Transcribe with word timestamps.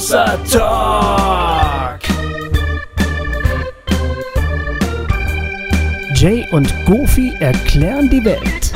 Talk. 0.00 2.00
Jay 6.14 6.46
und 6.52 6.72
Goofy 6.86 7.34
erklären 7.38 8.08
die 8.08 8.24
Welt. 8.24 8.72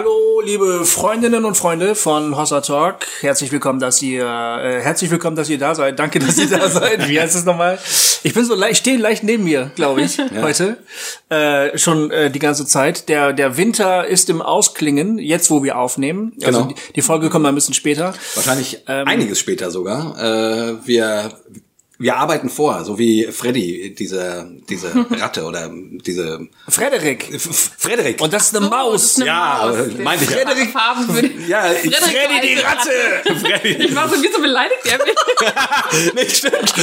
Hallo, 0.00 0.40
liebe 0.44 0.84
Freundinnen 0.84 1.44
und 1.44 1.56
Freunde 1.56 1.96
von 1.96 2.36
Hossa 2.36 2.60
Talk. 2.60 2.98
Herzlich 3.18 3.50
willkommen, 3.50 3.80
dass 3.80 4.00
ihr, 4.00 4.22
äh, 4.24 4.80
herzlich 4.80 5.10
willkommen, 5.10 5.34
dass 5.34 5.48
ihr 5.50 5.58
da 5.58 5.74
seid. 5.74 5.98
Danke, 5.98 6.20
dass 6.20 6.38
ihr 6.38 6.48
da 6.48 6.70
seid. 6.70 7.08
Wie 7.08 7.20
heißt 7.20 7.34
es 7.34 7.44
nochmal? 7.44 7.80
Ich 8.22 8.32
bin 8.32 8.44
so 8.44 8.54
leicht, 8.54 8.78
stehe 8.78 8.96
leicht 8.96 9.24
neben 9.24 9.42
mir, 9.42 9.72
glaube 9.74 10.02
ich, 10.02 10.18
heute. 10.40 10.76
Äh, 11.30 11.76
schon 11.76 12.12
äh, 12.12 12.30
die 12.30 12.38
ganze 12.38 12.64
Zeit. 12.64 13.08
Der, 13.08 13.32
der 13.32 13.56
Winter 13.56 14.06
ist 14.06 14.30
im 14.30 14.40
Ausklingen, 14.40 15.18
jetzt 15.18 15.50
wo 15.50 15.64
wir 15.64 15.76
aufnehmen. 15.76 16.32
Also 16.44 16.60
Genau. 16.60 16.72
die, 16.72 16.92
die 16.92 17.02
Folge 17.02 17.28
kommt 17.28 17.42
mal 17.42 17.48
ein 17.48 17.56
bisschen 17.56 17.74
später. 17.74 18.14
Wahrscheinlich 18.36 18.84
Ähm, 18.86 19.08
einiges 19.08 19.40
später 19.40 19.72
sogar. 19.72 20.16
Äh, 20.16 20.76
wir, 20.86 21.32
wir 21.98 22.16
arbeiten 22.16 22.48
vor, 22.48 22.84
so 22.84 22.98
wie 22.98 23.24
Freddy, 23.32 23.94
diese, 23.98 24.46
diese 24.68 24.92
Ratte 25.20 25.44
oder 25.44 25.68
diese 25.72 26.46
Frederik. 26.68 27.32
F 27.34 27.70
Frederik. 27.76 28.20
Und 28.20 28.32
das 28.32 28.46
ist 28.48 28.56
eine 28.56 28.66
Oh, 28.66 28.70
Maus. 28.70 28.92
das 28.92 29.02
ist 29.10 29.16
eine 29.18 29.26
Ja, 29.26 29.60
Maus. 29.66 29.76
meinte 30.04 30.24
ich 30.24 30.30
ja. 30.30 30.36
Frederik 30.36 30.70
Farben 30.70 31.08
für 31.14 31.22
die 31.22 31.46
ja, 31.48 31.62
Frederik, 31.62 32.02
Freddy 32.04 32.56
die 32.56 32.64
alte 32.64 32.66
Ratte. 32.66 33.68
Ich 33.88 33.94
war 33.96 34.08
so, 34.08 34.16
wieso 34.22 34.40
beleidigt 34.40 34.80
er 34.84 34.98
mich? 35.04 36.14
nicht 36.14 36.36
stimmt. 36.36 36.74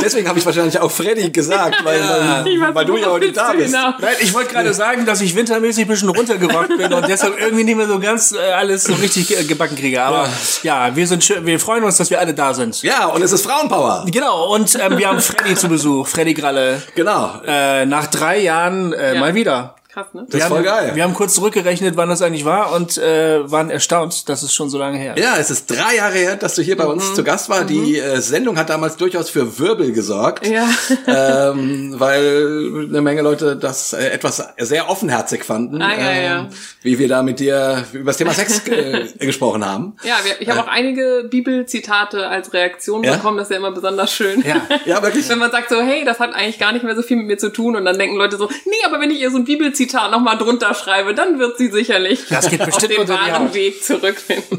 Deswegen 0.00 0.28
habe 0.28 0.38
ich 0.38 0.46
wahrscheinlich 0.46 0.78
auch 0.78 0.90
Freddy 0.90 1.30
gesagt, 1.30 1.84
weil, 1.84 2.00
war 2.00 2.44
weil, 2.44 2.74
weil 2.74 2.86
so, 2.86 2.92
du 2.94 2.98
ja 2.98 3.10
heute 3.10 3.32
da 3.32 3.52
bist. 3.52 3.74
hinaus? 3.74 3.94
Nein, 4.00 4.14
ich 4.20 4.32
wollte 4.34 4.52
gerade 4.52 4.72
sagen, 4.74 5.04
dass 5.06 5.20
ich 5.20 5.34
wintermäßig 5.34 5.84
ein 5.84 5.88
bisschen 5.88 6.08
runtergerockt 6.08 6.76
bin 6.76 6.92
und 6.92 7.08
deshalb 7.08 7.38
irgendwie 7.40 7.64
nicht 7.64 7.76
mehr 7.76 7.88
so 7.88 7.98
ganz 7.98 8.32
äh, 8.32 8.38
alles 8.52 8.84
so 8.84 8.94
richtig 8.94 9.28
gebacken 9.48 9.76
kriege. 9.76 10.02
Aber 10.02 10.28
ja, 10.62 10.94
wir 10.94 11.06
sind 11.06 11.24
schön, 11.24 11.44
wir 11.46 11.58
freuen 11.60 11.84
uns, 11.84 11.96
dass 11.96 12.10
wir 12.10 12.18
alle 12.20 12.34
da 12.34 12.54
sind. 12.54 12.82
Ja, 12.82 13.06
und 13.06 13.22
es 13.22 13.32
ist 13.32 13.44
Frauenpower. 13.44 14.06
Genau, 14.10 14.37
und 14.46 14.74
ähm, 14.80 14.98
wir 14.98 15.08
haben 15.08 15.20
Freddy 15.20 15.54
zu 15.54 15.68
Besuch, 15.68 16.06
Freddy 16.06 16.34
Gralle. 16.34 16.82
Genau. 16.94 17.40
Äh, 17.46 17.86
nach 17.86 18.06
drei 18.06 18.38
Jahren 18.38 18.92
äh, 18.92 19.14
Ja. 19.14 19.20
mal 19.20 19.34
wieder. 19.34 19.74
Krass, 19.98 20.14
ne? 20.14 20.26
Das 20.28 20.34
ist 20.34 20.40
wir 20.44 20.48
voll 20.48 20.58
haben, 20.58 20.64
geil. 20.86 20.92
Wir 20.94 21.02
haben 21.02 21.14
kurz 21.14 21.34
zurückgerechnet, 21.34 21.96
wann 21.96 22.08
das 22.08 22.22
eigentlich 22.22 22.44
war 22.44 22.72
und 22.72 22.98
äh, 22.98 23.50
waren 23.50 23.68
erstaunt, 23.70 24.28
dass 24.28 24.42
es 24.44 24.54
schon 24.54 24.70
so 24.70 24.78
lange 24.78 24.96
her 24.96 25.16
ist. 25.16 25.22
Ja, 25.24 25.36
es 25.38 25.50
ist 25.50 25.68
drei 25.68 25.96
Jahre 25.96 26.14
her, 26.14 26.36
dass 26.36 26.54
du 26.54 26.62
hier 26.62 26.76
bei 26.76 26.84
Mhm. 26.84 26.90
uns 26.90 27.14
zu 27.14 27.24
Gast 27.24 27.48
war. 27.48 27.64
Die 27.64 27.98
äh, 27.98 28.20
Sendung 28.20 28.56
hat 28.58 28.70
damals 28.70 28.96
durchaus 28.96 29.28
für 29.28 29.58
Wirbel 29.58 29.90
gesorgt. 29.92 30.46
Ja. 30.46 30.68
ähm, 31.52 31.94
weil 31.98 32.86
eine 32.88 33.00
Menge 33.02 33.22
Leute 33.22 33.56
das 33.56 33.92
äh, 33.92 34.08
etwas 34.10 34.42
sehr 34.58 34.88
offenherzig 34.88 35.44
fanden, 35.44 35.82
Ah, 35.82 35.92
ja, 35.98 36.12
ja. 36.12 36.38
ähm, 36.40 36.46
wie 36.82 36.98
wir 36.98 37.08
da 37.08 37.22
mit 37.24 37.40
dir 37.40 37.84
über 37.92 38.06
das 38.10 38.18
Thema 38.18 38.32
Sex 38.34 38.66
äh, 38.68 39.06
gesprochen 39.18 39.66
haben. 39.66 39.96
Ja, 40.04 40.14
wir, 40.22 40.40
ich 40.40 40.48
habe 40.48 40.60
auch 40.60 40.68
einige 40.68 41.26
Bibelzitate 41.28 42.28
als 42.28 42.52
Reaktion 42.52 43.02
Ja? 43.02 43.16
bekommen. 43.16 43.38
Das 43.38 43.48
ist 43.48 43.50
ja 43.52 43.56
immer 43.56 43.72
besonders 43.72 44.12
schön. 44.12 44.42
Ja. 44.46 44.62
Ja, 44.84 45.02
wirklich. 45.02 45.28
Wenn 45.28 45.38
man 45.40 45.50
sagt 45.50 45.70
so, 45.70 45.80
hey, 45.80 46.04
das 46.04 46.20
hat 46.20 46.34
eigentlich 46.34 46.58
gar 46.60 46.72
nicht 46.72 46.84
mehr 46.84 46.94
so 46.94 47.02
viel 47.02 47.16
mit 47.16 47.26
mir 47.26 47.38
zu 47.38 47.50
tun 47.50 47.74
und 47.74 47.84
dann 47.84 47.98
denken 47.98 48.16
Leute 48.16 48.36
so, 48.36 48.48
nee, 48.64 48.72
aber 48.86 49.00
wenn 49.00 49.10
ich 49.10 49.20
ihr 49.20 49.30
so 49.30 49.36
ein 49.38 49.44
Bibelzitat 49.44 49.87
nochmal 49.92 50.38
drunter 50.38 50.74
schreibe, 50.74 51.14
dann 51.14 51.38
wird 51.38 51.58
sie 51.58 51.70
sicherlich 51.70 52.24
Das 52.28 52.48
geht 52.48 52.60
auf 52.60 52.66
bestimmt 52.66 52.92
den 52.92 53.00
unter 53.00 53.18
die 53.24 53.30
wahren. 53.32 53.54
Weg 53.54 53.82
zurückfinden. 53.84 54.58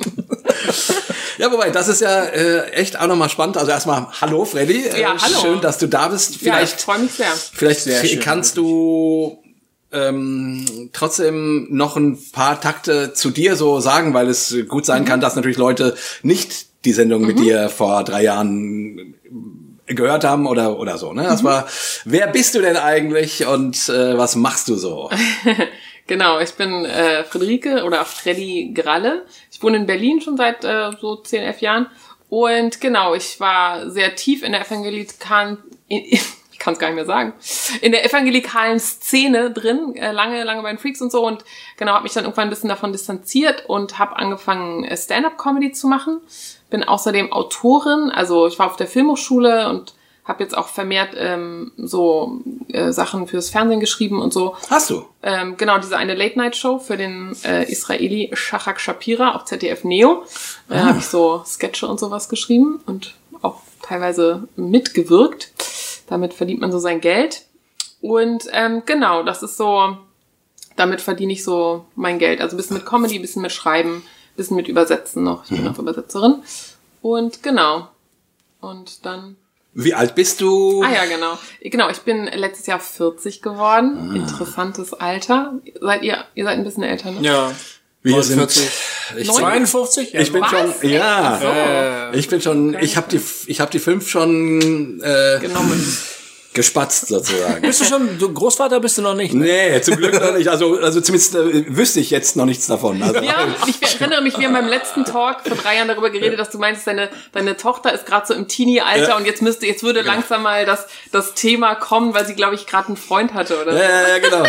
Ja, 1.37 1.51
wobei, 1.51 1.69
das 1.69 1.87
ist 1.87 2.01
ja 2.01 2.23
äh, 2.25 2.71
echt 2.71 2.99
auch 2.99 3.07
nochmal 3.07 3.29
spannend. 3.29 3.57
Also 3.57 3.71
erstmal, 3.71 4.07
hallo 4.19 4.43
Freddy. 4.45 4.85
Äh, 4.87 5.01
Ja, 5.01 5.15
hallo. 5.21 5.39
Schön, 5.41 5.61
dass 5.61 5.77
du 5.77 5.87
da 5.87 6.09
bist. 6.09 6.41
ja, 6.41 6.59
ich 6.61 6.69
Vielleicht, 6.69 6.81
freue 6.81 6.99
mich 6.99 7.11
sehr. 7.13 7.31
vielleicht 7.53 7.81
Sehr 7.81 8.03
schön, 8.05 8.19
kannst 8.19 8.57
du 8.57 9.41
ähm, 9.91 10.89
trotzdem 10.93 11.67
noch 11.71 11.95
ein 11.95 12.19
paar 12.33 12.59
Takte 12.59 13.13
zu 13.13 13.29
dir 13.31 13.55
so 13.55 13.79
sagen, 13.79 14.13
weil 14.13 14.27
es 14.27 14.55
gut 14.67 14.85
sein 14.85 15.05
kann, 15.05 15.21
dass 15.21 15.35
natürlich 15.35 15.57
Leute 15.57 15.95
nicht 16.23 16.67
die 16.85 16.93
Sendung 16.93 17.25
mit 17.25 17.39
dir 17.39 17.69
vor 17.69 18.03
drei 18.03 18.23
Jahren 18.23 19.15
gehört 19.89 20.23
haben 20.23 20.47
oder 20.47 20.79
oder 20.79 20.97
so. 20.97 21.13
Ne? 21.13 21.23
Das 21.23 21.43
war, 21.43 21.67
wer 22.05 22.27
bist 22.27 22.55
du 22.55 22.61
denn 22.61 22.77
eigentlich 22.77 23.45
und 23.45 23.89
äh, 23.89 24.17
was 24.17 24.35
machst 24.35 24.67
du 24.69 24.75
so? 24.75 25.09
Genau, 26.09 26.39
ich 26.39 26.55
bin 26.55 26.85
äh, 26.85 27.23
Friederike 27.23 27.83
oder 27.83 28.03
Freddy 28.03 28.71
Gralle. 28.73 29.27
Ich 29.51 29.61
wohne 29.61 29.77
in 29.77 29.85
Berlin 29.85 30.21
schon 30.21 30.37
seit 30.37 30.63
äh, 30.63 30.89
so 30.99 31.17
10, 31.17 31.43
11 31.43 31.61
Jahren. 31.61 31.87
Und 32.29 32.81
genau, 32.81 33.13
ich 33.13 33.39
war 33.39 33.91
sehr 33.91 34.15
tief 34.15 34.41
in 34.41 34.53
der 34.53 34.65
evangelikalen, 34.65 35.59
in, 35.87 36.03
ich 36.51 36.57
kann 36.57 36.73
es 36.73 36.79
gar 36.79 36.87
nicht 36.87 36.95
mehr 36.95 37.05
sagen, 37.05 37.33
in 37.81 37.91
der 37.91 38.03
evangelikalen 38.03 38.79
Szene 38.79 39.51
drin, 39.51 39.95
äh, 39.97 40.11
lange, 40.11 40.43
lange 40.43 40.63
bei 40.63 40.69
den 40.69 40.79
Freaks 40.79 40.99
und 40.99 41.11
so. 41.11 41.23
Und 41.27 41.45
genau, 41.77 41.93
habe 41.93 42.03
mich 42.03 42.13
dann 42.13 42.23
irgendwann 42.23 42.47
ein 42.47 42.49
bisschen 42.49 42.69
davon 42.69 42.91
distanziert 42.91 43.65
und 43.67 43.99
habe 43.99 44.17
angefangen, 44.17 44.85
äh, 44.85 44.97
Stand-up-Comedy 44.97 45.73
zu 45.73 45.87
machen. 45.87 46.21
Bin 46.69 46.83
außerdem 46.83 47.31
Autorin, 47.31 48.11
also 48.11 48.47
ich 48.47 48.59
war 48.59 48.67
auf 48.67 48.75
der 48.75 48.87
Filmhochschule 48.87 49.69
und 49.69 49.93
habe 50.25 50.43
jetzt 50.43 50.55
auch 50.55 50.67
vermehrt 50.67 51.15
ähm, 51.17 51.71
so 51.77 52.41
äh, 52.67 52.91
Sachen 52.91 53.25
fürs 53.25 53.49
Fernsehen 53.49 53.79
geschrieben 53.79 54.21
und 54.21 54.31
so. 54.31 54.55
Hast 54.69 54.91
du? 54.91 55.03
Ähm, 55.23 55.57
genau, 55.57 55.79
diese 55.79 55.97
eine 55.97 56.13
Late-Night-Show 56.13 56.77
für 56.77 56.97
den 56.97 57.35
äh, 57.43 57.63
Israeli 57.71 58.29
Shachak 58.33 58.79
Shapira 58.79 59.31
auf 59.35 59.45
ZDF 59.45 59.83
Neo. 59.83 60.23
Da 60.67 60.75
Ah. 60.75 60.85
habe 60.89 60.99
ich 60.99 61.05
so 61.07 61.41
Sketche 61.47 61.87
und 61.87 61.99
sowas 61.99 62.29
geschrieben 62.29 62.79
und 62.85 63.15
auch 63.41 63.61
teilweise 63.81 64.47
mitgewirkt. 64.55 65.51
Damit 66.07 66.33
verdient 66.35 66.61
man 66.61 66.71
so 66.71 66.77
sein 66.77 67.01
Geld. 67.01 67.43
Und 68.01 68.43
ähm, 68.53 68.83
genau, 68.85 69.23
das 69.23 69.41
ist 69.41 69.57
so, 69.57 69.97
damit 70.75 71.01
verdiene 71.01 71.33
ich 71.33 71.43
so 71.43 71.85
mein 71.95 72.19
Geld. 72.19 72.39
Also 72.39 72.55
ein 72.55 72.57
bisschen 72.57 72.77
mit 72.77 72.85
Comedy, 72.85 73.15
ein 73.15 73.21
bisschen 73.23 73.41
mit 73.41 73.51
Schreiben, 73.51 74.03
bisschen 74.39 74.55
mit 74.57 74.67
Übersetzen 74.67 75.23
noch. 75.23 75.43
Ich 75.43 75.49
bin 75.51 75.61
Mhm. 75.63 75.67
auch 75.67 75.79
Übersetzerin. 75.79 76.35
Und 77.01 77.43
genau. 77.43 77.87
Und 78.61 79.05
dann 79.05 79.35
Wie 79.73 79.93
alt 79.93 80.15
bist 80.15 80.41
du? 80.41 80.81
Ah 80.83 80.91
ja, 80.91 81.05
genau. 81.05 81.37
Genau, 81.61 81.89
ich 81.89 81.99
bin 81.99 82.25
letztes 82.25 82.65
Jahr 82.65 82.79
40 82.79 83.41
geworden. 83.41 84.09
Ah. 84.11 84.15
Interessantes 84.15 84.93
Alter. 84.93 85.53
Seid 85.79 86.01
ihr, 86.03 86.25
ihr 86.35 86.43
seid 86.43 86.57
ein 86.57 86.63
bisschen 86.63 86.83
älter, 86.83 87.11
ne? 87.11 87.21
Ja. 87.21 87.51
Wir 88.01 88.23
sind 88.23 88.37
49. 88.37 88.69
ich, 89.17 89.31
52? 89.31 90.13
Ja, 90.13 90.21
ich 90.21 90.31
bin 90.33 90.41
Was? 90.41 90.49
schon 90.49 90.89
ja. 90.89 91.39
So. 92.11 92.17
Ich 92.17 92.27
bin 92.29 92.41
schon, 92.41 92.77
ich 92.79 92.95
habe 92.97 93.07
die, 93.11 93.21
ich 93.47 93.59
habe 93.59 93.71
die 93.71 93.79
fünf 93.79 94.09
schon 94.09 95.01
äh, 95.01 95.39
Genommen. 95.39 95.79
Gespatzt 96.53 97.07
sozusagen. 97.07 97.61
Bist 97.61 97.81
du 97.81 97.85
schon, 97.85 98.17
du 98.17 98.33
Großvater 98.33 98.79
bist 98.79 98.97
du 98.97 99.01
noch 99.03 99.13
nicht? 99.13 99.33
ne? 99.33 99.45
nee, 99.45 99.81
zum 99.81 99.97
Glück 99.97 100.13
noch 100.19 100.35
nicht. 100.35 100.47
Also, 100.47 100.77
also 100.79 100.99
zumindest 100.99 101.35
äh, 101.35 101.75
wüsste 101.75 101.99
ich 101.99 102.09
jetzt 102.09 102.35
noch 102.35 102.45
nichts 102.45 102.65
davon. 102.67 103.01
Also, 103.03 103.19
Ja, 103.21 103.47
ich 103.67 104.01
erinnere 104.01 104.21
mich, 104.23 104.37
wir 104.39 104.47
haben 104.47 104.53
beim 104.53 104.67
letzten 104.67 105.05
Talk 105.05 105.41
vor 105.47 105.55
drei 105.57 105.75
Jahren 105.77 105.87
darüber 105.87 106.09
geredet, 106.09 106.39
dass 106.39 106.49
du 106.49 106.57
meintest, 106.57 106.87
deine, 106.87 107.09
deine 107.33 107.55
Tochter 107.55 107.93
ist 107.93 108.05
gerade 108.07 108.25
so 108.25 108.33
im 108.33 108.47
Teenie-Alter 108.47 109.09
Ja. 109.09 109.17
und 109.17 109.25
jetzt 109.25 109.41
müsste, 109.43 109.67
jetzt 109.67 109.83
würde 109.83 110.01
langsam 110.01 110.41
mal 110.41 110.65
das, 110.65 110.87
das 111.11 111.35
Thema 111.35 111.75
kommen, 111.75 112.13
weil 112.15 112.25
sie, 112.25 112.33
glaube 112.33 112.55
ich, 112.55 112.65
gerade 112.65 112.87
einen 112.87 112.97
Freund 112.97 113.33
hatte, 113.35 113.61
oder? 113.61 113.73
Ja, 113.73 113.83
ja, 113.83 114.07
ja, 114.09 114.17
genau. 114.17 114.43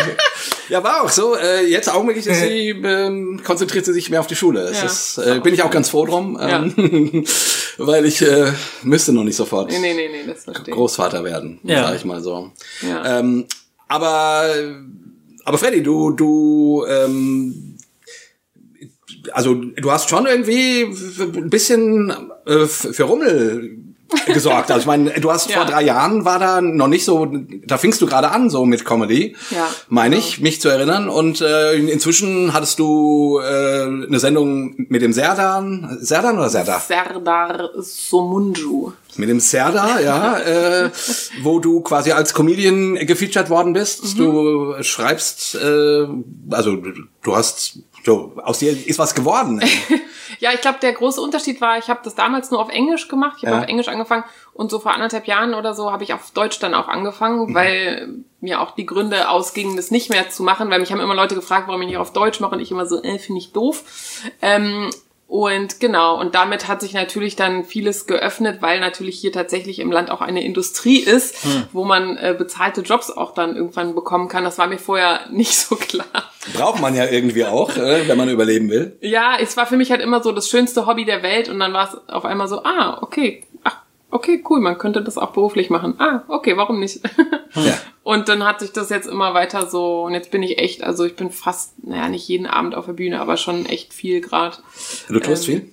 Ja, 0.69 0.83
war 0.83 1.03
auch 1.03 1.09
so. 1.09 1.35
Äh, 1.35 1.65
jetzt 1.67 1.87
augenblicklich 1.93 2.25
ist 2.27 2.39
sie, 2.41 2.69
ähm, 2.69 3.41
konzentriert 3.45 3.85
sie 3.85 3.93
sich 3.93 4.09
mehr 4.09 4.21
auf 4.21 4.27
die 4.27 4.35
Schule. 4.35 4.63
Das 4.63 4.79
Ja. 4.79 4.85
ist, 4.85 5.17
äh, 5.17 5.39
bin 5.39 5.53
ich 5.53 5.61
auch 5.63 5.69
ganz 5.69 5.89
froh 5.89 6.05
drum, 6.05 6.39
ähm, 6.41 7.25
weil 7.77 8.05
ich 8.05 8.21
äh, 8.21 8.51
müsste 8.83 9.13
noch 9.13 9.23
nicht 9.23 9.35
sofort 9.35 9.69
Nee, 9.69 9.79
nee, 9.79 9.93
nee, 9.93 10.09
nee, 10.09 10.23
das 10.33 10.45
verstehe. 10.45 10.73
Großvater 10.73 11.23
werden, 11.23 11.59
Ja. 11.63 11.90
Sag 11.91 11.99
ich 11.99 12.05
mal 12.05 12.21
so. 12.21 12.51
Ja. 12.81 13.19
Ähm, 13.19 13.45
aber, 13.87 14.49
aber 15.43 15.57
Freddy, 15.57 15.83
du, 15.83 16.11
du, 16.11 16.85
ähm, 16.87 17.77
also 19.33 19.53
du 19.55 19.91
hast 19.91 20.09
schon 20.09 20.25
irgendwie 20.25 20.83
ein 21.19 21.49
bisschen 21.49 22.13
äh, 22.45 22.65
für 22.65 23.03
Rummel 23.03 23.77
gesorgt. 24.25 24.71
Also 24.71 24.81
ich 24.81 24.87
meine, 24.87 25.11
du 25.19 25.31
hast 25.31 25.49
Ja. 25.49 25.57
vor 25.57 25.65
drei 25.65 25.83
Jahren 25.83 26.25
war 26.25 26.39
da 26.39 26.61
noch 26.61 26.87
nicht 26.87 27.05
so, 27.05 27.27
da 27.65 27.77
fingst 27.77 28.01
du 28.01 28.05
gerade 28.05 28.31
an 28.31 28.49
so 28.49 28.65
mit 28.65 28.85
Comedy, 28.85 29.35
Ja. 29.49 29.67
meine 29.89 30.17
ich, 30.17 30.39
mich 30.41 30.61
zu 30.61 30.69
erinnern. 30.69 31.09
Und 31.09 31.41
äh, 31.41 31.73
inzwischen 31.75 32.53
hattest 32.53 32.79
du 32.79 33.39
äh, 33.39 33.83
eine 33.83 34.19
Sendung 34.19 34.75
mit 34.89 35.01
dem 35.01 35.13
Serdan, 35.13 35.97
Serdan 36.01 36.37
oder 36.37 36.49
Serdar? 36.49 36.79
Serdar 36.79 37.69
Somunju. 37.79 38.91
Mit 39.17 39.29
dem 39.29 39.39
Serdar, 39.39 40.01
ja, 40.01 40.37
äh, 40.39 40.89
wo 41.43 41.59
du 41.59 41.81
quasi 41.81 42.11
als 42.11 42.33
Comedian 42.33 42.95
gefeatured 43.05 43.49
worden 43.49 43.73
bist. 43.73 44.17
Du 44.17 44.75
schreibst, 44.81 45.55
äh, 45.55 46.07
also 46.51 46.77
du, 47.23 47.35
hast, 47.35 47.79
so, 48.05 48.33
aus 48.43 48.59
dir 48.59 48.71
ist 48.87 48.99
was 48.99 49.13
geworden. 49.13 49.61
Ja, 50.41 50.49
ich 50.53 50.61
glaube, 50.61 50.79
der 50.81 50.91
große 50.93 51.21
Unterschied 51.21 51.61
war, 51.61 51.77
ich 51.77 51.87
habe 51.87 51.99
das 52.03 52.15
damals 52.15 52.49
nur 52.49 52.59
auf 52.59 52.69
Englisch 52.69 53.07
gemacht. 53.07 53.35
Ich 53.37 53.45
habe 53.45 53.57
Ja. 53.57 53.61
auf 53.61 53.67
Englisch 53.69 53.87
angefangen 53.87 54.23
und 54.53 54.71
so 54.71 54.79
vor 54.79 54.91
anderthalb 54.91 55.27
Jahren 55.27 55.53
oder 55.53 55.75
so 55.75 55.91
habe 55.91 56.03
ich 56.03 56.13
auf 56.15 56.31
Deutsch 56.31 56.57
dann 56.59 56.73
auch 56.73 56.87
angefangen, 56.87 57.49
Mhm. 57.51 57.55
weil 57.55 58.09
mir 58.39 58.59
auch 58.59 58.71
die 58.71 58.87
Gründe 58.87 59.29
ausgingen, 59.29 59.75
das 59.77 59.91
nicht 59.91 60.09
mehr 60.09 60.29
zu 60.31 60.41
machen, 60.41 60.71
weil 60.71 60.79
mich 60.79 60.91
haben 60.91 60.99
immer 60.99 61.13
Leute 61.13 61.35
gefragt, 61.35 61.67
warum 61.67 61.81
ich 61.83 61.89
nicht 61.89 61.97
auf 61.97 62.11
Deutsch 62.11 62.39
mache 62.39 62.55
und 62.55 62.59
ich 62.59 62.71
immer 62.71 62.87
so, 62.87 63.01
äh, 63.03 63.19
finde 63.19 63.39
ich 63.39 63.53
doof. 63.53 63.83
Ähm, 64.41 64.89
Und 65.31 65.79
genau, 65.79 66.19
und 66.19 66.35
damit 66.35 66.67
hat 66.67 66.81
sich 66.81 66.91
natürlich 66.91 67.37
dann 67.37 67.63
vieles 67.63 68.05
geöffnet, 68.05 68.61
weil 68.61 68.81
natürlich 68.81 69.17
hier 69.17 69.31
tatsächlich 69.31 69.79
im 69.79 69.89
Land 69.89 70.11
auch 70.11 70.19
eine 70.19 70.43
Industrie 70.43 70.99
ist, 70.99 71.47
wo 71.71 71.85
man 71.85 72.17
äh, 72.17 72.35
bezahlte 72.37 72.81
Jobs 72.81 73.09
auch 73.09 73.33
dann 73.33 73.55
irgendwann 73.55 73.95
bekommen 73.95 74.27
kann. 74.27 74.43
Das 74.43 74.57
war 74.57 74.67
mir 74.67 74.77
vorher 74.77 75.21
nicht 75.31 75.55
so 75.55 75.77
klar. 75.77 76.05
Braucht 76.53 76.81
man 76.81 76.97
ja 76.97 77.05
irgendwie 77.05 77.45
auch, 77.45 77.77
äh, 77.77 78.09
wenn 78.09 78.17
man 78.17 78.27
überleben 78.27 78.69
will. 78.69 78.97
Ja, 78.99 79.37
es 79.39 79.55
war 79.55 79.65
für 79.65 79.77
mich 79.77 79.89
halt 79.89 80.01
immer 80.01 80.21
so 80.21 80.33
das 80.33 80.49
schönste 80.49 80.85
Hobby 80.85 81.05
der 81.05 81.23
Welt 81.23 81.47
und 81.47 81.61
dann 81.61 81.71
war 81.71 81.87
es 81.87 82.13
auf 82.13 82.25
einmal 82.25 82.49
so, 82.49 82.65
ah, 82.65 82.97
okay, 83.01 83.45
okay, 84.11 84.43
cool, 84.49 84.59
man 84.59 84.77
könnte 84.77 85.01
das 85.01 85.17
auch 85.17 85.31
beruflich 85.31 85.69
machen. 85.69 85.95
Ah, 85.99 86.23
okay, 86.27 86.57
warum 86.57 86.79
nicht? 86.79 87.01
Ja. 87.55 87.77
Und 88.03 88.29
dann 88.29 88.43
hat 88.43 88.59
sich 88.59 88.71
das 88.71 88.89
jetzt 88.89 89.07
immer 89.07 89.33
weiter 89.33 89.67
so, 89.67 90.03
und 90.05 90.13
jetzt 90.15 90.31
bin 90.31 90.41
ich 90.41 90.57
echt, 90.57 90.83
also 90.83 91.05
ich 91.05 91.15
bin 91.15 91.29
fast, 91.29 91.83
naja, 91.83 92.09
nicht 92.09 92.27
jeden 92.27 92.47
Abend 92.47 92.73
auf 92.73 92.87
der 92.87 92.93
Bühne, 92.93 93.21
aber 93.21 93.37
schon 93.37 93.67
echt 93.67 93.93
viel 93.93 94.21
grad. 94.21 94.63
Du 95.07 95.19
tust 95.19 95.47
Ähm, 95.47 95.61
viel? 95.61 95.69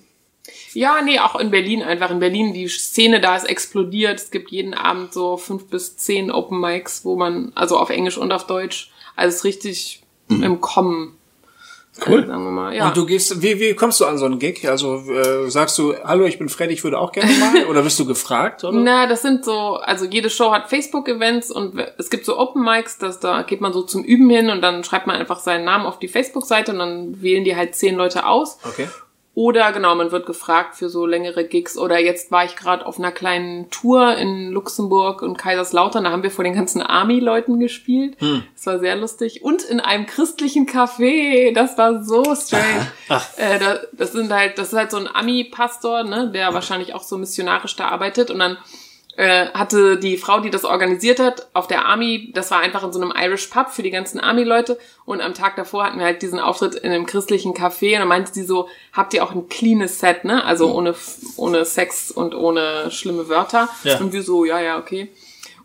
Ja, 0.73 1.01
nee, 1.01 1.17
auch 1.19 1.35
in 1.35 1.49
Berlin 1.49 1.81
einfach. 1.81 2.11
In 2.11 2.19
Berlin, 2.19 2.53
die 2.53 2.67
Szene 2.67 3.19
da 3.19 3.35
ist 3.35 3.49
explodiert. 3.49 4.19
Es 4.19 4.29
gibt 4.29 4.51
jeden 4.51 4.75
Abend 4.75 5.11
so 5.11 5.37
fünf 5.37 5.65
bis 5.69 5.97
zehn 5.97 6.29
Open 6.29 6.59
Mics, 6.59 7.03
wo 7.03 7.15
man, 7.15 7.51
also 7.55 7.77
auf 7.77 7.89
Englisch 7.89 8.17
und 8.17 8.31
auf 8.31 8.45
Deutsch, 8.45 8.91
alles 9.15 9.43
richtig 9.43 10.03
im 10.29 10.61
Kommen. 10.61 11.17
Cool. 12.07 12.27
Sagen 12.27 12.43
wir 12.43 12.51
mal. 12.51 12.75
Ja. 12.75 12.87
Und 12.87 12.97
du 12.97 13.05
gehst, 13.05 13.41
wie, 13.41 13.59
wie 13.59 13.73
kommst 13.73 13.99
du 13.99 14.05
an 14.05 14.17
so 14.17 14.25
einen 14.25 14.39
Gig? 14.39 14.67
Also 14.67 14.95
äh, 15.09 15.49
sagst 15.49 15.77
du, 15.77 15.95
hallo, 16.03 16.25
ich 16.25 16.37
bin 16.37 16.49
Freddy, 16.49 16.73
ich 16.73 16.83
würde 16.83 16.99
auch 16.99 17.11
gerne 17.11 17.31
mal? 17.33 17.65
Oder 17.65 17.83
wirst 17.83 17.99
du 17.99 18.05
gefragt? 18.05 18.63
Oder? 18.63 18.77
Na, 18.77 19.07
das 19.07 19.21
sind 19.21 19.45
so, 19.45 19.75
also 19.75 20.05
jede 20.05 20.29
Show 20.29 20.51
hat 20.51 20.69
Facebook-Events 20.69 21.51
und 21.51 21.79
es 21.97 22.09
gibt 22.09 22.25
so 22.25 22.37
Open 22.37 22.63
Mics, 22.63 22.97
dass 22.97 23.19
da 23.19 23.43
geht 23.43 23.61
man 23.61 23.73
so 23.73 23.81
zum 23.83 24.03
Üben 24.03 24.29
hin 24.29 24.49
und 24.49 24.61
dann 24.61 24.83
schreibt 24.83 25.07
man 25.07 25.15
einfach 25.15 25.39
seinen 25.39 25.65
Namen 25.65 25.85
auf 25.85 25.99
die 25.99 26.07
Facebook-Seite 26.07 26.71
und 26.71 26.79
dann 26.79 27.21
wählen 27.21 27.43
die 27.43 27.55
halt 27.55 27.75
zehn 27.75 27.95
Leute 27.95 28.25
aus. 28.25 28.57
Okay. 28.63 28.87
Oder 29.39 29.71
genau, 29.71 29.95
man 29.95 30.11
wird 30.11 30.25
gefragt 30.25 30.75
für 30.75 30.89
so 30.89 31.05
längere 31.05 31.45
Gigs. 31.45 31.77
Oder 31.77 31.97
jetzt 31.97 32.29
war 32.29 32.43
ich 32.43 32.57
gerade 32.57 32.85
auf 32.85 32.99
einer 32.99 33.13
kleinen 33.13 33.69
Tour 33.69 34.17
in 34.17 34.51
Luxemburg 34.51 35.21
und 35.21 35.37
Kaiserslautern. 35.37 36.03
Da 36.03 36.11
haben 36.11 36.23
wir 36.23 36.29
vor 36.29 36.43
den 36.43 36.55
ganzen 36.55 36.81
Army-Leuten 36.81 37.57
gespielt. 37.57 38.17
Das 38.53 38.65
war 38.65 38.79
sehr 38.79 38.97
lustig. 38.97 39.41
Und 39.41 39.63
in 39.63 39.79
einem 39.79 40.07
christlichen 40.07 40.67
Café. 40.67 41.53
Das 41.53 41.77
war 41.77 42.03
so 42.03 42.35
strange. 42.35 42.91
Äh, 43.37 43.57
da, 43.57 43.79
das 43.93 44.11
sind 44.11 44.31
halt, 44.31 44.59
das 44.59 44.67
ist 44.67 44.77
halt 44.77 44.91
so 44.91 44.97
ein 44.97 45.07
Ami-Pastor, 45.11 46.03
ne, 46.03 46.29
der 46.31 46.53
wahrscheinlich 46.53 46.93
auch 46.93 47.01
so 47.01 47.17
missionarisch 47.17 47.75
da 47.75 47.87
arbeitet. 47.87 48.29
Und 48.29 48.37
dann 48.37 48.57
äh, 49.19 49.49
hatte 49.49 49.97
die 49.97 50.15
Frau, 50.15 50.39
die 50.39 50.49
das 50.49 50.63
organisiert 50.63 51.19
hat, 51.19 51.49
auf 51.53 51.67
der 51.67 51.85
Army, 51.85 52.31
das 52.33 52.51
war 52.51 52.61
einfach 52.61 52.85
in 52.85 52.93
so 52.93 53.01
einem 53.01 53.11
Irish 53.13 53.47
Pub 53.47 53.69
für 53.69 53.83
die 53.83 53.89
ganzen 53.89 54.17
Army-Leute 54.17 54.79
und 55.03 55.19
am 55.19 55.33
Tag 55.33 55.57
davor 55.57 55.83
hatten 55.83 55.99
wir 55.99 56.05
halt 56.05 56.21
diesen 56.21 56.39
Auftritt 56.39 56.75
in 56.75 56.89
einem 56.89 57.05
christlichen 57.05 57.53
Café 57.53 57.95
und 57.95 57.99
dann 57.99 58.07
meinte 58.07 58.33
sie 58.33 58.43
so, 58.43 58.69
habt 58.93 59.13
ihr 59.13 59.21
auch 59.21 59.33
ein 59.33 59.49
cleanes 59.49 59.99
Set, 59.99 60.23
ne? 60.23 60.45
Also 60.45 60.73
ohne, 60.73 60.95
ohne 61.35 61.65
Sex 61.65 62.11
und 62.11 62.33
ohne 62.33 62.91
schlimme 62.91 63.27
Wörter. 63.27 63.67
Ja. 63.83 63.99
Und 63.99 64.13
wir 64.13 64.23
so, 64.23 64.45
ja, 64.45 64.61
ja, 64.61 64.79
okay. 64.79 65.09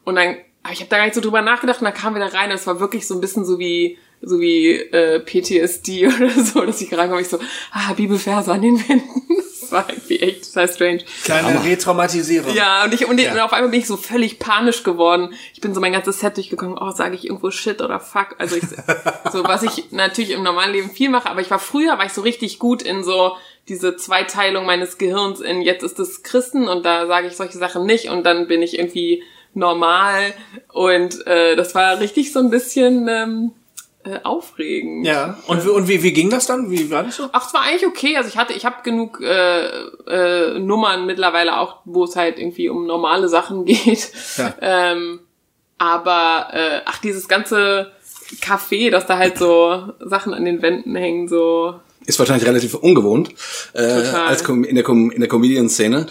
Und 0.03 0.17
dann, 0.17 0.37
aber 0.65 0.73
ich 0.73 0.81
habe 0.81 0.91
da 0.91 0.97
gar 0.97 1.05
nicht 1.05 1.15
so 1.15 1.21
drüber 1.21 1.41
nachgedacht 1.41 1.79
und 1.79 1.85
dann 1.85 1.95
kamen 1.95 2.17
wir 2.17 2.29
da 2.29 2.37
rein 2.37 2.51
und 2.51 2.57
es 2.57 2.67
war 2.67 2.81
wirklich 2.81 3.07
so 3.07 3.15
ein 3.15 3.21
bisschen 3.21 3.45
so 3.45 3.61
wie 3.61 3.99
so 4.25 4.41
wie 4.41 4.71
äh, 4.73 5.21
PTSD 5.21 6.07
oder 6.17 6.31
so, 6.31 6.65
dass 6.65 6.81
ich 6.81 6.97
reinkomme, 6.97 7.21
ich 7.21 7.29
so, 7.29 7.39
ah, 7.73 7.93
Bibelverse 7.95 8.53
an 8.53 8.63
den 8.63 8.79
Wänden. 8.89 9.23
Das 9.65 9.73
war 9.73 9.89
irgendwie 9.89 10.21
echt 10.21 10.45
total 10.53 10.69
strange. 10.69 10.99
Kleine 11.25 11.65
Retraumatisierung. 11.65 12.55
Ja, 12.55 12.85
und 12.85 12.93
ich 12.93 13.09
und, 13.09 13.19
ich, 13.19 13.25
Ja. 13.25 13.33
und 13.33 13.41
auf 13.41 13.55
einmal 13.55 13.71
bin 13.71 13.81
ich 13.81 13.87
so 13.87 13.97
völlig 13.97 14.39
panisch 14.39 14.83
geworden. 14.83 15.33
Ich 15.55 15.63
bin 15.63 15.73
so 15.75 15.81
mein 15.81 15.95
ganzes 15.95 16.21
Set 16.21 16.37
durchgegangen, 16.37 16.77
oh, 16.79 16.91
sage 16.91 17.15
ich 17.15 17.25
irgendwo 17.25 17.51
Shit 17.51 17.81
oder 17.81 17.99
Fuck. 17.99 18.37
Also 18.37 18.57
ich 18.57 18.63
so 19.33 19.43
was 19.43 19.63
ich 19.63 19.91
natürlich 19.91 20.33
im 20.33 20.43
normalen 20.43 20.75
Leben 20.75 20.91
viel 20.91 21.09
mache, 21.09 21.31
aber 21.31 21.41
ich 21.41 21.51
war 21.51 21.59
früher 21.59 21.97
war 21.97 22.05
ich 22.05 22.13
so 22.13 22.21
richtig 22.21 22.59
gut 22.59 22.83
in 22.83 23.03
so 23.05 23.33
diese 23.67 23.97
Zweiteilung 23.97 24.67
meines 24.67 24.99
Gehirns 24.99 25.41
in 25.41 25.63
jetzt 25.63 25.83
ist 25.83 25.99
es 25.99 26.23
Christen 26.23 26.69
und 26.69 26.85
da 26.85 27.07
sage 27.07 27.27
ich 27.29 27.35
solche 27.35 27.57
Sachen 27.57 27.87
nicht 27.87 28.11
und 28.11 28.25
dann 28.25 28.47
bin 28.47 28.61
ich 28.61 28.79
irgendwie 28.79 29.23
normal 29.55 30.35
und 30.73 31.27
äh, 31.27 31.57
das 31.57 31.75
war 31.75 32.01
richtig 32.01 32.33
so 32.35 32.41
ein 32.41 32.51
bisschen 32.51 33.09
ähm, 33.09 33.53
äh, 34.05 34.21
aufregend. 34.23 35.07
Ja. 35.07 35.39
Und, 35.47 35.65
wie- 35.65 35.69
und 35.71 35.89
wie, 35.89 36.03
wie 36.03 36.13
ging 36.13 36.31
das 36.31 36.47
dann? 36.47 36.71
Wie 36.71 36.91
war 36.91 37.03
das 37.05 37.17
so? 37.17 37.29
Ach, 37.33 37.47
es 37.47 37.55
war 37.55 37.63
eigentlich 37.63 37.87
okay. 37.87 38.17
Also 38.17 38.29
ich 38.29 38.37
hatte, 38.37 38.53
ich 38.53 38.65
habe 38.65 38.77
genug 38.83 39.21
äh, 39.21 39.67
äh, 40.07 40.59
Nummern 40.59 41.07
mittlerweile 41.07 41.59
auch, 41.59 41.79
wo 41.85 42.05
es 42.05 42.15
halt 42.17 42.39
irgendwie 42.39 42.69
um 42.69 42.87
normale 42.87 43.29
Sachen 43.29 43.65
geht. 43.67 44.11
Ja. 44.37 44.55
Ähm, 44.61 45.21
aber 45.79 46.49
äh, 46.53 46.81
ach, 46.85 46.99
dieses 46.99 47.29
ganze 47.29 47.93
Café, 48.41 48.91
dass 48.91 49.07
da 49.07 49.19
halt 49.19 49.39
so 49.39 49.93
Sachen 50.01 50.33
an 50.35 50.45
den 50.45 50.63
Wänden 50.63 50.95
hängen, 50.97 51.29
so 51.29 51.75
Ist 52.07 52.19
wahrscheinlich 52.19 52.47
relativ 52.47 52.75
ungewohnt 52.75 53.31
äh, 53.73 54.03
Total. 54.05 54.27
als 54.27 54.45
Com 54.45 54.65
in 54.65 54.75
der, 54.75 54.85
Com 54.85 55.11
in 55.11 55.21
der 55.21 55.29
Comedian-Szene. 55.29 56.07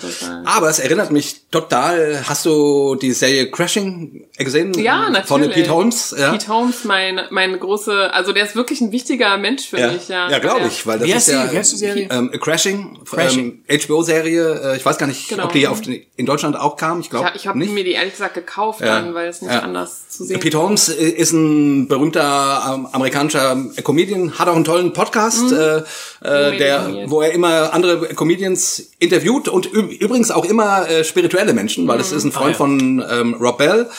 Aber 0.45 0.69
es 0.69 0.79
erinnert 0.79 1.11
mich 1.11 1.41
total. 1.51 2.23
Hast 2.27 2.45
du 2.45 2.95
die 2.95 3.11
Serie 3.11 3.51
Crashing 3.51 4.25
gesehen? 4.37 4.73
Ja, 4.73 5.09
natürlich. 5.09 5.27
Von 5.27 5.49
Pete 5.49 5.69
Holmes. 5.69 6.15
Ja, 6.17 6.31
Pete 6.31 6.47
Holmes, 6.47 6.83
mein, 6.83 7.21
mein 7.29 7.59
große, 7.59 8.13
also 8.13 8.31
der 8.33 8.45
ist 8.45 8.55
wirklich 8.55 8.81
ein 8.81 8.91
wichtiger 8.91 9.37
Mensch 9.37 9.67
für 9.69 9.79
ja, 9.79 9.91
mich, 9.91 10.07
ja. 10.07 10.29
ja 10.29 10.39
glaube 10.39 10.61
Ja. 10.61 10.67
ich, 10.67 10.85
weil 10.87 10.99
das 10.99 11.07
Wie 11.07 11.11
ist 11.13 11.27
ja 11.27 11.51
wie 11.51 11.57
heißt 11.57 11.73
die 11.73 11.77
Serie? 11.77 12.07
Ähm, 12.11 12.31
Crashing, 12.39 12.99
Crashing. 13.05 13.63
Ähm, 13.67 13.79
HBO-Serie. 13.79 14.61
Äh, 14.73 14.77
ich 14.77 14.85
weiß 14.85 14.97
gar 14.97 15.07
nicht, 15.07 15.29
Genau. 15.29 15.45
ob 15.45 15.51
die 15.53 15.67
auf 15.67 15.81
die, 15.81 16.07
in 16.15 16.25
Deutschland 16.25 16.59
auch 16.59 16.75
kam. 16.75 16.99
Ich 17.01 17.09
glaube 17.09 17.29
Ich, 17.35 17.41
ich 17.41 17.47
habe 17.47 17.59
mir 17.59 17.83
die 17.83 17.91
ehrlich 17.91 18.13
gesagt 18.13 18.33
gekauft 18.33 18.81
Ja. 18.81 18.87
dann, 18.99 19.13
weil 19.13 19.29
es 19.29 19.41
nicht 19.41 19.51
Ja. 19.53 19.59
anders 19.61 20.09
zu 20.09 20.23
sehen 20.25 20.39
Pete 20.39 20.57
Holmes 20.57 20.89
äh, 20.89 21.03
ist 21.07 21.31
ein 21.33 21.87
berühmter 21.87 22.73
ähm, 22.73 22.87
amerikanischer 22.91 23.55
Comedian, 23.83 24.37
hat 24.39 24.47
auch 24.47 24.55
einen 24.55 24.63
tollen 24.63 24.93
Podcast, 24.93 25.51
äh, 25.51 25.82
äh, 26.21 26.57
der, 26.57 27.05
wo 27.07 27.21
er 27.21 27.31
immer 27.31 27.73
andere 27.73 28.07
Comedians 28.15 28.91
interviewt 28.99 29.47
und 29.47 29.65
übrigens 29.67 30.31
auch 30.31 30.45
immer 30.45 30.87
äh, 30.89 31.03
spirituelle 31.03 31.53
Menschen, 31.53 31.87
weil 31.87 31.97
das 31.97 32.11
ist 32.11 32.23
ein 32.23 32.31
Freund 32.31 32.43
Ah, 32.43 32.51
ja. 32.51 32.57
von 32.57 33.05
ähm, 33.09 33.33
Rob 33.39 33.57
Bell. 33.57 33.89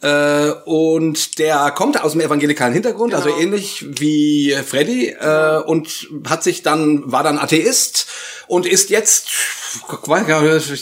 Äh, 0.00 0.52
und 0.64 1.40
der 1.40 1.72
kommt 1.72 2.00
aus 2.00 2.12
dem 2.12 2.20
evangelikalen 2.20 2.72
Hintergrund, 2.72 3.14
also 3.14 3.30
Genau. 3.30 3.40
ähnlich 3.40 3.84
wie 3.98 4.54
Freddy, 4.64 5.08
äh, 5.08 5.60
und 5.66 6.08
hat 6.28 6.44
sich 6.44 6.62
dann, 6.62 7.10
war 7.10 7.24
dann 7.24 7.36
Atheist 7.36 8.06
und 8.46 8.64
ist 8.64 8.90
jetzt, 8.90 9.26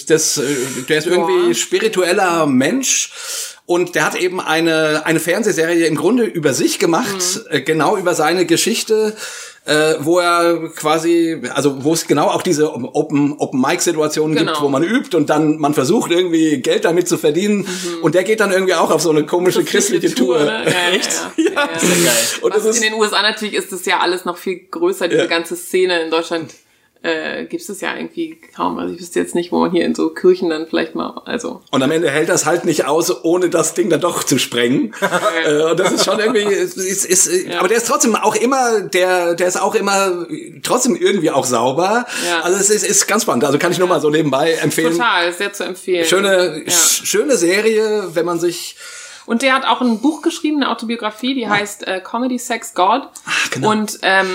das, 0.06 0.36
äh, 0.38 0.42
der 0.88 0.98
ist 0.98 1.06
irgendwie 1.06 1.54
spiritueller 1.54 2.46
Mensch. 2.46 3.10
Und 3.64 3.96
der 3.96 4.04
hat 4.04 4.14
eben 4.14 4.40
eine, 4.40 5.04
eine 5.06 5.18
Fernsehserie 5.18 5.86
im 5.86 5.96
Grunde 5.96 6.22
über 6.22 6.54
sich 6.54 6.78
gemacht, 6.78 7.16
Mhm. 7.16 7.56
äh, 7.56 7.60
genau 7.62 7.96
über 7.96 8.14
seine 8.14 8.46
Geschichte, 8.46 9.16
äh, 9.66 9.94
wo 10.00 10.20
er 10.20 10.68
quasi, 10.74 11.42
also 11.52 11.82
wo 11.84 11.92
es 11.92 12.06
genau 12.06 12.28
auch 12.28 12.42
diese 12.42 12.72
Open, 12.72 13.34
Open 13.38 13.60
Mic 13.60 13.80
Situationen 13.82 14.36
gibt, 14.36 14.46
Genau. 14.48 14.62
wo 14.62 14.68
man 14.68 14.82
übt 14.84 15.16
und 15.16 15.28
dann 15.28 15.58
man 15.58 15.74
versucht 15.74 16.10
irgendwie 16.12 16.58
Geld 16.62 16.84
damit 16.84 17.08
zu 17.08 17.18
verdienen. 17.18 17.66
Und 18.00 18.14
der 18.14 18.22
geht 18.24 18.40
dann 18.40 18.52
irgendwie 18.52 18.74
auch 18.74 18.90
auf 18.90 19.02
so 19.02 19.10
eine 19.10 19.26
komische 19.26 19.64
christliche 19.64 20.14
Tour. 20.14 20.38
ne? 20.38 20.64
Ja, 20.66 20.94
Echt? 20.94 21.10
Ja, 21.36 21.50
ja. 21.52 21.68
Und 22.42 22.54
Was 22.54 22.64
das 22.64 22.76
in 22.76 22.82
den 22.82 22.94
USA 22.94 23.22
natürlich 23.22 23.54
ist 23.54 23.72
es 23.72 23.84
ja 23.86 23.98
alles 23.98 24.24
noch 24.24 24.36
viel 24.38 24.60
größer, 24.70 25.08
diese 25.08 25.26
ganze 25.28 25.56
Szene. 25.56 26.00
In 26.02 26.10
Deutschland 26.10 26.54
äh, 27.02 27.44
gibt 27.44 27.68
es 27.68 27.80
ja 27.80 27.94
irgendwie 27.94 28.38
kaum. 28.54 28.78
Also 28.78 28.94
ich 28.94 29.00
wüsste 29.00 29.20
jetzt 29.20 29.34
nicht, 29.34 29.52
wo 29.52 29.58
man 29.60 29.70
hier 29.70 29.84
in 29.84 29.94
so 29.94 30.08
Kirchen 30.10 30.50
dann 30.50 30.66
vielleicht 30.66 30.94
mal, 30.94 31.22
also 31.24 31.60
Und 31.70 31.82
am 31.82 31.90
Ende 31.90 32.10
hält 32.10 32.28
das 32.28 32.46
halt 32.46 32.64
nicht 32.64 32.86
aus, 32.86 33.24
ohne 33.24 33.48
das 33.50 33.74
Ding 33.74 33.90
dann 33.90 34.00
doch 34.00 34.24
zu 34.24 34.38
sprengen. 34.38 34.94
Äh, 35.46 35.62
und 35.70 35.78
das 35.78 35.92
ist 35.92 36.04
schon 36.04 36.18
irgendwie, 36.18 36.42
ist, 36.42 36.76
ist, 36.76 37.04
ist, 37.04 37.50
aber 37.58 37.68
der 37.68 37.76
ist 37.76 37.86
trotzdem 37.86 38.16
auch 38.16 38.34
immer, 38.34 38.80
der, 38.80 39.34
der 39.34 39.46
ist 39.46 39.60
auch 39.60 39.74
immer 39.74 40.26
trotzdem 40.62 40.96
irgendwie 40.96 41.30
auch 41.30 41.44
sauber. 41.44 42.06
Ja. 42.26 42.40
Also 42.40 42.58
es 42.58 42.70
ist, 42.70 42.84
ist 42.84 43.06
ganz 43.06 43.22
spannend. 43.22 43.44
Also 43.44 43.58
kann 43.58 43.70
ich 43.70 43.78
nur 43.78 43.86
mal 43.88 44.00
so 44.00 44.10
nebenbei 44.10 44.52
empfehlen. 44.54 44.92
total, 44.92 45.32
sehr 45.32 45.52
zu 45.52 45.64
empfehlen. 45.64 46.04
Schöne, 46.06 46.62
Ja. 46.64 46.70
sch 46.72 47.06
schöne 47.06 47.36
Serie, 47.36 48.08
wenn 48.14 48.24
man 48.26 48.40
sich, 48.40 48.76
Und 49.26 49.42
der 49.42 49.54
hat 49.54 49.64
auch 49.66 49.80
ein 49.80 50.00
Buch 50.00 50.22
geschrieben, 50.22 50.56
eine 50.62 50.70
Autobiografie, 50.70 51.34
die 51.34 51.48
heißt 51.48 51.86
äh, 51.86 52.00
Comedy 52.00 52.38
Sex 52.38 52.74
God. 52.74 53.02
genau. 53.50 53.70
Und 53.70 53.98
ähm, 54.02 54.26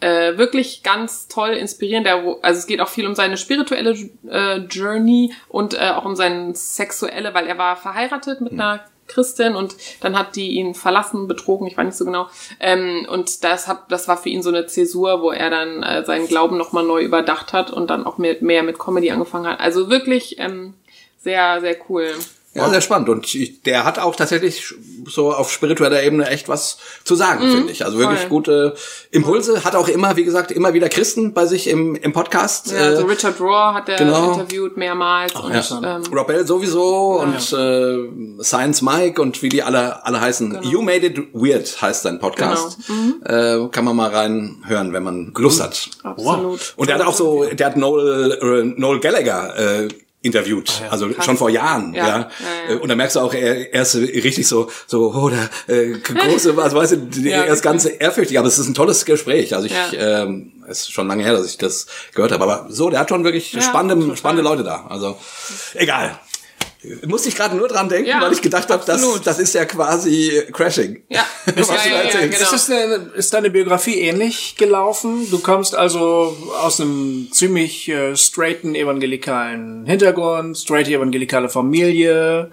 äh, 0.00 0.36
wirklich 0.36 0.82
ganz 0.82 1.28
toll 1.28 1.50
inspirierend. 1.50 2.06
Der, 2.06 2.16
also 2.42 2.58
es 2.58 2.66
geht 2.66 2.80
auch 2.80 2.88
viel 2.88 3.06
um 3.06 3.14
seine 3.14 3.36
spirituelle 3.36 3.96
äh, 4.28 4.58
Journey 4.58 5.32
und 5.48 5.74
äh, 5.74 5.90
auch 5.90 6.04
um 6.04 6.16
seine 6.16 6.54
sexuelle, 6.54 7.34
weil 7.34 7.46
er 7.46 7.58
war 7.58 7.76
verheiratet 7.76 8.40
mit 8.40 8.52
einer 8.52 8.84
Christin 9.08 9.54
und 9.54 9.76
dann 10.00 10.18
hat 10.18 10.36
die 10.36 10.52
ihn 10.52 10.74
verlassen, 10.74 11.28
betrogen, 11.28 11.66
ich 11.66 11.76
weiß 11.76 11.86
nicht 11.86 11.96
so 11.96 12.04
genau. 12.04 12.28
Ähm, 12.60 13.06
und 13.08 13.44
das 13.44 13.68
hat, 13.68 13.90
das 13.90 14.08
war 14.08 14.16
für 14.16 14.28
ihn 14.28 14.42
so 14.42 14.50
eine 14.50 14.66
Zäsur, 14.66 15.22
wo 15.22 15.30
er 15.30 15.50
dann 15.50 15.82
äh, 15.82 16.04
seinen 16.04 16.26
Glauben 16.26 16.56
nochmal 16.56 16.84
neu 16.84 17.02
überdacht 17.02 17.52
hat 17.52 17.70
und 17.70 17.88
dann 17.88 18.04
auch 18.04 18.18
mit, 18.18 18.42
mehr 18.42 18.62
mit 18.62 18.78
Comedy 18.78 19.10
angefangen 19.10 19.46
hat. 19.46 19.60
Also 19.60 19.90
wirklich 19.90 20.38
ähm, 20.38 20.74
sehr, 21.18 21.60
sehr 21.60 21.76
cool. 21.88 22.14
Ja, 22.56 22.68
sehr 22.70 22.80
spannend. 22.80 23.08
Und 23.08 23.34
ich, 23.34 23.62
der 23.62 23.84
hat 23.84 23.98
auch 23.98 24.16
tatsächlich 24.16 24.74
so 25.06 25.32
auf 25.32 25.50
spiritueller 25.52 26.02
Ebene 26.02 26.28
echt 26.28 26.48
was 26.48 26.78
zu 27.04 27.14
sagen, 27.14 27.50
finde 27.50 27.72
ich. 27.72 27.84
Also 27.84 27.98
wirklich 27.98 28.18
Mhm. 28.18 28.22
voll. 28.22 28.28
gute 28.30 28.74
Impulse. 29.10 29.64
Hat 29.64 29.74
auch 29.76 29.88
immer, 29.88 30.16
wie 30.16 30.24
gesagt, 30.24 30.50
immer 30.50 30.72
wieder 30.74 30.88
Christen 30.88 31.32
bei 31.34 31.46
sich 31.46 31.68
im, 31.68 31.94
im 31.94 32.12
Podcast. 32.12 32.72
Ja, 32.72 32.78
also 32.78 33.02
Äh, 33.06 33.10
Richard 33.10 33.40
Rohr 33.40 33.74
hat 33.74 33.88
er 33.88 33.96
genau. 33.98 34.32
interviewt 34.32 34.76
mehrmals 34.76 35.34
und 35.34 35.52
Ja. 35.54 35.96
ähm, 35.96 36.02
Rob 36.12 36.26
Bell 36.26 36.46
sowieso 36.46 37.20
und 37.20 37.52
äh, 37.52 38.42
Science 38.42 38.82
Mike 38.82 39.20
und 39.20 39.42
wie 39.42 39.48
die 39.48 39.62
alle 39.62 40.04
alle 40.04 40.20
heißen. 40.20 40.50
Genau. 40.50 40.62
You 40.68 40.82
Made 40.82 41.06
It 41.06 41.18
Weird 41.32 41.80
heißt 41.80 42.02
sein 42.02 42.18
Podcast. 42.18 42.78
Mhm. 42.88 43.22
Äh, 43.24 43.68
kann 43.70 43.84
man 43.84 43.96
mal 43.96 44.10
reinhören, 44.10 44.92
wenn 44.92 45.02
man 45.02 45.32
Lust 45.36 45.62
hat. 45.62 45.88
absolut. 46.02 46.74
Und 46.76 46.88
der 46.88 46.98
hat 46.98 47.06
auch 47.06 47.14
so, 47.14 47.44
der 47.44 47.66
hat 47.66 47.76
Noel, 47.76 48.32
äh, 48.40 48.80
Noel 48.80 49.00
Gallagher 49.00 49.56
äh, 49.84 49.88
interviewt, 50.22 50.70
ah, 50.80 50.84
ja. 50.84 50.90
also 50.90 51.08
Krass. 51.08 51.24
schon 51.24 51.36
vor 51.36 51.50
Jahren, 51.50 51.94
ja. 51.94 52.06
ja. 52.06 52.30
ja. 52.68 52.76
Und 52.76 52.88
da 52.88 52.96
merkst 52.96 53.16
du 53.16 53.20
auch, 53.20 53.32
er, 53.32 53.72
ist 53.72 53.94
richtig 53.94 54.48
so, 54.48 54.70
so, 54.86 55.14
oh, 55.14 55.30
der 55.30 55.48
äh, 55.68 55.92
große, 55.98 56.56
also 56.56 56.76
weißt 56.76 56.92
du, 56.92 57.28
er 57.28 57.46
ist 57.46 57.62
ganz 57.62 57.86
ehrfürchtig, 57.86 58.38
aber 58.38 58.48
es 58.48 58.58
ist 58.58 58.66
ein 58.66 58.74
tolles 58.74 59.04
Gespräch. 59.04 59.54
Also 59.54 59.66
ich, 59.66 59.74
ähm, 59.96 60.52
es 60.68 60.80
ist 60.80 60.92
schon 60.92 61.06
lange 61.06 61.22
her, 61.22 61.32
dass 61.32 61.46
ich 61.46 61.58
das 61.58 61.86
gehört 62.14 62.32
habe, 62.32 62.42
aber 62.42 62.66
so, 62.70 62.90
der 62.90 63.00
hat 63.00 63.08
schon 63.08 63.24
wirklich 63.24 63.56
spannende, 63.60 64.16
spannende 64.16 64.42
Leute 64.42 64.64
da. 64.64 64.86
Also 64.88 65.16
egal. 65.74 66.18
Musste 67.06 67.28
ich 67.28 67.36
gerade 67.36 67.56
nur 67.56 67.68
dran 67.68 67.88
denken, 67.88 68.08
ja, 68.08 68.20
weil 68.20 68.32
ich 68.32 68.42
gedacht 68.42 68.70
habe, 68.70 68.82
das, 68.86 69.22
das 69.22 69.38
ist 69.38 69.54
ja 69.54 69.64
quasi 69.64 70.42
Crashing. 70.52 71.02
Ja, 71.08 71.24
was 71.56 71.68
ja, 71.68 71.74
du 71.74 71.88
ja, 71.88 72.20
ja, 72.20 72.26
genau. 72.26 72.52
ist, 72.54 72.70
eine, 72.70 73.10
ist 73.14 73.34
deine 73.34 73.50
Biografie 73.50 74.00
ähnlich 74.00 74.56
gelaufen? 74.56 75.28
Du 75.30 75.38
kommst 75.38 75.74
also 75.74 76.36
aus 76.62 76.80
einem 76.80 77.28
ziemlich 77.32 77.88
äh, 77.88 78.16
straighten 78.16 78.74
evangelikalen 78.74 79.86
Hintergrund, 79.86 80.56
straight 80.56 80.88
evangelikale 80.88 81.48
Familie. 81.48 82.50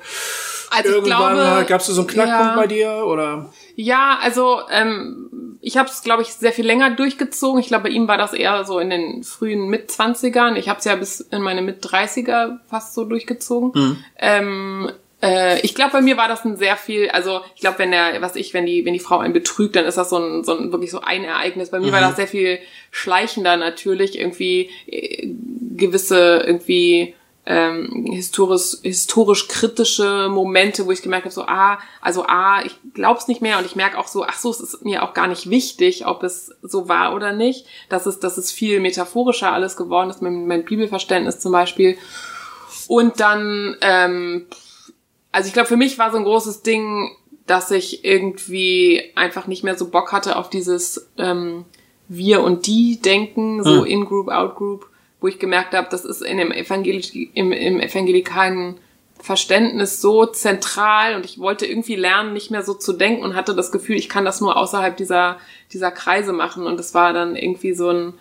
Also 0.70 0.90
Irgendwann 0.90 1.68
gab 1.68 1.82
es 1.82 1.88
so 1.88 2.02
einen 2.02 2.08
Knackpunkt 2.08 2.56
bei 2.56 2.68
dir 2.68 3.06
oder? 3.06 3.50
Ja, 3.76 4.20
also 4.22 4.62
ähm, 4.72 5.30
ich 5.66 5.78
habe 5.78 5.88
es, 5.88 6.04
glaube 6.04 6.24
ich, 6.24 6.34
sehr 6.34 6.52
viel 6.52 6.66
länger 6.66 6.92
durchgezogen. 6.92 7.62
Ich 7.62 7.68
glaube, 7.68 7.86
bei 7.86 7.90
ihm 7.90 8.06
war 8.10 8.18
das 8.18 8.34
eher 8.34 8.66
so 8.66 8.80
in 8.80 8.90
den 8.90 9.24
frühen 9.24 9.70
Mitzwanzigern. 9.70 10.58
Ich 10.58 10.68
habe 10.68 10.80
es 10.80 10.86
ja 10.86 10.96
bis 10.96 11.22
in 11.22 11.42
meine 11.42 11.62
Mit-30er 11.62 12.60
fast 12.68 12.94
so 12.94 13.06
durchgezogen. 13.06 13.72
Mhm. 13.74 14.04
Ähm, 14.20 14.92
äh, 15.22 15.62
ich 15.62 15.74
glaube, 15.74 15.94
bei 15.94 16.02
mir 16.02 16.18
war 16.18 16.28
das 16.28 16.44
ein 16.44 16.58
sehr 16.58 16.76
viel, 16.76 17.10
also 17.12 17.40
ich 17.56 17.62
glaube, 17.62 17.80
wenn 17.80 17.92
der, 17.92 18.22
was 18.22 18.36
ich, 18.36 18.54
wenn 18.54 18.66
die, 18.66 18.84
wenn 18.84 18.92
die 18.92 19.00
Frau 19.00 19.20
einen 19.20 19.32
betrügt, 19.32 19.78
dann 19.78 19.86
ist 19.86 19.98
das 19.98 20.10
so 20.10 20.18
ein, 20.18 20.44
so 20.44 20.58
ein 20.58 20.74
wirklich 20.74 20.92
so 20.92 21.00
ein 21.00 21.24
Ereignis. 21.24 21.72
Bei 21.72 21.80
mir 21.80 21.88
mhm. 21.88 21.92
war 21.94 22.02
das 22.02 22.18
sehr 22.18 22.28
viel 22.28 22.60
schleichender 22.92 23.56
natürlich, 23.56 24.20
irgendwie 24.20 24.70
äh, 24.88 25.30
gewisse 25.78 26.44
irgendwie 26.46 27.16
ähm, 27.46 28.06
historisch, 28.10 28.78
historisch 28.84 29.48
kritische 29.50 30.30
Momente, 30.30 30.86
wo 30.86 30.92
ich 30.92 31.02
gemerkt 31.02 31.26
habe, 31.26 31.34
so, 31.34 31.44
ah, 31.46 31.78
also 32.00 32.26
ah, 32.28 32.62
ich 32.64 32.76
glaub's 32.94 33.28
nicht 33.28 33.42
mehr 33.42 33.58
und 33.58 33.66
ich 33.66 33.76
merke 33.76 33.98
auch 33.98 34.08
so, 34.08 34.24
ach 34.24 34.38
so, 34.38 34.50
es 34.50 34.62
ist 34.62 34.86
mir 34.86 35.04
auch 35.04 35.14
gar 35.14 35.28
nicht 35.28 35.50
wichtig, 35.50 36.06
ob 36.06 36.24
es 36.24 36.52
so 36.62 36.88
war 36.88 37.14
oder 37.14 37.34
nicht. 37.34 37.66
Das 37.90 38.08
ist, 38.08 38.24
das 38.24 38.38
ist 38.38 38.52
viel 38.52 38.80
metaphorischer 38.80 39.52
alles 39.52 39.76
geworden 39.76 40.10
ist, 40.10 40.22
mein, 40.22 40.48
mein 40.48 40.64
Bibelverständnis 40.64 41.40
zum 41.40 41.52
Beispiel. 41.52 41.98
Und 42.88 43.20
dann, 43.20 43.76
ähm, 43.82 44.46
also 45.34 45.48
ich 45.48 45.54
glaube, 45.54 45.68
für 45.68 45.78
mich 45.78 45.98
war 46.00 46.12
so 46.12 46.18
ein 46.18 46.24
großes 46.24 46.62
Ding, 46.62 47.12
dass 47.46 47.72
ich 47.72 48.06
irgendwie 48.06 49.12
einfach 49.16 49.48
nicht 49.48 49.66
mehr 49.66 49.78
so 49.78 49.90
Bock 49.90 50.14
hatte 50.14 50.38
auf 50.38 50.50
dieses 50.50 51.10
ähm, 51.18 51.66
Wir 52.08 52.42
und 52.42 52.68
die 52.68 53.02
denken, 53.02 53.64
so 53.66 53.82
hm. 53.82 53.86
In-Group, 53.86 54.30
Out-Group 54.30 54.88
wo 55.24 55.30
ich 55.30 55.40
gemerkt 55.40 55.74
habe, 55.74 55.88
das 55.90 56.04
ist 56.04 56.22
in 56.22 56.38
dem 56.38 56.52
Evangelisch, 56.52 57.16
im, 57.16 57.54
im 57.54 57.80
evangelikalen 57.80 58.76
Verständnis 59.22 60.02
so 60.02 60.26
zentral 60.26 61.16
und 61.16 61.24
ich 61.24 61.40
wollte 61.40 61.66
irgendwie 61.66 61.96
lernen, 61.96 62.34
nicht 62.34 62.52
mehr 62.52 62.62
so 62.62 62.74
zu 62.74 62.92
denken 62.92 63.24
und 63.24 63.34
hatte 63.34 63.56
das 63.56 63.72
Gefühl, 63.72 63.96
ich 63.96 64.10
kann 64.10 64.26
das 64.26 64.42
nur 64.42 64.58
außerhalb 64.58 64.98
dieser, 64.98 65.38
dieser 65.72 65.92
Kreise 65.92 66.34
machen. 66.34 66.68
Und 66.68 66.78
es 66.78 66.94
war 66.94 67.14
dann 67.14 67.38
irgendwie 67.38 67.74
so 67.74 67.90
ein, 67.90 68.14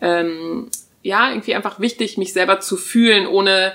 ähm, 0.00 0.68
ja, 1.00 1.30
irgendwie 1.30 1.54
einfach 1.54 1.78
wichtig, 1.78 2.18
mich 2.18 2.32
selber 2.32 2.58
zu 2.58 2.76
fühlen, 2.76 3.28
ohne, 3.28 3.72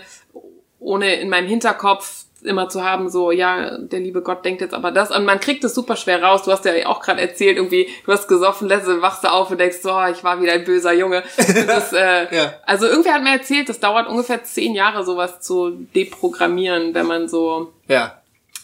ohne 0.81 1.15
in 1.15 1.29
meinem 1.29 1.47
Hinterkopf 1.47 2.25
immer 2.45 2.69
zu 2.69 2.83
haben, 2.83 3.09
so, 3.09 3.31
ja, 3.31 3.77
der 3.77 3.99
liebe 3.99 4.21
Gott 4.21 4.45
denkt 4.45 4.61
jetzt 4.61 4.73
aber 4.73 4.91
das. 4.91 5.11
Und 5.11 5.25
man 5.25 5.39
kriegt 5.39 5.63
es 5.63 5.73
super 5.73 5.95
schwer 5.95 6.21
raus. 6.21 6.43
Du 6.43 6.51
hast 6.51 6.65
ja 6.65 6.73
auch 6.87 7.01
gerade 7.01 7.21
erzählt, 7.21 7.57
irgendwie, 7.57 7.87
du 8.05 8.11
hast 8.11 8.27
gesoffen, 8.27 8.67
letzte 8.67 9.01
wachst 9.01 9.23
du 9.23 9.31
auf 9.31 9.49
und 9.51 9.59
denkst, 9.59 9.77
so, 9.81 9.91
oh, 9.91 10.05
ich 10.11 10.23
war 10.23 10.41
wieder 10.41 10.53
ein 10.53 10.63
böser 10.63 10.93
Junge. 10.93 11.23
Das, 11.37 11.93
äh, 11.93 12.35
ja. 12.35 12.53
Also 12.65 12.85
irgendwer 12.85 13.13
hat 13.13 13.23
mir 13.23 13.31
erzählt, 13.31 13.69
das 13.69 13.79
dauert 13.79 14.07
ungefähr 14.07 14.43
zehn 14.43 14.73
Jahre, 14.75 15.03
sowas 15.03 15.41
zu 15.41 15.71
deprogrammieren, 15.95 16.93
wenn 16.93 17.05
man 17.05 17.27
so. 17.27 17.73
Ja. 17.87 18.21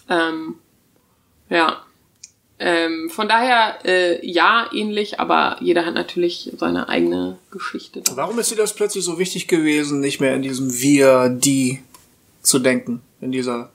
Ähm, 0.10 0.56
ja. 1.50 1.84
Ähm, 2.62 3.10
von 3.10 3.30
daher, 3.30 3.78
äh, 3.86 4.26
ja, 4.26 4.70
ähnlich, 4.74 5.20
aber 5.22 5.56
jeder 5.62 5.86
hat 5.86 5.94
natürlich 5.94 6.52
seine 6.58 6.90
eigene 6.90 7.38
Geschichte. 7.52 8.04
Warum 8.16 8.38
ist 8.38 8.52
dir 8.52 8.58
das 8.58 8.74
plötzlich 8.74 9.06
so 9.06 9.18
wichtig 9.18 9.48
gewesen, 9.48 10.02
nicht 10.02 10.20
mehr 10.20 10.36
in 10.36 10.42
diesem 10.42 10.78
Wir, 10.78 11.30
die 11.30 11.80
zu 12.50 12.60
denken? 12.60 13.02
in 13.22 13.32
dieser 13.32 13.70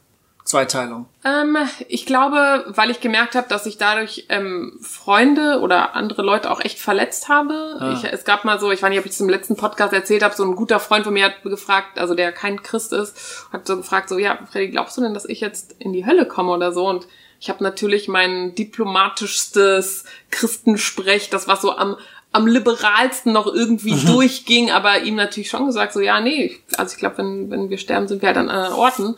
Zweiteilung? 0.45 1.07
Ähm, 1.25 1.57
ich 1.89 2.05
glaube, 2.05 2.65
weil 2.69 2.91
ich 2.91 3.01
gemerkt 3.01 3.35
habe, 3.35 3.49
dass 3.49 3.65
ich 3.65 3.79
dadurch 3.79 4.27
ähm, 4.29 4.79
Freunde 4.83 5.61
oder 5.61 5.95
andere 5.95 6.23
Leute 6.23 6.51
auch 6.51 6.61
echt 6.61 6.79
verletzt 6.79 7.31
habe. 7.31 7.77
Ah. 7.79 7.93
Ich, 7.95 8.05
es 8.05 8.25
gab 8.25 8.45
mal 8.45 8.61
so, 8.61 8.71
ich 8.71 8.83
weiß 8.83 8.91
nicht, 8.91 8.99
ob 8.99 9.07
ich 9.07 9.13
das 9.13 9.21
im 9.21 9.31
letzten 9.31 9.57
Podcast 9.57 9.95
erzählt 9.95 10.23
habe, 10.23 10.35
so 10.35 10.45
ein 10.45 10.55
guter 10.55 10.81
Freund 10.81 11.05
von 11.05 11.15
mir 11.15 11.27
hat 11.27 11.43
gefragt, 11.43 11.99
also 11.99 12.15
der 12.15 12.31
kein 12.33 12.63
Christ 12.63 12.93
ist, 12.93 13.49
hat 13.53 13.67
so 13.67 13.79
gefragt, 13.79 14.11
so, 14.11 14.19
ja, 14.19 14.39
Freddy, 14.51 14.69
glaubst 14.69 14.99
du 14.99 15.01
denn, 15.01 15.15
dass 15.15 15.25
ich 15.25 15.41
jetzt 15.41 15.77
in 15.79 15.95
die 15.95 16.05
Hölle 16.05 16.27
komme 16.27 16.53
oder 16.53 16.73
so? 16.73 16.87
Und 16.87 17.07
ich 17.41 17.49
habe 17.49 17.65
natürlich 17.65 18.09
mein 18.09 18.55
diplomatischstes 18.55 20.05
Christensprech, 20.31 21.31
das 21.31 21.49
was 21.49 21.63
so 21.63 21.77
am 21.77 21.97
am 22.35 22.49
liberalsten 22.49 23.33
noch 23.33 23.47
irgendwie 23.47 23.95
mhm. 23.95 24.07
durchging, 24.07 24.73
aber 24.73 25.03
ihm 25.03 25.15
natürlich 25.15 25.49
schon 25.49 25.67
gesagt, 25.67 25.93
so 25.93 26.01
ja, 26.01 26.21
nee, 26.21 26.57
also 26.77 26.93
ich 26.93 26.99
glaube, 26.99 27.19
wenn, 27.19 27.49
wenn 27.49 27.71
wir 27.71 27.79
sterben, 27.79 28.09
sind 28.09 28.23
wir 28.23 28.27
halt 28.27 28.39
an 28.39 28.51
anderen 28.51 28.75
Orten. 28.75 29.15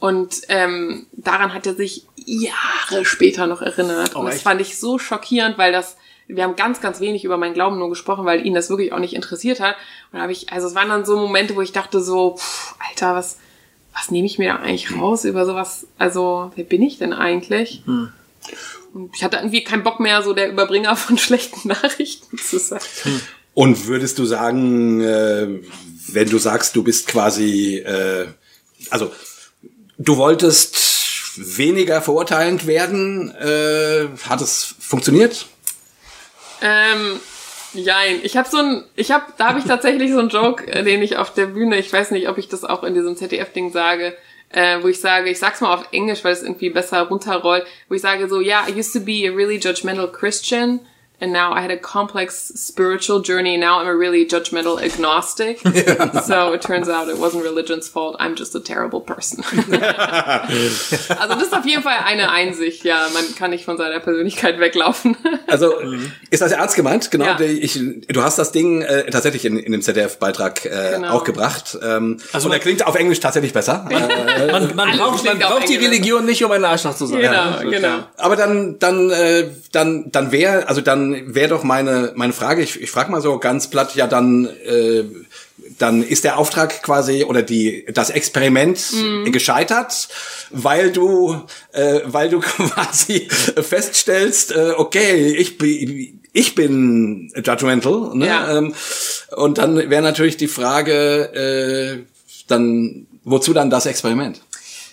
Und 0.00 0.42
ähm, 0.48 1.06
daran 1.12 1.54
hat 1.54 1.66
er 1.66 1.74
sich 1.74 2.04
Jahre 2.16 3.04
später 3.04 3.46
noch 3.46 3.62
erinnert. 3.62 4.16
Oh, 4.16 4.20
und 4.20 4.26
das 4.26 4.36
echt? 4.36 4.44
fand 4.44 4.60
ich 4.60 4.76
so 4.76 4.98
schockierend, 4.98 5.56
weil 5.56 5.70
das, 5.70 5.96
wir 6.26 6.42
haben 6.42 6.56
ganz, 6.56 6.80
ganz 6.80 6.98
wenig 6.98 7.24
über 7.24 7.36
meinen 7.36 7.54
Glauben 7.54 7.78
nur 7.78 7.90
gesprochen, 7.90 8.24
weil 8.24 8.44
ihn 8.44 8.54
das 8.54 8.70
wirklich 8.70 8.92
auch 8.92 8.98
nicht 8.98 9.14
interessiert 9.14 9.60
hat. 9.60 9.76
Und 10.10 10.16
da 10.16 10.22
habe 10.22 10.32
ich, 10.32 10.52
also 10.52 10.66
es 10.66 10.74
waren 10.74 10.88
dann 10.88 11.04
so 11.04 11.16
Momente, 11.16 11.54
wo 11.54 11.62
ich 11.62 11.70
dachte 11.70 12.00
so, 12.00 12.38
pff, 12.38 12.74
Alter, 12.90 13.14
was, 13.14 13.38
was 13.94 14.10
nehme 14.10 14.26
ich 14.26 14.38
mir 14.40 14.52
da 14.52 14.56
eigentlich 14.56 14.96
raus 14.96 15.24
über 15.24 15.46
sowas? 15.46 15.86
Also, 15.96 16.50
wer 16.56 16.64
bin 16.64 16.82
ich 16.82 16.98
denn 16.98 17.12
eigentlich? 17.12 17.82
Hm. 17.86 18.12
Und 18.92 19.14
ich 19.14 19.24
hatte 19.24 19.36
irgendwie 19.36 19.64
keinen 19.64 19.82
Bock 19.82 20.00
mehr, 20.00 20.22
so 20.22 20.32
der 20.32 20.50
Überbringer 20.50 20.96
von 20.96 21.18
schlechten 21.18 21.68
Nachrichten 21.68 22.38
zu 22.38 22.58
sein. 22.58 22.80
Und 23.54 23.86
würdest 23.86 24.18
du 24.18 24.24
sagen, 24.24 25.00
äh, 25.00 25.48
wenn 26.08 26.30
du 26.30 26.38
sagst, 26.38 26.76
du 26.76 26.82
bist 26.82 27.08
quasi, 27.08 27.78
äh, 27.78 28.26
also 28.90 29.10
Du 30.00 30.16
wolltest 30.16 31.36
weniger 31.36 32.00
verurteilend 32.00 32.68
werden. 32.68 33.34
Äh, 33.34 34.06
hat 34.28 34.40
es 34.40 34.76
funktioniert? 34.78 35.46
Ähm, 36.62 37.18
Jein. 37.74 38.20
Ich 38.22 38.36
habe 38.36 38.48
so 38.48 38.58
ein, 38.58 38.84
ich 38.94 39.10
habe, 39.10 39.24
da 39.36 39.48
habe 39.48 39.58
ich 39.58 39.64
tatsächlich 39.64 40.12
so 40.12 40.20
einen 40.20 40.28
Joke, 40.28 40.66
äh, 40.68 40.84
den 40.84 41.02
ich 41.02 41.16
auf 41.16 41.34
der 41.34 41.46
Bühne, 41.46 41.78
ich 41.78 41.92
weiß 41.92 42.12
nicht, 42.12 42.28
ob 42.28 42.38
ich 42.38 42.48
das 42.48 42.64
auch 42.64 42.84
in 42.84 42.94
diesem 42.94 43.16
ZDF-Ding 43.16 43.72
sage, 43.72 44.16
äh, 44.50 44.82
wo 44.82 44.88
ich 44.88 45.00
sage, 45.00 45.30
ich 45.30 45.38
sag's 45.38 45.60
mal 45.60 45.74
auf 45.74 45.88
Englisch, 45.92 46.24
weil 46.24 46.32
es 46.32 46.42
irgendwie 46.42 46.70
besser 46.70 47.02
runterrollt, 47.02 47.66
wo 47.88 47.94
ich 47.94 48.02
sage 48.02 48.28
so, 48.28 48.40
yeah, 48.40 48.66
I 48.68 48.78
used 48.78 48.92
to 48.92 49.00
be 49.00 49.28
a 49.28 49.32
really 49.32 49.58
judgmental 49.58 50.10
Christian 50.10 50.80
and 51.20 51.32
now 51.32 51.52
I 51.52 51.60
had 51.60 51.70
a 51.70 51.76
complex 51.76 52.52
spiritual 52.54 53.20
journey. 53.20 53.56
Now 53.56 53.80
I'm 53.80 53.88
a 53.88 53.96
really 53.96 54.26
judgmental 54.26 54.80
agnostic. 54.80 55.62
Yeah. 55.78 56.20
So 56.22 56.52
it 56.54 56.62
turns 56.62 56.88
out 56.88 57.08
it 57.08 57.18
wasn't 57.18 57.44
religion's 57.44 57.88
fault. 57.88 58.16
I'm 58.18 58.34
just 58.34 58.54
a 58.54 58.60
terrible 58.60 59.00
person. 59.00 59.44
also 59.48 61.34
das 61.34 61.42
ist 61.42 61.54
auf 61.54 61.64
jeden 61.66 61.82
Fall 61.82 61.98
eine 62.04 62.32
Einsicht. 62.32 62.84
Ja, 62.84 63.06
man 63.14 63.22
kann 63.36 63.50
nicht 63.50 63.64
von 63.64 63.76
seiner 63.76 64.00
Persönlichkeit 64.00 64.58
weglaufen. 64.58 65.16
also 65.46 65.74
ist 66.30 66.42
das 66.42 66.52
ernst 66.52 66.74
gemeint? 66.74 67.10
Genau. 67.10 67.26
Ja. 67.26 67.40
Ich, 67.40 67.78
du 68.08 68.22
hast 68.22 68.38
das 68.38 68.50
Ding 68.50 68.82
äh, 68.82 69.08
tatsächlich 69.10 69.44
in, 69.44 69.58
in 69.58 69.70
dem 69.70 69.82
ZDF-Beitrag 69.82 70.64
äh, 70.64 70.94
genau. 70.94 71.14
auch 71.14 71.24
gebracht. 71.24 71.78
Ähm, 71.80 72.18
also 72.32 72.48
und 72.48 72.54
er 72.54 72.60
klingt 72.60 72.84
auf 72.84 72.96
Englisch 72.96 73.20
tatsächlich 73.20 73.52
besser. 73.52 73.86
Äh, 73.88 74.50
man, 74.50 74.74
man 74.74 74.96
braucht, 74.96 75.24
man 75.24 75.38
braucht 75.38 75.68
die 75.68 75.76
Religion 75.76 76.24
nicht, 76.24 76.42
um 76.44 76.50
ein 76.50 76.64
Arschloch 76.64 76.96
zu 76.96 77.06
sein. 77.06 77.20
Genau, 77.20 77.32
ja, 77.32 77.62
genau. 77.62 77.98
Aber 78.16 78.34
dann, 78.34 78.78
dann, 78.78 79.10
äh, 79.10 79.44
dann, 79.70 80.10
dann 80.10 80.32
wäre, 80.32 80.68
also 80.68 80.80
dann 80.80 81.07
wäre 81.34 81.48
doch 81.48 81.62
meine, 81.62 82.12
meine 82.14 82.32
Frage, 82.32 82.62
ich, 82.62 82.80
ich 82.80 82.90
frage 82.90 83.10
mal 83.10 83.20
so 83.20 83.38
ganz 83.38 83.68
platt, 83.68 83.94
ja 83.94 84.06
dann, 84.06 84.46
äh, 84.46 85.04
dann 85.78 86.02
ist 86.02 86.24
der 86.24 86.38
Auftrag 86.38 86.82
quasi 86.82 87.24
oder 87.24 87.42
die 87.42 87.86
das 87.92 88.10
Experiment 88.10 88.80
mm. 88.92 89.30
gescheitert, 89.30 90.08
weil 90.50 90.90
du 90.90 91.42
äh, 91.72 92.00
weil 92.04 92.30
du 92.30 92.40
quasi 92.40 93.28
feststellst, 93.28 94.52
äh, 94.52 94.72
okay, 94.76 95.34
ich 95.36 95.58
bin 95.58 96.20
ich 96.32 96.54
bin 96.54 97.32
judgmental, 97.36 98.10
ne? 98.14 98.26
Ja. 98.26 98.58
Ähm, 98.58 98.74
und 99.36 99.58
dann 99.58 99.90
wäre 99.90 100.02
natürlich 100.02 100.36
die 100.36 100.48
Frage, 100.48 101.32
äh, 101.34 102.04
dann 102.46 103.06
wozu 103.24 103.52
dann 103.52 103.70
das 103.70 103.86
Experiment? 103.86 104.40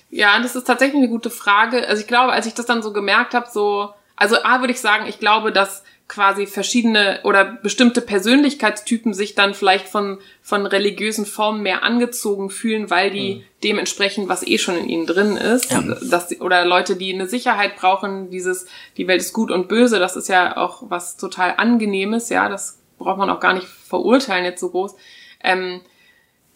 Ja, 0.09 0.39
das 0.39 0.55
ist 0.55 0.65
tatsächlich 0.65 0.97
eine 0.97 1.09
gute 1.09 1.29
Frage. 1.29 1.87
Also 1.87 2.01
ich 2.01 2.07
glaube, 2.07 2.31
als 2.31 2.45
ich 2.45 2.53
das 2.53 2.65
dann 2.65 2.81
so 2.81 2.93
gemerkt 2.93 3.33
habe, 3.33 3.47
so 3.51 3.93
also 4.15 4.37
A 4.43 4.61
würde 4.61 4.73
ich 4.73 4.79
sagen, 4.79 5.05
ich 5.07 5.19
glaube, 5.19 5.51
dass 5.51 5.83
quasi 6.07 6.45
verschiedene 6.45 7.19
oder 7.23 7.43
bestimmte 7.43 7.99
Persönlichkeitstypen 7.99 9.13
sich 9.13 9.33
dann 9.33 9.55
vielleicht 9.55 9.87
von, 9.87 10.19
von 10.41 10.67
religiösen 10.67 11.25
Formen 11.25 11.63
mehr 11.63 11.81
angezogen 11.81 12.51
fühlen, 12.51 12.91
weil 12.91 13.09
die 13.09 13.35
mhm. 13.35 13.43
dementsprechend, 13.63 14.29
was 14.29 14.45
eh 14.45 14.59
schon 14.59 14.77
in 14.77 14.87
ihnen 14.87 15.07
drin 15.07 15.35
ist, 15.35 15.71
ja. 15.71 15.81
dass, 15.81 16.39
oder 16.41 16.63
Leute, 16.63 16.95
die 16.95 17.11
eine 17.11 17.27
Sicherheit 17.27 17.75
brauchen, 17.75 18.29
dieses, 18.29 18.67
die 18.97 19.07
Welt 19.07 19.21
ist 19.21 19.33
gut 19.33 19.49
und 19.49 19.67
böse, 19.67 19.97
das 19.97 20.15
ist 20.15 20.29
ja 20.29 20.57
auch 20.57 20.83
was 20.89 21.17
total 21.17 21.55
Angenehmes, 21.57 22.29
ja, 22.29 22.49
das 22.49 22.79
braucht 22.99 23.17
man 23.17 23.29
auch 23.31 23.39
gar 23.39 23.53
nicht 23.53 23.67
verurteilen 23.67 24.45
jetzt 24.45 24.61
so 24.61 24.69
groß. 24.69 24.95
Ähm, 25.43 25.81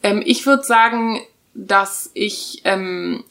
ähm, 0.03 0.21
ich 0.23 0.45
würde 0.45 0.63
sagen, 0.63 1.21
dass 1.55 2.11
ich 2.13 2.61
ähm, 2.65 3.23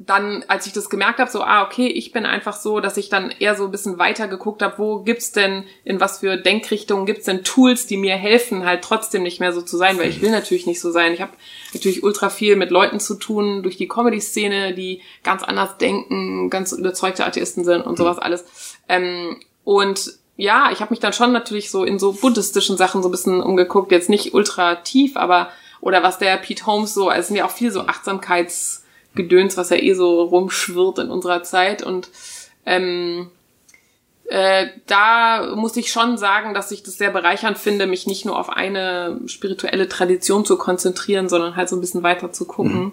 dann, 0.00 0.44
als 0.46 0.66
ich 0.66 0.72
das 0.72 0.90
gemerkt 0.90 1.18
habe, 1.18 1.30
so, 1.30 1.42
ah, 1.42 1.64
okay, 1.64 1.88
ich 1.88 2.12
bin 2.12 2.24
einfach 2.24 2.56
so, 2.56 2.78
dass 2.78 2.96
ich 2.96 3.08
dann 3.08 3.32
eher 3.32 3.56
so 3.56 3.64
ein 3.64 3.72
bisschen 3.72 3.98
weiter 3.98 4.28
geguckt 4.28 4.62
habe, 4.62 4.78
wo 4.78 5.00
gibt's 5.00 5.32
denn, 5.32 5.64
in 5.84 5.98
was 5.98 6.20
für 6.20 6.36
Denkrichtungen 6.36 7.04
gibt's 7.04 7.24
denn 7.24 7.42
Tools, 7.42 7.86
die 7.86 7.96
mir 7.96 8.14
helfen, 8.14 8.64
halt 8.64 8.82
trotzdem 8.82 9.24
nicht 9.24 9.40
mehr 9.40 9.52
so 9.52 9.60
zu 9.60 9.76
sein, 9.76 9.98
weil 9.98 10.08
ich 10.08 10.20
will 10.20 10.30
natürlich 10.30 10.66
nicht 10.66 10.80
so 10.80 10.92
sein. 10.92 11.14
Ich 11.14 11.20
habe 11.20 11.32
natürlich 11.74 12.04
ultra 12.04 12.30
viel 12.30 12.54
mit 12.54 12.70
Leuten 12.70 13.00
zu 13.00 13.16
tun, 13.16 13.64
durch 13.64 13.76
die 13.76 13.88
Comedy-Szene, 13.88 14.72
die 14.72 15.02
ganz 15.24 15.42
anders 15.42 15.78
denken, 15.78 16.48
ganz 16.48 16.70
überzeugte 16.70 17.26
Atheisten 17.26 17.64
sind 17.64 17.82
und 17.82 17.98
sowas 17.98 18.20
alles. 18.20 18.76
Ähm, 18.88 19.40
und 19.64 20.12
ja, 20.36 20.70
ich 20.70 20.80
habe 20.80 20.90
mich 20.90 21.00
dann 21.00 21.12
schon 21.12 21.32
natürlich 21.32 21.72
so 21.72 21.82
in 21.82 21.98
so 21.98 22.12
buddhistischen 22.12 22.76
Sachen 22.76 23.02
so 23.02 23.08
ein 23.08 23.12
bisschen 23.12 23.42
umgeguckt, 23.42 23.90
jetzt 23.90 24.08
nicht 24.08 24.32
ultra 24.32 24.76
tief, 24.76 25.16
aber, 25.16 25.50
oder 25.80 26.04
was 26.04 26.18
der 26.18 26.36
Pete 26.36 26.66
Holmes 26.66 26.94
so, 26.94 27.08
also 27.08 27.20
es 27.20 27.26
sind 27.26 27.36
ja 27.36 27.46
auch 27.46 27.50
viel 27.50 27.72
so 27.72 27.82
Achtsamkeits- 27.82 28.82
Gedöns, 29.14 29.56
was 29.56 29.70
ja 29.70 29.76
eh 29.76 29.94
so 29.94 30.22
rumschwirrt 30.22 30.98
in 30.98 31.10
unserer 31.10 31.42
Zeit. 31.42 31.82
Und 31.82 32.10
ähm, 32.66 33.30
äh, 34.26 34.66
da 34.86 35.54
muss 35.56 35.76
ich 35.76 35.90
schon 35.90 36.18
sagen, 36.18 36.54
dass 36.54 36.70
ich 36.70 36.82
das 36.82 36.98
sehr 36.98 37.10
bereichernd 37.10 37.56
finde, 37.58 37.86
mich 37.86 38.06
nicht 38.06 38.26
nur 38.26 38.38
auf 38.38 38.50
eine 38.50 39.20
spirituelle 39.26 39.88
Tradition 39.88 40.44
zu 40.44 40.58
konzentrieren, 40.58 41.28
sondern 41.28 41.56
halt 41.56 41.68
so 41.68 41.76
ein 41.76 41.80
bisschen 41.80 42.02
weiter 42.02 42.32
zu 42.32 42.44
gucken. 42.44 42.80
Mhm. 42.80 42.92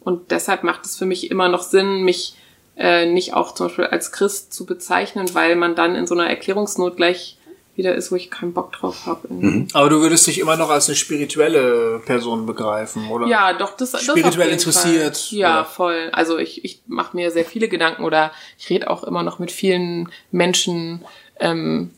Und 0.00 0.30
deshalb 0.30 0.62
macht 0.62 0.84
es 0.84 0.96
für 0.96 1.06
mich 1.06 1.30
immer 1.30 1.48
noch 1.48 1.62
Sinn, 1.62 2.04
mich 2.04 2.36
äh, 2.76 3.06
nicht 3.06 3.34
auch 3.34 3.52
zum 3.52 3.66
Beispiel 3.66 3.86
als 3.86 4.12
Christ 4.12 4.54
zu 4.54 4.64
bezeichnen, 4.64 5.28
weil 5.34 5.56
man 5.56 5.74
dann 5.74 5.96
in 5.96 6.06
so 6.06 6.14
einer 6.14 6.28
Erklärungsnot 6.28 6.96
gleich 6.96 7.35
wieder 7.76 7.94
ist, 7.94 8.10
wo 8.10 8.16
ich 8.16 8.30
keinen 8.30 8.52
Bock 8.52 8.72
drauf 8.72 9.06
habe. 9.06 9.32
Mhm. 9.32 9.68
Aber 9.72 9.88
du 9.88 10.00
würdest 10.00 10.26
dich 10.26 10.38
immer 10.38 10.56
noch 10.56 10.70
als 10.70 10.88
eine 10.88 10.96
spirituelle 10.96 12.00
Person 12.04 12.46
begreifen, 12.46 13.08
oder? 13.10 13.26
Ja, 13.26 13.52
doch, 13.52 13.76
das, 13.76 13.92
das 13.92 14.02
Spirituell 14.02 14.50
interessiert. 14.50 15.16
Fall. 15.16 15.38
Ja, 15.38 15.60
oder? 15.60 15.64
voll. 15.64 16.08
Also 16.12 16.38
ich, 16.38 16.64
ich 16.64 16.82
mache 16.86 17.16
mir 17.16 17.30
sehr 17.30 17.44
viele 17.44 17.68
Gedanken 17.68 18.04
oder 18.04 18.32
ich 18.58 18.68
rede 18.70 18.90
auch 18.90 19.04
immer 19.04 19.22
noch 19.22 19.38
mit 19.38 19.52
vielen 19.52 20.08
Menschen 20.30 21.04
ähm, 21.40 21.90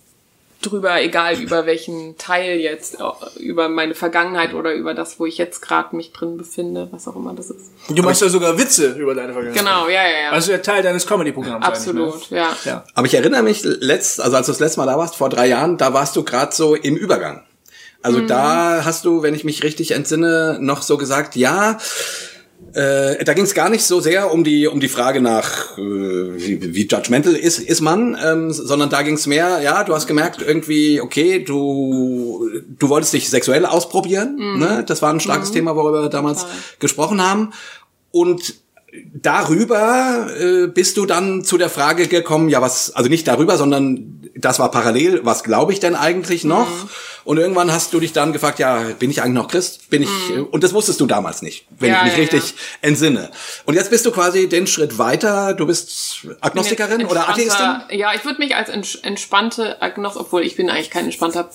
drüber, 0.63 1.01
egal 1.01 1.41
über 1.41 1.67
welchen 1.67 2.19
Teil 2.19 2.59
jetzt, 2.59 2.99
über 3.39 3.69
meine 3.69 3.95
Vergangenheit 3.95 4.55
oder 4.55 4.75
über 4.75 4.95
das, 4.95 5.21
wo 5.21 5.27
ich 5.27 5.39
jetzt 5.39 5.61
gerade 5.61 5.95
mich 5.95 6.13
drin 6.13 6.37
befinde, 6.37 6.89
was 6.91 7.07
auch 7.07 7.17
immer 7.17 7.35
das 7.35 7.51
ist. 7.51 7.71
Du 7.89 8.03
machst 8.03 8.23
ja 8.23 8.29
sogar 8.29 8.59
Witze 8.59 8.93
über 8.93 9.15
deine 9.15 9.33
Vergangenheit. 9.33 9.65
Genau, 9.65 9.87
ja, 9.87 10.03
ja, 10.03 10.21
ja. 10.25 10.31
Also 10.31 10.51
der 10.51 10.63
Teil 10.63 10.83
deines 10.83 11.07
Comedy-Programms. 11.07 11.65
Absolut, 11.65 12.31
ne? 12.31 12.39
ja. 12.39 12.57
ja. 12.65 12.85
Aber 12.95 13.07
ich 13.07 13.15
erinnere 13.15 13.43
mich 13.43 13.63
letzt, 13.63 14.21
also 14.21 14.37
als 14.37 14.47
du 14.47 14.53
das 14.53 14.61
letzte 14.61 14.81
Mal 14.81 14.87
da 14.87 14.99
warst, 14.99 15.17
vor 15.17 15.29
drei 15.29 15.47
Jahren, 15.47 15.77
da 15.77 15.95
warst 15.95 16.17
du 16.17 16.25
gerade 16.25 16.55
so 16.55 16.75
im 16.75 16.97
Übergang. 16.97 17.45
Also 18.03 18.21
mhm. 18.21 18.27
da 18.29 18.85
hast 18.85 19.05
du, 19.05 19.23
wenn 19.23 19.35
ich 19.35 19.45
mich 19.45 19.63
richtig 19.63 19.93
entsinne, 19.93 20.59
noch 20.61 20.83
so 20.83 20.99
gesagt, 20.99 21.37
ja, 21.37 21.79
äh, 22.79 23.25
da 23.25 23.35
ging 23.35 23.43
es 23.45 23.55
gar 23.55 23.71
nicht 23.71 23.85
so 23.85 23.99
sehr 24.01 24.33
um 24.33 24.45
die 24.45 24.69
um 24.69 24.79
die 24.79 24.89
Frage 24.89 25.21
nach 25.21 25.77
äh, 25.77 25.81
wie, 25.81 26.75
wie 26.75 26.87
judgmental 26.87 27.35
ist 27.35 27.59
ist 27.59 27.81
man, 27.81 28.17
ähm, 28.25 28.53
sondern 28.53 28.89
da 28.89 29.03
ging 29.03 29.15
es 29.15 29.27
mehr. 29.27 29.61
Ja, 29.63 29.83
du 29.83 29.95
hast 29.95 30.07
gemerkt 30.07 30.43
irgendwie, 30.43 31.01
okay, 31.01 31.43
du 31.43 32.49
du 32.79 32.89
wolltest 32.89 33.13
dich 33.15 33.31
sexuell 33.31 33.67
ausprobieren. 33.67 34.37
Mhm. 34.39 34.59
Ne? 34.61 34.85
Das 34.87 35.03
war 35.03 35.13
ein 35.13 35.19
starkes 35.19 35.51
mhm. 35.51 35.55
Thema, 35.55 35.77
worüber 35.77 36.03
wir 36.03 36.09
damals 36.09 36.43
Total. 36.43 36.57
gesprochen 36.79 37.21
haben. 37.21 37.53
Und 38.13 38.55
darüber 39.13 40.29
äh, 40.39 40.69
bist 40.69 40.97
du 40.97 41.05
dann 41.05 41.45
zu 41.45 41.59
der 41.59 41.71
Frage 41.71 42.07
gekommen, 42.07 42.49
ja 42.49 42.63
was, 42.63 42.95
also 42.95 43.11
nicht 43.11 43.27
darüber, 43.27 43.57
sondern 43.57 44.31
das 44.37 44.59
war 44.59 44.71
parallel, 44.71 45.21
was 45.25 45.43
glaube 45.43 45.73
ich 45.73 45.81
denn 45.81 45.97
eigentlich 45.97 46.45
noch? 46.45 46.69
Mhm. 46.69 46.89
Und 47.29 47.37
irgendwann 47.37 47.71
hast 47.71 47.93
du 47.93 48.01
dich 48.01 48.15
dann 48.15 48.33
gefragt, 48.33 48.59
ja, 48.59 48.85
bin 48.99 49.11
ich 49.11 49.21
eigentlich 49.21 49.35
noch 49.35 49.49
Christ? 49.49 49.91
Bin 49.91 50.03
ich, 50.03 50.09
mhm. 50.31 50.47
und 50.47 50.65
das 50.65 50.73
wusstest 50.73 50.99
du 50.99 51.05
damals 51.05 51.43
nicht, 51.43 51.67
wenn 51.79 51.91
ja, 51.91 51.99
ich 51.99 52.05
mich 52.05 52.13
ja, 52.15 52.19
richtig 52.21 52.53
ja. 52.53 52.89
entsinne. 52.89 53.31
Und 53.67 53.75
jetzt 53.75 53.91
bist 53.91 54.07
du 54.07 54.13
quasi 54.13 54.49
den 54.49 54.67
Schritt 54.67 54.97
weiter, 54.97 55.53
du 55.53 55.67
bist 55.67 56.27
Agnostikerin 56.41 57.05
oder 57.05 57.29
Atheistin? 57.29 57.83
Ja, 57.91 58.15
ich 58.15 58.25
würde 58.25 58.39
mich 58.39 58.57
als 58.57 58.71
entspannte 58.71 59.83
Agnost, 59.83 60.17
obwohl 60.17 60.43
ich 60.43 60.57
bin 60.57 60.71
eigentlich 60.71 60.89
kein 60.89 61.05
entspannter 61.05 61.51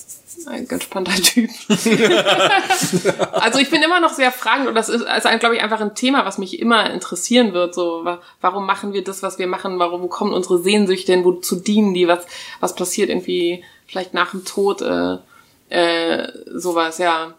ein 0.46 0.68
ganz 0.68 0.84
spannender 0.84 1.16
Typ. 1.16 1.50
also 3.32 3.58
ich 3.58 3.72
bin 3.72 3.82
immer 3.82 4.00
noch 4.00 4.14
sehr 4.14 4.32
fragend 4.32 4.68
und 4.68 4.76
das 4.76 4.90
ist 4.90 5.04
also 5.08 5.28
glaube 5.40 5.56
ich 5.56 5.64
einfach 5.64 5.82
ein 5.82 5.96
Thema, 5.96 6.24
was 6.24 6.38
mich 6.38 6.60
immer 6.60 6.92
interessieren 6.92 7.54
wird. 7.54 7.74
So, 7.74 8.06
warum 8.42 8.68
machen 8.68 8.94
wir 8.94 9.04
das, 9.04 9.24
was 9.24 9.40
wir 9.40 9.48
machen? 9.48 9.80
Warum 9.80 10.04
wo 10.04 10.08
kommen 10.08 10.34
unsere 10.34 10.62
Sehnsüchte 10.62 11.14
hin? 11.14 11.24
Wozu 11.24 11.56
dienen 11.56 11.96
die? 11.96 12.08
Was 12.08 12.28
was 12.60 12.76
passiert 12.76 13.10
irgendwie 13.10 13.64
vielleicht 13.88 14.14
nach 14.14 14.32
dem 14.32 14.46
Tod? 14.46 14.84
Äh, 14.84 15.18
äh, 15.70 16.28
sowas, 16.54 16.98
ja 16.98 17.34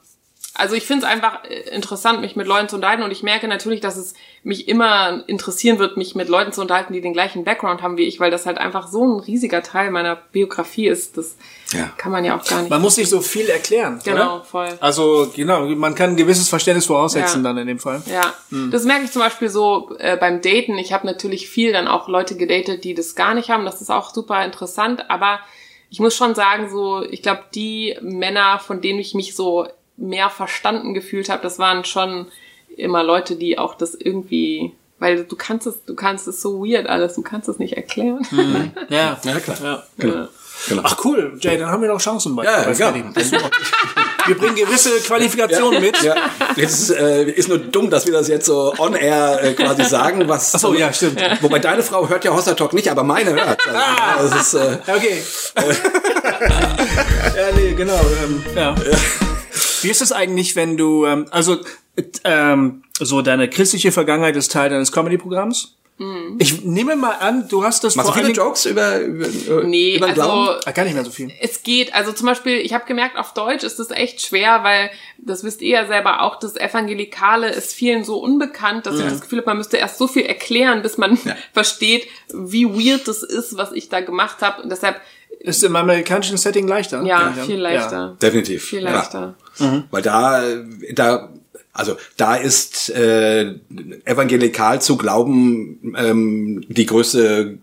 also 0.57 0.77
ich 0.77 0.85
finde 0.85 1.05
es 1.05 1.13
einfach 1.13 1.45
äh, 1.45 1.75
interessant, 1.75 2.21
mich 2.21 2.37
mit 2.37 2.47
Leuten 2.47 2.69
zu 2.69 2.77
unterhalten 2.77 3.03
und 3.03 3.11
ich 3.11 3.25
merke 3.25 3.49
natürlich, 3.49 3.81
dass 3.81 3.97
es 3.97 4.15
mich 4.45 4.69
immer 4.69 5.25
interessieren 5.27 5.81
wird, 5.81 5.97
mich 5.97 6.15
mit 6.15 6.29
Leuten 6.29 6.53
zu 6.53 6.61
unterhalten, 6.61 6.93
die 6.93 7.01
den 7.01 7.13
gleichen 7.13 7.43
Background 7.43 7.83
haben 7.83 7.97
wie 7.97 8.05
ich, 8.05 8.21
weil 8.21 8.31
das 8.31 8.47
halt 8.47 8.59
einfach 8.59 8.87
so 8.87 9.05
ein 9.05 9.19
riesiger 9.19 9.65
Teil 9.65 9.91
meiner 9.91 10.15
Biografie 10.15 10.87
ist. 10.87 11.17
Das 11.17 11.35
ja. 11.73 11.91
kann 11.97 12.13
man 12.13 12.25
ja 12.25 12.39
auch 12.39 12.45
gar 12.45 12.61
nicht. 12.61 12.71
Man 12.71 12.81
muss 12.81 12.97
nicht 12.97 13.09
so 13.09 13.21
viel 13.21 13.49
erklären. 13.49 14.01
Genau, 14.05 14.37
oder? 14.37 14.45
voll. 14.45 14.69
Also 14.79 15.29
genau, 15.35 15.67
man 15.67 15.97
kann 15.97 16.11
ein 16.11 16.17
gewisses 16.17 16.49
Verständnis 16.49 16.87
voraussetzen 16.87 17.43
ja. 17.43 17.51
dann 17.51 17.59
in 17.59 17.67
dem 17.67 17.81
Fall. 17.81 18.03
Ja, 18.07 18.33
hm. 18.51 18.71
das 18.71 18.85
merke 18.85 19.05
ich 19.05 19.11
zum 19.11 19.23
Beispiel 19.23 19.49
so 19.49 19.91
äh, 19.99 20.17
beim 20.17 20.41
Daten. 20.41 20.79
Ich 20.79 20.93
habe 20.93 21.05
natürlich 21.05 21.49
viel 21.49 21.73
dann 21.73 21.89
auch 21.89 22.07
Leute 22.07 22.37
gedatet, 22.37 22.85
die 22.85 22.95
das 22.95 23.17
gar 23.17 23.35
nicht 23.35 23.51
haben. 23.51 23.65
Das 23.65 23.81
ist 23.81 23.91
auch 23.91 24.15
super 24.15 24.45
interessant, 24.45 25.11
aber 25.11 25.41
ich 25.95 26.01
muss 26.01 26.17
schon 26.17 26.35
sagen, 26.35 26.69
so, 26.71 27.05
ich 27.09 27.23
glaube, 27.23 27.45
die 27.55 27.97
Männer, 28.03 28.59
von 28.59 28.81
denen 28.81 28.99
ich 28.99 29.15
mich 29.15 29.37
so 29.37 29.69
mehr 29.97 30.29
verstanden 30.29 30.93
gefühlt 30.93 31.29
habe, 31.29 31.41
das 31.41 31.61
waren 31.61 31.85
schon 31.85 32.27
immer 32.77 33.05
Leute, 33.05 33.37
die 33.37 33.59
auch 33.59 33.77
das 33.77 33.95
irgendwie, 33.95 34.73
weil 34.99 35.23
du 35.23 35.37
kannst 35.37 35.69
es, 35.69 35.85
du 35.85 35.95
kannst 35.95 36.27
es 36.27 36.43
so 36.43 36.65
weird 36.65 36.89
alles, 36.89 37.15
du 37.15 37.23
kannst 37.23 37.49
es 37.49 37.61
nicht 37.61 37.77
erklären. 37.77 38.27
Mhm. 38.33 38.73
Ja, 38.89 39.21
ja 39.25 39.39
klar. 39.39 39.57
Ja. 39.63 39.83
Genau. 39.97 40.27
Genau. 40.69 40.83
Ach 40.85 40.97
cool, 41.05 41.39
Jay, 41.41 41.59
dann 41.59 41.69
haben 41.69 41.81
wir 41.81 41.89
noch 41.89 42.01
Chancen 42.01 42.35
bei, 42.35 42.43
ja, 42.43 42.65
bei 42.65 42.73
ja. 42.73 42.93
Wir 44.27 44.39
bringen 44.39 44.57
gewisse 44.57 44.91
Qualifikationen 45.01 45.81
mit. 45.81 46.03
Ja. 46.03 46.15
Jetzt 46.57 46.91
äh, 46.91 47.25
ist 47.25 47.49
nur 47.49 47.59
dumm, 47.59 47.91
dass 47.91 48.07
wir 48.07 48.13
das 48.13 48.29
jetzt 48.29 48.47
so 48.47 48.75
on 48.79 48.95
air 48.95 49.43
äh, 49.43 49.53
quasi 49.55 49.85
sagen. 49.85 50.29
Was, 50.29 50.55
Ach 50.55 50.61
so, 50.61 50.75
ja, 50.75 50.93
stimmt. 50.93 51.21
Wobei 51.41 51.59
deine 51.59 51.83
Frau 51.83 52.09
hört 52.09 52.25
ja 52.25 52.35
Hossa 52.35 52.55
Talk 52.55 52.73
nicht, 52.73 52.89
aber 52.89 53.03
meine 53.05 53.33
hört. 53.33 53.61
Also, 53.67 53.79
ah, 53.79 54.17
das 54.23 54.41
ist, 54.43 54.55
äh, 54.55 54.79
okay. 54.87 55.23
ja, 57.37 57.57
nee, 57.57 57.75
genau. 57.75 58.01
Ähm, 58.25 58.45
ja. 58.55 58.75
Wie 59.83 59.91
ist 59.91 60.03
es 60.03 60.13
eigentlich, 60.13 60.57
wenn 60.57 60.77
du, 60.77 61.05
ähm, 61.07 61.27
also 61.31 61.59
ähm, 62.25 62.85
so 62.99 63.23
deine 63.23 63.49
christliche 63.49 63.93
Vergangenheit 63.93 64.37
ist 64.37 64.53
Teil 64.53 64.71
deines 64.71 64.93
Comedy-Programms? 64.93 65.75
Mhm. 65.97 66.39
Ich 66.41 66.65
nehme 66.65 66.97
mal 66.97 67.13
an, 67.13 67.49
du 67.49 67.63
hast 67.63 67.85
das 67.85 67.95
Machst 67.95 68.11
vor 68.11 68.21
du 68.21 68.27
viele 68.27 68.37
Jokes 68.37 68.67
über, 68.67 68.99
über, 69.01 69.27
äh, 69.27 69.65
nee, 69.65 69.97
über 69.97 70.07
den 70.07 70.21
also, 70.21 70.23
Glauben? 70.23 70.61
Ah, 70.65 70.73
gar 70.73 70.85
nicht 70.85 70.95
mehr 70.95 71.05
so 71.05 71.13
viel. 71.13 71.31
Es 71.41 71.63
geht, 71.63 71.95
also 71.95 72.13
zum 72.13 72.27
Beispiel, 72.27 72.57
ich 72.57 72.75
habe 72.75 72.85
gemerkt, 72.85 73.17
auf 73.17 73.33
Deutsch 73.33 73.63
ist 73.63 73.79
das 73.79 73.91
echt 73.91 74.21
schwer, 74.21 74.65
weil, 74.65 74.91
das 75.19 75.45
wisst 75.45 75.63
ihr 75.63 75.71
ja 75.71 75.87
selber 75.87 76.23
auch, 76.23 76.41
das 76.41 76.57
Evangelikale 76.57 77.49
ist 77.49 77.75
vielen 77.75 78.03
so 78.03 78.19
unbekannt, 78.19 78.87
dass 78.87 78.95
mhm. 78.95 79.01
ich 79.03 79.07
das 79.07 79.21
Gefühl 79.21 79.39
habe, 79.39 79.51
man 79.51 79.59
müsste 79.59 79.77
erst 79.77 79.99
so 79.99 80.09
viel 80.09 80.27
erklären, 80.27 80.83
bis 80.83 80.99
man 80.99 81.17
ja. 81.25 81.37
versteht, 81.53 82.09
wie 82.33 82.67
weird 82.67 83.07
das 83.07 83.23
ist, 83.23 83.57
was 83.57 83.71
ich 83.71 83.89
da 83.89 84.01
gemacht 84.01 84.39
habe. 84.43 84.63
Und 84.63 84.71
deshalb 84.71 85.01
ist 85.39 85.63
im 85.63 85.77
amerikanischen 85.77 86.39
Setting 86.39 86.67
leichter. 86.67 87.03
Ja, 87.03 87.33
viel 87.33 87.61
leichter. 87.61 87.97
Ja. 87.97 88.17
Definitiv. 88.21 88.65
Viel 88.65 88.81
leichter. 88.81 89.35
Ja. 89.59 89.67
Mhm. 89.67 89.85
Weil 89.91 90.03
da, 90.03 90.43
da, 90.93 91.29
also 91.75 91.97
da 92.17 92.37
ist 92.37 92.89
äh, 92.91 93.57
evangelikal 94.05 94.81
zu 94.81 94.97
glauben 94.97 95.95
ähm, 95.97 96.65
die 96.69 96.87
größte 96.87 97.59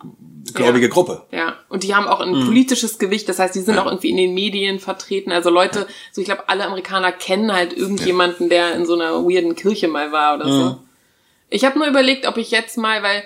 gläubige 0.54 0.88
ja. 0.88 0.92
Gruppe. 0.92 1.24
Ja, 1.32 1.56
und 1.70 1.84
die 1.84 1.96
haben 1.96 2.08
auch 2.08 2.20
ein 2.20 2.34
mhm. 2.34 2.46
politisches 2.46 3.00
Gewicht, 3.00 3.30
das 3.30 3.40
heißt, 3.40 3.56
die 3.56 3.62
sind 3.62 3.76
ja. 3.76 3.82
auch 3.82 3.88
irgendwie 3.88 4.10
in 4.10 4.18
den 4.18 4.34
Medien 4.34 4.80
vertreten. 4.80 5.32
Also 5.32 5.50
Leute, 5.50 5.88
so 6.12 6.20
ich 6.20 6.26
glaube, 6.26 6.50
alle 6.50 6.66
Amerikaner 6.66 7.12
kennen 7.14 7.54
halt 7.54 7.74
irgendjemanden, 7.74 8.50
der 8.50 8.76
in 8.76 8.86
so 8.86 8.96
einer 8.96 9.24
weirden 9.24 9.56
Kirche 9.56 9.88
mal 9.88 10.12
war 10.12 10.36
oder 10.36 10.46
mhm. 10.46 10.52
so. 10.52 10.78
Ich 11.50 11.66
habe 11.66 11.80
nur 11.80 11.88
überlegt, 11.88 12.28
ob 12.28 12.38
ich 12.38 12.52
jetzt 12.52 12.78
mal, 12.78 13.04
weil 13.04 13.24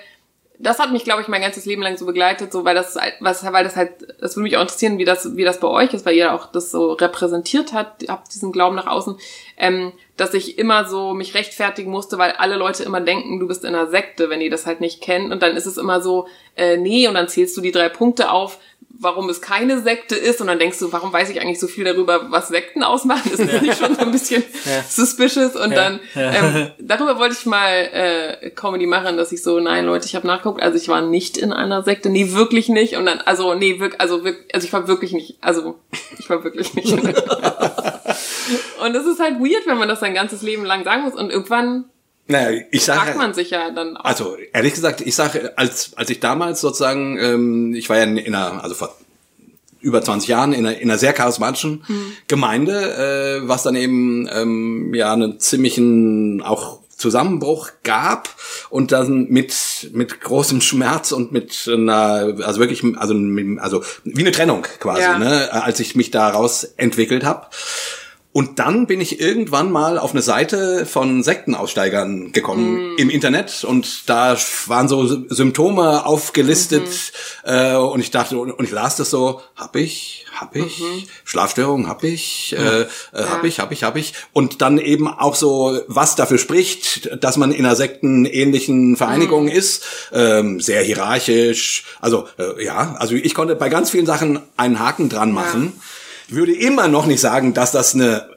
das 0.58 0.78
hat 0.78 0.92
mich, 0.92 1.04
glaube 1.04 1.22
ich, 1.22 1.28
mein 1.28 1.42
ganzes 1.42 1.66
Leben 1.66 1.82
lang 1.82 1.96
so 1.96 2.06
begleitet, 2.06 2.52
so 2.52 2.64
weil 2.64 2.74
das, 2.74 2.96
was, 3.20 3.44
weil 3.44 3.64
das 3.64 3.76
halt, 3.76 3.90
das 4.20 4.36
würde 4.36 4.44
mich 4.44 4.56
auch 4.56 4.62
interessieren, 4.62 4.98
wie 4.98 5.04
das, 5.04 5.36
wie 5.36 5.44
das 5.44 5.60
bei 5.60 5.68
euch 5.68 5.92
ist, 5.92 6.06
weil 6.06 6.16
ihr 6.16 6.32
auch 6.32 6.46
das 6.46 6.70
so 6.70 6.92
repräsentiert 6.92 7.72
habt, 7.72 8.08
habt 8.08 8.32
diesen 8.34 8.52
Glauben 8.52 8.76
nach 8.76 8.86
außen, 8.86 9.18
ähm, 9.56 9.92
dass 10.16 10.34
ich 10.34 10.58
immer 10.58 10.86
so 10.86 11.14
mich 11.14 11.34
rechtfertigen 11.34 11.90
musste, 11.90 12.18
weil 12.18 12.32
alle 12.32 12.56
Leute 12.56 12.82
immer 12.82 13.00
denken, 13.00 13.40
du 13.40 13.46
bist 13.46 13.64
in 13.64 13.74
einer 13.74 13.88
Sekte, 13.88 14.30
wenn 14.30 14.40
die 14.40 14.50
das 14.50 14.66
halt 14.66 14.80
nicht 14.80 15.00
kennen, 15.00 15.32
und 15.32 15.42
dann 15.42 15.56
ist 15.56 15.66
es 15.66 15.76
immer 15.76 16.00
so, 16.00 16.28
äh, 16.56 16.76
nee, 16.76 17.08
und 17.08 17.14
dann 17.14 17.28
zählst 17.28 17.56
du 17.56 17.60
die 17.60 17.72
drei 17.72 17.88
Punkte 17.88 18.30
auf, 18.30 18.58
warum 18.98 19.28
es 19.28 19.40
keine 19.40 19.80
Sekte 19.80 20.14
ist 20.14 20.40
und 20.40 20.46
dann 20.46 20.58
denkst 20.58 20.78
du, 20.78 20.92
warum 20.92 21.12
weiß 21.12 21.30
ich 21.30 21.40
eigentlich 21.40 21.60
so 21.60 21.66
viel 21.66 21.84
darüber, 21.84 22.30
was 22.30 22.48
Sekten 22.48 22.82
ausmachen? 22.82 23.30
Ist 23.30 23.40
das 23.40 23.52
ja. 23.52 23.60
nicht 23.60 23.78
schon 23.78 23.94
so 23.94 24.00
ein 24.00 24.10
bisschen 24.10 24.42
ja. 24.64 24.82
suspicious? 24.82 25.56
Und 25.56 25.72
ja. 25.72 25.76
dann 25.76 26.00
ähm, 26.14 26.70
darüber 26.78 27.18
wollte 27.18 27.36
ich 27.38 27.46
mal 27.46 27.70
äh, 27.70 28.50
Comedy 28.50 28.86
machen, 28.86 29.16
dass 29.16 29.32
ich 29.32 29.42
so, 29.42 29.60
nein 29.60 29.84
Leute, 29.84 30.06
ich 30.06 30.14
habe 30.14 30.26
nachgeguckt, 30.26 30.62
also 30.62 30.76
ich 30.78 30.88
war 30.88 31.02
nicht 31.02 31.36
in 31.36 31.52
einer 31.52 31.82
Sekte, 31.82 32.08
nee, 32.08 32.32
wirklich 32.32 32.68
nicht. 32.68 32.96
Und 32.96 33.06
dann, 33.06 33.18
also 33.20 33.54
nee, 33.54 33.80
wirklich, 33.80 34.00
also 34.00 34.24
wirklich, 34.24 34.54
also 34.54 34.66
ich 34.66 34.72
war 34.72 34.88
wirklich 34.88 35.12
nicht, 35.12 35.36
also 35.40 35.76
ich 36.18 36.30
war 36.30 36.42
wirklich 36.44 36.74
nicht. 36.74 36.96
und 38.84 38.94
es 38.94 39.06
ist 39.06 39.20
halt 39.20 39.38
weird, 39.40 39.66
wenn 39.66 39.78
man 39.78 39.88
das 39.88 40.00
sein 40.00 40.14
ganzes 40.14 40.42
Leben 40.42 40.64
lang 40.64 40.84
sagen 40.84 41.02
muss 41.02 41.14
und 41.14 41.30
irgendwann 41.30 41.84
Naja, 42.28 42.60
ich 42.70 42.84
sage. 42.84 43.00
Fragt 43.00 43.18
man 43.18 43.34
sich 43.34 43.50
ja 43.50 43.70
dann 43.70 43.96
auch. 43.96 44.04
Also 44.04 44.36
ehrlich 44.52 44.74
gesagt, 44.74 45.00
ich 45.00 45.14
sage, 45.14 45.52
als 45.56 45.92
als 45.96 46.10
ich 46.10 46.20
damals 46.20 46.60
sozusagen, 46.60 47.18
ähm, 47.18 47.74
ich 47.74 47.88
war 47.88 47.96
ja 47.98 48.04
in, 48.04 48.16
in 48.16 48.34
einer, 48.34 48.62
also 48.62 48.74
vor 48.74 48.94
über 49.80 50.02
20 50.02 50.28
Jahren 50.28 50.52
in 50.52 50.66
einer, 50.66 50.76
in 50.78 50.90
einer 50.90 50.98
sehr 50.98 51.12
charismatischen 51.12 51.84
Gemeinde, 52.26 53.40
äh, 53.44 53.48
was 53.48 53.62
dann 53.62 53.76
eben 53.76 54.28
ähm, 54.32 54.92
ja 54.94 55.12
einen 55.12 55.38
ziemlichen 55.38 56.42
auch 56.42 56.80
Zusammenbruch 56.96 57.68
gab 57.84 58.30
und 58.70 58.90
dann 58.90 59.26
mit 59.28 59.90
mit 59.92 60.18
großem 60.22 60.62
Schmerz 60.62 61.12
und 61.12 61.30
mit 61.30 61.68
einer 61.70 62.36
also 62.42 62.58
wirklich 62.58 62.82
also 62.96 63.14
also 63.58 63.84
wie 64.04 64.22
eine 64.22 64.32
Trennung 64.32 64.62
quasi, 64.80 65.02
Ja. 65.02 65.18
ne, 65.18 65.52
als 65.52 65.78
ich 65.78 65.94
mich 65.94 66.10
daraus 66.10 66.64
entwickelt 66.64 67.22
habe. 67.22 67.46
Und 68.36 68.58
dann 68.58 68.86
bin 68.86 69.00
ich 69.00 69.18
irgendwann 69.18 69.72
mal 69.72 69.98
auf 69.98 70.10
eine 70.10 70.20
Seite 70.20 70.84
von 70.84 71.22
Sektenaussteigern 71.22 72.32
gekommen 72.32 72.92
im 72.98 73.08
Internet. 73.08 73.64
Und 73.64 74.10
da 74.10 74.36
waren 74.66 74.88
so 74.88 75.04
Sy- 75.04 75.24
Symptome 75.30 76.04
aufgelistet 76.04 76.86
äh, 77.44 77.76
und 77.76 78.00
ich 78.00 78.10
dachte 78.10 78.36
und 78.36 78.62
ich 78.62 78.70
las 78.70 78.96
das 78.96 79.08
so, 79.08 79.40
hab 79.56 79.74
ich, 79.74 80.26
hab 80.38 80.54
ich, 80.54 80.82
Schlafstörungen 81.24 81.88
hab 81.88 82.04
ich, 82.04 82.54
äh, 82.58 82.82
äh, 82.82 82.86
hab 83.14 83.42
ich, 83.44 83.58
hab 83.58 83.72
ich, 83.72 83.84
hab 83.84 83.96
ich. 83.96 84.12
Und 84.34 84.60
dann 84.60 84.76
eben 84.76 85.08
auch 85.08 85.34
so, 85.34 85.80
was 85.86 86.14
dafür 86.14 86.36
spricht, 86.36 87.08
dass 87.24 87.38
man 87.38 87.52
in 87.52 87.64
einer 87.64 87.74
sektenähnlichen 87.74 88.98
Vereinigung 88.98 89.48
ist, 89.48 89.82
ähm, 90.12 90.60
sehr 90.60 90.82
hierarchisch, 90.82 91.84
also 92.02 92.28
äh, 92.36 92.62
ja, 92.62 92.96
also 92.98 93.14
ich 93.14 93.34
konnte 93.34 93.56
bei 93.56 93.70
ganz 93.70 93.88
vielen 93.88 94.04
Sachen 94.04 94.40
einen 94.58 94.78
Haken 94.78 95.08
dran 95.08 95.32
machen 95.32 95.72
würde 96.28 96.52
immer 96.54 96.88
noch 96.88 97.06
nicht 97.06 97.20
sagen, 97.20 97.54
dass 97.54 97.72
das 97.72 97.94
eine 97.94 98.28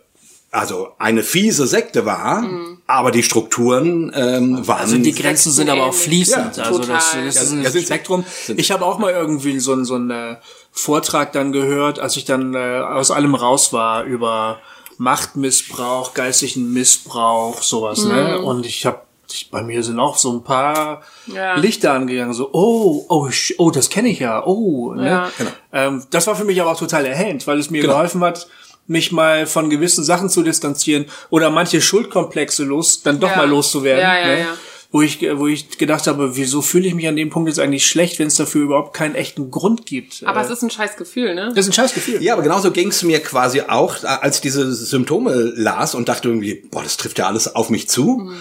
also 0.51 0.87
eine 0.97 1.21
fiese 1.21 1.67
Sekte 1.67 2.05
war, 2.07 2.43
aber 2.87 3.11
die 3.11 3.21
Strukturen 3.21 4.11
ähm, 4.15 4.67
waren 4.67 4.79
Also 4.79 4.97
die 4.97 5.11
Grenzen 5.13 5.51
sind 5.51 5.69
aber 5.69 5.85
auch 5.85 5.93
fließend. 5.93 6.57
Ja, 6.57 6.63
also 6.63 6.79
das, 6.79 7.11
total. 7.11 7.25
das 7.27 7.35
Ja, 7.35 7.41
ist 7.43 7.51
ein 7.51 7.61
ja. 7.61 7.69
Spektrum. 7.69 8.25
Sind 8.47 8.59
Ich 8.59 8.71
habe 8.71 8.83
auch 8.83 8.97
mal 8.97 9.11
irgendwie 9.11 9.59
so, 9.59 9.73
einen- 9.73 9.85
so 9.85 9.93
einen 9.93 10.09
äh, 10.09 10.37
Vortrag 10.71 11.33
dann 11.33 11.51
gehört, 11.51 11.99
als 11.99 12.17
ich 12.17 12.25
dann 12.25 12.55
äh, 12.55 12.79
aus 12.79 13.11
allem 13.11 13.35
raus 13.35 13.73
war 13.73 14.05
über 14.05 14.59
Machtmissbrauch, 14.97 16.13
geistigen 16.15 16.73
Missbrauch, 16.73 17.61
sowas. 17.61 18.03
Ne? 18.05 18.39
Und 18.39 18.65
ich 18.65 18.85
habe 18.87 19.01
bei 19.51 19.61
mir 19.63 19.83
sind 19.83 19.99
auch 19.99 20.17
so 20.17 20.31
ein 20.33 20.43
paar 20.43 21.01
Ja. 21.27 21.55
Lichter 21.55 21.93
angegangen, 21.93 22.33
so, 22.33 22.49
oh, 22.53 23.05
oh, 23.09 23.29
oh, 23.57 23.71
das 23.71 23.89
kenne 23.89 24.09
ich 24.09 24.19
ja, 24.19 24.43
oh. 24.45 24.93
Ne? 24.93 25.07
Ja. 25.07 25.31
Genau. 25.37 25.51
Ähm, 25.73 26.03
das 26.11 26.27
war 26.27 26.35
für 26.35 26.45
mich 26.45 26.59
aber 26.61 26.71
auch 26.71 26.79
total 26.79 27.05
erhellend, 27.05 27.45
weil 27.47 27.59
es 27.59 27.69
mir 27.69 27.81
Genau. 27.81 27.93
geholfen 27.93 28.23
hat, 28.23 28.47
mich 28.87 29.11
mal 29.11 29.45
von 29.45 29.69
gewissen 29.69 30.03
Sachen 30.03 30.29
zu 30.29 30.41
distanzieren 30.41 31.05
oder 31.29 31.49
manche 31.51 31.79
Schuldkomplexe 31.79 32.63
los, 32.63 33.03
dann 33.03 33.19
doch 33.19 33.29
Ja. 33.31 33.37
mal 33.37 33.47
loszuwerden. 33.49 34.01
Ja, 34.01 34.17
ja, 34.19 34.25
ne? 34.27 34.39
ja. 34.39 34.45
Wo 34.91 35.03
ich, 35.03 35.21
wo 35.21 35.45
ich 35.45 35.77
gedacht 35.77 36.07
habe, 36.07 36.35
wieso 36.35 36.63
fühle 36.63 36.87
ich 36.87 36.95
mich 36.95 37.07
an 37.07 37.15
dem 37.15 37.29
Punkt 37.29 37.47
jetzt 37.47 37.59
eigentlich 37.59 37.85
schlecht, 37.85 38.17
wenn 38.17 38.25
es 38.25 38.35
dafür 38.35 38.63
überhaupt 38.63 38.95
keinen 38.95 39.13
echten 39.13 39.51
Grund 39.51 39.85
gibt. 39.85 40.23
aber 40.25 40.41
Äh, 40.41 40.45
es 40.45 40.49
ist 40.49 40.63
ein 40.63 40.71
scheiß 40.71 40.97
Gefühl, 40.97 41.35
ne? 41.35 41.51
das 41.53 41.67
ist 41.67 41.69
ein 41.69 41.73
scheiß 41.73 41.93
Gefühl. 41.93 42.23
Ja, 42.23 42.33
aber 42.33 42.41
genauso 42.41 42.71
ging 42.71 42.87
es 42.87 43.03
mir 43.03 43.19
quasi 43.19 43.61
auch, 43.61 44.03
als 44.03 44.37
ich 44.37 44.41
diese 44.41 44.73
Symptome 44.73 45.53
las 45.55 45.93
und 45.93 46.09
dachte 46.09 46.29
irgendwie, 46.29 46.55
boah, 46.71 46.81
das 46.81 46.97
trifft 46.97 47.19
ja 47.19 47.27
alles 47.27 47.53
auf 47.55 47.69
mich 47.69 47.87
zu. 47.87 48.31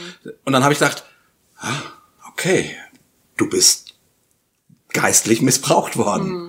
Und 0.45 0.53
dann 0.55 0.65
habe 0.65 0.73
ich 0.73 0.79
gedacht, 0.79 1.05
ah, 1.59 1.83
okay, 2.33 2.71
du 3.37 3.49
bist 3.51 3.95
geistlich 4.95 5.43
missbraucht 5.43 5.99
worden. 5.99 6.48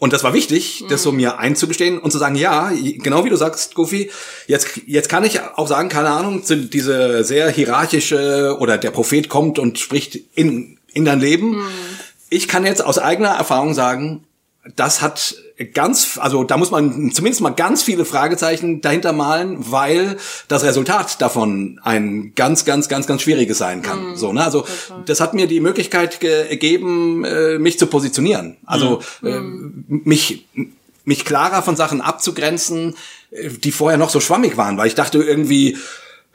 Und 0.00 0.14
das 0.14 0.24
war 0.24 0.32
wichtig, 0.32 0.82
das 0.88 1.02
so 1.02 1.12
mir 1.12 1.38
einzugestehen 1.38 1.98
und 1.98 2.10
zu 2.10 2.16
sagen, 2.16 2.34
ja, 2.34 2.72
genau 2.72 3.26
wie 3.26 3.28
du 3.28 3.36
sagst, 3.36 3.74
Goofy, 3.74 4.10
jetzt, 4.46 4.80
jetzt 4.86 5.10
kann 5.10 5.24
ich 5.24 5.40
auch 5.42 5.68
sagen, 5.68 5.90
keine 5.90 6.08
Ahnung, 6.08 6.42
sind 6.42 6.72
diese 6.72 7.22
sehr 7.22 7.50
hierarchische 7.50 8.56
oder 8.58 8.78
der 8.78 8.92
Prophet 8.92 9.28
kommt 9.28 9.58
und 9.58 9.78
spricht 9.78 10.18
in, 10.34 10.78
in 10.94 11.04
dein 11.04 11.20
Leben. 11.20 11.62
Ich 12.30 12.48
kann 12.48 12.64
jetzt 12.64 12.82
aus 12.82 12.98
eigener 12.98 13.28
Erfahrung 13.28 13.74
sagen, 13.74 14.24
das 14.74 15.02
hat 15.02 15.36
ganz, 15.66 16.18
also 16.20 16.44
da 16.44 16.56
muss 16.56 16.70
man 16.70 17.12
zumindest 17.12 17.40
mal 17.40 17.50
ganz 17.50 17.82
viele 17.82 18.04
Fragezeichen 18.04 18.80
dahinter 18.80 19.12
malen, 19.12 19.56
weil 19.70 20.16
das 20.48 20.64
Resultat 20.64 21.20
davon 21.20 21.80
ein 21.82 22.32
ganz, 22.34 22.64
ganz, 22.64 22.88
ganz, 22.88 23.06
ganz 23.06 23.22
schwieriges 23.22 23.58
sein 23.58 23.82
kann. 23.82 24.16
So, 24.16 24.32
ne? 24.32 24.44
Also 24.44 24.64
das 25.06 25.20
hat 25.20 25.34
mir 25.34 25.46
die 25.46 25.60
Möglichkeit 25.60 26.20
ge 26.20 26.48
gegeben, 26.48 27.24
äh, 27.24 27.58
mich 27.58 27.78
zu 27.78 27.86
positionieren. 27.86 28.56
Also 28.64 29.02
äh, 29.22 29.40
mich 29.88 30.46
mich 31.04 31.24
klarer 31.24 31.62
von 31.62 31.76
Sachen 31.76 32.00
abzugrenzen, 32.00 32.94
äh, 33.30 33.48
die 33.50 33.72
vorher 33.72 33.98
noch 33.98 34.10
so 34.10 34.20
schwammig 34.20 34.56
waren, 34.56 34.76
weil 34.76 34.86
ich 34.86 34.94
dachte 34.94 35.18
irgendwie, 35.18 35.76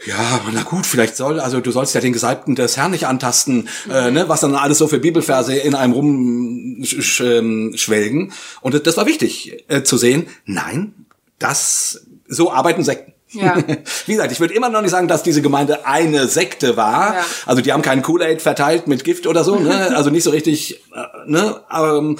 ja, 0.05 0.41
na 0.51 0.63
gut, 0.63 0.86
vielleicht 0.86 1.15
soll, 1.15 1.39
also 1.39 1.60
du 1.62 1.71
sollst 1.71 1.95
ja 1.95 2.01
den 2.01 2.13
Gesalbten 2.13 2.55
des 2.55 2.77
Herrn 2.77 2.91
nicht 2.91 3.08
antasten, 3.08 3.69
äh, 3.89 4.12
ne, 4.12 4.27
was 4.27 4.41
dann 4.41 4.55
alles 4.55 4.77
so 4.77 4.88
für 4.88 4.99
Bibelverse 4.99 5.55
in 5.55 5.73
einem 5.75 5.93
rumschwelgen. 5.93 8.31
Und 8.62 8.73
das- 8.73 8.84
das 8.84 8.97
war 8.97 9.05
wichtig 9.05 9.63
äh, 9.67 9.84
zu 9.84 9.97
sehen. 9.97 10.27
Nein, 10.45 10.93
das, 11.39 12.05
so 12.27 12.51
arbeiten 12.51 12.84
Sekten. 12.84 13.13
Ja. 13.31 13.58
Wie 14.05 14.13
gesagt, 14.13 14.31
ich 14.31 14.39
würde 14.39 14.53
immer 14.53 14.69
noch 14.69 14.81
nicht 14.81 14.91
sagen, 14.91 15.08
dass 15.08 15.23
diese 15.23 15.41
Gemeinde 15.41 15.86
eine 15.86 16.27
Sekte 16.27 16.77
war. 16.77 17.15
Ja. 17.15 17.25
Also 17.45 17.62
die 17.62 17.73
haben 17.73 17.81
keinen 17.81 18.01
Kool-Aid 18.01 18.41
verteilt 18.41 18.88
mit 18.88 19.03
Gift 19.03 19.27
oder 19.27 19.43
so, 19.43 19.55
ne? 19.58 19.71
Also 19.95 20.10
nicht 20.10 20.23
so 20.23 20.29
richtig, 20.29 20.81
äh, 20.93 21.03
ne? 21.25 21.62
Ähm, 21.71 22.17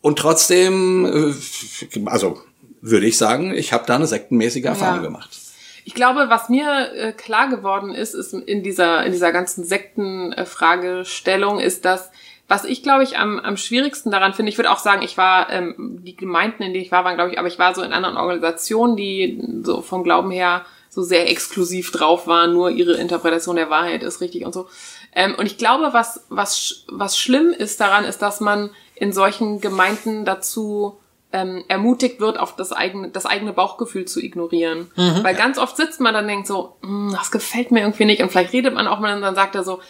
und 0.00 0.18
trotzdem, 0.18 1.06
äh, 1.06 1.32
also 2.06 2.40
würde 2.80 3.06
ich 3.06 3.16
sagen, 3.18 3.54
ich 3.54 3.72
habe 3.72 3.84
da 3.86 3.94
eine 3.96 4.06
sektenmäßige 4.08 4.64
Erfahrung 4.64 4.96
Ja. 4.96 5.02
gemacht. 5.02 5.30
Ich 5.84 5.94
glaube, 5.94 6.26
was 6.28 6.48
mir 6.48 6.92
äh, 6.94 7.12
klar 7.12 7.48
geworden 7.48 7.94
ist, 7.94 8.14
ist 8.14 8.34
in 8.34 8.62
dieser, 8.62 9.04
in 9.04 9.12
dieser 9.12 9.32
ganzen 9.32 9.64
Sektenfragestellung, 9.64 11.58
ist 11.58 11.84
das, 11.84 12.10
was 12.48 12.64
ich, 12.64 12.82
glaube 12.82 13.02
ich, 13.02 13.18
am, 13.18 13.38
am 13.40 13.56
schwierigsten 13.56 14.10
daran 14.10 14.34
finde, 14.34 14.50
ich 14.50 14.58
würde 14.58 14.70
auch 14.70 14.78
sagen, 14.78 15.02
ich 15.02 15.16
war, 15.16 15.50
ähm, 15.50 16.00
die 16.02 16.16
Gemeinden, 16.16 16.62
in 16.62 16.72
denen 16.72 16.84
ich 16.84 16.92
war, 16.92 17.04
waren, 17.04 17.16
glaube 17.16 17.32
ich, 17.32 17.38
aber 17.38 17.48
ich 17.48 17.58
war 17.58 17.74
so 17.74 17.82
in 17.82 17.92
anderen 17.92 18.16
Organisationen, 18.16 18.96
die 18.96 19.42
so 19.62 19.80
vom 19.80 20.04
Glauben 20.04 20.30
her 20.30 20.64
so 20.88 21.02
sehr 21.02 21.30
exklusiv 21.30 21.90
drauf 21.90 22.26
waren, 22.26 22.52
nur 22.52 22.70
ihre 22.70 22.94
Interpretation 22.94 23.56
der 23.56 23.70
Wahrheit 23.70 24.02
ist 24.02 24.20
richtig 24.20 24.44
und 24.44 24.52
so. 24.52 24.68
Ähm, 25.14 25.34
und 25.38 25.46
ich 25.46 25.56
glaube, 25.56 25.94
was, 25.94 26.26
was, 26.28 26.84
was 26.88 27.16
schlimm 27.16 27.48
ist 27.48 27.80
daran, 27.80 28.04
ist, 28.04 28.20
dass 28.20 28.40
man 28.40 28.70
in 28.94 29.12
solchen 29.12 29.62
Gemeinden 29.62 30.26
dazu 30.26 31.00
ähm, 31.32 31.64
ermutigt 31.68 32.20
wird, 32.20 32.38
auf 32.38 32.56
das 32.56 32.72
eigene, 32.72 33.08
das 33.08 33.26
eigene 33.26 33.52
Bauchgefühl 33.52 34.04
zu 34.04 34.20
ignorieren. 34.20 34.90
Weil 34.96 35.34
ganz 35.34 35.58
oft 35.58 35.76
sitzt 35.76 36.00
man 36.00 36.12
dann 36.14 36.24
und 36.24 36.28
denkt 36.28 36.46
so, 36.46 36.76
"Hm, 36.82 37.14
das 37.16 37.30
gefällt 37.30 37.70
mir 37.70 37.80
irgendwie 37.80 38.04
nicht. 38.04 38.22
Und 38.22 38.30
vielleicht 38.30 38.52
redet 38.52 38.74
man 38.74 38.86
auch 38.86 39.00
mal 39.00 39.14
und 39.14 39.22
dann 39.22 39.34
sagt 39.34 39.54
er 39.54 39.64
so, 39.64 39.80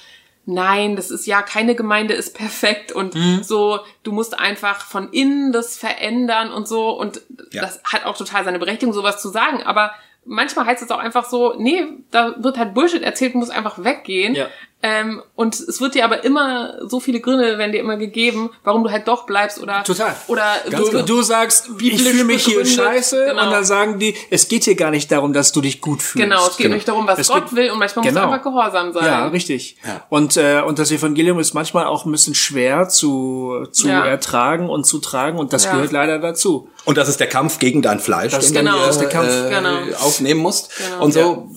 nein, 0.45 0.97
das 0.97 1.13
ist 1.13 1.27
ja, 1.27 1.41
keine 1.43 1.77
Gemeinde 1.77 2.15
ist 2.15 2.37
perfekt 2.37 2.91
und 2.91 3.15
so, 3.43 3.79
du 4.03 4.11
musst 4.11 4.39
einfach 4.41 4.81
von 4.81 5.09
innen 5.13 5.53
das 5.53 5.77
verändern 5.77 6.51
und 6.53 6.67
so. 6.67 6.91
Und 6.91 7.23
Ja. 7.53 7.63
das 7.63 7.81
hat 7.85 8.05
auch 8.07 8.17
total 8.17 8.45
seine 8.45 8.59
Berechtigung, 8.59 8.93
sowas 8.93 9.23
zu 9.23 9.29
sagen. 9.29 9.63
Aber 9.63 9.93
manchmal 10.25 10.67
heißt 10.67 10.83
es 10.83 10.91
auch 10.91 10.99
einfach 10.99 11.27
so, 11.27 11.55
nee, 11.59 11.85
da 12.11 12.35
wird 12.43 12.59
halt 12.59 12.75
Bullshit 12.75 13.03
erzählt, 13.03 13.37
muss 13.37 13.51
einfach 13.51 13.85
weggehen. 13.85 14.35
Ja. 14.35 14.49
Ähm, 14.85 15.23
und 15.37 15.55
es 15.55 15.81
wird 15.81 15.95
dir 15.95 16.05
aber 16.05 16.25
immer, 16.25 16.75
so 16.89 16.99
viele 16.99 17.21
Gründe 17.21 17.57
werden 17.57 17.71
dir 17.71 17.79
immer 17.79 17.97
gegeben, 17.97 18.51
warum 18.65 18.83
du 18.83 18.91
halt 18.91 19.07
doch 19.07 19.27
bleibst 19.27 19.61
oder, 19.63 19.85
Total. 19.85 20.13
oder 20.27 20.57
Du, 20.71 21.03
du 21.03 21.23
sagst, 21.23 21.69
ich 21.69 21.77
Biblisch 21.77 22.03
fühle 22.03 22.25
mich 22.25 22.45
hier 22.45 22.67
scheiße 22.67 23.27
genau. 23.29 23.45
und 23.45 23.51
dann 23.53 23.65
sagen 23.65 24.01
die, 24.01 24.17
es 24.31 24.49
geht 24.49 24.65
hier 24.65 24.75
gar 24.75 24.91
nicht 24.91 25.13
darum, 25.13 25.33
dass 25.33 25.53
du 25.53 25.61
dich 25.61 25.81
gut 25.81 26.03
fühlst. 26.03 26.25
Genau, 26.25 26.47
es 26.49 26.57
geht 26.57 26.65
Genau. 26.65 26.75
nicht 26.75 26.89
darum, 26.89 27.07
was 27.07 27.21
Es 27.21 27.29
Gott 27.29 27.45
geht- 27.51 27.55
will 27.57 27.71
und 27.71 27.79
manchmal 27.79 28.05
musst 28.05 28.15
Genau. 28.17 28.27
du 28.27 28.33
einfach 28.33 28.45
gehorsam 28.45 28.93
sein. 28.93 29.05
Ja, 29.05 29.29
richtig. 29.29 29.77
Ja. 29.87 30.05
Und, 30.09 30.37
äh, 30.37 30.63
und 30.67 30.81
das 30.81 30.91
Evangelium 30.91 31.39
ist 31.39 31.55
manchmal 31.55 31.87
auch 31.87 32.05
ein 32.05 32.11
bisschen 32.11 32.35
schwer 32.35 32.89
zu, 32.89 33.67
zu 33.71 33.87
Ja. 33.87 34.05
ertragen 34.05 34.69
und 34.69 34.85
zu 34.85 34.99
tragen 34.99 35.39
und 35.39 35.53
das 35.53 35.65
Ja. 35.65 35.75
gehört 35.75 35.93
leider 35.93 36.19
dazu. 36.19 36.69
Und 36.85 36.99
das 36.99 37.09
ist 37.09 37.21
der 37.21 37.29
Kampf 37.29 37.61
gegen 37.61 37.83
dein 37.83 38.01
Fleisch, 38.01 38.33
Das- 38.33 38.47
den 38.47 38.65
genau, 38.65 38.83
du 38.83 38.91
ist 38.91 38.99
der 38.99 39.09
Kampf. 39.09 39.29
äh, 39.31 39.49
Genau. 39.49 39.97
aufnehmen 40.01 40.41
musst. 40.41 40.71
Genau. 40.77 41.05
Und 41.05 41.13
so, 41.15 41.49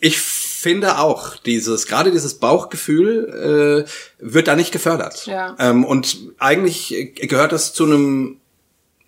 ich 0.00 0.18
finde 0.60 0.98
auch, 0.98 1.36
dieses, 1.36 1.86
gerade 1.86 2.10
dieses 2.10 2.34
Bauchgefühl 2.34 3.86
äh, 3.86 3.90
wird 4.18 4.46
da 4.46 4.56
nicht 4.56 4.72
gefördert. 4.72 5.26
Ja. 5.26 5.56
Ähm, 5.58 5.84
und 5.84 6.18
eigentlich 6.38 7.14
gehört 7.16 7.52
das 7.52 7.72
zu 7.72 7.84
einem 7.84 8.40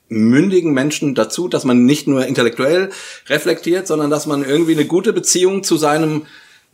mündigen 0.08 0.72
Menschen 0.72 1.14
dazu, 1.14 1.48
dass 1.48 1.64
man 1.64 1.84
nicht 1.84 2.06
nur 2.06 2.26
intellektuell 2.26 2.90
reflektiert, 3.28 3.86
sondern 3.86 4.10
dass 4.10 4.26
man 4.26 4.44
irgendwie 4.44 4.72
eine 4.72 4.86
gute 4.86 5.12
Beziehung 5.12 5.62
zu 5.62 5.76
seinem 5.76 6.26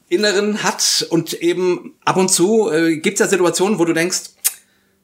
Inneren 0.08 0.62
hat 0.62 1.06
und 1.10 1.34
eben 1.34 1.94
ab 2.04 2.16
und 2.16 2.30
zu 2.30 2.70
äh, 2.70 2.96
gibt 2.96 3.14
es 3.14 3.20
ja 3.20 3.28
Situationen, 3.28 3.78
wo 3.78 3.84
du 3.84 3.92
denkst, 3.92 4.30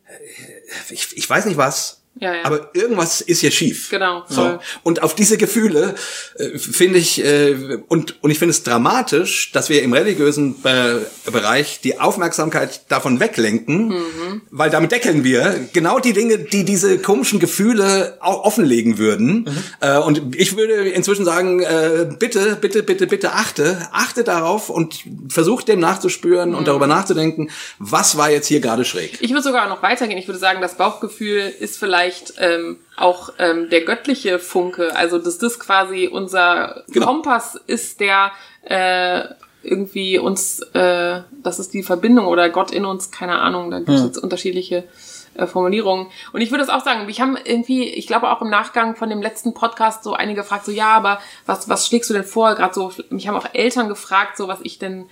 äh, 0.06 0.92
ich, 0.94 1.16
ich 1.16 1.28
weiß 1.28 1.46
nicht 1.46 1.56
was, 1.56 2.03
Ja, 2.20 2.32
ja. 2.32 2.44
Aber 2.44 2.70
irgendwas 2.74 3.20
ist 3.20 3.40
hier 3.40 3.50
schief. 3.50 3.90
Genau, 3.90 4.22
So. 4.28 4.58
Und 4.84 5.02
auf 5.02 5.14
diese 5.16 5.36
Gefühle 5.36 5.94
äh, 6.38 6.58
finde 6.58 6.98
ich 7.00 7.24
äh, 7.24 7.78
und 7.88 8.22
und 8.22 8.30
ich 8.30 8.38
finde 8.38 8.50
es 8.50 8.62
dramatisch, 8.62 9.50
dass 9.52 9.68
wir 9.68 9.82
im 9.82 9.92
religiösen 9.92 10.60
Be 10.62 11.06
Bereich 11.30 11.80
die 11.82 11.98
Aufmerksamkeit 11.98 12.82
davon 12.88 13.18
weglenken, 13.18 13.88
Mhm. 13.88 14.42
weil 14.50 14.70
damit 14.70 14.92
deckeln 14.92 15.24
wir 15.24 15.68
genau 15.72 15.98
die 15.98 16.12
Dinge, 16.12 16.38
die 16.38 16.64
diese 16.64 16.98
komischen 16.98 17.40
Gefühle 17.40 18.16
auch 18.20 18.44
offenlegen 18.44 18.98
würden. 18.98 19.40
Mhm. 19.48 19.56
Äh, 19.80 19.98
und 19.98 20.36
ich 20.36 20.56
würde 20.56 20.74
inzwischen 20.90 21.24
sagen, 21.24 21.60
äh, 21.60 22.06
bitte, 22.18 22.56
bitte, 22.60 22.82
bitte, 22.84 23.06
bitte 23.08 23.32
achte, 23.32 23.88
achte 23.92 24.22
darauf 24.22 24.70
und 24.70 25.02
versuch 25.28 25.62
dem 25.62 25.80
nachzuspüren 25.80 26.50
Mhm. 26.50 26.56
und 26.56 26.68
darüber 26.68 26.86
nachzudenken, 26.86 27.50
was 27.80 28.16
war 28.16 28.30
jetzt 28.30 28.46
hier 28.46 28.60
gerade 28.60 28.84
schräg. 28.84 29.18
Ich 29.20 29.30
würde 29.30 29.42
sogar 29.42 29.68
noch 29.68 29.82
weitergehen. 29.82 30.18
Ich 30.18 30.28
würde 30.28 30.38
sagen, 30.38 30.60
das 30.60 30.76
Bauchgefühl 30.76 31.52
ist 31.58 31.76
vielleicht 31.78 32.03
ähm, 32.38 32.78
auch 32.96 33.32
ähm, 33.38 33.70
der 33.70 33.82
göttliche 33.82 34.38
Funke. 34.38 34.94
Also 34.96 35.18
dass 35.18 35.38
das 35.38 35.58
quasi 35.58 36.08
unser 36.10 36.84
Genau. 36.88 37.06
Kompass 37.06 37.58
ist, 37.66 38.00
der 38.00 38.32
äh, 38.62 39.24
irgendwie 39.62 40.18
uns, 40.18 40.60
äh, 40.74 41.22
das 41.42 41.58
ist 41.58 41.74
die 41.74 41.82
Verbindung 41.82 42.26
oder 42.26 42.50
Gott 42.50 42.70
in 42.70 42.84
uns, 42.84 43.10
keine 43.10 43.38
Ahnung, 43.40 43.70
da 43.70 43.78
gibt 43.78 43.90
es 43.90 44.04
jetzt 44.04 44.18
unterschiedliche 44.18 44.84
äh, 45.34 45.46
Formulierungen. 45.46 46.06
Und 46.32 46.40
ich 46.40 46.50
würde 46.50 46.62
es 46.62 46.70
auch 46.70 46.84
sagen, 46.84 47.08
ich 47.08 47.20
haben 47.20 47.36
irgendwie, 47.42 47.88
ich 47.88 48.06
glaube 48.06 48.30
auch 48.30 48.40
im 48.42 48.50
Nachgang 48.50 48.94
von 48.94 49.08
dem 49.08 49.22
letzten 49.22 49.54
Podcast 49.54 50.04
so 50.04 50.12
einige 50.12 50.42
gefragt, 50.42 50.64
so 50.64 50.72
ja, 50.72 50.88
aber 50.94 51.18
was, 51.46 51.68
was 51.68 51.86
schlägst 51.86 52.10
du 52.10 52.14
denn 52.14 52.24
vor? 52.24 52.54
Gerade 52.54 52.74
so, 52.74 52.92
mich 53.10 53.26
haben 53.26 53.36
auch 53.36 53.48
Eltern 53.52 53.88
gefragt, 53.88 54.36
so 54.36 54.48
was 54.48 54.60
ich 54.62 54.78
denn 54.78 55.06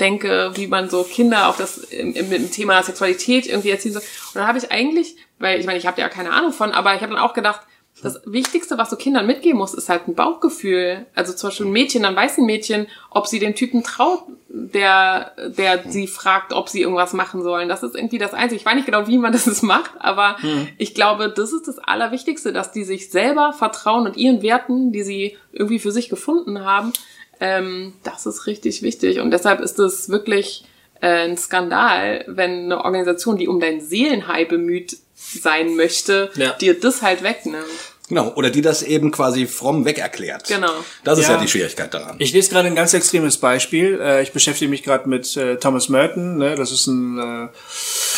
denke, 0.00 0.52
wie 0.54 0.66
man 0.66 0.88
so 0.88 1.02
Kinder 1.04 1.48
auf 1.48 1.56
das 1.56 1.78
im, 1.78 2.14
im, 2.14 2.32
im 2.32 2.50
Thema 2.50 2.82
Sexualität 2.82 3.46
irgendwie 3.46 3.70
erziehen 3.70 3.92
soll. 3.92 4.02
Und 4.02 4.36
dann 4.36 4.46
habe 4.46 4.58
ich 4.58 4.72
eigentlich, 4.72 5.16
weil 5.38 5.60
ich 5.60 5.66
meine, 5.66 5.78
ich 5.78 5.86
habe 5.86 6.00
ja 6.00 6.08
keine 6.08 6.32
Ahnung 6.32 6.52
von, 6.52 6.72
aber 6.72 6.94
ich 6.94 7.02
habe 7.02 7.12
dann 7.12 7.22
auch 7.22 7.34
gedacht, 7.34 7.60
das 8.02 8.20
Wichtigste, 8.24 8.78
was 8.78 8.88
du 8.88 8.96
Kindern 8.96 9.26
mitgeben 9.26 9.58
musst, 9.58 9.74
ist 9.74 9.88
halt 9.88 10.08
ein 10.08 10.14
Bauchgefühl. 10.14 11.06
Also 11.14 11.34
zum 11.34 11.48
Beispiel 11.48 11.66
ein 11.66 11.72
Mädchen, 11.72 12.02
dann 12.02 12.16
weiß 12.16 12.38
ein 12.38 12.46
Mädchen, 12.46 12.86
ob 13.10 13.26
sie 13.26 13.38
den 13.38 13.54
Typen 13.54 13.82
traut, 13.82 14.22
der, 14.48 15.32
der 15.48 15.84
sie 15.86 16.06
fragt, 16.06 16.52
ob 16.52 16.68
sie 16.68 16.80
irgendwas 16.80 17.12
machen 17.12 17.42
sollen. 17.42 17.68
Das 17.68 17.82
ist 17.82 17.94
irgendwie 17.94 18.18
das 18.18 18.32
Einzige. 18.32 18.60
Ich 18.60 18.66
weiß 18.66 18.74
nicht 18.74 18.86
genau, 18.86 19.06
wie 19.06 19.18
man 19.18 19.32
das 19.34 19.62
macht, 19.62 19.92
aber 19.98 20.36
ich 20.78 20.94
glaube, 20.94 21.28
das 21.28 21.52
ist 21.52 21.68
das 21.68 21.78
Allerwichtigste, 21.78 22.52
dass 22.52 22.72
die 22.72 22.84
sich 22.84 23.10
selber 23.10 23.52
vertrauen 23.52 24.06
und 24.06 24.16
ihren 24.16 24.42
Werten, 24.42 24.92
die 24.92 25.02
sie 25.02 25.36
irgendwie 25.52 25.78
für 25.78 25.92
sich 25.92 26.08
gefunden 26.08 26.64
haben, 26.64 26.92
ähm, 27.40 27.94
das 28.04 28.26
ist 28.26 28.46
richtig 28.46 28.82
wichtig. 28.82 29.18
Und 29.20 29.30
deshalb 29.30 29.60
ist 29.60 29.78
es 29.78 30.08
wirklich 30.08 30.64
äh, 31.00 31.24
ein 31.28 31.36
Skandal, 31.36 32.24
wenn 32.28 32.64
eine 32.64 32.84
Organisation, 32.84 33.36
die 33.38 33.48
um 33.48 33.60
dein 33.60 33.80
Seelenheil 33.80 34.46
bemüht 34.46 34.96
sein 35.14 35.76
möchte, 35.76 36.30
Ja. 36.34 36.52
dir 36.52 36.78
das 36.78 37.02
halt 37.02 37.22
wegnimmt. 37.22 37.64
Genau, 38.10 38.32
oder 38.34 38.50
die 38.50 38.60
das 38.60 38.82
eben 38.82 39.10
quasi 39.12 39.46
fromm 39.46 39.84
weg 39.86 39.96
erklärt. 39.98 40.46
Genau. 40.48 40.68
Das 41.04 41.18
ist 41.18 41.28
ja, 41.28 41.36
Ja. 41.36 41.40
die 41.40 41.48
Schwierigkeit 41.48 41.94
daran. 41.94 42.16
Ich 42.18 42.32
lese 42.34 42.50
gerade 42.50 42.66
ein 42.68 42.74
ganz 42.74 42.92
extremes 42.92 43.38
Beispiel. 43.38 43.98
Äh, 44.02 44.22
Ich 44.22 44.32
beschäftige 44.32 44.68
mich 44.68 44.82
gerade 44.82 45.08
mit 45.08 45.34
äh, 45.36 45.56
Thomas 45.56 45.88
Merton. 45.88 46.36
Ne? 46.36 46.56
Das 46.56 46.72
ist 46.72 46.86
ein 46.88 47.18
äh, 47.18 47.22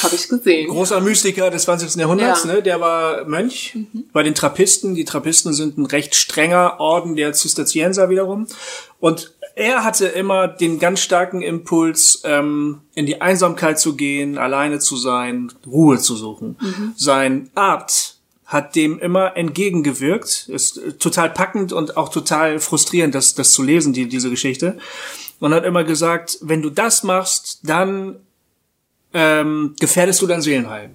Habe 0.02 0.14
ich 0.14 0.28
gesehen. 0.28 0.68
großer 0.70 1.00
Mystiker 1.00 1.50
des 1.50 1.62
20. 1.62 1.94
Jahrhunderts. 1.96 2.44
Ja. 2.44 2.54
Ne? 2.54 2.62
Der 2.62 2.80
war 2.80 3.24
Mönch 3.26 3.76
bei 4.12 4.22
den 4.24 4.34
Trappisten. 4.34 4.94
Die 4.94 5.04
Trappisten 5.04 5.52
sind 5.52 5.78
ein 5.78 5.86
recht 5.86 6.14
strenger 6.14 6.80
Orden 6.80 7.14
der 7.14 7.32
Zisterzienser 7.34 8.08
wiederum. 8.10 8.46
Und 8.98 9.32
er 9.54 9.84
hatte 9.84 10.06
immer 10.06 10.48
den 10.48 10.78
ganz 10.78 11.00
starken 11.00 11.42
Impuls, 11.42 12.22
ähm, 12.24 12.80
in 12.94 13.04
die 13.04 13.20
Einsamkeit 13.20 13.78
zu 13.78 13.94
gehen, 13.96 14.38
alleine 14.38 14.78
zu 14.78 14.96
sein, 14.96 15.52
Ruhe 15.66 15.98
zu 15.98 16.16
suchen. 16.16 16.56
Sein 16.96 17.50
Abt 17.54 18.16
hat 18.52 18.76
dem 18.76 18.98
immer 18.98 19.36
entgegengewirkt. 19.36 20.48
Ist 20.48 20.78
äh, 20.78 20.92
total 20.92 21.30
packend 21.30 21.72
und 21.72 21.96
auch 21.96 22.10
total 22.10 22.60
frustrierend, 22.60 23.14
das, 23.14 23.34
das 23.34 23.52
zu 23.52 23.62
lesen, 23.62 23.92
die, 23.92 24.06
diese 24.06 24.30
Geschichte. 24.30 24.78
Und 25.40 25.54
hat 25.54 25.64
immer 25.64 25.84
gesagt, 25.84 26.38
wenn 26.40 26.62
du 26.62 26.70
das 26.70 27.02
machst, 27.02 27.60
dann 27.64 28.16
ähm, 29.14 29.74
gefährdest 29.80 30.22
du 30.22 30.26
dein 30.26 30.40
Seelenheil. 30.42 30.90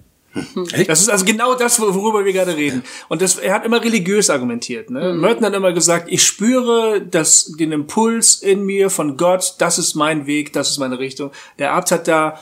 Echt? 0.72 0.88
Das 0.88 1.02
ist 1.02 1.10
also 1.10 1.26
genau 1.26 1.56
das, 1.56 1.80
wor- 1.80 1.96
worüber 1.96 2.24
wir 2.24 2.32
gerade 2.32 2.56
reden. 2.56 2.84
Und 3.10 3.22
das, 3.24 3.38
er 3.38 3.56
hat 3.56 3.66
immer 3.66 3.84
religiös 3.84 4.30
argumentiert. 4.30 4.90
Ne? 4.92 5.14
Merton 5.14 5.46
hat 5.46 5.54
immer 5.56 5.74
gesagt, 5.74 6.08
ich 6.10 6.24
spüre 6.24 7.02
das, 7.02 7.54
den 7.58 7.72
Impuls 7.72 8.36
in 8.36 8.64
mir 8.66 8.90
von 8.92 9.18
Gott, 9.18 9.56
das 9.58 9.80
ist 9.80 9.96
mein 9.96 10.28
Weg, 10.28 10.54
das 10.54 10.70
ist 10.70 10.78
meine 10.78 11.00
Richtung. 11.00 11.32
Der 11.58 11.74
Abt 11.74 11.92
hat 11.92 12.08
da 12.08 12.40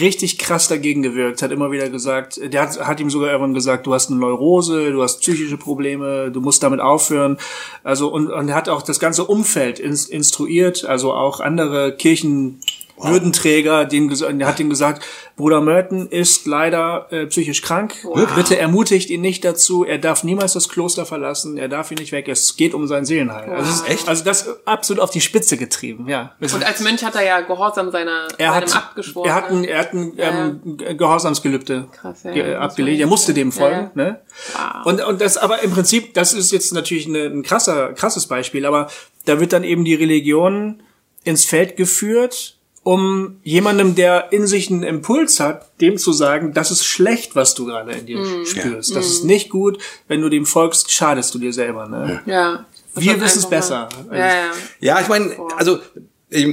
richtig 0.00 0.38
krass 0.38 0.68
dagegen 0.68 1.02
gewirkt, 1.02 1.42
hat 1.42 1.52
immer 1.52 1.70
wieder 1.70 1.88
gesagt, 1.88 2.40
der 2.42 2.62
hat, 2.62 2.80
hat 2.86 3.00
ihm 3.00 3.10
sogar 3.10 3.30
irgendwann 3.30 3.54
gesagt, 3.54 3.86
du 3.86 3.94
hast 3.94 4.10
eine 4.10 4.18
Neurose, 4.18 4.92
du 4.92 5.02
hast 5.02 5.20
psychische 5.20 5.56
Probleme, 5.56 6.30
du 6.30 6.40
musst 6.40 6.62
damit 6.62 6.80
aufhören. 6.80 7.38
Also 7.84 8.08
und, 8.08 8.30
und 8.30 8.48
er 8.48 8.54
hat 8.54 8.68
auch 8.68 8.82
das 8.82 9.00
ganze 9.00 9.24
Umfeld 9.24 9.78
ins, 9.78 10.06
instruiert, 10.06 10.84
also 10.84 11.12
auch 11.12 11.40
andere 11.40 11.96
Kirchen 11.96 12.60
Würdenträger, 12.98 13.84
den, 13.84 14.08
der 14.38 14.46
hat 14.46 14.60
ihm 14.60 14.70
gesagt, 14.70 15.02
Bruder 15.36 15.60
Merton 15.60 16.08
ist 16.08 16.46
leider 16.46 17.06
äh, 17.10 17.26
psychisch 17.26 17.62
krank. 17.62 17.94
Bitte 18.36 18.58
ermutigt 18.58 19.10
ihn 19.10 19.20
nicht 19.22 19.44
dazu. 19.44 19.84
Er 19.84 19.98
darf 19.98 20.22
niemals 20.24 20.52
das 20.52 20.68
Kloster 20.68 21.04
verlassen. 21.06 21.56
Er 21.58 21.68
darf 21.68 21.90
ihn 21.90 21.96
nicht 21.98 22.12
weg. 22.12 22.28
Es 22.28 22.56
geht 22.56 22.74
um 22.74 22.86
sein 22.86 23.04
Seelenheil. 23.04 23.50
Also, 23.50 23.70
es 23.70 23.76
ist 23.80 23.88
Echt? 23.88 24.08
also 24.08 24.24
das 24.24 24.42
ist 24.42 24.56
absolut 24.66 25.02
auf 25.02 25.10
die 25.10 25.20
Spitze 25.20 25.56
getrieben. 25.56 26.08
Ja. 26.08 26.36
Und 26.40 26.64
als 26.64 26.80
Mönch 26.80 27.02
hat 27.02 27.14
er 27.16 27.24
ja 27.24 27.40
Gehorsam 27.40 27.90
seiner, 27.90 28.28
er 28.38 28.54
hat, 28.54 28.76
abgeschworen. 28.76 29.28
er 29.28 29.34
hat 29.34 29.50
ein, 29.50 29.64
er 29.64 29.78
hat 29.78 29.92
ein 29.94 30.12
ähm, 30.18 30.76
Gehorsamsgelübde 30.96 31.88
Krass, 31.92 32.22
ja, 32.24 32.32
ge- 32.32 32.54
abgelegt. 32.54 33.00
Er 33.00 33.06
musste 33.06 33.34
dem 33.34 33.52
folgen. 33.52 33.90
Ja, 33.96 34.02
Ne? 34.02 34.20
Und, 34.84 35.02
und 35.04 35.20
das 35.20 35.36
aber 35.38 35.62
im 35.62 35.70
Prinzip, 35.72 36.14
das 36.14 36.32
ist 36.34 36.52
jetzt 36.52 36.72
natürlich 36.72 37.06
eine, 37.06 37.24
ein 37.24 37.42
krasser, 37.42 37.92
krasses 37.94 38.26
Beispiel, 38.26 38.64
aber 38.66 38.88
da 39.24 39.40
wird 39.40 39.52
dann 39.52 39.64
eben 39.64 39.84
die 39.84 39.94
Religion 39.94 40.82
ins 41.24 41.44
Feld 41.44 41.76
geführt, 41.76 42.56
um 42.84 43.38
jemandem, 43.44 43.94
der 43.94 44.32
in 44.32 44.46
sich 44.46 44.70
einen 44.70 44.82
Impuls 44.82 45.38
hat, 45.40 45.70
dem 45.80 45.98
zu 45.98 46.12
sagen, 46.12 46.52
das 46.52 46.70
ist 46.70 46.84
schlecht, 46.84 47.36
was 47.36 47.54
du 47.54 47.66
gerade 47.66 47.92
in 47.92 48.06
dir 48.06 48.18
Mhm. 48.18 48.44
spürst. 48.46 48.96
Das 48.96 49.06
ist 49.06 49.24
nicht 49.24 49.50
gut. 49.50 49.78
Wenn 50.08 50.20
du 50.20 50.28
dem 50.28 50.46
folgst, 50.46 50.90
schadest 50.90 51.34
du 51.34 51.38
dir 51.38 51.52
selber. 51.52 51.88
Ne? 51.88 52.22
ja. 52.26 52.66
Wir 52.94 53.18
wissen 53.22 53.38
es 53.38 53.48
besser. 53.48 53.88
Ja, 54.10 54.16
ja. 54.18 54.50
Ja, 54.80 55.00
ich 55.00 55.08
meine, 55.08 55.34
also 55.56 55.78
ich, 56.28 56.44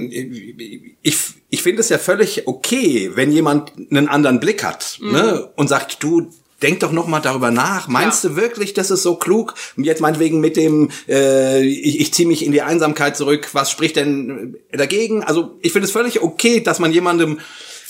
ich, 1.01 1.17
ich 1.49 1.61
finde 1.61 1.81
es 1.81 1.89
ja 1.89 1.97
völlig 1.97 2.47
okay, 2.47 3.11
wenn 3.15 3.31
jemand 3.31 3.73
einen 3.91 4.07
anderen 4.07 4.39
Blick 4.39 4.63
hat 4.63 4.99
ne, 5.01 5.49
und 5.55 5.67
sagt, 5.67 6.01
du 6.03 6.29
denk 6.61 6.79
doch 6.81 6.91
noch 6.91 7.07
mal 7.07 7.19
darüber 7.19 7.51
nach. 7.51 7.87
Meinst 7.87 8.23
Ja. 8.23 8.29
du 8.31 8.35
wirklich, 8.35 8.73
das 8.73 8.91
ist 8.91 9.03
so 9.03 9.15
klug? 9.15 9.53
Jetzt 9.77 10.01
meinetwegen 10.01 10.39
mit 10.39 10.57
dem, 10.57 10.89
äh, 11.07 11.61
ich, 11.63 11.99
ich 11.99 12.13
ziehe 12.13 12.27
mich 12.27 12.45
in 12.45 12.51
die 12.51 12.61
Einsamkeit 12.61 13.15
zurück. 13.17 13.49
Was 13.53 13.71
spricht 13.71 13.95
denn 13.95 14.57
dagegen? 14.71 15.23
Also 15.23 15.57
ich 15.61 15.71
finde 15.71 15.85
es 15.87 15.91
völlig 15.91 16.21
okay, 16.21 16.61
dass 16.61 16.79
man 16.79 16.91
jemandem 16.91 17.39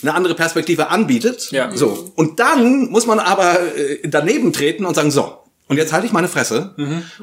eine 0.02 0.14
andere 0.14 0.34
Perspektive 0.34 0.88
anbietet. 0.88 1.48
Ja. 1.50 1.70
So 1.76 2.10
und 2.14 2.40
dann 2.40 2.90
muss 2.90 3.06
man 3.06 3.18
aber 3.18 3.58
äh, 3.76 3.98
daneben 4.08 4.52
treten 4.52 4.84
und 4.84 4.94
sagen 4.94 5.10
so. 5.10 5.34
Und 5.70 5.76
jetzt 5.76 5.92
halte 5.92 6.04
ich 6.04 6.12
meine 6.12 6.26
Fresse. 6.26 6.74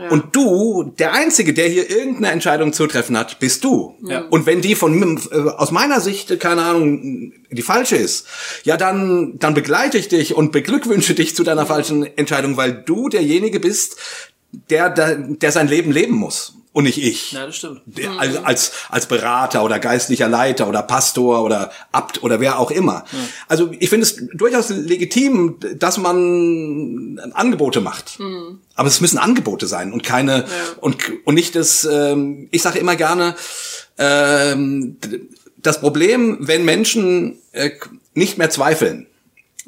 Und 0.10 0.34
du, 0.34 0.94
der 0.98 1.12
Einzige, 1.12 1.54
der 1.54 1.68
hier 1.68 1.90
irgendeine 1.90 2.32
Entscheidung 2.32 2.72
zu 2.72 2.88
treffen 2.88 3.18
hat, 3.18 3.40
bist 3.40 3.66
du. 3.66 3.96
Ja. 4.08 4.22
Und 4.30 4.46
wenn 4.46 4.62
die 4.62 4.74
von 4.74 5.20
äh, 5.32 5.36
aus 5.36 5.72
meiner 5.72 6.00
Sicht, 6.00 6.40
keine 6.40 6.62
Ahnung, 6.62 7.34
die 7.52 7.62
falsche 7.62 7.98
ist, 7.98 8.26
ja, 8.64 8.78
dann, 8.78 9.38
dann 9.38 9.54
begleite 9.54 9.98
ich 9.98 10.08
dich 10.08 10.34
und 10.34 10.54
beglückwünsche 10.54 11.14
dich 11.14 11.36
zu 11.36 11.44
deiner 11.44 11.66
falschen 11.66 12.06
Entscheidung, 12.18 12.56
weil 12.56 12.72
du 12.72 13.10
derjenige 13.10 13.60
bist, 13.60 13.98
der, 14.70 14.92
der, 14.92 15.16
der 15.18 15.52
sein 15.52 15.68
Leben 15.68 15.92
leben 15.92 16.16
muss. 16.16 16.57
Und 16.74 16.84
nicht 16.84 17.00
ich. 17.00 17.32
Ja, 17.32 17.48
das 17.48 17.56
stimmt. 17.56 17.82
Der, 17.86 18.12
als, 18.20 18.38
als, 18.38 18.72
als 18.90 19.06
Berater 19.08 19.64
oder 19.64 19.80
geistlicher 19.80 20.28
Leiter 20.28 20.68
oder 20.68 20.84
Pastor 20.84 21.44
oder 21.44 21.72
Abt 21.92 22.22
oder 22.24 22.40
wer 22.40 22.60
auch 22.60 22.70
immer. 22.70 23.04
Also 23.48 23.72
ich 23.80 23.90
finde 23.90 24.06
es 24.06 24.24
durchaus 24.34 24.70
legitim, 24.70 25.58
dass 25.76 25.98
man 25.98 27.20
Angebote 27.34 27.82
macht. 27.82 28.20
Aber 28.76 28.88
es 28.88 29.02
müssen 29.02 29.18
Angebote 29.18 29.66
sein 29.66 29.92
und 29.92 30.04
keine 30.04 30.46
und, 30.80 30.98
und 31.26 31.34
nicht 31.34 31.56
das, 31.56 31.84
ähm, 31.86 32.48
ich 32.52 32.62
sage 32.62 32.78
immer 32.78 32.96
gerne, 32.96 33.36
ähm, 33.98 34.98
das 35.58 35.82
Problem, 35.82 36.38
wenn 36.42 36.64
Menschen 36.64 37.40
äh, 37.54 37.72
nicht 38.14 38.38
mehr 38.38 38.52
zweifeln, 38.52 39.08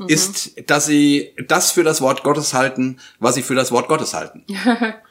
ist, 0.08 0.70
dass 0.70 0.86
sie 0.86 1.34
das 1.48 1.72
für 1.72 1.84
das 1.84 2.00
Wort 2.02 2.24
Gottes 2.24 2.54
halten, 2.54 3.00
was 3.20 3.36
sie 3.36 3.42
für 3.42 3.56
das 3.56 3.72
Wort 3.72 3.90
Gottes 3.90 4.14
halten. 4.14 4.46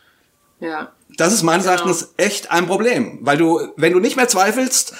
Ja. 0.60 0.92
Das 1.16 1.32
ist 1.32 1.42
meines 1.42 1.64
Genau. 1.66 1.76
Erachtens 1.76 2.14
echt 2.16 2.50
ein 2.50 2.66
Problem, 2.66 3.18
weil 3.22 3.36
du, 3.38 3.60
wenn 3.76 3.92
du 3.92 4.00
nicht 4.00 4.16
mehr 4.16 4.28
zweifelst, 4.28 4.94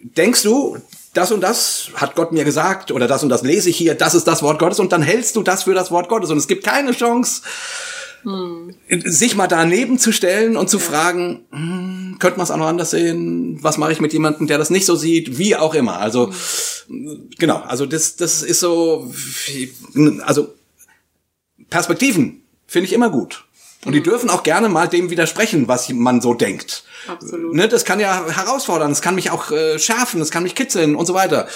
denkst 0.00 0.42
du, 0.42 0.78
das 1.14 1.32
und 1.32 1.40
das 1.40 1.88
hat 1.94 2.14
Gott 2.14 2.32
mir 2.32 2.44
gesagt 2.44 2.92
oder 2.92 3.08
das 3.08 3.22
und 3.22 3.28
das 3.28 3.42
lese 3.42 3.70
ich 3.70 3.76
hier, 3.76 3.94
das 3.94 4.14
ist 4.14 4.24
das 4.28 4.42
Wort 4.42 4.58
Gottes 4.58 4.78
und 4.78 4.92
dann 4.92 5.02
hältst 5.02 5.34
du 5.36 5.42
das 5.42 5.64
für 5.64 5.74
das 5.74 5.90
Wort 5.90 6.08
Gottes 6.08 6.30
und 6.30 6.36
es 6.38 6.46
gibt 6.46 6.64
keine 6.64 6.92
Chance, 6.92 7.42
sich 9.04 9.36
mal 9.36 9.46
daneben 9.46 9.98
zu 9.98 10.12
stellen 10.12 10.56
und 10.56 10.68
zu 10.68 10.78
fragen, 10.78 11.46
hm, 11.50 12.16
könnte 12.18 12.36
man 12.36 12.44
es 12.44 12.50
auch 12.50 12.56
noch 12.56 12.66
anders 12.66 12.90
sehen? 12.90 13.58
Was 13.62 13.78
mache 13.78 13.92
ich 13.92 14.00
mit 14.00 14.12
jemandem, 14.12 14.46
der 14.46 14.58
das 14.58 14.70
nicht 14.70 14.86
so 14.86 14.96
sieht? 14.96 15.38
Wie 15.38 15.56
auch 15.56 15.74
immer. 15.74 15.98
Also 15.98 16.30
genau, 17.38 17.58
also 17.60 17.86
das 17.86 18.16
das 18.16 18.42
ist 18.42 18.60
so, 18.60 19.10
also 20.24 20.54
Perspektiven 21.70 22.42
finde 22.66 22.86
ich 22.86 22.92
immer 22.92 23.10
gut. 23.10 23.44
Und 23.84 23.92
die 23.92 24.02
dürfen 24.02 24.28
auch 24.28 24.42
gerne 24.42 24.68
mal 24.68 24.88
dem 24.88 25.08
widersprechen, 25.10 25.68
was 25.68 25.88
man 25.90 26.20
so 26.20 26.34
denkt. 26.34 26.82
Absolut. 27.06 27.54
Ne, 27.54 27.68
das 27.68 27.84
kann 27.84 28.00
ja 28.00 28.26
herausfordern, 28.28 28.90
es 28.90 29.00
kann 29.02 29.14
mich 29.14 29.30
auch 29.30 29.50
äh, 29.52 29.78
schärfen, 29.78 30.20
es 30.20 30.30
kann 30.30 30.42
mich 30.42 30.54
kitzeln 30.56 30.96
und 30.96 31.06
so 31.06 31.14
weiter. 31.14 31.46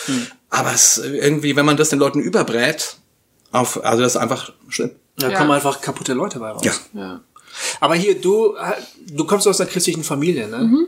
Aber 0.49 0.73
es 0.73 0.99
äh, 0.99 1.09
irgendwie, 1.17 1.57
wenn 1.57 1.67
man 1.67 1.77
das 1.77 1.89
den 1.89 1.99
Leuten 1.99 2.21
überbrät, 2.21 2.97
auf, 3.51 3.85
also 3.85 4.03
das 4.03 4.13
ist 4.13 4.17
einfach 4.21 4.53
schlimm. 4.69 4.93
Da 5.17 5.29
Ja. 5.31 5.39
kommen 5.39 5.51
einfach 5.51 5.81
kaputte 5.81 6.15
Leute 6.15 6.39
bei 6.39 6.51
raus. 6.53 6.63
Ja. 6.65 6.73
Ja. 6.95 7.21
Aber 7.81 7.97
hier, 7.97 8.19
du, 8.21 8.55
äh, 8.57 8.73
du 9.11 9.25
kommst 9.27 9.47
aus 9.49 9.61
einer 9.61 9.69
christlichen 9.69 10.05
Familie, 10.05 10.49
ne? 10.49 10.87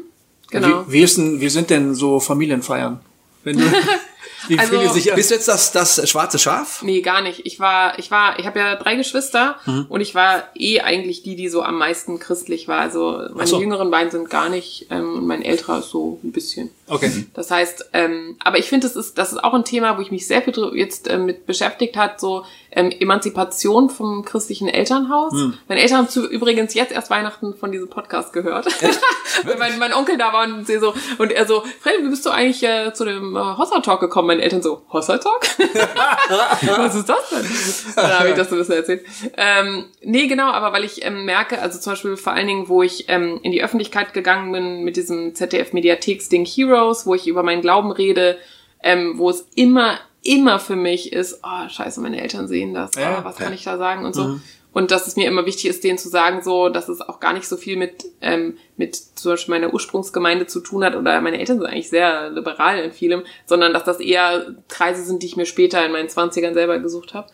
Genau. 0.50 0.84
Wie, 0.86 0.92
wie, 0.92 1.02
ist 1.02 1.16
denn, 1.18 1.40
wie 1.40 1.48
sind 1.48 1.68
denn 1.68 1.94
so 1.94 2.20
Familienfeiern? 2.20 3.00
Wenn 3.42 3.58
du, 3.58 3.64
wie 4.48 4.59
Also- 4.59 4.70
fühlen 4.72 4.83
die 4.94 5.00
sich? 5.00 5.14
Bist 5.14 5.30
du 5.30 5.35
jetzt 5.35 5.48
das, 5.48 5.72
das 5.72 6.09
schwarze 6.09 6.38
Schaf? 6.38 6.83
Nee, 6.83 7.00
gar 7.00 7.20
nicht. 7.22 7.42
Ich 7.46 7.61
war, 7.61 7.98
ich 7.98 8.11
war, 8.11 8.38
ich 8.38 8.46
habe 8.46 8.59
ja 8.59 8.76
drei 8.76 8.96
Geschwister 8.96 9.57
Mhm. 9.66 9.87
und 9.88 10.00
ich 10.00 10.14
war 10.14 10.44
eh 10.54 10.80
eigentlich 10.80 11.22
die, 11.22 11.37
die 11.37 11.48
so 11.48 11.62
am 11.62 11.78
meisten 11.78 12.18
christlich 12.18 12.68
war. 12.68 12.80
Also 12.80 13.20
meine 13.35 13.46
so. 13.46 13.61
jüngeren 13.61 13.90
beiden 13.90 14.11
sind 14.11 14.30
gar 14.30 14.48
nicht 14.48 14.87
ähm, 14.90 15.14
und 15.18 15.26
mein 15.26 15.42
älterer 15.42 15.78
ist 15.80 15.90
so 15.90 16.18
ein 16.22 16.33
bisschen. 16.33 16.70
Okay. 16.87 17.26
Das 17.35 17.50
heißt, 17.50 17.90
ähm, 17.92 18.37
aber 18.44 18.59
ich 18.59 18.66
finde, 18.66 18.87
das 18.87 18.96
ist, 18.96 19.16
das 19.18 19.33
ist 19.33 19.42
auch 19.42 19.54
ein 19.54 19.64
Thema, 19.64 19.96
wo 19.96 20.02
ich 20.02 20.11
mich 20.11 20.26
sehr 20.26 20.42
viel 20.42 20.54
jetzt 20.74 21.09
ähm, 21.11 21.24
mit 21.26 21.46
beschäftigt 21.46 21.96
hat, 21.96 22.20
so 22.20 22.44
ähm, 22.74 22.90
Emanzipation 22.90 23.90
vom 23.90 24.24
christlichen 24.24 24.68
Elternhaus. 24.68 25.32
Hm. 25.32 25.54
Meine 25.68 25.80
Eltern 25.80 25.98
haben 25.98 26.08
zu, 26.08 26.28
übrigens 26.28 26.74
jetzt 26.74 26.92
erst 26.92 27.10
Weihnachten 27.10 27.54
von 27.54 27.72
diesem 27.72 27.88
Podcast 27.88 28.32
gehört. 28.32 28.66
Mein, 29.58 29.78
mein 29.78 29.92
Onkel 29.92 30.16
da 30.16 30.32
war 30.32 30.44
und 30.44 30.66
sie 30.66 30.78
so, 30.78 30.94
und 31.18 31.32
er 31.32 31.44
so, 31.46 31.64
Freddy, 31.80 32.04
wie 32.04 32.08
bist 32.08 32.24
du 32.24 32.30
eigentlich 32.30 32.62
äh, 32.62 32.92
zu 32.94 33.04
dem 33.04 33.34
äh, 33.34 33.38
Hossa 33.38 33.80
Talk 33.80 34.00
gekommen? 34.00 34.28
Meine 34.28 34.42
Eltern 34.42 34.62
so, 34.62 34.82
Hossa 34.92 35.18
Talk? 35.18 35.42
Was 35.58 36.94
ist 36.94 37.08
das 37.08 37.30
denn? 37.30 37.96
Da 37.96 38.20
habe 38.20 38.30
ich 38.30 38.37
das 38.37 38.48
so 38.48 38.54
ein 38.54 38.58
bisschen 38.58 38.76
erzählt. 38.76 39.04
Ähm, 39.37 39.87
nee, 40.02 40.28
genau, 40.28 40.50
aber 40.50 40.72
weil 40.72 40.84
ich 40.84 41.04
ähm, 41.04 41.24
merke, 41.24 41.60
also 41.60 41.78
zum 41.80 41.92
Beispiel 41.92 42.16
vor 42.16 42.32
allen 42.32 42.46
Dingen, 42.46 42.68
wo 42.68 42.82
ich 42.82 43.08
ähm, 43.08 43.40
in 43.42 43.50
die 43.50 43.62
Öffentlichkeit 43.62 44.14
gegangen 44.14 44.52
bin 44.52 44.84
mit 44.84 44.96
diesem 44.96 45.34
ZDF-Mediatheks-Ding 45.34 46.46
Heroes, 46.46 47.06
wo 47.06 47.14
ich 47.14 47.26
über 47.26 47.42
meinen 47.42 47.60
Glauben 47.60 47.90
rede, 47.90 48.38
ähm, 48.82 49.18
wo 49.18 49.30
es 49.30 49.46
immer, 49.56 49.98
immer 50.24 50.58
für 50.58 50.76
mich 50.76 51.12
ist, 51.12 51.40
oh, 51.44 51.68
scheiße, 51.68 52.00
meine 52.00 52.20
Eltern 52.20 52.48
sehen 52.48 52.74
das, 52.74 52.94
Ja, 52.96 53.20
oh, 53.20 53.24
was 53.24 53.37
kann 53.37 53.48
ja. 53.48 53.54
ich 53.54 53.64
da 53.64 53.78
sagen 53.78 54.04
und 54.04 54.14
so. 54.14 54.40
Und 54.72 54.90
dass 54.90 55.06
es 55.06 55.14
mir 55.14 55.28
immer 55.28 55.46
wichtig 55.46 55.66
ist, 55.66 55.84
denen 55.84 55.98
zu 55.98 56.08
sagen, 56.08 56.42
so, 56.42 56.68
dass 56.68 56.88
es 56.88 57.00
auch 57.00 57.20
gar 57.20 57.32
nicht 57.32 57.46
so 57.46 57.56
viel 57.56 57.76
mit, 57.76 58.06
ähm, 58.20 58.58
mit 58.76 58.96
zum 58.96 59.32
Beispiel 59.32 59.54
meiner 59.54 59.72
Ursprungsgemeinde 59.72 60.48
zu 60.48 60.60
tun 60.60 60.82
hat 60.82 60.96
oder 60.96 61.20
meine 61.20 61.38
Eltern 61.38 61.58
sind 61.58 61.66
eigentlich 61.68 61.90
sehr 61.90 62.30
liberal 62.30 62.80
in 62.80 62.90
vielem, 62.90 63.22
sondern 63.46 63.72
dass 63.72 63.84
das 63.84 64.00
eher 64.00 64.56
Kreise 64.68 65.04
sind, 65.04 65.22
die 65.22 65.26
ich 65.26 65.37
mir 65.37 65.46
später 65.46 65.87
in 65.87 65.92
meinen 65.92 66.08
Zwanzigern 66.08 66.54
selber 66.54 66.80
gesucht 66.80 67.14
habe. 67.14 67.28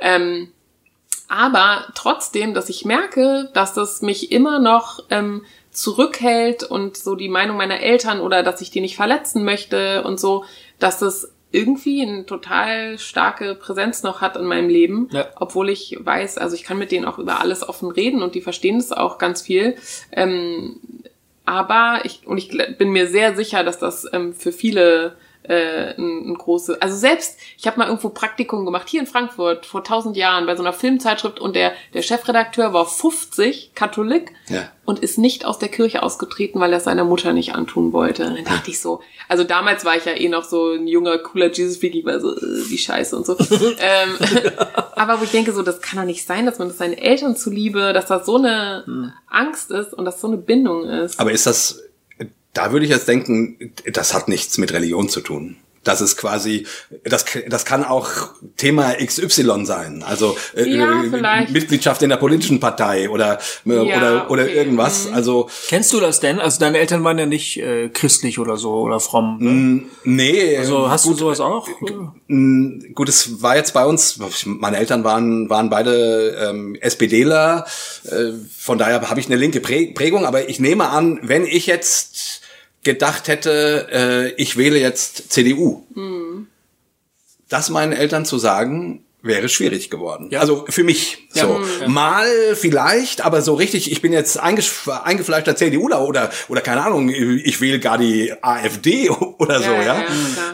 Ähm, 0.00 0.52
aber 1.28 1.86
trotzdem, 1.94 2.54
dass 2.54 2.70
ich 2.70 2.86
merke, 2.86 3.50
dass 3.52 3.74
das 3.74 4.00
mich 4.00 4.32
immer 4.32 4.58
noch 4.58 5.00
ähm, 5.10 5.44
zurückhält 5.72 6.62
und 6.62 6.96
so 6.96 7.14
die 7.14 7.28
Meinung 7.28 7.58
meiner 7.58 7.80
Eltern 7.80 8.20
oder 8.20 8.42
dass 8.42 8.62
ich 8.62 8.70
die 8.70 8.80
nicht 8.80 8.96
verletzen 8.96 9.44
möchte 9.44 10.02
und 10.04 10.18
so, 10.18 10.44
dass 10.78 10.98
das 10.98 11.32
irgendwie 11.52 12.02
eine 12.02 12.26
total 12.26 12.98
starke 12.98 13.54
Präsenz 13.54 14.02
noch 14.02 14.20
hat 14.20 14.36
in 14.36 14.44
meinem 14.44 14.68
Leben, 14.68 15.08
Ja. 15.12 15.26
obwohl 15.36 15.70
ich 15.70 15.96
weiß, 15.98 16.38
also 16.38 16.54
ich 16.54 16.64
kann 16.64 16.78
mit 16.78 16.90
denen 16.90 17.04
auch 17.06 17.18
über 17.18 17.40
alles 17.40 17.66
offen 17.66 17.90
reden 17.90 18.22
und 18.22 18.34
die 18.34 18.40
verstehen 18.40 18.76
das 18.78 18.92
auch 18.92 19.18
ganz 19.18 19.42
viel. 19.42 19.76
Ähm, 20.12 20.80
aber 21.44 22.00
ich 22.04 22.26
und 22.26 22.38
ich 22.38 22.50
bin 22.76 22.90
mir 22.90 23.06
sehr 23.06 23.36
sicher, 23.36 23.62
dass 23.62 23.78
das 23.78 24.06
ähm, 24.12 24.34
für 24.34 24.50
viele 24.52 25.16
äh, 25.48 25.94
ein, 25.96 26.30
ein 26.30 26.34
große, 26.34 26.78
also 26.80 26.96
selbst 26.96 27.38
ich 27.58 27.66
habe 27.66 27.78
mal 27.78 27.86
irgendwo 27.86 28.08
Praktikum 28.10 28.64
gemacht 28.64 28.88
hier 28.88 29.00
in 29.00 29.06
Frankfurt 29.06 29.66
vor 29.66 29.84
tausend 29.84 30.16
Jahren 30.16 30.46
bei 30.46 30.56
so 30.56 30.62
einer 30.62 30.72
Filmzeitschrift 30.72 31.40
und 31.40 31.56
der 31.56 31.72
der 31.94 32.02
Chefredakteur 32.02 32.72
war 32.72 32.86
50 32.86 33.72
Katholik 33.74 34.32
Ja. 34.48 34.68
und 34.84 34.98
ist 35.00 35.18
nicht 35.18 35.44
aus 35.44 35.58
der 35.58 35.68
Kirche 35.68 36.02
ausgetreten, 36.02 36.60
weil 36.60 36.72
er 36.72 36.78
es 36.78 36.84
seiner 36.84 37.04
Mutter 37.04 37.32
nicht 37.32 37.54
antun 37.54 37.92
wollte. 37.92 38.24
Dann 38.24 38.44
dachte 38.44 38.70
ich 38.70 38.80
so, 38.80 39.00
also 39.28 39.44
damals 39.44 39.84
war 39.84 39.96
ich 39.96 40.04
ja 40.04 40.12
eh 40.12 40.28
noch 40.28 40.44
so 40.44 40.72
ein 40.72 40.86
junger 40.86 41.18
cooler 41.18 41.50
Jesus 41.52 41.76
Freak, 41.78 42.04
war 42.06 42.20
so 42.20 42.36
äh, 42.36 42.40
wie 42.70 42.78
Scheiße 42.78 43.16
und 43.16 43.26
so. 43.26 43.36
ähm, 43.78 44.16
aber 44.94 45.20
wo 45.20 45.24
ich 45.24 45.30
denke 45.30 45.52
so, 45.52 45.62
das 45.62 45.80
kann 45.80 45.98
doch 45.98 46.06
nicht 46.06 46.26
sein, 46.26 46.46
dass 46.46 46.58
man 46.58 46.68
das 46.68 46.78
seinen 46.78 46.94
Eltern 46.94 47.36
zuliebe, 47.36 47.92
dass 47.92 48.06
das 48.06 48.26
so 48.26 48.36
eine 48.36 49.12
Angst 49.28 49.70
ist 49.70 49.92
und 49.94 50.04
dass 50.04 50.20
so 50.20 50.26
eine 50.28 50.36
Bindung 50.36 50.84
ist. 50.84 51.18
Aber 51.20 51.32
ist 51.32 51.46
das, 51.46 51.82
da 52.56 52.72
würde 52.72 52.84
ich 52.84 52.90
jetzt 52.90 53.08
denken, 53.08 53.72
das 53.92 54.14
hat 54.14 54.28
nichts 54.28 54.58
mit 54.58 54.72
Religion 54.72 55.08
zu 55.08 55.20
tun. 55.20 55.56
Das 55.86 56.00
ist 56.00 56.16
quasi, 56.16 56.66
das, 57.04 57.24
das 57.48 57.64
kann 57.64 57.84
auch 57.84 58.08
Thema 58.56 58.94
XY 58.94 59.64
sein. 59.64 60.02
Also 60.04 60.36
äh, 60.56 60.68
Ja, 60.68 61.04
äh. 61.04 61.50
Mitgliedschaft 61.52 62.02
in 62.02 62.08
der 62.08 62.16
politischen 62.16 62.58
Partei 62.58 63.08
oder, 63.08 63.38
äh, 63.64 63.86
Ja, 63.88 63.96
oder, 63.96 64.30
oder 64.32 64.42
okay. 64.42 64.50
Mhm. 64.52 64.58
irgendwas. 64.58 65.06
Also 65.12 65.48
Kennst 65.68 65.92
du 65.92 66.00
das 66.00 66.18
denn? 66.18 66.40
Also 66.40 66.58
deine 66.58 66.78
Eltern 66.78 67.04
waren 67.04 67.18
ja 67.18 67.26
nicht 67.26 67.58
äh, 67.58 67.88
christlich 67.88 68.40
oder 68.40 68.56
so 68.56 68.72
oder 68.80 68.98
fromm. 68.98 69.38
Ne? 69.38 69.82
nee, 70.02 70.56
Also 70.56 70.90
hast 70.90 71.06
du 71.06 71.14
sowas 71.14 71.38
auch? 71.38 71.68
gut, 71.68 73.08
es 73.08 73.40
war 73.40 73.54
jetzt 73.56 73.72
bei 73.72 73.86
uns, 73.86 74.18
meine 74.44 74.78
Eltern 74.78 75.04
waren, 75.04 75.48
waren 75.48 75.70
beide 75.70 76.48
ähm, 76.48 76.76
SPDler, 76.80 77.64
äh, 78.06 78.32
von 78.58 78.76
daher 78.78 79.08
habe 79.08 79.20
ich 79.20 79.26
eine 79.26 79.36
linke 79.36 79.60
Prä 79.60 79.92
Prägung, 79.94 80.26
aber 80.26 80.48
ich 80.48 80.58
nehme 80.58 80.88
an, 80.88 81.20
wenn 81.22 81.46
ich 81.46 81.66
jetzt 81.66 82.40
gedacht 82.86 83.26
hätte, 83.28 83.88
äh, 83.92 84.40
ich 84.40 84.56
wähle 84.56 84.78
jetzt 84.78 85.32
CDU, 85.32 85.84
das 87.48 87.68
meinen 87.68 87.92
Eltern 87.92 88.24
zu 88.24 88.38
sagen, 88.38 89.04
wäre 89.26 89.48
schwierig 89.48 89.90
geworden. 89.90 90.28
Ja. 90.30 90.40
Also 90.40 90.64
für 90.68 90.84
mich 90.84 91.26
so. 91.30 91.60
Mal 91.86 92.26
vielleicht, 92.54 93.24
aber 93.24 93.42
so 93.42 93.54
richtig, 93.54 93.90
ich 93.92 94.00
bin 94.00 94.12
jetzt 94.12 94.38
eingefleischter 94.38 95.56
CDUler 95.56 96.06
oder, 96.06 96.30
oder 96.48 96.60
keine 96.60 96.84
Ahnung, 96.84 97.08
ich 97.10 97.60
wähle 97.60 97.78
gar 97.78 97.98
die 97.98 98.32
AfD 98.42 99.10
oder 99.38 99.58
so, 99.58 99.70
Ja, 99.70 99.82
ja. 99.82 100.04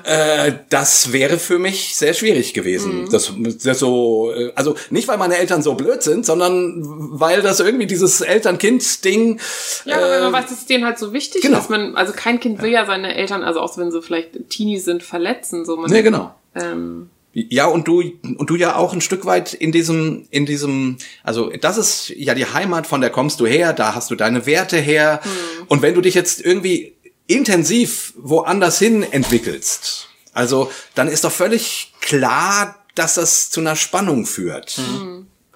ja. 0.05 0.47
Äh, 0.47 0.59
das 0.69 1.13
wäre 1.13 1.39
für 1.39 1.59
mich 1.59 1.97
sehr 1.97 2.15
schwierig 2.15 2.55
gewesen. 2.55 3.03
Mhm. 3.03 3.11
Das, 3.11 3.33
das 3.65 3.79
so, 3.79 4.33
äh, 4.33 4.53
also 4.55 4.75
nicht 4.91 5.09
weil 5.09 5.19
meine 5.19 5.37
Eltern 5.37 5.63
so 5.63 5.75
blöd 5.75 6.03
sind, 6.03 6.27
sondern 6.27 6.83
weil 6.85 7.43
das 7.43 7.61
irgendwie 7.61 7.87
dieses 7.87 8.21
Eltern-Kind-Ding. 8.21 9.41
Ja, 9.85 9.97
aber 9.97 10.11
wenn 10.11 10.23
man 10.25 10.33
weiß, 10.33 10.51
dass 10.51 10.59
es 10.59 10.67
denen 10.67 10.85
halt 10.85 10.99
so 10.99 11.13
wichtig 11.13 11.43
genau. 11.43 11.59
ist, 11.59 11.71
man, 11.71 11.97
also 11.97 12.13
kein 12.13 12.41
Kind 12.41 12.63
will 12.63 12.71
ja 12.71 12.87
seine 12.87 13.15
Eltern, 13.15 13.43
also 13.43 13.61
auch 13.61 13.77
wenn 13.79 13.91
sie 13.91 14.03
vielleicht 14.03 14.49
Teenies 14.49 14.85
sind, 14.85 15.03
verletzen, 15.03 15.65
so 15.65 15.77
man. 15.77 15.91
Nee, 15.91 16.03
genau. 16.03 16.35
Ähm, 16.55 17.11
Ja, 17.35 17.67
und 17.67 17.89
du, 17.89 18.03
und 18.37 18.51
du 18.51 18.57
ja 18.57 18.77
auch 18.77 18.93
ein 18.93 19.01
Stück 19.01 19.25
weit 19.25 19.55
in 19.55 19.73
diesem, 19.73 20.27
in 20.31 20.45
diesem, 20.45 20.99
also 21.25 21.51
das 21.51 21.79
ist 21.79 22.11
ja 22.11 22.35
die 22.35 22.45
Heimat, 22.47 22.87
von 22.87 23.01
der 23.01 23.09
kommst 23.11 23.41
du 23.41 23.47
her, 23.47 23.73
da 23.73 23.95
hast 23.95 24.11
du 24.11 24.17
deine 24.17 24.45
Werte 24.45 24.77
her. 24.77 25.21
Und 25.69 25.81
wenn 25.81 25.95
du 25.95 26.03
dich 26.03 26.15
jetzt 26.15 26.41
irgendwie 26.43 26.95
intensiv 27.27 28.13
woanders 28.19 28.79
hin 28.79 29.03
entwickelst, 29.03 30.09
also 30.35 30.71
dann 30.95 31.09
ist 31.09 31.25
doch 31.25 31.33
völlig 31.33 31.95
klar, 32.01 32.77
dass 32.95 33.15
das 33.15 33.51
zu 33.51 33.61
einer 33.61 33.77
Spannung 33.77 34.27
führt. 34.27 34.79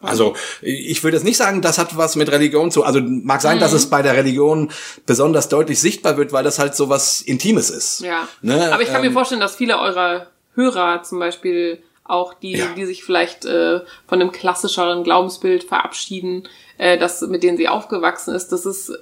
Also 0.01 0.37
ich 0.62 1.03
würde 1.03 1.17
jetzt 1.17 1.25
nicht 1.25 1.37
sagen, 1.37 1.61
das 1.62 1.79
hat 1.79 1.97
was 1.97 2.17
mit 2.17 2.31
Religion 2.31 2.71
zu. 2.71 2.85
Also 2.85 3.01
mag 3.03 3.43
sein, 3.43 3.59
dass 3.59 3.73
es 3.73 3.91
bei 3.91 4.01
der 4.03 4.15
Religion 4.15 4.71
besonders 5.05 5.49
deutlich 5.49 5.81
sichtbar 5.81 6.17
wird, 6.17 6.33
weil 6.33 6.45
das 6.45 6.59
halt 6.59 6.75
so 6.75 6.89
was 6.89 7.21
Intimes 7.21 7.69
ist. 7.71 8.01
ja. 8.01 8.29
Ne? 8.41 8.73
Aber 8.73 8.83
ich 8.83 8.89
kann 8.89 9.03
Ähm, 9.03 9.09
mir 9.09 9.12
vorstellen, 9.12 9.41
dass 9.41 9.57
viele 9.57 9.79
eurer 9.79 10.29
Hörer 10.57 11.03
zum 11.05 11.19
Beispiel 11.21 11.83
auch 12.05 12.35
die, 12.35 12.53
Ja. 12.57 12.66
die 12.77 12.85
sich 12.85 13.05
vielleicht 13.05 13.45
äh, 13.45 13.81
von 14.07 14.21
einem 14.21 14.33
klassischeren 14.33 15.05
Glaubensbild 15.05 15.64
verabschieden, 15.64 16.49
äh, 16.79 16.99
das 16.99 17.21
mit 17.23 17.42
denen 17.42 17.57
sie 17.57 17.69
aufgewachsen 17.69 18.35
ist, 18.35 18.49
das 18.53 18.66
ist 18.66 18.92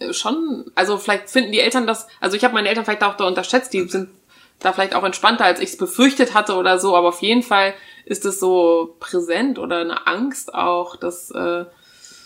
äh, 0.00 0.12
schon, 0.12 0.70
also 0.74 0.98
vielleicht 0.98 1.30
finden 1.30 1.52
die 1.52 1.60
Eltern 1.60 1.86
das, 1.86 2.06
also 2.20 2.36
ich 2.36 2.44
habe 2.44 2.54
meine 2.54 2.68
Eltern 2.68 2.84
vielleicht 2.84 3.04
auch 3.04 3.16
da 3.16 3.26
unterschätzt, 3.26 3.72
die 3.72 3.88
sind 3.88 4.10
da 4.60 4.72
vielleicht 4.72 4.94
auch 4.94 5.04
entspannter, 5.04 5.44
als 5.44 5.60
ich 5.60 5.70
es 5.70 5.76
befürchtet 5.76 6.34
hatte 6.34 6.56
oder 6.56 6.78
so, 6.80 6.96
aber 6.96 7.08
auf 7.08 7.22
jeden 7.22 7.44
Fall 7.44 7.74
ist 8.04 8.24
es 8.24 8.40
so 8.40 8.96
präsent 8.98 9.58
oder 9.60 9.78
eine 9.78 10.06
Angst 10.08 10.52
auch, 10.52 10.96
dass 10.96 11.30
äh, 11.30 11.64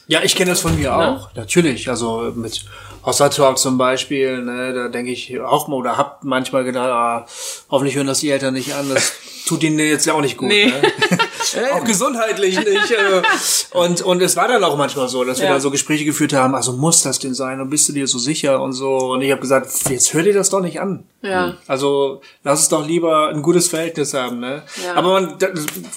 Ja, 0.08 0.20
ich 0.22 0.34
kenne 0.34 0.50
das 0.50 0.60
von 0.60 0.74
mir 0.76 0.90
Ne? 0.90 0.96
auch, 0.96 1.34
natürlich. 1.34 1.88
Also 1.88 2.32
mit 2.34 2.64
Hossa 3.04 3.28
Talk 3.28 3.58
zum 3.58 3.78
Beispiel, 3.78 4.42
ne, 4.42 4.72
da 4.72 4.88
denke 4.88 5.10
ich 5.12 5.38
auch 5.40 5.68
mal 5.68 5.76
oder 5.76 5.96
hab 5.96 6.22
manchmal 6.24 6.64
gedacht, 6.64 6.88
ah, 6.90 7.26
hoffentlich 7.70 7.96
hören 7.96 8.06
das 8.06 8.20
die 8.20 8.30
Eltern 8.30 8.54
nicht 8.54 8.74
an. 8.74 8.88
Das 8.92 9.12
tut 9.46 9.62
ihnen 9.64 9.78
jetzt 9.78 10.06
ja 10.06 10.14
auch 10.14 10.20
nicht 10.20 10.36
gut. 10.36 10.48
Nee. 10.48 10.66
Ne? 10.66 10.82
auch 11.74 11.82
gesundheitlich 11.84 12.56
nicht. 12.58 12.90
äh. 12.90 13.22
Und, 13.72 14.02
und 14.02 14.22
es 14.22 14.36
war 14.36 14.46
dann 14.48 14.62
auch 14.62 14.76
manchmal 14.76 15.08
so, 15.08 15.24
dass 15.24 15.38
wir 15.38 15.46
Ja. 15.46 15.54
da 15.54 15.60
so 15.60 15.70
Gespräche 15.72 16.04
geführt 16.04 16.32
haben, 16.32 16.54
also 16.54 16.72
muss 16.74 17.02
das 17.02 17.18
denn 17.18 17.34
sein 17.34 17.60
und 17.60 17.70
bist 17.70 17.88
du 17.88 17.92
dir 17.92 18.06
so 18.06 18.18
sicher 18.18 18.60
und 18.62 18.72
so. 18.72 18.96
Und 18.96 19.22
ich 19.22 19.30
habe 19.32 19.40
gesagt, 19.40 19.68
jetzt 19.88 20.14
hör 20.14 20.22
dir 20.22 20.34
das 20.34 20.50
doch 20.50 20.60
nicht 20.60 20.80
an. 20.80 21.04
Ja. 21.22 21.54
Also 21.66 22.20
lass 22.44 22.60
es 22.62 22.68
doch 22.68 22.86
lieber 22.86 23.28
ein 23.30 23.42
gutes 23.42 23.68
Verhältnis 23.68 24.14
haben. 24.14 24.38
Ne? 24.40 24.62
Ja. 24.84 24.94
Aber 24.94 25.12
man, 25.20 25.38
da, 25.38 25.48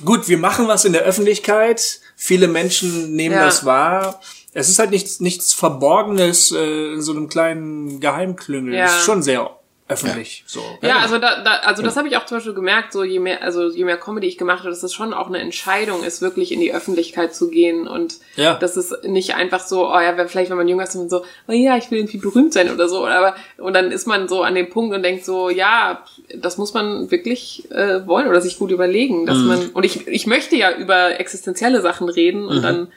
gut, 0.03 0.27
wir 0.27 0.37
machen 0.39 0.67
was 0.67 0.85
in 0.85 0.93
der 0.93 1.03
Öffentlichkeit. 1.03 1.99
Viele 2.15 2.47
Menschen 2.47 3.15
nehmen 3.15 3.35
Ja. 3.35 3.45
das 3.45 3.65
wahr. 3.65 4.21
Es 4.53 4.69
ist 4.69 4.79
halt 4.79 4.91
nichts, 4.91 5.19
nichts 5.19 5.53
Verborgenes 5.53 6.51
äh, 6.51 6.93
in 6.93 7.01
so 7.01 7.11
einem 7.11 7.27
kleinen 7.27 7.99
Geheimklüngel. 7.99 8.73
Ja. 8.75 8.85
Es 8.85 8.97
ist 8.97 9.05
schon 9.05 9.21
sehr 9.21 9.54
öffentlich. 9.87 10.43
So. 10.47 10.61
Ja, 10.81 10.97
also 10.97 11.19
da, 11.19 11.43
da 11.43 11.51
also 11.57 11.83
das 11.83 11.95
habe 11.95 12.07
ich 12.07 12.17
auch 12.17 12.25
zum 12.25 12.37
Beispiel 12.37 12.55
gemerkt, 12.55 12.91
so 12.91 13.03
je 13.03 13.19
mehr, 13.19 13.43
also 13.43 13.69
je 13.69 13.83
mehr 13.85 13.97
Comedy 13.97 14.25
ich 14.25 14.37
gemacht 14.37 14.59
habe, 14.59 14.69
dass 14.69 14.81
es 14.81 14.93
schon 14.93 15.13
auch 15.13 15.27
eine 15.27 15.37
Entscheidung 15.39 16.03
ist, 16.03 16.23
wirklich 16.23 16.51
in 16.51 16.59
die 16.59 16.73
Öffentlichkeit 16.73 17.35
zu 17.35 17.49
gehen 17.49 17.87
und 17.87 18.15
Ja. 18.35 18.55
das 18.55 18.77
ist 18.77 19.03
nicht 19.03 19.35
einfach 19.35 19.59
so, 19.59 19.87
oh 19.87 19.99
ja, 19.99 20.15
vielleicht 20.27 20.49
wenn 20.49 20.57
man 20.57 20.67
jünger 20.67 20.83
ist, 20.83 20.95
dann 20.95 21.07
so, 21.07 21.23
oh 21.47 21.51
ja, 21.51 21.77
ich 21.77 21.91
will 21.91 21.99
irgendwie 21.99 22.17
berühmt 22.17 22.53
sein 22.53 22.73
oder 22.73 22.89
so, 22.89 23.05
aber 23.05 23.35
und 23.57 23.73
dann 23.73 23.91
ist 23.91 24.07
man 24.07 24.27
so 24.27 24.41
an 24.41 24.55
dem 24.55 24.69
Punkt 24.71 24.95
und 24.95 25.03
denkt 25.03 25.23
so, 25.23 25.51
ja, 25.51 26.03
das 26.35 26.57
muss 26.57 26.73
man 26.73 27.11
wirklich 27.11 27.69
äh, 27.71 28.07
wollen 28.07 28.27
oder 28.27 28.41
sich 28.41 28.57
gut 28.57 28.71
überlegen, 28.71 29.27
dass 29.27 29.37
man 29.37 29.69
und 29.69 29.83
ich 29.85 30.07
ich 30.07 30.25
möchte 30.25 30.55
ja 30.55 30.75
über 30.75 31.19
existenzielle 31.19 31.81
Sachen 31.81 32.09
reden 32.09 32.47
und 32.47 32.63
dann 32.63 32.87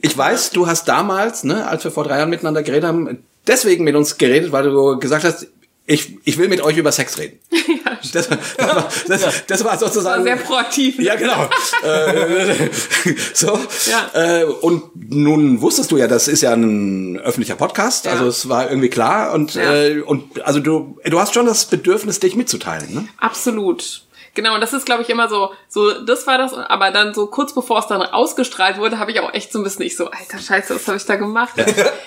Ich 0.00 0.16
weiß, 0.16 0.50
du 0.50 0.66
hast 0.66 0.88
damals, 0.88 1.44
ne, 1.44 1.66
als 1.66 1.84
wir 1.84 1.90
vor 1.90 2.04
drei 2.04 2.18
Jahren 2.18 2.30
miteinander 2.30 2.62
geredet 2.62 2.88
haben, 2.88 3.22
deswegen 3.46 3.84
mit 3.84 3.94
uns 3.94 4.18
geredet, 4.18 4.50
weil 4.52 4.64
du 4.64 4.98
gesagt 4.98 5.24
hast, 5.24 5.46
ich, 5.86 6.16
ich 6.24 6.38
will 6.38 6.48
mit 6.48 6.60
euch 6.60 6.76
über 6.76 6.92
Sex 6.92 7.18
reden. 7.18 7.40
das, 8.12 8.28
das, 8.28 8.30
war, 8.30 8.88
das, 9.08 9.46
das 9.46 9.64
war 9.64 9.78
sozusagen. 9.78 10.22
sehr 10.22 10.36
proaktiv. 10.36 10.98
Ja, 11.00 11.16
genau. 11.16 11.48
äh, 11.82 12.68
so. 13.34 13.58
Ja. 13.90 14.10
Äh, 14.40 14.44
und 14.44 14.84
nun 15.12 15.60
wusstest 15.60 15.90
du 15.90 15.96
ja, 15.96 16.06
das 16.06 16.28
ist 16.28 16.40
ja 16.42 16.52
ein 16.52 17.18
öffentlicher 17.18 17.56
Podcast, 17.56 18.04
Ja. 18.04 18.12
also 18.12 18.26
es 18.26 18.48
war 18.48 18.68
irgendwie 18.70 18.90
klar 18.90 19.32
und 19.32 19.54
Ja. 19.54 19.74
äh, 19.74 20.00
und 20.00 20.42
also 20.44 20.60
du 20.60 20.98
du 21.04 21.18
hast 21.20 21.34
schon 21.34 21.46
das 21.46 21.66
Bedürfnis, 21.66 22.20
dich 22.20 22.36
mitzuteilen, 22.36 22.94
ne? 22.94 23.08
Absolut. 23.18 24.02
Genau, 24.34 24.54
und 24.54 24.62
das 24.62 24.72
ist, 24.72 24.86
glaube 24.86 25.02
ich, 25.02 25.10
immer 25.10 25.28
so, 25.28 25.50
so, 25.68 25.92
das 26.04 26.26
war 26.26 26.38
das, 26.38 26.54
aber 26.54 26.90
dann 26.90 27.12
so 27.12 27.26
kurz 27.26 27.52
bevor 27.54 27.80
es 27.80 27.86
dann 27.86 28.00
ausgestrahlt 28.00 28.78
wurde, 28.78 28.98
habe 28.98 29.10
ich 29.10 29.20
auch 29.20 29.34
echt 29.34 29.52
so 29.52 29.58
ein 29.58 29.62
bisschen, 29.62 29.84
ich 29.84 29.94
so, 29.94 30.06
alter 30.06 30.38
Scheiße, 30.38 30.74
was 30.74 30.86
habe 30.88 30.96
ich 30.96 31.04
da 31.04 31.16
gemacht? 31.16 31.52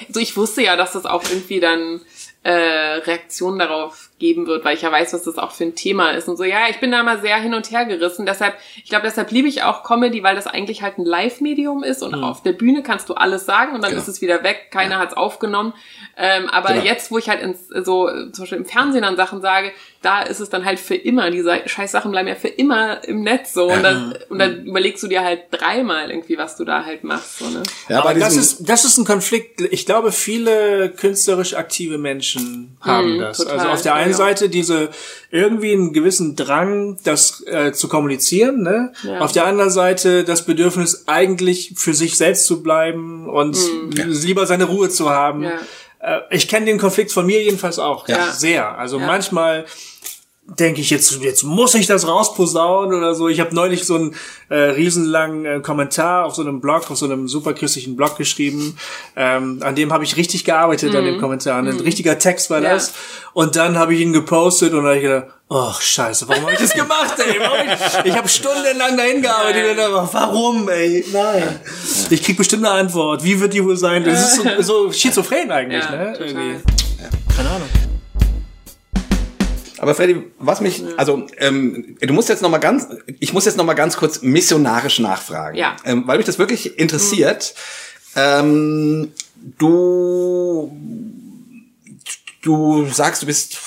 so, 0.09 0.19
ich 0.19 0.35
wusste 0.35 0.63
ja, 0.63 0.75
dass 0.75 0.93
das 0.93 1.05
auch 1.05 1.21
irgendwie 1.29 1.59
dann 1.59 2.01
äh, 2.45 2.99
Reaktionen 2.99 3.57
darauf 3.57 4.11
geben 4.17 4.47
wird, 4.47 4.63
weil 4.63 4.75
ich 4.75 4.81
ja 4.81 4.91
weiß, 4.91 5.13
was 5.13 5.23
das 5.23 5.37
auch 5.37 5.51
für 5.51 5.65
ein 5.65 5.75
Thema 5.75 6.11
ist 6.11 6.29
und 6.29 6.37
so. 6.37 6.45
Ja, 6.45 6.69
ich 6.69 6.79
bin 6.79 6.89
da 6.91 7.03
mal 7.03 7.19
sehr 7.19 7.35
hin 7.37 7.53
und 7.53 7.69
her 7.69 7.83
gerissen. 7.85 8.25
Deshalb, 8.25 8.55
ich 8.77 8.89
glaube, 8.89 9.03
deshalb 9.05 9.29
liebe 9.31 9.47
ich 9.49 9.63
auch 9.63 9.83
Comedy, 9.83 10.23
weil 10.23 10.35
das 10.35 10.47
eigentlich 10.47 10.81
halt 10.81 10.97
ein 10.97 11.05
Live-Medium 11.05 11.83
ist 11.83 12.01
und 12.01 12.15
auf 12.23 12.41
der 12.41 12.53
Bühne 12.53 12.81
kannst 12.81 13.09
du 13.09 13.13
alles 13.15 13.45
sagen 13.45 13.75
und 13.75 13.81
dann 13.83 13.91
Genau. 13.91 14.01
ist 14.01 14.07
es 14.07 14.21
wieder 14.21 14.41
weg. 14.43 14.67
Keiner 14.71 14.99
hat's 14.99 15.15
aufgenommen. 15.15 15.73
Ähm, 16.17 16.49
aber 16.49 16.69
Genau. 16.73 16.85
jetzt, 16.85 17.11
wo 17.11 17.17
ich 17.17 17.27
halt 17.27 17.41
ins, 17.41 17.67
so 17.67 18.07
zum 18.07 18.31
Beispiel 18.43 18.57
im 18.59 18.65
Fernsehen 18.65 19.03
an 19.03 19.17
Sachen 19.17 19.41
sage, 19.41 19.71
da 20.01 20.21
ist 20.21 20.39
es 20.39 20.49
dann 20.49 20.63
halt 20.65 20.79
für 20.79 20.95
immer. 20.95 21.29
Diese 21.31 21.63
scheiß 21.65 21.91
Sachen 21.91 22.11
bleiben 22.11 22.27
ja 22.29 22.35
für 22.35 22.47
immer 22.47 23.03
im 23.05 23.21
Netz 23.21 23.53
so. 23.53 23.65
Und 23.71 23.83
dann, 23.83 24.15
und 24.29 24.39
dann 24.39 24.65
überlegst 24.65 25.03
du 25.03 25.07
dir 25.07 25.23
halt 25.23 25.41
dreimal 25.51 26.09
irgendwie, 26.11 26.37
was 26.37 26.55
du 26.55 26.63
da 26.63 26.85
halt 26.85 27.03
machst. 27.03 27.39
So, 27.39 27.49
ne? 27.49 27.63
Ja, 27.89 27.99
Aber 28.01 28.13
das 28.13 28.37
ist, 28.37 28.69
das 28.69 28.85
ist 28.85 28.97
ein 28.97 29.03
Konflikt. 29.05 29.59
Ich 29.61 29.85
glaube, 29.85 30.11
viele 30.11 30.89
künstlerisch 30.89 31.55
aktive 31.55 31.97
Menschen 31.97 32.77
haben 32.81 33.15
Mhm, 33.15 33.19
das. 33.19 33.37
total, 33.39 33.57
also 33.59 33.69
auf 33.69 33.81
der 33.81 33.95
einen 33.95 34.04
ja. 34.11 34.17
Seite 34.17 34.49
diese 34.49 34.89
irgendwie 35.31 35.73
einen 35.73 35.93
gewissen 35.93 36.35
Drang, 36.35 36.97
das 37.03 37.43
äh, 37.47 37.71
zu 37.73 37.87
kommunizieren, 37.87 38.61
ne? 38.63 38.93
Ja. 39.03 39.19
Auf 39.19 39.31
der 39.31 39.45
anderen 39.45 39.71
Seite 39.71 40.23
das 40.23 40.45
Bedürfnis, 40.45 41.03
eigentlich 41.07 41.73
für 41.75 41.93
sich 41.93 42.17
selbst 42.17 42.45
zu 42.45 42.61
bleiben 42.63 43.29
und 43.29 43.57
lieber 43.95 44.45
seine 44.45 44.65
Ruhe 44.65 44.89
zu 44.89 45.09
haben. 45.09 45.39
Mhm. 45.39 45.45
Ja. 45.45 46.17
Äh, 46.17 46.21
ich 46.31 46.47
kenne 46.47 46.65
den 46.67 46.77
Konflikt 46.77 47.11
von 47.11 47.25
mir 47.25 47.41
jedenfalls 47.43 47.79
auch 47.79 48.07
Ja. 48.07 48.31
sehr. 48.31 48.77
Also 48.77 48.99
Ja. 48.99 49.07
manchmal 49.07 49.65
denke 50.47 50.79
ich 50.79 50.91
jetzt 50.91 51.11
jetzt 51.23 51.43
muss 51.43 51.73
ich 51.73 51.87
das 51.87 52.07
rausposaunen 52.07 52.95
oder 52.97 53.15
so. 53.15 53.27
Ich 53.27 53.39
habe 53.39 53.55
neulich 53.55 53.83
so 53.85 53.95
einen 53.95 54.15
äh, 54.49 54.55
riesenlangen 54.55 55.45
äh, 55.45 55.59
Kommentar 55.59 56.25
auf 56.25 56.35
so 56.35 56.43
einem 56.43 56.61
Blog, 56.61 56.89
auf 56.91 56.97
so 56.97 57.05
einem 57.05 57.27
superchristlichen 57.27 57.95
Blog 57.95 58.15
geschrieben. 58.17 58.77
Ähm, 59.15 59.59
an 59.63 59.73
dem 59.75 59.91
habe 59.91 60.03
ich 60.03 60.17
richtig 60.17 60.45
gearbeitet 60.45 60.95
an 60.95 61.03
dem 61.03 61.19
Kommentar. 61.19 61.57
Ein 61.57 61.67
richtiger 61.79 62.19
Text 62.19 62.49
war 62.51 62.59
Mhm. 62.59 62.65
Ja. 62.65 62.73
das. 62.75 62.93
Und 63.33 63.55
dann 63.55 63.77
habe 63.79 63.95
ich 63.95 64.01
ihn 64.01 64.13
gepostet 64.13 64.73
und 64.73 64.83
da 64.83 64.89
habe 64.89 64.97
ich 64.97 65.03
gedacht, 65.03 65.25
oh 65.49 65.71
Scheiße, 65.79 66.27
warum 66.27 66.43
habe 66.43 66.53
ich 66.53 66.59
das 66.59 66.73
gemacht, 66.73 67.15
ey? 67.17 67.39
Warum 67.39 67.67
hab 67.67 68.05
ich 68.05 68.11
ich 68.11 68.17
habe 68.17 68.29
stundenlang 68.29 68.95
dahin 68.95 69.21
gearbeitet 69.23 69.71
und 69.71 69.77
dann, 69.77 69.91
warum, 70.11 70.69
ey? 70.69 71.03
Nein. 71.11 71.59
Ich 72.11 72.21
krieg 72.23 72.37
bestimmt 72.37 72.65
eine 72.65 72.75
Antwort. 72.75 73.23
Wie 73.23 73.39
wird 73.39 73.51
die 73.53 73.63
wohl 73.65 73.77
sein? 73.77 74.03
Das 74.03 74.37
ist 74.37 74.43
so, 74.59 74.85
so 74.85 74.91
schizophren 74.91 75.49
eigentlich, 75.51 75.83
Ja, 75.83 75.91
ne? 75.91 76.61
Keine 77.35 77.49
Ahnung. 77.49 77.67
Aber 79.85 79.93
Freddy, 79.93 80.31
was 80.39 80.61
mich, 80.61 80.83
also 80.97 81.27
ähm, 81.37 81.95
du 82.01 82.11
musst 82.11 82.27
jetzt 82.27 82.41
noch 82.41 82.49
mal 82.49 82.57
ganz, 82.57 82.87
ich 83.19 83.33
muss 83.33 83.45
jetzt 83.45 83.55
noch 83.55 83.65
mal 83.65 83.75
ganz 83.75 83.97
kurz 83.97 84.23
missionarisch 84.23 84.97
nachfragen, 84.97 85.55
Ja. 85.55 85.75
ähm, 85.85 86.07
weil 86.07 86.17
mich 86.17 86.25
das 86.25 86.39
wirklich 86.39 86.79
interessiert. 86.79 87.53
Ähm, 88.15 89.11
du, 89.59 90.75
du 92.41 92.87
sagst, 92.87 93.21
du 93.21 93.27
bist 93.27 93.59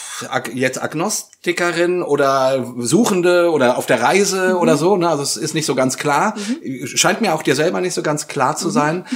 jetzt 0.52 0.82
Agnostikerin 0.82 2.02
oder 2.02 2.66
Suchende 2.78 3.52
oder 3.52 3.78
auf 3.78 3.86
der 3.86 4.02
Reise 4.02 4.56
oder 4.58 4.76
so, 4.76 4.96
ne? 4.96 5.08
Also 5.08 5.22
es 5.22 5.36
ist 5.36 5.54
nicht 5.54 5.66
so 5.66 5.76
ganz 5.76 5.98
klar. 5.98 6.34
Scheint 6.82 7.20
mir 7.20 7.32
auch 7.32 7.44
dir 7.44 7.54
selber 7.54 7.80
nicht 7.80 7.94
so 7.94 8.02
ganz 8.02 8.26
klar 8.26 8.56
zu 8.56 8.70
sein. 8.70 9.06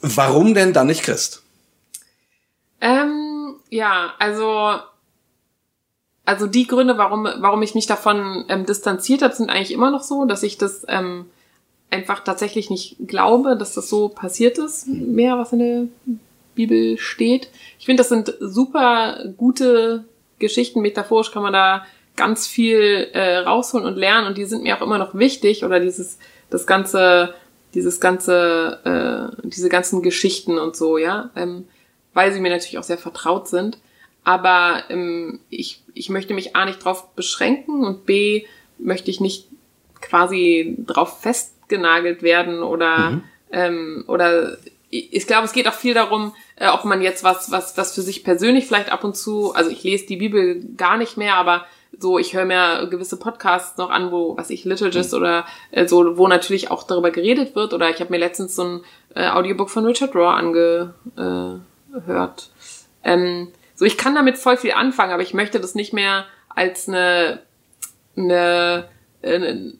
Warum 0.00 0.54
denn 0.54 0.72
dann 0.72 0.86
nicht 0.86 1.02
Christ? 1.02 1.42
Ähm, 2.80 3.56
ja, 3.68 4.14
also 4.18 4.78
also 6.26 6.46
die 6.46 6.66
Gründe, 6.66 6.98
warum 6.98 7.24
warum 7.38 7.62
ich 7.62 7.74
mich 7.74 7.86
davon 7.86 8.44
ähm, 8.48 8.66
distanziert 8.66 9.22
habe, 9.22 9.34
sind 9.34 9.48
eigentlich 9.48 9.72
immer 9.72 9.90
noch 9.90 10.02
so, 10.02 10.26
dass 10.26 10.42
ich 10.42 10.58
das 10.58 10.84
ähm, 10.88 11.26
einfach 11.88 12.20
tatsächlich 12.20 12.68
nicht 12.68 12.96
glaube, 13.06 13.56
dass 13.56 13.74
das 13.74 13.88
so 13.88 14.08
passiert 14.08 14.58
ist, 14.58 14.88
mehr 14.88 15.38
was 15.38 15.52
in 15.52 15.58
der 15.60 16.16
Bibel 16.54 16.98
steht. 16.98 17.48
Ich 17.78 17.86
finde, 17.86 18.00
das 18.00 18.08
sind 18.08 18.34
super 18.40 19.20
gute 19.36 20.04
Geschichten. 20.38 20.80
Metaphorisch 20.80 21.30
kann 21.30 21.44
man 21.44 21.52
da 21.52 21.86
ganz 22.16 22.46
viel 22.46 23.08
äh, 23.12 23.38
rausholen 23.38 23.86
und 23.86 23.96
lernen 23.96 24.26
und 24.26 24.36
die 24.36 24.46
sind 24.46 24.62
mir 24.62 24.76
auch 24.76 24.82
immer 24.82 24.98
noch 24.98 25.14
wichtig 25.14 25.64
oder 25.64 25.78
dieses 25.80 26.18
das 26.50 26.66
ganze 26.66 27.34
dieses 27.74 28.00
ganze 28.00 29.30
äh, 29.42 29.46
diese 29.46 29.68
ganzen 29.68 30.02
Geschichten 30.02 30.58
und 30.58 30.76
so 30.76 30.98
ja 30.98 31.30
ähm, 31.36 31.68
weil 32.14 32.32
sie 32.32 32.40
mir 32.40 32.50
natürlich 32.50 32.78
auch 32.78 32.82
sehr 32.82 32.98
vertraut 32.98 33.48
sind 33.48 33.78
aber 34.26 34.82
ähm, 34.90 35.38
ich 35.50 35.82
ich 35.94 36.08
möchte 36.08 36.34
mich 36.34 36.56
a 36.56 36.64
nicht 36.64 36.84
drauf 36.84 37.14
beschränken 37.14 37.84
und 37.84 38.06
b 38.06 38.44
möchte 38.76 39.08
ich 39.08 39.20
nicht 39.20 39.46
quasi 40.00 40.74
drauf 40.84 41.20
festgenagelt 41.20 42.24
werden 42.24 42.64
oder 42.64 43.22
ähm, 43.52 44.04
oder 44.08 44.58
ich, 44.90 45.26
glaube 45.28 45.44
es 45.44 45.52
geht 45.52 45.68
auch 45.68 45.74
viel 45.74 45.94
darum 45.94 46.34
äh, 46.56 46.66
ob 46.66 46.84
man 46.84 47.02
jetzt 47.02 47.22
was 47.22 47.52
was 47.52 47.78
was 47.78 47.94
für 47.94 48.02
sich 48.02 48.24
persönlich 48.24 48.66
vielleicht 48.66 48.90
ab 48.90 49.04
und 49.04 49.16
zu 49.16 49.54
also 49.54 49.70
ich 49.70 49.84
lese 49.84 50.06
die 50.06 50.16
Bibel 50.16 50.60
gar 50.76 50.96
nicht 50.96 51.16
mehr 51.16 51.36
aber 51.36 51.64
so 51.96 52.18
ich 52.18 52.34
höre 52.34 52.46
mir 52.46 52.88
gewisse 52.88 53.20
Podcasts 53.20 53.78
noch 53.78 53.90
an 53.90 54.10
wo 54.10 54.36
was 54.36 54.50
ich 54.50 54.64
Liturgist 54.64 55.14
oder 55.14 55.46
äh, 55.70 55.86
so 55.86 56.18
wo 56.18 56.26
natürlich 56.26 56.72
auch 56.72 56.82
darüber 56.82 57.12
geredet 57.12 57.54
wird 57.54 57.72
oder 57.72 57.90
ich 57.90 58.00
habe 58.00 58.10
mir 58.10 58.18
letztens 58.18 58.56
so 58.56 58.64
ein 58.64 58.80
äh, 59.14 59.28
Audiobook 59.28 59.70
von 59.70 59.86
Richard 59.86 60.16
Raw 60.16 60.34
angehört 61.16 62.50
ähm, 63.04 63.52
so 63.76 63.84
ich 63.84 63.96
kann 63.96 64.16
damit 64.16 64.38
voll 64.38 64.56
viel 64.56 64.72
anfangen 64.72 65.12
aber 65.12 65.22
ich 65.22 65.34
möchte 65.34 65.60
das 65.60 65.76
nicht 65.76 65.92
mehr 65.92 66.26
als 66.48 66.88
eine 66.88 67.42
eine, 68.16 68.88
eine, 69.22 69.74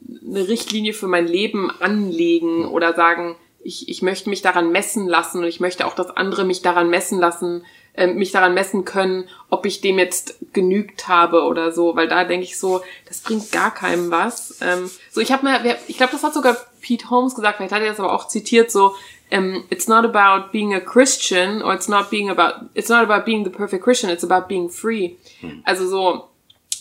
Richtlinie 0.48 0.92
für 0.92 1.06
mein 1.06 1.26
Leben 1.26 1.70
anlegen 1.80 2.66
oder 2.66 2.94
sagen, 2.94 3.36
ich, 3.62 3.88
ich 3.88 4.02
möchte 4.02 4.30
mich 4.30 4.42
daran 4.42 4.70
messen 4.70 5.06
lassen 5.06 5.38
und 5.38 5.44
ich 5.44 5.60
möchte 5.60 5.86
auch, 5.86 5.94
dass 5.94 6.10
andere 6.10 6.44
mich 6.44 6.62
daran 6.62 6.88
messen 6.88 7.18
lassen, 7.18 7.64
äh, 7.94 8.06
mich 8.06 8.30
daran 8.30 8.54
messen 8.54 8.84
können, 8.84 9.28
ob 9.50 9.66
ich 9.66 9.80
dem 9.80 9.98
jetzt 9.98 10.36
genügt 10.52 11.08
habe 11.08 11.42
oder 11.42 11.72
so, 11.72 11.96
weil 11.96 12.08
da 12.08 12.24
denke 12.24 12.44
ich 12.44 12.58
so, 12.58 12.82
das 13.08 13.20
bringt 13.20 13.50
gar 13.50 13.72
keinem 13.74 14.10
was. 14.10 14.60
Ähm, 14.60 14.90
so, 15.10 15.20
ich 15.20 15.32
habe 15.32 15.46
mir, 15.46 15.76
ich 15.88 15.96
glaube, 15.96 16.12
das 16.12 16.22
hat 16.22 16.34
sogar 16.34 16.56
Pete 16.80 17.10
Holmes 17.10 17.34
gesagt, 17.34 17.56
vielleicht 17.56 17.72
hat 17.72 17.82
er 17.82 17.88
das 17.88 18.00
aber 18.00 18.12
auch 18.12 18.28
zitiert, 18.28 18.70
so, 18.70 18.94
um, 19.32 19.64
it's 19.70 19.88
not 19.88 20.04
about 20.04 20.52
being 20.52 20.74
a 20.74 20.80
Christian 20.80 21.62
or 21.62 21.74
it's 21.74 21.88
not 21.88 22.10
being 22.10 22.30
about, 22.30 22.66
it's 22.74 22.88
not 22.88 23.02
about 23.04 23.24
being 23.24 23.44
the 23.44 23.50
perfect 23.50 23.82
Christian, 23.82 24.10
it's 24.10 24.24
about 24.24 24.46
being 24.48 24.68
free. 24.68 25.16
Also 25.64 25.86
so, 25.88 26.28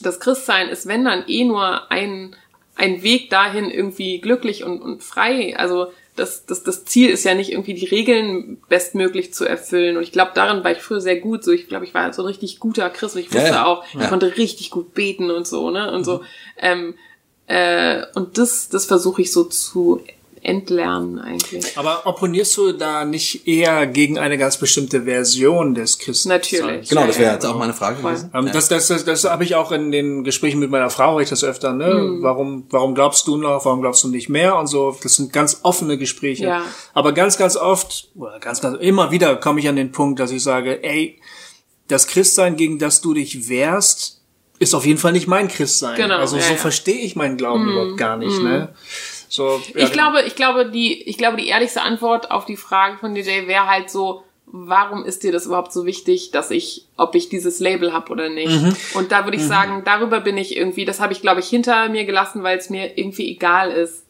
das 0.02 0.20
Christsein 0.20 0.70
ist, 0.70 0.86
wenn 0.88 1.06
dann 1.06 1.24
eh 1.28 1.44
nur 1.46 1.92
ein, 1.92 2.36
ein 2.76 3.02
Weg 3.02 3.30
dahin, 3.30 3.72
irgendwie 3.72 4.20
glücklich 4.20 4.64
und, 4.64 4.82
und 4.82 5.04
frei. 5.04 5.56
Also 5.58 5.88
das, 6.16 6.46
das, 6.46 6.64
das 6.64 6.86
Ziel 6.86 7.10
ist 7.10 7.24
ja 7.26 7.34
nicht 7.34 7.52
irgendwie 7.52 7.74
die 7.74 7.86
Regeln 7.88 8.62
bestmöglich 8.70 9.34
zu 9.34 9.46
erfüllen. 9.46 9.98
Und 9.98 10.04
ich 10.04 10.12
glaube, 10.12 10.32
darin 10.36 10.64
war 10.64 10.72
ich 10.72 10.78
früher 10.80 11.02
sehr 11.02 11.20
gut. 11.20 11.44
So, 11.44 11.52
ich 11.52 11.68
glaube, 11.68 11.86
ich 11.86 11.94
war 11.94 12.14
so 12.14 12.22
ein 12.22 12.28
richtig 12.28 12.60
guter 12.60 12.90
Christ. 12.90 13.16
Und 13.16 13.22
ich 13.22 13.30
Ja, 13.34 13.36
wusste 13.42 13.50
ja. 13.56 13.66
auch, 13.66 13.84
ich 13.94 14.00
Ja. 14.02 14.08
konnte 14.08 14.38
richtig 14.38 14.70
gut 14.70 14.94
beten 14.94 15.32
und 15.32 15.48
so, 15.48 15.72
ne? 15.72 15.92
Und 15.92 16.04
so. 16.04 16.22
Ähm, 16.58 16.96
äh, 17.48 18.04
und 18.16 18.38
das, 18.38 18.70
das 18.70 18.86
versuche 18.86 19.22
ich 19.24 19.32
so 19.32 19.44
zu 19.44 20.02
entlernen 20.46 21.20
eigentlich. 21.20 21.78
Aber 21.78 22.06
opponierst 22.06 22.56
du 22.58 22.72
da 22.72 23.04
nicht 23.04 23.48
eher 23.48 23.88
gegen 23.88 24.20
eine 24.20 24.38
ganz 24.38 24.58
bestimmte 24.58 25.04
Version 25.04 25.74
des 25.74 25.98
Christseins? 25.98 26.52
Natürlich. 26.52 26.90
Genau, 26.90 27.08
das 27.08 27.18
wäre 27.18 27.34
jetzt 27.34 27.46
auch 27.46 27.58
meine 27.58 27.74
Frage 27.74 28.02
gewesen. 28.02 28.30
Ähm, 28.34 28.50
Das, 28.54 28.70
das, 28.70 28.88
das, 28.88 29.06
das 29.06 29.24
habe 29.26 29.44
ich 29.44 29.56
auch 29.56 29.72
in 29.72 29.92
den 29.92 30.24
Gesprächen 30.24 30.60
mit 30.60 30.70
meiner 30.70 30.90
Frau, 30.90 31.20
ich 31.20 31.30
das 31.30 31.44
öfter, 31.44 31.74
ne? 31.74 31.94
Mhm. 31.94 32.22
Warum, 32.22 32.66
warum 32.70 32.94
glaubst 32.96 33.28
du 33.28 33.38
noch, 33.38 33.66
warum 33.66 33.82
glaubst 33.82 34.04
du 34.04 34.08
nicht 34.10 34.30
mehr 34.30 34.56
und 34.58 34.68
so. 34.68 34.96
Das 35.02 35.16
sind 35.16 35.34
ganz 35.34 35.60
offene 35.64 35.98
Gespräche. 35.98 36.46
Ja. 36.46 36.64
Aber 36.94 37.12
ganz, 37.12 37.38
ganz 37.38 37.58
oft, 37.58 38.10
oder 38.16 38.40
ganz, 38.40 38.62
ganz, 38.62 38.78
immer 38.80 39.12
wieder 39.12 39.36
komme 39.38 39.60
ich 39.60 39.68
an 39.68 39.76
den 39.76 39.92
Punkt, 39.92 40.20
dass 40.20 40.32
ich 40.32 40.44
sage, 40.44 40.84
ey, 40.84 41.20
das 41.88 42.08
Christsein, 42.08 42.56
gegen 42.56 42.80
das 42.80 43.02
du 43.02 43.14
dich 43.14 43.50
wehrst, 43.50 44.22
ist 44.58 44.74
auf 44.74 44.86
jeden 44.86 45.00
Fall 45.00 45.12
nicht 45.12 45.28
mein 45.28 45.48
Christsein. 45.48 45.98
Genau, 45.98 46.18
also 46.18 46.38
ja, 46.38 46.44
so 46.44 46.54
ja. 46.54 46.58
verstehe 46.58 47.02
ich 47.02 47.16
meinen 47.16 47.38
Glauben 47.38 47.70
überhaupt 47.70 47.98
gar 47.98 48.18
nicht. 48.18 48.42
Ne? 48.42 48.74
So, 49.36 49.62
ja, 49.74 49.82
Ich 49.84 49.92
glaube, 49.92 50.22
ich 50.24 50.36
glaube, 50.36 50.70
die, 50.70 51.04
ich 51.04 51.18
glaube, 51.18 51.38
die 51.38 51.48
ehrlichste 51.48 51.82
Antwort 51.82 52.32
auf 52.32 52.46
die 52.46 52.58
Frage 52.58 52.98
von 52.98 53.14
DJ 53.14 53.48
wäre 53.48 53.68
halt 53.68 53.90
so, 53.90 54.24
warum 54.48 55.04
ist 55.04 55.24
dir 55.24 55.32
das 55.32 55.46
überhaupt 55.46 55.74
so 55.74 55.86
wichtig, 55.86 56.32
dass 56.32 56.52
ich, 56.52 56.86
ob 56.98 57.16
ich 57.16 57.30
dieses 57.30 57.60
Label 57.60 57.94
habe 57.94 58.12
oder 58.12 58.30
nicht? 58.30 58.62
Mhm. 58.62 58.76
Und 58.94 59.12
da 59.12 59.26
würde 59.26 59.38
ich 59.38 59.44
sagen, 59.44 59.84
darüber 59.84 60.22
bin 60.22 60.38
ich 60.38 60.56
irgendwie, 60.56 60.86
das 60.86 61.00
habe 61.00 61.14
ich, 61.14 61.22
glaube 61.22 61.42
ich, 61.42 61.48
hinter 61.48 61.90
mir 61.90 62.06
gelassen, 62.06 62.44
weil 62.44 62.58
es 62.58 62.70
mir 62.70 62.98
irgendwie 62.98 63.30
egal 63.30 63.72
ist. 63.72 64.05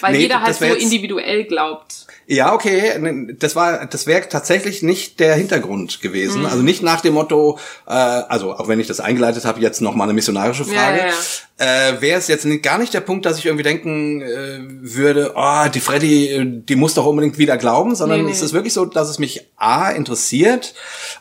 Weil 0.00 0.12
Nee, 0.12 0.20
jeder 0.20 0.40
halt 0.42 0.56
so 0.56 0.64
jetzt- 0.64 0.82
individuell 0.82 1.44
glaubt. 1.44 2.06
Ja, 2.26 2.54
okay, 2.54 2.96
ne, 3.00 3.34
das 3.34 3.56
war, 3.56 3.86
das 3.86 4.06
wäre 4.06 4.28
tatsächlich 4.28 4.82
nicht 4.82 5.18
der 5.18 5.34
Hintergrund 5.34 5.98
Mhm. 5.98 6.02
gewesen. 6.02 6.46
Also 6.46 6.62
nicht 6.62 6.80
nach 6.82 7.00
dem 7.00 7.14
Motto, 7.14 7.58
äh, 7.88 7.90
also 7.90 8.52
auch 8.52 8.68
wenn 8.68 8.78
ich 8.78 8.86
das 8.86 9.00
eingeleitet 9.00 9.44
habe, 9.44 9.60
jetzt 9.60 9.80
noch 9.80 9.94
mal 9.96 10.04
eine 10.04 10.12
missionarische 10.12 10.64
Frage, 10.64 10.98
Ja, 11.00 11.06
ja, 11.58 11.88
äh, 11.90 12.00
wäre 12.00 12.18
es 12.20 12.28
jetzt 12.28 12.46
gar 12.62 12.78
nicht 12.78 12.94
der 12.94 13.00
Punkt, 13.00 13.26
dass 13.26 13.36
ich 13.38 13.46
irgendwie 13.46 13.64
denken 13.64 14.22
äh, 14.22 14.60
würde, 14.80 15.32
oh, 15.34 15.66
die 15.74 15.80
Freddy, 15.80 16.28
äh, 16.28 16.44
die 16.46 16.76
muss 16.76 16.94
doch 16.94 17.04
unbedingt 17.06 17.36
wieder 17.36 17.56
glauben, 17.56 17.96
sondern 17.96 18.20
Nee, 18.20 18.26
nee. 18.26 18.32
es 18.32 18.42
ist 18.42 18.52
wirklich 18.52 18.72
so, 18.74 18.84
dass 18.84 19.08
es 19.10 19.18
mich 19.18 19.46
a 19.56 19.90
interessiert 19.90 20.74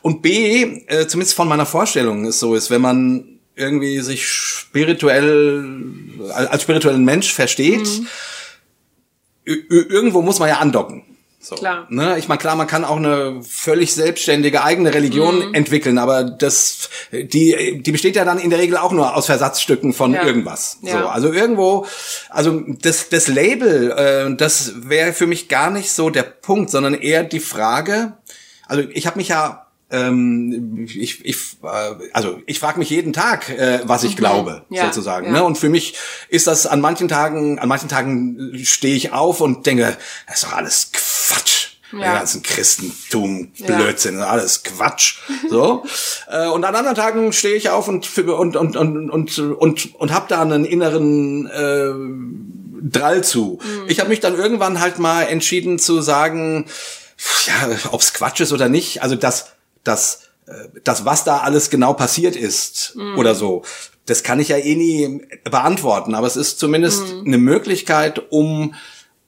und 0.04 0.22
b 0.22 0.84
äh, 0.88 1.08
zumindest 1.08 1.36
von 1.36 1.48
meiner 1.48 1.66
Vorstellung 1.66 2.26
es 2.26 2.40
so 2.40 2.54
ist, 2.54 2.70
wenn 2.70 2.82
man 2.82 3.26
irgendwie 3.56 4.00
sich 4.00 4.26
spirituell 4.28 5.66
als 6.34 6.62
spirituellen 6.64 7.04
Mensch 7.06 7.34
versteht, 7.34 7.88
Mhm. 7.88 8.08
irgendwo 9.70 10.22
muss 10.22 10.40
man 10.40 10.50
ja 10.50 10.58
andocken. 10.58 11.04
So, 11.42 11.56
Klar. 11.56 11.88
Ne? 11.90 12.20
Ich 12.20 12.28
meine, 12.28 12.38
klar, 12.40 12.58
man 12.58 12.68
kann 12.68 12.84
auch 12.84 12.98
eine 12.98 13.42
völlig 13.44 13.94
selbstständige 13.94 14.62
eigene 14.62 14.94
Religion 14.94 15.48
Mhm. 15.48 15.54
entwickeln, 15.54 15.98
aber 15.98 16.26
das, 16.26 16.90
die, 17.14 17.82
die 17.82 17.92
besteht 17.94 18.18
ja 18.18 18.26
dann 18.26 18.40
in 18.40 18.50
der 18.50 18.60
Regel 18.60 18.76
auch 18.76 18.92
nur 18.92 19.16
aus 19.16 19.28
Versatzstücken 19.28 19.94
von 19.94 20.14
Ja. 20.14 20.26
irgendwas. 20.26 20.80
Ja. 20.82 21.00
So, 21.02 21.08
also 21.08 21.32
irgendwo, 21.32 21.86
also 22.30 22.62
das, 22.82 23.08
das 23.08 23.28
Label, 23.30 23.92
äh, 23.92 24.36
das 24.36 24.74
wäre 24.90 25.14
für 25.14 25.28
mich 25.28 25.48
gar 25.48 25.72
nicht 25.72 25.94
so 25.94 26.10
der 26.10 26.24
Punkt, 26.24 26.70
sondern 26.72 26.94
eher 26.94 27.24
die 27.24 27.40
Frage. 27.40 28.18
Also 28.68 28.84
ich 28.92 29.08
habe 29.08 29.18
mich 29.18 29.30
ja 29.30 29.66
ähm, 29.92 30.86
ich, 30.88 31.26
ich, 31.26 31.38
äh, 31.64 31.68
also 32.14 32.40
ich 32.46 32.60
frage 32.60 32.80
mich 32.80 32.90
jeden 32.90 33.14
Tag, 33.14 33.50
äh, 33.50 33.82
was 33.86 34.04
ich 34.04 34.16
glaube, 34.16 34.64
Mhm. 34.70 34.76
Ja, 34.76 34.86
sozusagen. 34.86 35.28
ja. 35.28 35.32
Ne? 35.34 35.44
Und 35.44 35.58
für 35.58 35.70
mich 35.70 35.96
ist 36.30 36.48
das 36.48 36.68
an 36.68 36.82
manchen 36.82 37.08
Tagen, 37.08 37.60
an 37.60 37.68
manchen 37.68 37.90
Tagen 37.90 38.52
stehe 38.64 38.96
ich 38.96 39.12
auf 39.14 39.42
und 39.42 39.66
denke, 39.66 39.98
das 40.28 40.36
ist 40.38 40.44
doch 40.44 40.54
alles 40.54 40.92
Quatsch. 40.94 41.68
Ja. 41.92 42.00
Der 42.02 42.14
ganzen 42.20 42.44
Christentum, 42.44 43.52
Ja. 43.56 43.76
Blödsinn, 43.78 44.22
alles 44.22 44.62
Quatsch. 44.64 45.20
So. 45.50 45.84
Äh, 46.32 46.48
und 46.50 46.64
an 46.64 46.76
anderen 46.76 46.96
Tagen 46.96 47.34
stehe 47.34 47.56
ich 47.56 47.72
auf 47.72 47.88
und 47.88 48.16
und 48.20 48.56
und 48.56 48.76
und 48.78 49.10
und 49.10 49.40
und, 49.40 49.96
und 49.96 50.14
habe 50.14 50.26
da 50.30 50.44
einen 50.44 50.64
inneren 50.64 51.48
äh, 51.48 52.88
Drall 52.88 53.24
zu. 53.24 53.60
Mhm. 53.64 53.86
Ich 53.90 54.00
habe 54.00 54.10
mich 54.10 54.20
dann 54.20 54.36
irgendwann 54.36 54.80
halt 54.80 55.00
mal 55.00 55.24
entschieden 55.24 55.80
zu 55.80 56.02
sagen, 56.02 56.66
ja, 57.48 57.70
ob's 57.92 58.14
Quatsch 58.14 58.42
ist 58.42 58.54
oder 58.54 58.70
nicht, 58.70 59.02
also 59.02 59.16
das, 59.16 59.48
das, 59.84 60.30
äh, 60.48 60.52
das, 60.84 61.06
was 61.06 61.24
da 61.24 61.38
alles 61.40 61.70
genau 61.70 61.94
passiert 61.94 62.36
ist 62.36 62.96
oder 63.18 63.36
so, 63.36 63.64
das 64.06 64.24
kann 64.24 64.40
ich 64.40 64.48
ja 64.50 64.58
eh 64.58 64.76
nie 64.76 65.22
beantworten, 65.50 66.16
aber 66.16 66.26
es 66.28 66.36
ist 66.36 66.60
zumindest 66.60 67.04
eine 67.26 67.38
Möglichkeit, 67.38 68.32
um 68.32 68.74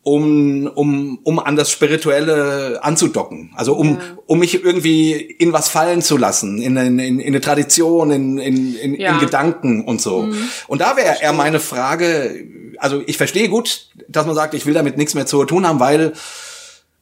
um, 0.04 0.66
um, 0.66 1.20
um 1.24 1.38
an 1.40 1.56
das 1.56 1.70
Spirituelle 1.70 2.80
anzudocken. 2.84 3.52
Also 3.56 3.76
um, 3.76 4.00
um 4.26 4.40
mich 4.40 4.64
irgendwie 4.64 5.12
in 5.12 5.54
was 5.54 5.70
fallen 5.70 6.02
zu 6.02 6.18
lassen, 6.18 6.60
in, 6.60 6.76
in, 6.76 6.98
in, 6.98 7.20
in 7.20 7.28
eine 7.28 7.40
Tradition, 7.40 8.10
in, 8.10 8.40
in, 8.40 8.76
in, 8.76 8.96
Ja. 8.96 9.14
in 9.14 9.20
Gedanken 9.20 9.84
und 9.86 10.02
so. 10.02 10.28
Und 10.68 10.82
da 10.82 10.98
wäre 10.98 11.18
eher 11.22 11.34
meine 11.34 11.60
Frage, 11.60 12.48
also 12.80 13.04
ich 13.06 13.18
verstehe 13.18 13.48
gut, 13.48 13.90
dass 14.08 14.26
man 14.26 14.34
sagt, 14.34 14.56
ich 14.56 14.66
will 14.66 14.74
damit 14.74 14.98
nichts 14.98 15.14
mehr 15.14 15.28
zu 15.28 15.46
tun 15.46 15.68
haben, 15.68 15.80
weil 15.80 16.14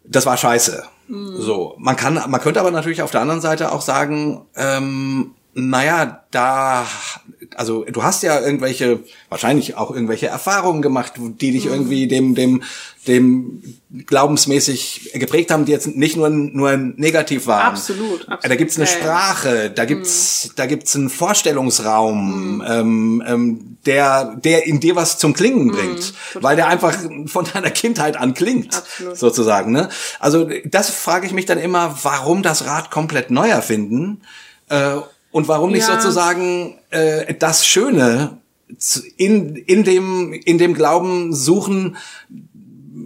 das 0.04 0.26
war 0.26 0.38
scheiße. 0.38 0.84
So, 1.40 1.76
man 1.80 1.96
kann, 1.96 2.24
man 2.28 2.40
könnte 2.40 2.60
aber 2.60 2.70
natürlich 2.72 3.02
auf 3.02 3.12
der 3.12 3.22
anderen 3.22 3.42
Seite 3.42 3.72
auch 3.72 3.82
sagen, 3.82 4.46
ähm, 4.56 5.34
naja, 5.54 6.24
da, 6.30 6.86
also 7.60 7.84
du 7.84 8.04
hast 8.04 8.24
ja 8.24 8.40
irgendwelche, 8.40 9.04
wahrscheinlich 9.28 9.76
auch 9.76 9.92
irgendwelche 9.92 10.28
Erfahrungen 10.28 10.82
gemacht, 10.82 11.16
die 11.18 11.52
dich 11.52 11.66
irgendwie 11.66 12.08
dem, 12.08 12.34
dem, 12.34 12.64
dem 13.06 13.62
glaubensmäßig 14.06 15.12
geprägt 15.16 15.52
haben, 15.52 15.66
die 15.66 15.74
jetzt 15.74 15.88
nicht 15.88 16.16
nur, 16.16 16.30
nur 16.30 16.78
negativ 16.78 17.48
waren. 17.48 17.74
Absolut, 17.74 18.22
absolut. 18.30 18.46
Da 18.46 18.56
gibt's 18.56 18.78
eine. 18.78 18.88
Sprache, 18.88 19.72
da 19.72 19.84
gibt's, 19.84 20.54
da 20.56 20.68
gibt's 20.68 20.96
einen 20.96 21.10
Vorstellungsraum, 21.10 22.64
ähm, 22.66 23.24
ähm, 23.28 23.78
der, 23.86 24.38
der 24.38 24.66
in 24.66 24.80
dir 24.80 24.96
was 24.96 25.18
zum 25.18 25.34
Klingen 25.34 25.68
bringt, 25.68 26.14
weil 26.36 26.56
der 26.56 26.70
einfach 26.70 26.98
von 27.26 27.44
deiner 27.44 27.72
Kindheit 27.72 28.16
an 28.16 28.36
klingt, 28.36 28.74
Absolut. 28.74 29.18
sozusagen. 29.18 29.74
Ne? 29.74 29.90
Also 30.22 30.50
das 30.64 30.92
frage 30.92 31.28
ich 31.28 31.34
mich 31.34 31.46
dann 31.46 31.58
immer, 31.58 32.00
warum 32.04 32.42
das 32.42 32.66
Rad 32.66 32.90
komplett 32.90 33.32
neu 33.32 33.50
erfinden 33.50 34.22
äh, 34.70 35.00
und 35.32 35.48
warum 35.48 35.72
nicht 35.72 35.88
Ja. 35.88 35.96
sozusagen 36.00 36.78
äh, 36.90 37.34
das 37.36 37.66
Schöne 37.66 38.38
in, 39.18 39.56
in, 39.56 39.84
dem, 39.84 40.34
in 40.34 40.58
dem 40.58 40.74
Glauben 40.74 41.34
suchen, 41.34 41.98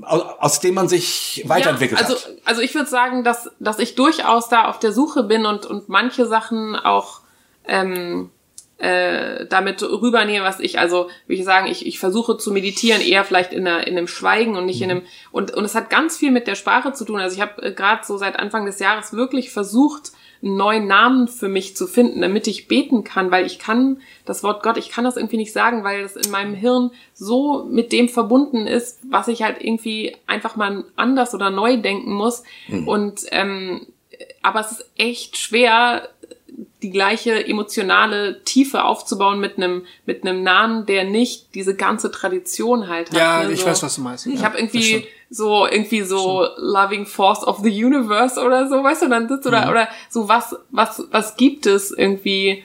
aus, 0.06 0.60
dem 0.60 0.76
man 0.76 0.90
sich 0.90 1.44
weiterentwickelt 1.48 2.02
ja, 2.02 2.08
also, 2.08 2.20
hat. 2.20 2.32
Also 2.44 2.62
ich 2.62 2.76
würde 2.76 2.90
sagen, 2.90 3.24
dass, 3.24 3.50
dass 3.60 3.80
ich 3.80 3.96
durchaus 3.96 4.50
da 4.50 4.66
auf 4.66 4.80
der 4.80 4.92
Suche 4.92 5.24
bin 5.24 5.46
und, 5.46 5.66
und 5.66 5.88
manche 5.88 6.26
Sachen 6.26 6.76
auch 6.76 7.22
ähm, 7.66 8.30
äh, 8.80 9.46
damit 9.46 9.82
rübernehme, 9.82 10.44
was 10.44 10.60
ich, 10.60 10.78
also 10.80 11.10
würde 11.28 11.40
ich 11.40 11.46
sagen, 11.46 11.68
ich, 11.68 11.86
ich 11.86 12.00
versuche 12.00 12.38
zu 12.38 12.52
meditieren, 12.52 13.02
eher 13.02 13.24
vielleicht 13.24 13.54
in, 13.54 13.66
einer, 13.66 13.88
in 13.88 13.98
einem 13.98 14.08
Schweigen 14.08 14.58
und 14.58 14.66
nicht 14.66 14.82
in 14.82 14.92
einem, 14.92 15.02
und, 15.32 15.54
und 15.54 15.64
es 15.64 15.76
hat 15.76 15.90
ganz 15.90 16.18
viel 16.18 16.32
mit 16.32 16.48
der 16.48 16.56
Sprache 16.56 16.92
zu 16.92 17.06
tun. 17.06 17.22
Also 17.22 17.36
ich 17.36 17.42
habe 17.42 17.62
äh, 17.62 17.72
gerade 17.72 18.06
so 18.06 18.18
seit 18.18 18.38
Anfang 18.38 18.66
des 18.66 18.80
Jahres 18.80 19.14
wirklich 19.14 19.52
versucht, 19.52 20.12
einen 20.44 20.58
neuen 20.58 20.88
Namen 20.88 21.28
für 21.28 21.48
mich 21.48 21.76
zu 21.76 21.88
finden, 21.88 22.22
damit 22.22 22.48
ich 22.48 22.68
beten 22.68 23.04
kann, 23.04 23.32
weil 23.32 23.46
ich 23.46 23.60
kann 23.60 24.02
das 24.26 24.44
Wort 24.44 24.62
Gott, 24.62 24.78
ich 24.78 24.90
kann 24.90 25.06
das 25.06 25.16
irgendwie 25.16 25.38
nicht 25.38 25.54
sagen, 25.54 25.84
weil 25.84 26.04
das 26.04 26.16
in 26.16 26.32
meinem 26.32 26.54
Hirn 26.54 26.92
so 27.14 27.66
mit 27.70 27.92
dem 27.92 28.10
verbunden 28.10 28.68
ist, 28.68 29.00
was 29.10 29.28
ich 29.30 29.44
halt 29.44 29.62
irgendwie 29.62 30.16
einfach 30.28 30.56
mal 30.56 30.84
anders 30.96 31.34
oder 31.34 31.50
neu 31.50 31.78
denken 31.78 32.14
muss. 32.14 32.44
Und 32.86 33.22
ähm, 33.32 33.88
aber 34.42 34.60
es 34.60 34.72
ist 34.72 34.86
echt 34.98 35.38
schwer, 35.38 36.10
die 36.82 36.92
gleiche 36.92 37.48
emotionale 37.48 38.44
Tiefe 38.44 38.84
aufzubauen 38.84 39.40
mit 39.40 39.58
einem 39.58 39.86
mit 40.06 40.24
einem 40.24 40.44
Namen, 40.44 40.86
der 40.86 41.06
nicht 41.06 41.56
diese 41.56 41.76
ganze 41.76 42.12
Tradition 42.12 42.90
halt 42.90 43.10
hat. 43.12 43.18
Ja, 43.18 43.44
ne? 43.44 43.54
ich 43.54 43.62
so. 43.62 43.68
weiß, 43.68 43.82
was 43.82 43.96
du 43.96 44.02
meinst. 44.02 44.28
Ich 44.28 44.36
Ja, 44.40 44.44
habe 44.44 44.58
irgendwie. 44.58 45.08
So 45.34 45.66
irgendwie 45.68 46.04
so 46.04 46.46
Loving 46.58 47.06
Force 47.06 47.44
of 47.46 47.60
the 47.64 47.84
Universe 47.86 48.40
oder 48.40 48.68
so, 48.70 48.84
weißt 48.84 49.02
du, 49.04 49.10
dann 49.10 49.28
sitzt 49.28 49.46
Mhm. 49.46 49.50
oder 49.50 49.70
oder 49.72 49.88
so 50.10 50.30
was 50.30 50.56
was 50.72 51.04
was 51.12 51.36
gibt 51.38 51.66
es 51.66 51.92
irgendwie, 51.92 52.64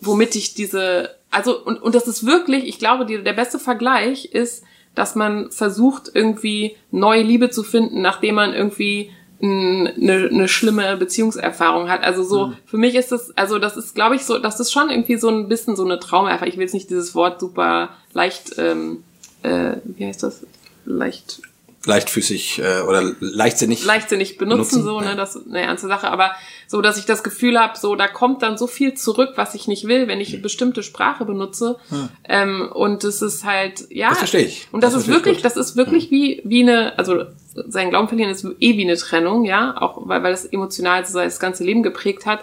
womit 0.00 0.36
ich 0.36 0.54
diese 0.54 1.10
also 1.30 1.58
und 1.58 1.80
und 1.82 1.94
das 1.94 2.06
ist 2.06 2.26
wirklich, 2.26 2.64
ich 2.66 2.78
glaube, 2.78 3.06
die, 3.06 3.22
der 3.22 3.32
beste 3.32 3.58
Vergleich 3.58 4.26
ist, 4.26 4.62
dass 4.94 5.14
man 5.14 5.50
versucht 5.50 6.10
irgendwie 6.12 6.76
neue 6.90 7.22
Liebe 7.22 7.48
zu 7.48 7.62
finden, 7.62 8.02
nachdem 8.02 8.34
man 8.34 8.52
irgendwie 8.52 9.10
eine, 9.44 10.28
eine 10.30 10.46
schlimme 10.46 10.96
Beziehungserfahrung 10.96 11.88
hat. 11.88 12.04
Also 12.04 12.22
so, 12.22 12.46
Mhm. 12.48 12.56
für 12.66 12.76
mich 12.76 12.94
ist 12.94 13.10
das, 13.10 13.36
also 13.36 13.58
das 13.58 13.76
ist, 13.76 13.94
glaube 13.94 14.14
ich, 14.14 14.24
so, 14.24 14.38
das 14.38 14.60
ist 14.60 14.70
schon 14.70 14.88
irgendwie 14.88 15.16
so 15.16 15.30
ein 15.30 15.48
bisschen 15.48 15.74
so 15.74 15.84
eine 15.84 15.98
Traumerfahrung. 15.98 16.46
Ich 16.48 16.56
will 16.56 16.62
jetzt 16.62 16.74
nicht 16.74 16.90
dieses 16.90 17.14
Wort 17.16 17.40
super 17.40 17.88
leicht, 18.12 18.52
ähm, 18.58 19.02
äh, 19.42 19.72
wie 19.84 20.06
heißt 20.06 20.22
das? 20.22 20.46
Leicht 20.84 21.40
leichtfüßig 21.84 22.60
äh, 22.60 22.80
oder 22.82 23.12
leichtsinnig. 23.20 23.84
leichtsinnig 23.84 24.38
benutzen, 24.38 24.82
Benutzen, 24.82 24.84
so, 24.84 25.00
ja. 25.00 25.10
ne, 25.10 25.16
das 25.16 25.36
ist 25.36 25.48
eine 25.48 25.60
ernste 25.62 25.88
Sache, 25.88 26.10
aber 26.10 26.32
so, 26.66 26.80
dass 26.80 26.98
ich 26.98 27.06
das 27.06 27.22
Gefühl 27.22 27.58
habe, 27.58 27.76
so, 27.76 27.96
da 27.96 28.08
kommt 28.08 28.42
dann 28.42 28.56
so 28.56 28.66
viel 28.66 28.94
zurück, 28.94 29.30
was 29.36 29.54
ich 29.54 29.68
nicht 29.68 29.88
will, 29.88 30.08
wenn 30.08 30.20
ich 30.20 30.32
eine 30.32 30.42
bestimmte 30.42 30.82
Sprache 30.82 31.24
benutze. 31.24 31.76
Ähm, 32.24 32.70
und 32.72 33.04
es 33.04 33.20
ist 33.22 33.44
halt, 33.44 33.84
ja. 33.90 34.10
Das 34.10 34.18
verstehe 34.18 34.44
ich. 34.44 34.68
Und 34.72 34.82
das, 34.82 34.92
Das 34.92 35.02
ist 35.02 35.08
wirklich, 35.08 35.38
gut. 35.38 35.44
das 35.44 35.56
ist 35.56 35.76
wirklich 35.76 36.10
wie, 36.10 36.40
wie 36.44 36.62
eine, 36.62 36.98
also 36.98 37.24
sein 37.68 37.90
Glauben 37.90 38.08
verlieren 38.08 38.30
ist 38.30 38.44
eh 38.44 38.76
wie 38.76 38.84
eine 38.84 38.96
Trennung, 38.96 39.44
ja, 39.44 39.74
auch 39.80 40.06
weil, 40.06 40.22
weil 40.22 40.32
das 40.32 40.44
emotional 40.44 41.04
so 41.04 41.18
das 41.18 41.40
ganze 41.40 41.64
Leben 41.64 41.82
geprägt 41.82 42.26
hat. 42.26 42.40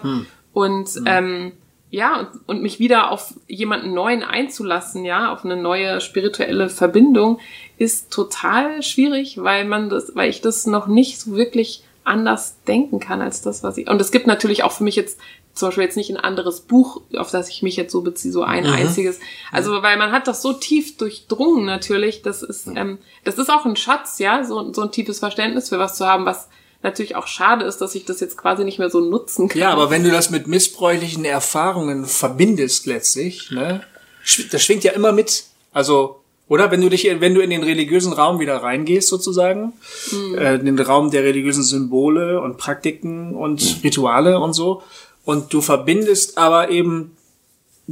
Und 0.52 0.90
ähm, 1.06 1.52
ja, 1.90 2.20
und, 2.20 2.28
und 2.46 2.62
mich 2.62 2.78
wieder 2.78 3.10
auf 3.10 3.34
jemanden 3.48 3.92
Neuen 3.92 4.22
einzulassen, 4.22 5.04
ja, 5.04 5.32
auf 5.32 5.44
eine 5.44 5.56
neue 5.56 6.00
spirituelle 6.00 6.68
Verbindung, 6.68 7.40
ist 7.80 8.10
total 8.10 8.82
schwierig, 8.82 9.42
weil 9.42 9.64
man 9.64 9.88
das, 9.88 10.14
weil 10.14 10.28
ich 10.28 10.42
das 10.42 10.66
noch 10.66 10.86
nicht 10.86 11.18
so 11.18 11.32
wirklich 11.32 11.82
anders 12.04 12.56
denken 12.68 13.00
kann 13.00 13.22
als 13.22 13.40
das, 13.40 13.62
was 13.62 13.78
ich. 13.78 13.88
Und 13.88 13.98
es 14.02 14.10
gibt 14.10 14.26
natürlich 14.26 14.64
auch 14.64 14.72
für 14.72 14.84
mich 14.84 14.96
jetzt 14.96 15.18
zum 15.54 15.68
Beispiel 15.68 15.84
jetzt 15.84 15.96
nicht 15.96 16.10
ein 16.10 16.18
anderes 16.18 16.60
Buch, 16.60 17.00
auf 17.16 17.30
das 17.30 17.48
ich 17.48 17.62
mich 17.62 17.76
jetzt 17.76 17.92
so 17.92 18.02
beziehe, 18.02 18.32
so 18.32 18.42
ein 18.42 18.66
einziges. 18.66 19.18
Also 19.50 19.80
weil 19.80 19.96
man 19.96 20.12
hat 20.12 20.28
das 20.28 20.42
so 20.42 20.52
tief 20.52 20.98
durchdrungen 20.98 21.64
natürlich, 21.64 22.20
das 22.20 22.42
ist, 22.42 22.66
ähm, 22.66 22.98
das 23.24 23.38
ist 23.38 23.50
auch 23.50 23.64
ein 23.64 23.76
Schatz, 23.76 24.18
ja, 24.18 24.44
so, 24.44 24.74
so 24.74 24.82
ein 24.82 24.92
tiefes 24.92 25.18
Verständnis 25.18 25.70
für 25.70 25.78
was 25.78 25.96
zu 25.96 26.06
haben, 26.06 26.26
was 26.26 26.48
natürlich 26.82 27.16
auch 27.16 27.26
schade 27.26 27.64
ist, 27.64 27.78
dass 27.78 27.94
ich 27.94 28.04
das 28.04 28.20
jetzt 28.20 28.36
quasi 28.36 28.62
nicht 28.62 28.78
mehr 28.78 28.90
so 28.90 29.00
nutzen 29.00 29.48
kann. 29.48 29.58
Ja, 29.58 29.70
aber 29.70 29.88
wenn 29.88 30.04
du 30.04 30.10
das 30.10 30.28
mit 30.28 30.46
missbräuchlichen 30.46 31.24
Erfahrungen 31.24 32.04
verbindest 32.04 32.84
letztlich, 32.84 33.50
ne, 33.50 33.82
das 34.52 34.62
schwingt 34.62 34.84
ja 34.84 34.92
immer 34.92 35.12
mit. 35.12 35.44
Also, 35.72 36.20
oder 36.50 36.72
wenn 36.72 36.80
du 36.80 36.88
dich, 36.88 37.08
wenn 37.20 37.32
du 37.32 37.40
in 37.40 37.50
den 37.50 37.62
religiösen 37.62 38.12
Raum 38.12 38.40
wieder 38.40 38.56
reingehst 38.56 39.06
sozusagen, 39.06 39.72
mhm. 40.10 40.36
äh, 40.36 40.56
in 40.56 40.66
den 40.66 40.80
Raum 40.80 41.12
der 41.12 41.22
religiösen 41.22 41.62
Symbole 41.62 42.40
und 42.40 42.58
Praktiken 42.58 43.36
und 43.36 43.78
Rituale 43.84 44.40
und 44.40 44.52
so, 44.52 44.82
und 45.24 45.52
du 45.52 45.60
verbindest 45.60 46.38
aber 46.38 46.70
eben 46.70 47.16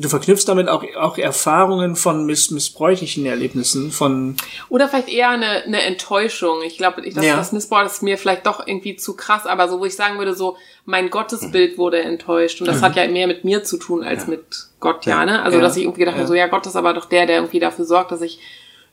du 0.01 0.09
verknüpfst 0.09 0.44
damit 0.46 0.68
auch, 0.68 0.84
auch 0.96 1.18
Erfahrungen 1.18 1.96
von 1.96 2.24
miss 2.24 2.51
missbräuchlichen 2.51 3.26
Erlebnissen, 3.26 3.90
von. 3.90 4.36
Oder 4.68 4.88
vielleicht 4.88 5.09
eher 5.09 5.30
eine, 5.30 5.64
eine 5.64 5.82
Enttäuschung. 5.82 6.62
Ich 6.62 6.76
glaube, 6.76 7.05
ich, 7.05 7.14
das, 7.14 7.24
ja. 7.24 7.36
das 7.36 7.53
Missbrauch 7.53 7.84
ist 7.84 8.03
mir 8.03 8.16
vielleicht 8.16 8.46
doch 8.46 8.64
irgendwie 8.66 8.96
zu 8.96 9.16
krass, 9.16 9.46
aber 9.46 9.68
so, 9.68 9.80
wo 9.80 9.84
ich 9.84 9.96
sagen 9.96 10.18
würde, 10.18 10.34
so, 10.34 10.57
mein 10.84 11.11
Gottesbild 11.11 11.78
wurde 11.78 12.01
enttäuscht. 12.01 12.61
Und 12.61 12.68
das 12.68 12.78
mhm. 12.78 12.82
hat 12.82 12.96
ja 12.96 13.09
mehr 13.09 13.26
mit 13.26 13.44
mir 13.44 13.64
zu 13.64 13.76
tun 13.76 14.05
als 14.05 14.24
ja. 14.24 14.30
mit 14.30 14.68
Gott, 14.80 15.07
ja, 15.07 15.24
ne? 15.24 15.42
Also, 15.42 15.61
dass 15.61 15.76
ich 15.76 15.82
irgendwie 15.82 16.01
gedacht 16.01 16.16
habe, 16.16 16.28
so, 16.28 16.34
ja, 16.34 16.46
Gott 16.46 16.66
ist 16.66 16.76
aber 16.76 16.94
doch 16.94 17.07
der, 17.07 17.26
der 17.26 17.36
irgendwie 17.36 17.61
dafür 17.61 17.84
sorgt, 17.84 18.12
dass 18.12 18.22
ich 18.22 18.38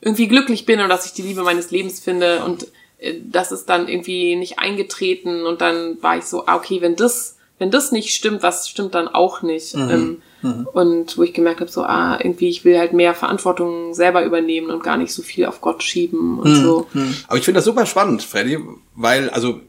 irgendwie 0.00 0.28
glücklich 0.28 0.66
bin 0.66 0.80
und 0.80 0.88
dass 0.88 1.06
ich 1.06 1.12
die 1.12 1.22
Liebe 1.22 1.42
meines 1.42 1.70
Lebens 1.70 2.00
finde 2.00 2.44
und 2.44 2.66
äh, 2.98 3.14
das 3.24 3.52
ist 3.52 3.66
dann 3.66 3.88
irgendwie 3.88 4.36
nicht 4.36 4.58
eingetreten 4.58 5.46
und 5.46 5.60
dann 5.60 6.02
war 6.02 6.18
ich 6.18 6.24
so, 6.24 6.46
ah, 6.46 6.56
okay, 6.56 6.80
wenn 6.80 6.96
das, 6.96 7.36
wenn 7.58 7.70
das 7.70 7.92
nicht 7.92 8.14
stimmt, 8.14 8.42
was 8.42 8.68
stimmt 8.68 8.94
dann 8.94 9.08
auch 9.08 9.42
nicht? 9.42 9.74
Mhm. 9.74 9.90
Ähm, 9.90 10.22
Mhm. 10.42 10.68
Und 10.72 11.18
wo 11.18 11.22
ich 11.22 11.32
gemerkt 11.32 11.60
habe, 11.60 11.70
so, 11.70 11.82
ah, 11.82 12.18
irgendwie, 12.20 12.48
ich 12.48 12.64
will 12.64 12.78
halt 12.78 12.92
mehr 12.92 13.14
Verantwortung 13.14 13.94
selber 13.94 14.24
übernehmen 14.24 14.70
und 14.70 14.82
gar 14.82 14.96
nicht 14.96 15.12
so 15.12 15.22
viel 15.22 15.46
auf 15.46 15.60
Gott 15.60 15.82
schieben 15.82 16.38
und 16.38 16.50
mhm. 16.50 16.62
so. 16.62 16.86
Mhm. 16.92 17.16
Aber 17.26 17.38
ich 17.38 17.44
finde 17.44 17.58
das 17.58 17.64
super 17.64 17.86
spannend, 17.86 18.22
Freddy, 18.22 18.58
weil, 18.94 19.30
also, 19.30 19.60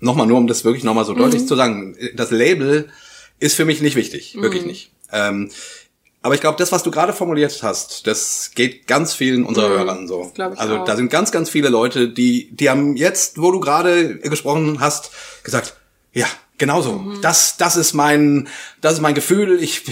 nochmal 0.00 0.26
nur, 0.26 0.38
um 0.38 0.46
das 0.46 0.64
wirklich 0.64 0.84
nochmal 0.84 1.04
so 1.04 1.14
deutlich 1.14 1.42
mhm. 1.42 1.46
zu 1.46 1.56
sagen, 1.56 1.96
das 2.14 2.30
Label 2.30 2.88
ist 3.38 3.54
für 3.54 3.64
mich 3.64 3.80
nicht 3.80 3.96
wichtig, 3.96 4.36
wirklich 4.40 4.62
mhm. 4.62 4.68
nicht. 4.68 4.90
Ähm, 5.12 5.50
aber 6.22 6.34
ich 6.34 6.40
glaube, 6.42 6.58
das, 6.58 6.70
was 6.70 6.82
du 6.82 6.90
gerade 6.90 7.14
formuliert 7.14 7.62
hast, 7.62 8.06
das 8.06 8.50
geht 8.54 8.86
ganz 8.86 9.14
vielen 9.14 9.44
unserer 9.44 9.70
mhm, 9.70 9.74
Hörern 9.74 10.08
so. 10.08 10.30
Also 10.36 10.76
auch. 10.76 10.84
da 10.84 10.96
sind 10.96 11.10
ganz, 11.10 11.32
ganz 11.32 11.48
viele 11.48 11.70
Leute, 11.70 12.08
die, 12.10 12.50
die 12.52 12.68
haben 12.68 12.96
jetzt, 12.96 13.40
wo 13.40 13.50
du 13.50 13.60
gerade 13.60 14.18
gesprochen 14.18 14.80
hast, 14.80 15.12
gesagt, 15.44 15.76
ja, 16.12 16.26
Genauso. 16.60 16.92
Mhm. 16.92 17.22
Das, 17.22 17.56
das 17.56 17.76
ist 17.76 17.94
mein, 17.94 18.46
das 18.82 18.92
ist 18.92 19.00
mein 19.00 19.14
Gefühl. 19.14 19.62
Ich, 19.62 19.82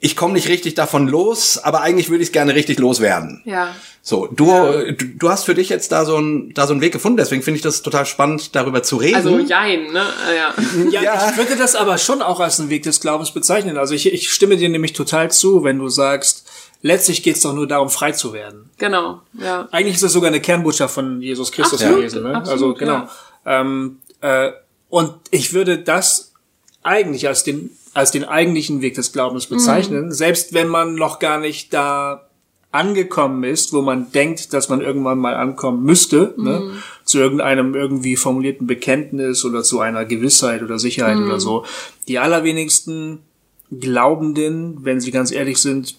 ich 0.00 0.16
komme 0.16 0.34
nicht 0.34 0.48
richtig 0.48 0.74
davon 0.74 1.06
los, 1.06 1.56
aber 1.56 1.82
eigentlich 1.82 2.10
würde 2.10 2.20
ich 2.20 2.30
es 2.30 2.32
gerne 2.32 2.56
richtig 2.56 2.80
loswerden. 2.80 3.42
Ja. 3.44 3.76
So, 4.02 4.26
du, 4.26 4.48
ja. 4.48 4.90
du, 4.90 5.30
hast 5.30 5.44
für 5.44 5.54
dich 5.54 5.68
jetzt 5.68 5.92
da 5.92 6.04
so 6.04 6.18
ein, 6.18 6.52
da 6.52 6.66
so 6.66 6.72
einen 6.72 6.80
Weg 6.80 6.92
gefunden. 6.92 7.16
Deswegen 7.16 7.44
finde 7.44 7.58
ich 7.58 7.62
das 7.62 7.82
total 7.82 8.06
spannend, 8.06 8.56
darüber 8.56 8.82
zu 8.82 8.96
reden. 8.96 9.14
Also 9.14 9.38
jein, 9.38 9.92
ne? 9.92 10.02
Ja. 10.36 10.54
ja. 10.90 11.02
ja. 11.02 11.30
Ich 11.30 11.36
würde 11.36 11.54
das 11.54 11.76
aber 11.76 11.96
schon 11.96 12.22
auch 12.22 12.40
als 12.40 12.58
einen 12.58 12.70
Weg 12.70 12.82
des 12.82 13.00
Glaubens 13.00 13.30
bezeichnen. 13.30 13.78
Also 13.78 13.94
ich, 13.94 14.12
ich 14.12 14.32
stimme 14.32 14.56
dir 14.56 14.68
nämlich 14.68 14.94
total 14.94 15.30
zu, 15.30 15.62
wenn 15.62 15.78
du 15.78 15.88
sagst, 15.88 16.50
letztlich 16.82 17.22
geht 17.22 17.36
es 17.36 17.42
doch 17.42 17.54
nur 17.54 17.68
darum, 17.68 17.88
frei 17.88 18.10
zu 18.10 18.32
werden. 18.32 18.68
Genau. 18.78 19.20
Ja. 19.40 19.68
Eigentlich 19.70 19.94
ist 19.94 20.02
das 20.02 20.12
sogar 20.12 20.26
eine 20.26 20.40
Kernbotschaft 20.40 20.92
von 20.92 21.22
Jesus 21.22 21.52
Christus 21.52 21.80
Absolut. 21.80 21.98
gewesen. 21.98 22.24
Ne? 22.24 22.34
Absolut, 22.34 22.50
also 22.50 22.74
genau. 22.74 23.08
Ja. 23.46 23.60
Ähm, 23.60 23.98
äh, 24.22 24.50
und 24.94 25.12
ich 25.32 25.52
würde 25.52 25.78
das 25.78 26.30
eigentlich 26.84 27.26
als 27.26 27.42
den, 27.42 27.70
als 27.94 28.12
den 28.12 28.22
eigentlichen 28.22 28.80
Weg 28.80 28.94
des 28.94 29.10
Glaubens 29.12 29.46
bezeichnen, 29.46 30.04
mhm. 30.04 30.12
selbst 30.12 30.54
wenn 30.54 30.68
man 30.68 30.94
noch 30.94 31.18
gar 31.18 31.40
nicht 31.40 31.74
da 31.74 32.28
angekommen 32.70 33.42
ist, 33.42 33.72
wo 33.72 33.82
man 33.82 34.12
denkt, 34.12 34.52
dass 34.52 34.68
man 34.68 34.80
irgendwann 34.80 35.18
mal 35.18 35.34
ankommen 35.34 35.82
müsste, 35.82 36.32
ne, 36.36 36.60
mhm. 36.60 36.66
ne, 36.68 36.72
zu 37.02 37.18
irgendeinem 37.18 37.74
irgendwie 37.74 38.14
formulierten 38.14 38.68
Bekenntnis 38.68 39.44
oder 39.44 39.64
zu 39.64 39.80
einer 39.80 40.04
Gewissheit 40.04 40.62
oder 40.62 40.78
Sicherheit 40.78 41.16
mhm. 41.16 41.26
oder 41.26 41.40
so. 41.40 41.64
Die 42.06 42.20
allerwenigsten 42.20 43.18
Glaubenden, 43.72 44.84
wenn 44.84 45.00
sie 45.00 45.10
ganz 45.10 45.32
ehrlich 45.32 45.58
sind, 45.58 45.96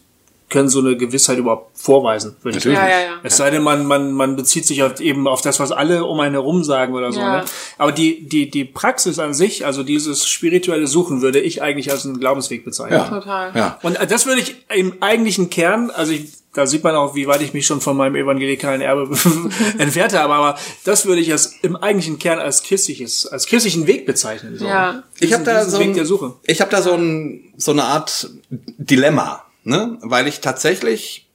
können 0.50 0.70
so 0.70 0.80
eine 0.80 0.96
Gewissheit 0.96 1.40
überhaupt 1.40 1.78
vorweisen, 1.78 2.36
würde 2.44 2.58
ich 2.58 2.64
sagen. 2.64 2.76
Ja, 2.76 2.88
ja, 2.88 3.00
ja. 3.00 3.14
Es 3.24 3.38
sei 3.38 3.50
denn, 3.50 3.64
man, 3.64 3.86
man, 3.86 4.12
man 4.12 4.36
bezieht 4.36 4.66
sich 4.66 4.84
auf, 4.84 5.00
eben 5.00 5.28
auf 5.28 5.42
das, 5.42 5.60
was 5.60 5.72
alle 5.72 6.06
um 6.06 6.20
einen 6.20 6.36
herum 6.36 6.64
sagen 6.64 6.94
oder 6.94 7.12
so. 7.12 7.20
Ja. 7.20 7.38
Ne? 7.38 7.46
Aber 7.78 7.92
die, 7.92 8.28
die, 8.28 8.50
die 8.50 8.64
Praxis 8.64 9.18
an 9.18 9.34
sich, 9.34 9.66
also 9.66 9.84
dieses 9.84 10.28
spirituelle 10.28 10.86
Suchen, 10.88 11.22
würde 11.22 11.40
ich 11.40 11.64
eigentlich 11.64 11.92
als 11.92 12.06
einen 12.06 12.20
Glaubensweg 12.20 12.64
bezeichnen. 12.64 13.00
Ja, 13.00 13.10
total. 13.10 13.52
Ja. 13.56 13.80
Und 13.82 13.98
das 14.10 14.28
würde 14.28 14.42
ich 14.42 14.56
im 14.74 15.02
eigentlichen 15.02 15.50
Kern, 15.50 15.90
also 15.90 16.12
ich, 16.12 16.30
da 16.54 16.68
sieht 16.68 16.84
man 16.84 16.96
auch, 16.96 17.16
wie 17.16 17.28
weit 17.28 17.42
ich 17.42 17.54
mich 17.54 17.66
schon 17.66 17.82
von 17.82 17.98
meinem 17.98 18.16
evangelikalen 18.16 18.82
Erbe 18.82 19.10
entfernt 19.78 20.14
habe, 20.14 20.34
aber 20.34 20.60
das 20.86 21.06
würde 21.08 21.22
ich 21.22 21.32
als 21.32 21.58
im 21.64 21.76
eigentlichen 21.76 22.20
Kern 22.20 22.40
als 22.40 22.64
christliches, 22.64 23.26
als 23.26 23.48
christlichen 23.48 23.88
Weg 23.88 24.06
bezeichnen. 24.06 24.58
So. 24.58 24.66
Ja. 24.66 25.04
Ich 25.20 25.34
habe 25.34 25.44
da 25.44 25.66
so 25.66 25.80
ein, 25.80 25.98
ich 26.44 26.62
habe 26.62 26.72
da 26.72 26.82
so 26.82 26.94
ein, 26.94 27.52
so 27.58 27.72
eine 27.72 27.84
Art 27.84 28.30
Dilemma 28.50 29.45
ne? 29.66 29.98
weil 30.02 30.28
ich 30.28 30.40
tatsächlich 30.40 31.28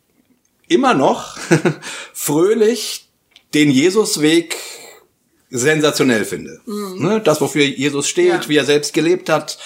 immer 0.69 0.95
noch 0.95 1.37
fröhlich 2.15 3.09
den 3.55 3.71
Jesusweg 3.71 4.57
sensationell 5.51 6.25
finde. 6.25 6.61
Mhm. 6.65 7.03
Ne? 7.03 7.21
Das, 7.21 7.41
wofür 7.41 7.65
Jesus 7.65 8.09
steht, 8.09 8.45
ja. 8.45 8.49
wie 8.49 8.57
er 8.57 8.65
selbst 8.65 8.95
gelebt 8.95 9.29
hat, 9.29 9.59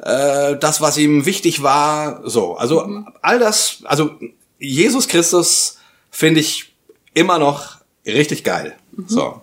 äh, 0.00 0.56
das, 0.56 0.80
was 0.80 0.96
ihm 0.96 1.26
wichtig 1.26 1.62
war, 1.62 2.22
so. 2.28 2.54
Also 2.54 2.86
mhm. 2.86 3.08
all 3.20 3.38
das, 3.38 3.78
also 3.84 4.10
Jesus 4.58 5.08
Christus 5.08 5.78
finde 6.10 6.40
ich 6.40 6.72
immer 7.14 7.38
noch 7.38 7.78
richtig 8.06 8.44
geil. 8.44 8.76
Mhm. 8.92 9.08
So. 9.08 9.42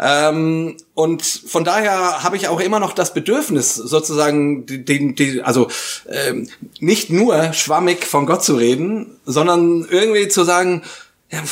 Ähm, 0.00 0.76
und 0.94 1.22
von 1.22 1.64
daher 1.64 2.22
habe 2.22 2.36
ich 2.36 2.48
auch 2.48 2.60
immer 2.60 2.78
noch 2.78 2.92
das 2.92 3.14
Bedürfnis, 3.14 3.74
sozusagen, 3.74 4.64
den, 4.66 5.16
den, 5.16 5.42
also 5.42 5.68
ähm, 6.08 6.48
nicht 6.78 7.10
nur 7.10 7.52
schwammig 7.52 8.04
von 8.04 8.26
Gott 8.26 8.44
zu 8.44 8.56
reden, 8.56 9.18
sondern 9.24 9.86
irgendwie 9.90 10.28
zu 10.28 10.44
sagen, 10.44 10.82
ja, 11.30 11.42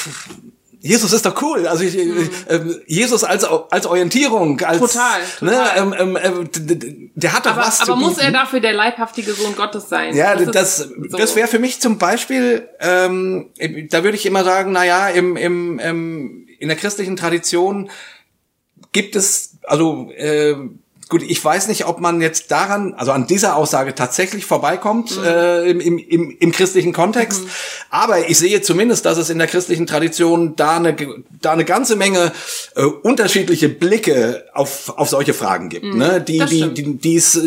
Jesus 0.87 1.13
ist 1.13 1.27
doch 1.27 1.43
cool. 1.43 1.67
Also 1.67 1.83
ich, 1.83 1.97
mhm. 1.97 2.31
äh, 2.49 2.61
Jesus 2.87 3.25
als 3.25 3.45
als 3.45 3.87
Orientierung, 3.87 4.61
als 4.61 4.79
total, 4.79 5.21
total. 5.41 5.87
Ne, 5.87 5.97
ähm, 5.99 6.17
ähm, 6.23 6.47
äh, 6.47 7.09
der 7.15 7.33
hat 7.33 7.47
doch 7.47 7.53
aber, 7.53 7.63
was. 7.63 7.81
Aber 7.81 7.97
muss 7.97 8.19
er 8.19 8.31
dafür 8.31 8.61
der 8.61 8.73
leibhaftige 8.73 9.33
Sohn 9.33 9.57
Gottes 9.57 9.89
sein? 9.89 10.15
Ja, 10.15 10.37
das 10.37 10.51
das, 10.53 10.77
so. 10.79 11.17
das 11.17 11.35
wäre 11.35 11.49
für 11.49 11.59
mich 11.59 11.81
zum 11.81 11.99
Beispiel, 11.99 12.69
ähm, 12.79 13.51
da 13.91 14.05
würde 14.05 14.17
ich 14.17 14.27
immer 14.27 14.45
sagen, 14.45 14.73
na 14.73 14.85
ja, 14.85 15.09
im 15.09 15.37
im, 15.37 15.79
im 15.81 16.47
in 16.59 16.69
der 16.69 16.77
christlichen 16.77 17.17
Tradition 17.17 17.91
gibt 18.97 19.15
es, 19.15 19.51
also 19.63 20.11
äh, 20.17 20.55
gut, 21.11 21.23
ich 21.23 21.45
weiß 21.45 21.69
nicht, 21.69 21.85
ob 21.85 22.01
man 22.01 22.23
jetzt 22.23 22.51
daran, 22.51 22.95
also 22.95 23.13
an 23.13 23.27
dieser 23.27 23.55
Aussage 23.57 23.95
tatsächlich 23.95 24.47
vorbeikommt 24.47 25.19
mhm. 25.19 25.25
äh, 25.25 25.71
im, 25.71 25.99
im, 25.99 26.31
im 26.31 26.51
christlichen 26.51 26.95
Kontext. 26.95 27.45
Mhm. 27.45 27.51
Aber 27.91 28.27
ich 28.31 28.39
sehe 28.39 28.63
zumindest, 28.63 29.05
dass 29.05 29.19
es 29.19 29.29
in 29.29 29.37
der 29.37 29.49
christlichen 29.49 29.87
Tradition 29.87 30.57
da 30.57 30.77
eine, 30.77 30.97
da 31.43 31.53
eine 31.53 31.67
ganze 31.67 31.95
Menge 31.95 32.33
äh, 32.75 32.85
unterschiedliche 32.85 33.69
Blicke 33.69 34.47
auf, 34.55 34.95
auf 34.97 35.11
solche 35.11 35.35
Fragen 35.35 35.69
gibt. 35.69 35.85
Mhm. 35.85 35.99
Ne? 35.99 36.25
Die, 36.27 36.39
die, 36.47 36.73
die, 36.73 36.97
die, 36.97 37.15
ist, 37.17 37.39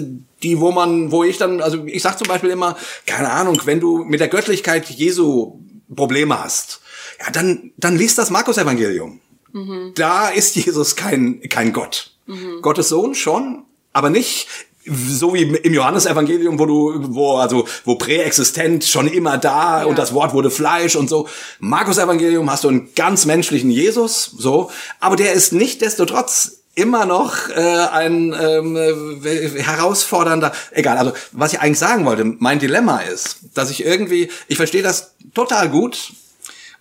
die, 0.43 0.59
wo 0.59 0.71
man, 0.71 1.11
wo 1.11 1.23
ich 1.23 1.39
dann, 1.39 1.61
also 1.61 1.83
ich 1.87 2.03
sag 2.03 2.19
zum 2.19 2.27
Beispiel 2.27 2.51
immer, 2.51 2.77
keine 3.07 3.31
Ahnung, 3.31 3.59
wenn 3.65 3.79
du 3.79 4.03
mit 4.03 4.19
der 4.19 4.27
Göttlichkeit 4.27 4.87
Jesu 4.87 5.59
Probleme 5.95 6.39
hast, 6.39 6.81
ja, 7.19 7.31
dann, 7.31 7.71
dann 7.77 7.97
liest 7.97 8.19
das 8.19 8.29
Markus-Evangelium. 8.29 9.19
Mhm. 9.51 9.93
Da 9.95 10.29
ist 10.29 10.55
Jesus 10.55 10.95
kein, 10.95 11.41
kein 11.49 11.73
Gott. 11.73 12.11
Mhm. 12.25 12.61
Gottes 12.61 12.89
Sohn 12.89 13.15
schon, 13.15 13.63
aber 13.93 14.09
nicht 14.09 14.47
so 14.85 15.33
wie 15.33 15.43
im 15.43 15.73
Johannesevangelium, 15.73 16.57
wo 16.57 16.65
du, 16.65 17.15
wo, 17.15 17.37
also, 17.37 17.67
wo 17.85 17.95
präexistent 17.95 18.83
schon 18.85 19.07
immer 19.07 19.37
da 19.37 19.81
ja. 19.81 19.85
und 19.85 19.97
das 19.97 20.13
Wort 20.13 20.33
wurde 20.33 20.49
Fleisch 20.49 20.95
und 20.95 21.09
so. 21.09 21.27
Markus 21.59 21.97
Evangelium 21.97 22.49
hast 22.49 22.63
du 22.63 22.69
einen 22.69 22.93
ganz 22.95 23.25
menschlichen 23.25 23.71
Jesus, 23.71 24.25
so. 24.25 24.71
Aber 24.99 25.15
der 25.15 25.33
ist 25.33 25.53
nicht 25.53 25.81
destotrotz 25.81 26.59
immer 26.75 27.05
noch 27.05 27.49
äh, 27.49 27.59
ein 27.59 28.33
ähm, 28.39 28.75
äh, 29.23 29.61
herausfordernder, 29.61 30.53
egal, 30.71 30.97
also 30.97 31.11
was 31.33 31.53
ich 31.53 31.59
eigentlich 31.59 31.79
sagen 31.79 32.05
wollte, 32.05 32.23
mein 32.23 32.59
Dilemma 32.59 32.99
ist, 32.99 33.39
dass 33.53 33.69
ich 33.69 33.85
irgendwie, 33.85 34.29
ich 34.47 34.55
verstehe 34.55 34.81
das 34.81 35.13
total 35.33 35.69
gut, 35.69 36.13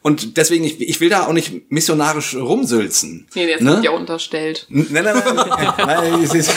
und 0.00 0.36
deswegen, 0.36 0.64
ich, 0.64 0.80
ich 0.80 1.00
will 1.00 1.08
da 1.08 1.26
auch 1.26 1.32
nicht 1.32 1.70
missionarisch 1.70 2.36
rumsülzen. 2.36 3.26
Nee, 3.34 3.52
das 3.52 3.60
ne? 3.60 3.72
wird 3.72 3.84
ja 3.84 3.90
unterstellt. 3.90 4.66
Nein, 4.68 4.86
nein, 4.92 5.04
nein, 5.04 5.72
nein 5.76 6.22
ist, 6.32 6.50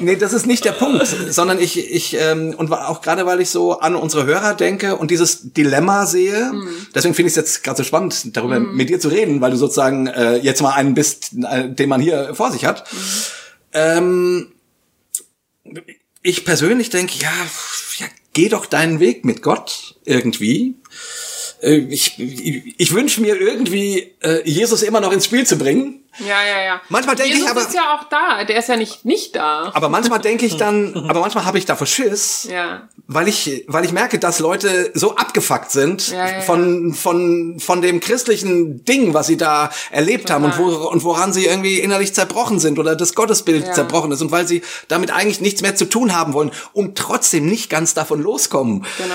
nee, 0.00 0.16
das 0.16 0.32
ist 0.32 0.46
nicht 0.46 0.64
der 0.64 0.72
Punkt, 0.72 1.06
sondern 1.06 1.60
ich, 1.60 1.78
ich 1.78 2.16
ähm, 2.18 2.54
und 2.56 2.72
auch 2.72 3.02
gerade, 3.02 3.26
weil 3.26 3.42
ich 3.42 3.50
so 3.50 3.78
an 3.78 3.94
unsere 3.94 4.24
Hörer 4.24 4.54
denke 4.54 4.96
und 4.96 5.10
dieses 5.10 5.52
Dilemma 5.52 6.06
sehe, 6.06 6.50
mhm. 6.52 6.86
deswegen 6.94 7.14
finde 7.14 7.28
ich 7.28 7.32
es 7.32 7.36
jetzt 7.36 7.62
gerade 7.62 7.76
so 7.76 7.84
spannend, 7.84 8.34
darüber 8.36 8.58
mhm. 8.58 8.74
mit 8.74 8.88
dir 8.88 8.98
zu 8.98 9.08
reden, 9.08 9.42
weil 9.42 9.50
du 9.50 9.58
sozusagen 9.58 10.06
äh, 10.06 10.36
jetzt 10.36 10.62
mal 10.62 10.72
einen 10.72 10.94
bist, 10.94 11.32
äh, 11.48 11.68
den 11.68 11.90
man 11.90 12.00
hier 12.00 12.34
vor 12.34 12.50
sich 12.50 12.64
hat. 12.64 12.90
Mhm. 12.90 12.98
Ähm, 13.74 14.52
ich 16.22 16.44
persönlich 16.46 16.88
denke, 16.88 17.18
ja, 17.18 17.32
ja, 17.98 18.06
geh 18.32 18.48
doch 18.48 18.64
deinen 18.64 18.98
Weg 18.98 19.26
mit 19.26 19.42
Gott 19.42 19.96
irgendwie. 20.04 20.74
Äh, 21.60 21.76
ich, 21.76 22.18
ich, 22.18 22.94
wünsche 22.94 23.20
mir 23.20 23.40
irgendwie, 23.40 24.12
äh, 24.20 24.48
Jesus 24.48 24.82
immer 24.82 25.00
noch 25.00 25.12
ins 25.12 25.24
Spiel 25.24 25.46
zu 25.46 25.58
bringen. 25.58 26.04
Ja, 26.20 26.42
ja, 26.44 26.64
ja. 26.64 26.80
Manchmal 26.88 27.14
denke 27.14 27.30
ich 27.32 27.38
Jesus 27.38 27.50
aber- 27.50 27.60
ist 27.60 27.74
ja 27.74 27.94
auch 27.96 28.04
da. 28.08 28.44
Der 28.44 28.58
ist 28.58 28.68
ja 28.68 28.76
nicht 28.76 29.04
nicht 29.04 29.36
da. 29.36 29.70
Aber 29.74 29.88
manchmal 29.88 30.18
denke 30.20 30.46
ich 30.46 30.56
dann, 30.56 30.94
aber 31.08 31.20
manchmal 31.20 31.44
habe 31.44 31.58
ich 31.58 31.64
davor 31.64 31.86
Schiss, 31.86 32.48
Ja. 32.50 32.88
weil 33.06 33.28
ich, 33.28 33.64
weil 33.68 33.84
ich 33.84 33.92
merke, 33.92 34.18
dass 34.18 34.40
Leute 34.40 34.90
so 34.94 35.14
abgefuckt 35.16 35.70
sind 35.70 36.08
Ja, 36.08 36.28
ja, 36.30 36.40
von, 36.40 36.92
von, 36.92 37.60
von 37.60 37.82
dem 37.82 38.00
christlichen 38.00 38.84
Ding, 38.84 39.14
was 39.14 39.28
sie 39.28 39.36
da 39.36 39.70
erlebt 39.90 40.30
haben 40.30 40.44
und, 40.44 40.58
wo, 40.58 40.64
und 40.88 41.04
woran 41.04 41.32
sie 41.32 41.44
irgendwie 41.46 41.78
innerlich 41.78 42.14
zerbrochen 42.14 42.58
sind 42.58 42.78
oder 42.80 42.96
das 42.96 43.14
Gottesbild 43.14 43.72
zerbrochen 43.74 44.10
ist 44.10 44.20
und 44.22 44.32
weil 44.32 44.46
sie 44.48 44.62
damit 44.88 45.12
eigentlich 45.12 45.40
nichts 45.40 45.62
mehr 45.62 45.76
zu 45.76 45.84
tun 45.84 46.14
haben 46.16 46.32
wollen 46.32 46.50
und 46.72 46.98
trotzdem 46.98 47.46
nicht 47.46 47.70
ganz 47.70 47.94
davon 47.94 48.20
loskommen. 48.22 48.84
Genau. 48.96 49.14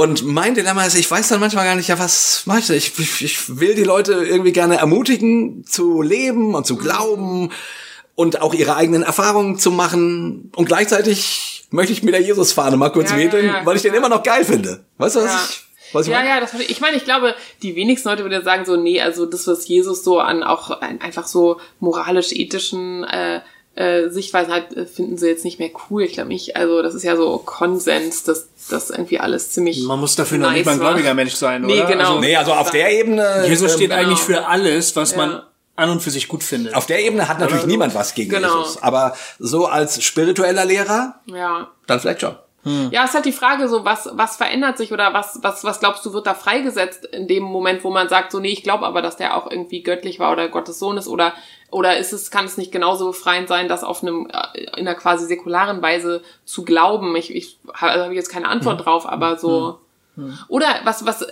Und 0.00 0.24
mein 0.24 0.54
Dilemma 0.54 0.86
ist, 0.86 0.94
ich 0.94 1.10
weiß 1.10 1.28
dann 1.28 1.40
manchmal 1.40 1.66
gar 1.66 1.74
nicht, 1.74 1.88
ja, 1.88 1.98
was 1.98 2.44
mache 2.46 2.60
ich? 2.60 2.70
Ich, 2.70 2.98
ich, 2.98 3.22
ich 3.22 3.58
will 3.60 3.74
die 3.74 3.84
Leute 3.84 4.14
irgendwie 4.14 4.52
gerne 4.52 4.78
ermutigen, 4.78 5.62
zu 5.66 6.00
leben 6.00 6.54
und 6.54 6.66
zu 6.66 6.76
glauben 6.76 7.50
und 8.14 8.40
auch 8.40 8.54
ihre 8.54 8.76
eigenen 8.76 9.02
Erfahrungen 9.02 9.58
zu 9.58 9.70
machen. 9.70 10.50
Und 10.56 10.64
gleichzeitig 10.64 11.66
möchte 11.68 11.92
ich 11.92 12.02
mit 12.02 12.14
der 12.14 12.22
Jesus-Fahne 12.22 12.78
mal 12.78 12.88
kurz 12.88 13.10
Ja, 13.10 13.18
ja, 13.18 13.24
wedeln, 13.26 13.46
ja, 13.48 13.66
weil 13.66 13.76
ich 13.76 13.82
den 13.82 13.92
immer 13.92 14.08
noch 14.08 14.22
geil 14.22 14.46
finde. 14.46 14.82
Weißt 14.96 15.16
du, 15.16 15.20
was 15.20 15.26
Ja. 15.32 15.46
ich, 15.50 15.64
was 15.92 16.06
ich 16.06 16.12
Ja, 16.12 16.18
meine? 16.20 16.30
ja, 16.30 16.40
das 16.40 16.54
ich. 16.54 16.80
Meine, 16.80 16.96
ich 16.96 17.04
glaube, 17.04 17.34
die 17.62 17.76
wenigsten 17.76 18.08
Leute 18.08 18.22
würden 18.22 18.42
sagen 18.42 18.64
so, 18.64 18.76
nee, 18.76 19.02
also 19.02 19.26
das, 19.26 19.46
was 19.48 19.68
Jesus 19.68 20.02
so 20.02 20.18
an 20.18 20.42
auch 20.42 20.70
ein, 20.80 21.02
einfach 21.02 21.26
so 21.26 21.60
moralisch-ethischen 21.78 23.04
äh, 23.04 23.40
äh, 23.74 24.08
Sichtweisen 24.08 24.52
hat, 24.52 24.74
äh, 24.74 24.86
finden 24.86 25.16
sie 25.18 25.28
jetzt 25.28 25.44
nicht 25.44 25.58
mehr 25.58 25.70
cool. 25.90 26.02
Ich 26.04 26.14
glaube 26.14 26.28
nicht. 26.28 26.56
Also 26.56 26.82
das 26.82 26.94
ist 26.94 27.02
ja 27.04 27.16
so 27.16 27.38
Konsens, 27.38 28.24
dass 28.24 28.48
das 28.72 28.90
irgendwie 28.90 29.20
alles 29.20 29.50
ziemlich 29.50 29.82
Man 29.84 30.00
muss 30.00 30.16
dafür 30.16 30.38
noch 30.38 30.50
nicht 30.52 30.64
mal 30.64 30.72
ein 30.72 30.78
nice 30.78 30.86
gläubiger 30.88 31.14
Mensch 31.14 31.34
sein, 31.34 31.62
Nee, 31.62 31.80
oder? 31.80 31.86
genau. 31.88 32.08
Also, 32.08 32.20
Nee, 32.20 32.36
also 32.36 32.52
auf 32.52 32.70
der 32.70 32.90
Ebene, 32.92 33.44
Jesus 33.46 33.72
ähm, 33.72 33.76
steht 33.78 33.90
Genau. 33.90 34.00
eigentlich 34.02 34.18
für 34.20 34.46
alles, 34.46 34.96
was 34.96 35.12
Ja. 35.12 35.16
man 35.18 35.42
an 35.76 35.90
und 35.90 36.02
für 36.02 36.10
sich 36.10 36.28
gut 36.28 36.42
findet. 36.42 36.74
auf 36.74 36.86
der 36.86 37.02
Ebene 37.04 37.26
hat 37.28 37.38
natürlich 37.38 37.64
niemand 37.66 37.94
was 37.94 38.14
gegen 38.14 38.30
Genau. 38.30 38.58
Jesus. 38.60 38.82
Aber 38.82 39.14
so 39.38 39.66
als 39.66 40.02
spiritueller 40.02 40.64
Lehrer, 40.64 41.14
Ja. 41.26 41.68
dann 41.86 42.00
vielleicht 42.00 42.20
schon. 42.20 42.36
Ja, 42.90 43.04
es 43.04 43.10
ist 43.10 43.14
halt 43.14 43.24
die 43.24 43.32
Frage 43.32 43.70
so, 43.70 43.86
was, 43.86 44.10
was 44.12 44.36
verändert 44.36 44.76
sich 44.76 44.92
oder 44.92 45.14
was, 45.14 45.38
was, 45.40 45.64
was 45.64 45.80
glaubst 45.80 46.04
du, 46.04 46.12
wird 46.12 46.26
da 46.26 46.34
freigesetzt 46.34 47.06
in 47.06 47.26
dem 47.26 47.42
Moment, 47.42 47.82
wo 47.84 47.90
man 47.90 48.10
sagt, 48.10 48.32
so, 48.32 48.38
nee, 48.38 48.50
ich 48.52 48.62
glaube 48.62 48.84
aber, 48.84 49.00
dass 49.00 49.16
der 49.16 49.34
auch 49.34 49.50
irgendwie 49.50 49.82
göttlich 49.82 50.18
war 50.18 50.30
oder 50.30 50.46
Gottes 50.50 50.78
Sohn 50.78 50.98
ist 50.98 51.08
oder, 51.08 51.32
oder 51.70 51.98
ist 51.98 52.12
es, 52.12 52.30
kann 52.30 52.44
es 52.44 52.56
nicht 52.56 52.72
genauso 52.72 53.06
befreiend 53.08 53.48
sein, 53.48 53.68
das 53.68 53.84
auf 53.84 54.02
einem, 54.02 54.28
äh, 54.30 54.60
in 54.76 54.86
einer 54.86 54.94
quasi 54.94 55.26
säkularen 55.26 55.82
Weise 55.82 56.22
zu 56.44 56.64
glauben? 56.64 57.14
Ich, 57.16 57.34
ich, 57.34 57.58
also 57.72 58.04
habe 58.04 58.12
ich 58.12 58.18
jetzt 58.18 58.30
keine 58.30 58.48
Antwort 58.48 58.84
drauf, 58.84 59.06
aber 59.06 59.38
so, 59.38 59.78
oder 60.48 60.66
was, 60.84 61.06
was, 61.06 61.26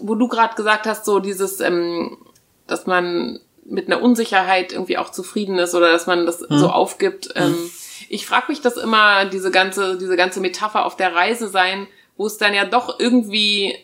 wo 0.00 0.14
du 0.14 0.28
gerade 0.28 0.54
gesagt 0.54 0.86
hast, 0.86 1.04
so 1.04 1.18
dieses, 1.18 1.60
ähm, 1.60 2.16
dass 2.66 2.86
man 2.86 3.40
mit 3.64 3.86
einer 3.86 4.02
Unsicherheit 4.02 4.72
irgendwie 4.72 4.98
auch 4.98 5.10
zufrieden 5.10 5.58
ist 5.58 5.74
oder 5.74 5.92
dass 5.92 6.06
man 6.06 6.26
das 6.26 6.38
so 6.38 6.68
aufgibt. 6.70 7.30
Ähm, 7.36 7.56
ich 8.08 8.26
frage 8.26 8.46
mich 8.48 8.60
das 8.60 8.76
immer, 8.76 9.26
diese 9.26 9.50
ganze, 9.50 9.98
diese 9.98 10.16
ganze 10.16 10.40
Metapher 10.40 10.86
auf 10.86 10.96
der 10.96 11.14
Reise 11.14 11.48
sein, 11.48 11.86
wo 12.16 12.26
es 12.26 12.38
dann 12.38 12.54
ja 12.54 12.64
doch 12.64 12.98
irgendwie 12.98 13.76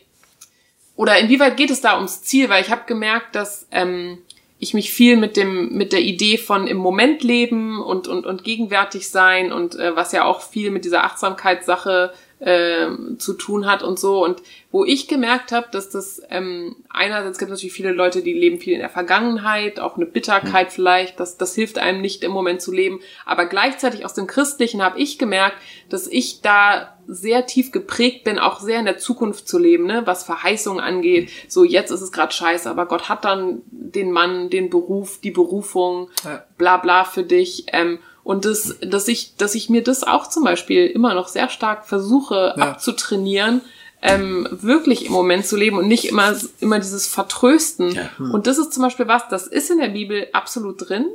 oder 0.97 1.19
inwieweit 1.19 1.55
geht 1.55 1.69
es 1.69 1.79
da 1.79 1.95
ums 1.95 2.23
Ziel? 2.23 2.49
Weil 2.49 2.63
ich 2.63 2.71
habe 2.71 2.81
gemerkt, 2.85 3.35
dass 3.35 3.67
ähm, 3.71 4.17
ich 4.59 4.73
mich 4.73 4.91
viel 4.91 5.17
mit 5.17 5.37
dem 5.37 5.73
mit 5.77 5.93
der 5.93 6.01
Idee 6.01 6.37
von 6.37 6.67
im 6.67 6.77
Moment 6.77 7.23
leben 7.23 7.81
und 7.81 8.07
und 8.07 8.25
und 8.25 8.43
gegenwärtig 8.43 9.09
sein 9.09 9.51
und 9.51 9.75
äh, 9.75 9.95
was 9.95 10.11
ja 10.11 10.25
auch 10.25 10.41
viel 10.41 10.71
mit 10.71 10.85
dieser 10.85 11.03
Achtsamkeitssache 11.03 12.11
äh, 12.39 12.87
zu 13.17 13.33
tun 13.33 13.65
hat 13.65 13.81
und 13.83 13.97
so 13.99 14.23
und 14.23 14.41
wo 14.71 14.85
ich 14.85 15.07
gemerkt 15.07 15.51
habe, 15.51 15.67
dass 15.71 15.89
das 15.89 16.21
ähm, 16.29 16.75
einerseits 16.89 17.39
gibt 17.39 17.49
es 17.51 17.57
natürlich 17.57 17.73
viele 17.73 17.93
Leute, 17.93 18.21
die 18.21 18.33
leben 18.33 18.59
viel 18.59 18.73
in 18.73 18.79
der 18.79 18.89
Vergangenheit, 18.89 19.79
auch 19.79 19.95
eine 19.95 20.05
Bitterkeit 20.05 20.71
vielleicht, 20.71 21.19
das 21.19 21.37
das 21.37 21.55
hilft 21.55 21.79
einem 21.79 22.01
nicht 22.01 22.23
im 22.23 22.31
Moment 22.31 22.61
zu 22.61 22.71
leben, 22.71 22.99
aber 23.25 23.45
gleichzeitig 23.45 24.05
aus 24.05 24.13
dem 24.13 24.27
Christlichen 24.27 24.83
habe 24.83 24.99
ich 24.99 25.17
gemerkt, 25.17 25.57
dass 25.89 26.05
ich 26.07 26.41
da 26.41 26.93
sehr 27.07 27.45
tief 27.45 27.71
geprägt 27.71 28.25
bin, 28.25 28.37
auch 28.37 28.59
sehr 28.59 28.79
in 28.79 28.85
der 28.85 28.97
Zukunft 28.97 29.47
zu 29.47 29.57
leben, 29.57 29.85
ne, 29.87 30.03
was 30.05 30.25
Verheißungen 30.25 30.83
angeht. 30.83 31.29
So 31.47 31.63
jetzt 31.63 31.89
ist 31.89 32.01
es 32.01 32.11
gerade 32.11 32.33
scheiße, 32.33 32.69
aber 32.69 32.85
Gott 32.85 33.07
hat 33.07 33.23
dann 33.23 33.61
den 33.71 34.11
Mann, 34.11 34.49
den 34.49 34.69
Beruf, 34.69 35.19
die 35.21 35.31
Berufung, 35.31 36.09
Ja. 36.25 36.43
bla 36.57 36.77
bla 36.77 37.05
für 37.05 37.23
dich. 37.23 37.65
Ähm, 37.71 37.99
und 38.27 38.43
das, 38.43 38.75
dass 38.81 39.07
ich, 39.07 39.37
dass 39.37 39.55
ich 39.55 39.69
mir 39.69 39.81
das 39.81 40.03
auch 40.03 40.27
zum 40.27 40.43
Beispiel 40.43 40.85
immer 40.87 41.13
noch 41.13 41.29
sehr 41.29 41.47
stark 41.47 41.85
versuche 41.87 42.53
Ja. 42.57 42.63
abzutrainieren, 42.71 43.61
ähm, 44.01 44.47
wirklich 44.51 45.05
im 45.05 45.13
Moment 45.13 45.45
zu 45.45 45.55
leben 45.55 45.77
und 45.77 45.87
nicht 45.87 46.05
immer, 46.09 46.35
immer 46.59 46.77
dieses 46.79 47.07
Vertrösten. 47.07 47.93
Ja. 47.95 48.09
Und 48.19 48.45
das 48.45 48.57
ist 48.57 48.73
zum 48.73 48.83
Beispiel 48.83 49.07
was, 49.07 49.29
das 49.29 49.47
ist 49.47 49.71
in 49.71 49.79
der 49.79 49.87
Bibel 49.87 50.27
absolut 50.33 50.89
drin. 50.89 51.05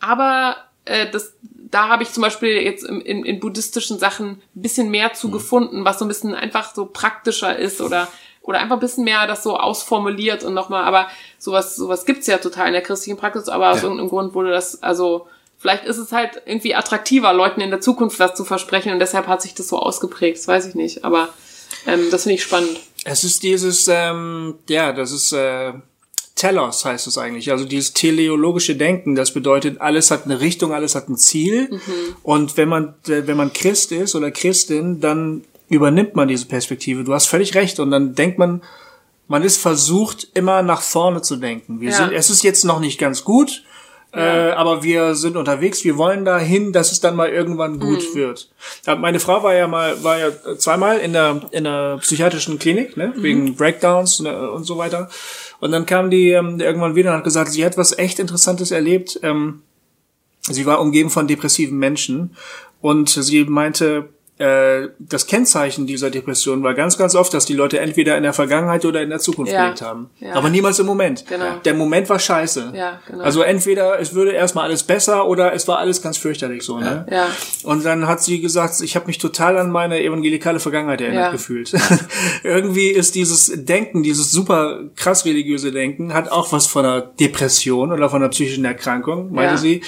Aber 0.00 0.56
äh, 0.86 1.10
das, 1.10 1.34
da 1.70 1.88
habe 1.88 2.02
ich 2.02 2.10
zum 2.12 2.22
Beispiel 2.22 2.56
jetzt 2.62 2.84
in, 2.84 3.00
in, 3.02 3.24
in 3.24 3.38
buddhistischen 3.40 3.98
Sachen 3.98 4.30
ein 4.30 4.42
bisschen 4.54 4.90
mehr 4.90 5.12
zu 5.12 5.30
gefunden, 5.30 5.84
was 5.84 5.98
so 5.98 6.04
ein 6.04 6.08
bisschen 6.08 6.34
einfach 6.34 6.74
so 6.74 6.86
praktischer 6.86 7.56
ist 7.56 7.80
oder 7.80 8.08
oder 8.42 8.58
einfach 8.60 8.76
ein 8.76 8.80
bisschen 8.80 9.04
mehr 9.04 9.26
das 9.26 9.42
so 9.42 9.56
ausformuliert 9.56 10.44
und 10.44 10.52
nochmal, 10.52 10.84
aber 10.84 11.08
sowas, 11.38 11.76
sowas 11.76 12.04
gibt's 12.04 12.26
ja 12.26 12.36
total 12.36 12.66
in 12.66 12.74
der 12.74 12.82
christlichen 12.82 13.16
Praxis, 13.18 13.48
aber 13.48 13.70
aus 13.70 13.78
Ja. 13.78 13.84
irgendeinem 13.84 14.10
Grund 14.10 14.34
wurde 14.34 14.50
das, 14.50 14.82
also 14.82 15.26
vielleicht 15.64 15.86
ist 15.86 15.96
es 15.96 16.12
halt 16.12 16.42
irgendwie 16.44 16.74
attraktiver, 16.74 17.32
Leuten 17.32 17.62
in 17.62 17.70
der 17.70 17.80
Zukunft 17.80 18.18
was 18.20 18.34
zu 18.34 18.44
versprechen 18.44 18.92
und 18.92 18.98
deshalb 18.98 19.26
hat 19.28 19.40
sich 19.40 19.54
das 19.54 19.68
so 19.68 19.78
ausgeprägt, 19.78 20.36
das 20.36 20.46
weiß 20.46 20.66
ich 20.66 20.74
nicht, 20.74 21.04
aber 21.04 21.30
ähm, 21.86 22.08
das 22.10 22.24
finde 22.24 22.34
ich 22.34 22.42
spannend. 22.42 22.78
Es 23.04 23.24
ist 23.24 23.42
dieses, 23.42 23.88
ähm, 23.88 24.56
ja, 24.68 24.92
das 24.92 25.10
ist 25.10 25.32
äh, 25.32 25.72
Telos 26.34 26.84
heißt 26.84 27.06
es 27.06 27.16
eigentlich. 27.16 27.50
Also 27.50 27.64
dieses 27.64 27.94
teleologische 27.94 28.76
Denken. 28.76 29.14
Das 29.14 29.32
bedeutet, 29.32 29.80
alles 29.80 30.10
hat 30.10 30.24
eine 30.26 30.40
Richtung, 30.40 30.74
alles 30.74 30.94
hat 30.94 31.08
ein 31.08 31.16
Ziel. 31.16 31.80
Und 32.22 32.56
wenn 32.58 32.68
man, 32.68 32.94
äh, 33.08 33.26
wenn 33.26 33.36
man 33.36 33.52
Christ 33.52 33.92
ist 33.92 34.14
oder 34.14 34.30
Christin, 34.30 35.00
dann 35.00 35.44
übernimmt 35.68 36.16
man 36.16 36.28
diese 36.28 36.46
Perspektive. 36.46 37.04
Du 37.04 37.14
hast 37.14 37.26
völlig 37.26 37.54
recht. 37.54 37.78
Und 37.78 37.90
dann 37.90 38.14
denkt 38.14 38.38
man, 38.38 38.62
man 39.28 39.42
ist 39.42 39.58
versucht, 39.58 40.28
immer 40.34 40.62
nach 40.62 40.82
vorne 40.82 41.22
zu 41.22 41.36
denken. 41.36 41.80
Wir 41.80 41.90
Ja. 41.90 41.96
sind, 41.96 42.12
es 42.12 42.30
ist 42.30 42.42
jetzt 42.42 42.64
noch 42.64 42.80
nicht 42.80 42.98
ganz 42.98 43.24
gut. 43.24 43.62
Äh, 44.14 44.50
aber 44.52 44.82
wir 44.82 45.14
sind 45.14 45.36
unterwegs, 45.36 45.84
wir 45.84 45.96
wollen 45.96 46.24
dahin, 46.24 46.72
dass 46.72 46.92
es 46.92 47.00
dann 47.00 47.16
mal 47.16 47.30
irgendwann 47.30 47.80
gut 47.80 48.14
wird. 48.14 48.48
Ja, 48.86 48.94
meine 48.94 49.18
Frau 49.18 49.42
war 49.42 49.54
ja 49.54 49.66
mal, 49.66 50.02
war 50.04 50.18
ja 50.18 50.30
zweimal 50.56 50.98
in 50.98 51.12
der, 51.12 51.40
in 51.50 51.64
der 51.64 51.98
psychiatrischen 52.00 52.58
Klinik, 52.58 52.96
ne, 52.96 53.12
wegen 53.16 53.56
Breakdowns 53.56 54.20
ne, 54.20 54.50
und 54.50 54.64
so 54.64 54.78
weiter. 54.78 55.08
Und 55.60 55.72
dann 55.72 55.86
kam 55.86 56.10
die 56.10 56.30
ähm, 56.30 56.60
irgendwann 56.60 56.94
wieder 56.94 57.10
und 57.10 57.16
hat 57.16 57.24
gesagt, 57.24 57.50
sie 57.50 57.64
hat 57.64 57.76
was 57.76 57.98
echt 57.98 58.18
Interessantes 58.18 58.70
erlebt. 58.70 59.18
Ähm, 59.22 59.62
sie 60.42 60.66
war 60.66 60.80
umgeben 60.80 61.10
von 61.10 61.26
depressiven 61.26 61.78
Menschen 61.78 62.36
und 62.80 63.08
sie 63.08 63.44
meinte, 63.44 64.10
äh, 64.38 64.88
das 64.98 65.26
Kennzeichen 65.26 65.86
dieser 65.86 66.10
Depression 66.10 66.62
war 66.62 66.74
ganz, 66.74 66.98
ganz 66.98 67.14
oft, 67.14 67.32
dass 67.34 67.44
die 67.46 67.54
Leute 67.54 67.78
entweder 67.78 68.16
in 68.16 68.22
der 68.24 68.32
Vergangenheit 68.32 68.84
oder 68.84 69.00
in 69.02 69.10
der 69.10 69.20
Zukunft 69.20 69.52
Ja. 69.52 69.62
gelebt 69.64 69.82
haben. 69.82 70.10
Ja. 70.20 70.34
Aber 70.34 70.50
niemals 70.50 70.78
im 70.80 70.86
Moment. 70.86 71.24
Genau. 71.28 71.56
Der 71.64 71.74
Moment 71.74 72.08
war 72.08 72.18
scheiße. 72.18 72.72
Ja, 72.74 73.00
genau. 73.06 73.22
Also 73.22 73.42
entweder 73.42 74.00
es 74.00 74.14
würde 74.14 74.32
erstmal 74.32 74.64
alles 74.64 74.82
besser 74.82 75.26
oder 75.28 75.52
es 75.54 75.68
war 75.68 75.78
alles 75.78 76.02
ganz 76.02 76.18
fürchterlich 76.18 76.62
so. 76.64 76.78
Ne? 76.78 77.06
Ja. 77.10 77.28
Und 77.62 77.84
dann 77.84 78.08
hat 78.08 78.22
sie 78.22 78.40
gesagt, 78.40 78.80
ich 78.80 78.96
habe 78.96 79.06
mich 79.06 79.18
total 79.18 79.56
an 79.58 79.70
meine 79.70 80.02
evangelikale 80.02 80.58
Vergangenheit 80.58 81.00
erinnert 81.00 81.26
Ja. 81.26 81.30
gefühlt. 81.30 81.72
Irgendwie 82.42 82.88
ist 82.88 83.14
dieses 83.14 83.52
Denken, 83.64 84.02
dieses 84.02 84.30
super 84.30 84.80
krass 84.96 85.24
religiöse 85.24 85.72
Denken, 85.72 86.12
hat 86.14 86.30
auch 86.30 86.52
was 86.52 86.66
von 86.66 86.84
einer 86.84 87.00
Depression 87.02 87.92
oder 87.92 88.10
von 88.10 88.22
einer 88.22 88.30
psychischen 88.30 88.64
Erkrankung, 88.64 89.32
meinte 89.32 89.58
sie. 89.58 89.82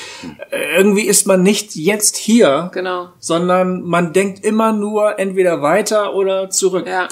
Äh, 0.51 0.76
Irgendwie 0.76 1.03
ist 1.07 1.26
man 1.26 1.42
nicht 1.42 1.74
jetzt 1.74 2.16
hier, 2.16 2.70
Genau. 2.74 3.09
sondern 3.18 3.82
man 3.82 4.12
denkt 4.12 4.36
immer 4.45 4.72
nur 4.72 5.18
entweder 5.18 5.62
weiter 5.62 6.14
oder 6.14 6.51
zurück. 6.51 6.87
Ja. 6.87 7.09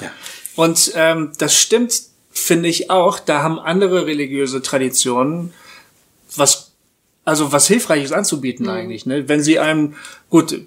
Und 0.57 0.93
ähm, 0.95 1.33
das 1.39 1.59
stimmt, 1.59 1.95
finde 2.31 2.69
ich 2.69 2.91
auch. 2.91 3.19
Da 3.19 3.43
haben 3.43 3.59
andere 3.59 4.07
religiöse 4.07 4.63
Traditionen 4.63 5.53
was, 6.37 6.73
also 7.25 7.53
was 7.53 7.67
Hilfreiches 7.69 8.13
anzubieten 8.13 8.69
eigentlich. 8.69 9.07
Ne? 9.07 9.29
Wenn 9.29 9.43
sie 9.43 9.59
einem, 9.59 9.95
gut, 10.31 10.61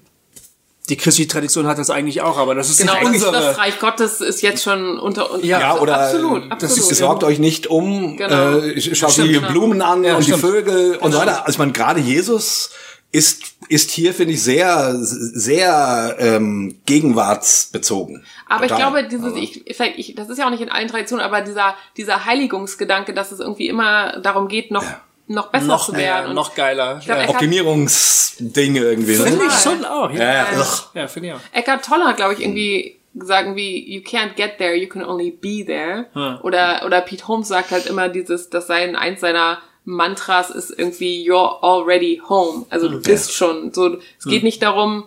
die 0.90 0.96
christliche 0.96 1.30
Tradition 1.30 1.68
hat 1.68 1.78
das 1.78 1.90
eigentlich 1.90 2.22
auch, 2.22 2.38
aber 2.38 2.56
das 2.56 2.70
ist 2.70 2.78
Genau, 2.80 2.94
nicht 2.94 3.04
das, 3.04 3.12
unsere. 3.16 3.32
das 3.34 3.58
Reich 3.58 3.78
Gottes 3.80 4.22
ist 4.22 4.42
jetzt 4.42 4.64
schon 4.64 4.98
unter 4.98 5.32
uns. 5.32 5.44
Ja, 5.44 5.60
Ja, 5.60 5.80
oder 5.80 6.00
absolut, 6.00 6.50
absolut. 6.50 6.90
das 6.92 6.98
sorgt 6.98 7.24
euch 7.26 7.40
nicht 7.40 7.68
um, 7.68 8.16
Genau. 8.16 8.60
äh, 8.60 8.80
schaut 8.96 9.12
Stimmt, 9.12 9.28
die 9.30 9.34
ja. 9.34 9.50
Blumen 9.52 9.82
an 9.82 10.06
Ja, 10.06 10.16
und 10.16 10.24
stimmt. 10.24 10.38
die 10.38 10.42
Vögel 10.48 10.96
und 10.96 11.12
so 11.12 11.20
Genau. 11.20 11.30
weiter. 11.32 11.46
Also 11.46 11.60
man 11.60 11.74
gerade 11.74 12.00
Jesus 12.00 12.70
ist 13.12 13.57
ist 13.70 13.92
hier 13.92 14.14
finde 14.14 14.34
ich 14.34 14.42
sehr 14.44 14.96
sehr 14.96 16.16
ähm, 16.20 16.80
gegenwartsbezogen. 16.86 18.24
Aber 18.48 18.66
ich 18.66 18.72
Total. 18.72 18.92
glaube, 18.92 19.08
dieses, 19.10 19.36
ich, 19.36 19.64
vielleicht, 19.76 19.98
ich, 19.98 20.16
das 20.16 20.30
ist 20.30 20.38
ja 20.38 20.46
auch 20.46 20.52
nicht 20.52 20.62
in 20.62 20.70
allen 20.70 20.88
Traditionen, 20.88 21.24
aber 21.26 21.42
dieser, 21.42 21.76
dieser 21.98 22.26
Heiligungsgedanke, 22.26 23.14
dass 23.14 23.32
es 23.32 23.40
irgendwie 23.40 23.68
immer 23.68 24.20
darum 24.20 24.48
geht, 24.48 24.72
noch, 24.72 24.86
noch 25.28 25.48
besser 25.48 25.66
noch, 25.66 25.86
zu 25.86 25.92
ja, 25.94 25.98
werden. 26.00 26.30
Und 26.30 26.36
noch 26.36 26.56
geiler. 26.56 27.00
glaub, 27.04 27.18
ja. 27.18 27.24
Eckart- 27.24 27.30
Optimierungsdinge 27.36 28.80
irgendwie. 28.80 29.16
Finde 29.16 29.38
Ne? 29.38 29.44
ich 29.48 29.54
schon 29.54 29.86
auch. 29.86 30.12
Ja, 30.12 30.20
Ja. 30.52 30.66
ja 30.94 31.08
finde 31.08 31.30
ich 31.30 31.34
auch. 31.36 31.40
Eckhart 31.54 31.86
Tolle 31.86 32.06
hat, 32.06 32.18
glaube 32.18 32.34
ich, 32.34 32.42
irgendwie 32.42 32.98
gesagt 33.16 33.56
wie, 33.56 33.94
you 33.96 34.02
can't 34.02 34.36
get 34.36 34.58
there, 34.60 34.76
you 34.76 34.88
can 34.88 35.04
only 35.04 35.32
be 35.32 35.66
there. 35.66 36.06
Oder, 36.44 36.84
oder 36.86 37.02
Pete 37.02 37.28
Holmes 37.28 37.48
sagt 37.48 37.72
halt 37.72 37.88
immer 37.88 38.10
dieses, 38.10 38.50
das 38.50 38.68
sei 38.68 38.96
eins 38.96 39.22
seiner 39.22 39.58
Mantras 39.90 40.50
ist 40.50 40.70
irgendwie 40.70 41.26
you're 41.26 41.64
already 41.64 42.22
home. 42.28 42.66
Also 42.70 42.90
du 42.90 43.02
bist 43.02 43.32
schon. 43.32 43.74
So, 43.74 43.98
es 44.20 44.26
geht 44.26 44.44
nicht 44.44 44.62
darum, 44.62 45.06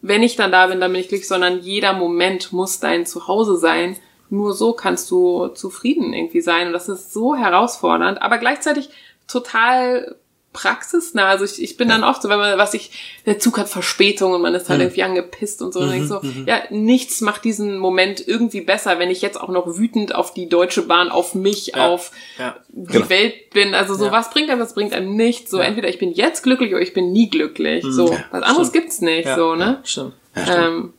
wenn 0.00 0.22
ich 0.22 0.36
dann 0.36 0.50
da 0.50 0.68
bin, 0.68 0.80
dann 0.80 0.90
bin 0.90 1.02
ich 1.02 1.08
glücklich, 1.08 1.28
sondern 1.28 1.60
jeder 1.60 1.92
Moment 1.92 2.50
muss 2.50 2.80
dein 2.80 3.04
Zuhause 3.04 3.58
sein. 3.58 3.98
Nur 4.30 4.54
so 4.54 4.72
kannst 4.72 5.10
du 5.10 5.48
zufrieden 5.48 6.14
irgendwie 6.14 6.40
sein. 6.40 6.68
Und 6.68 6.72
das 6.72 6.88
ist 6.88 7.12
so 7.12 7.36
herausfordernd, 7.36 8.22
aber 8.22 8.38
gleichzeitig 8.38 8.88
total 9.28 10.16
praxisnah. 10.52 11.26
Also 11.28 11.44
ich, 11.44 11.62
ich 11.62 11.76
bin 11.76 11.88
dann 11.88 12.04
oft 12.04 12.22
so, 12.22 12.28
wenn 12.28 12.38
man, 12.38 12.58
was 12.58 12.74
ich, 12.74 12.90
der 13.26 13.38
Zug 13.38 13.58
hat 13.58 13.68
Verspätung 13.68 14.32
und 14.32 14.42
man 14.42 14.54
ist 14.54 14.68
halt 14.68 14.80
irgendwie 14.80 15.02
angepisst 15.02 15.62
und 15.62 15.72
so. 15.72 15.80
Und 15.80 15.92
ich 15.94 16.06
so, 16.06 16.20
ja, 16.46 16.62
nichts 16.70 17.20
macht 17.22 17.44
diesen 17.44 17.78
Moment 17.78 18.26
irgendwie 18.26 18.60
besser, 18.60 18.98
wenn 18.98 19.10
ich 19.10 19.22
jetzt 19.22 19.40
auch 19.40 19.48
noch 19.48 19.78
wütend 19.78 20.14
auf 20.14 20.34
die 20.34 20.48
Deutsche 20.48 20.82
Bahn, 20.82 21.08
auf 21.10 21.34
mich, 21.34 21.68
Ja, 21.68 21.88
auf 21.88 22.10
ja. 22.38 22.56
die 22.68 22.92
Genau. 22.92 23.08
Welt 23.08 23.50
bin. 23.50 23.74
Also 23.74 23.94
so, 23.94 24.06
Ja. 24.06 24.12
was 24.12 24.30
bringt 24.30 24.50
einem, 24.50 24.60
was 24.60 24.74
bringt 24.74 24.92
einem 24.92 25.16
nichts. 25.16 25.50
So, 25.50 25.58
entweder 25.58 25.88
ich 25.88 25.98
bin 25.98 26.12
jetzt 26.12 26.42
glücklich 26.42 26.72
oder 26.74 26.82
ich 26.82 26.92
bin 26.94 27.12
nie 27.12 27.30
glücklich. 27.30 27.84
So, 27.88 28.16
was 28.30 28.42
anderes 28.42 28.72
gibt's 28.72 29.00
nicht. 29.00 29.24
Ja, 29.26 29.36
So, 29.36 29.54
ne? 29.54 29.80
Stimmt. 29.84 30.12
Ähm, 30.36 30.92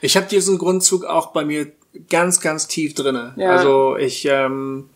Ich 0.00 0.16
habe 0.16 0.26
diesen 0.26 0.58
Grundzug 0.58 1.04
auch 1.04 1.28
bei 1.28 1.44
mir 1.44 1.70
ganz, 2.10 2.40
ganz 2.40 2.66
tief 2.68 2.94
drinne. 2.94 3.32
Ja. 3.36 3.50
Also 3.52 3.96
ich 3.96 4.24
ähm, 4.26 4.88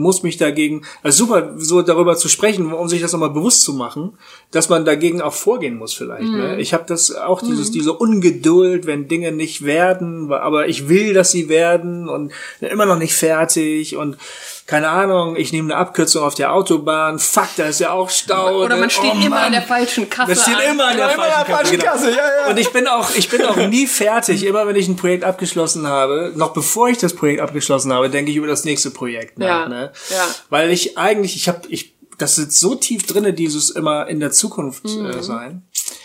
muss 0.00 0.22
mich 0.22 0.36
dagegen, 0.36 0.82
also 1.02 1.24
super, 1.24 1.54
so 1.56 1.82
darüber 1.82 2.16
zu 2.16 2.28
sprechen, 2.28 2.72
um 2.72 2.88
sich 2.88 3.00
das 3.00 3.12
nochmal 3.12 3.30
bewusst 3.30 3.62
zu 3.62 3.72
machen, 3.72 4.12
dass 4.50 4.68
man 4.68 4.84
dagegen 4.84 5.20
auch 5.20 5.32
vorgehen 5.32 5.76
muss 5.76 5.94
vielleicht. 5.94 6.28
Ne? 6.28 6.60
Ich 6.60 6.74
habe 6.74 6.84
das 6.86 7.14
auch 7.14 7.42
dieses, 7.42 7.70
diese 7.70 7.92
Ungeduld, 7.92 8.86
wenn 8.86 9.08
Dinge 9.08 9.32
nicht 9.32 9.64
werden, 9.64 10.32
aber 10.32 10.68
ich 10.68 10.88
will, 10.88 11.14
dass 11.14 11.30
sie 11.30 11.48
werden 11.48 12.08
und 12.08 12.32
immer 12.60 12.86
noch 12.86 12.98
nicht 12.98 13.14
fertig 13.14 13.96
und 13.96 14.16
keine 14.70 14.88
Ahnung, 14.88 15.34
ich 15.34 15.52
nehme 15.52 15.74
eine 15.74 15.80
Abkürzung 15.82 16.22
auf 16.22 16.36
der 16.36 16.52
Autobahn, 16.54 17.18
fuck, 17.18 17.48
da 17.56 17.66
ist 17.66 17.80
ja 17.80 17.90
auch 17.90 18.08
Stau. 18.08 18.60
oder 18.60 18.76
ne? 18.76 18.82
man 18.82 18.90
steht 18.90 19.12
Oh 19.20 19.26
immer 19.26 19.44
in 19.46 19.52
der 19.52 19.62
falschen 19.62 20.08
Kasse. 20.08 20.28
Wir 20.28 20.36
stehen 20.36 20.54
an. 20.54 20.62
immer 20.70 20.90
in 20.92 20.96
der 20.96 21.12
Immer 21.12 21.24
in 21.26 21.30
der 21.30 21.44
falschen 21.44 21.46
Kasse. 21.46 21.56
falschen 21.56 21.78
Genau. 21.80 21.92
Kasse, 21.92 22.10
ja, 22.12 22.42
ja. 22.44 22.50
Und 22.50 22.58
ich 22.58 22.70
bin 22.72 22.86
auch, 22.86 23.14
ich 23.16 23.28
bin 23.28 23.44
auch 23.44 23.56
nie 23.56 23.86
fertig. 23.88 24.44
Immer 24.46 24.66
wenn 24.68 24.76
ich 24.76 24.86
ein 24.86 24.94
Projekt 24.96 25.24
abgeschlossen 25.24 25.88
habe, 25.88 26.32
noch 26.36 26.52
bevor 26.52 26.88
ich 26.88 26.98
das 26.98 27.14
Projekt 27.14 27.40
abgeschlossen 27.40 27.92
habe, 27.92 28.08
denke 28.10 28.30
ich 28.30 28.36
über 28.36 28.46
das 28.46 28.64
nächste 28.64 28.92
Projekt 28.92 29.38
nach. 29.40 29.46
Ja, 29.46 29.68
Ne? 29.68 29.92
ja. 30.10 30.26
Weil 30.50 30.70
ich 30.70 30.96
eigentlich, 30.96 31.34
ich 31.34 31.48
habe, 31.48 31.62
ich, 31.68 31.94
das 32.18 32.36
sitzt 32.36 32.60
so 32.60 32.76
tief 32.76 33.04
drinne, 33.06 33.32
dieses 33.32 33.70
immer 33.70 34.06
in 34.06 34.20
der 34.20 34.30
Zukunft 34.30 34.84
Mhm. 34.84 35.06
äh, 35.06 35.22
sein. 35.22 35.62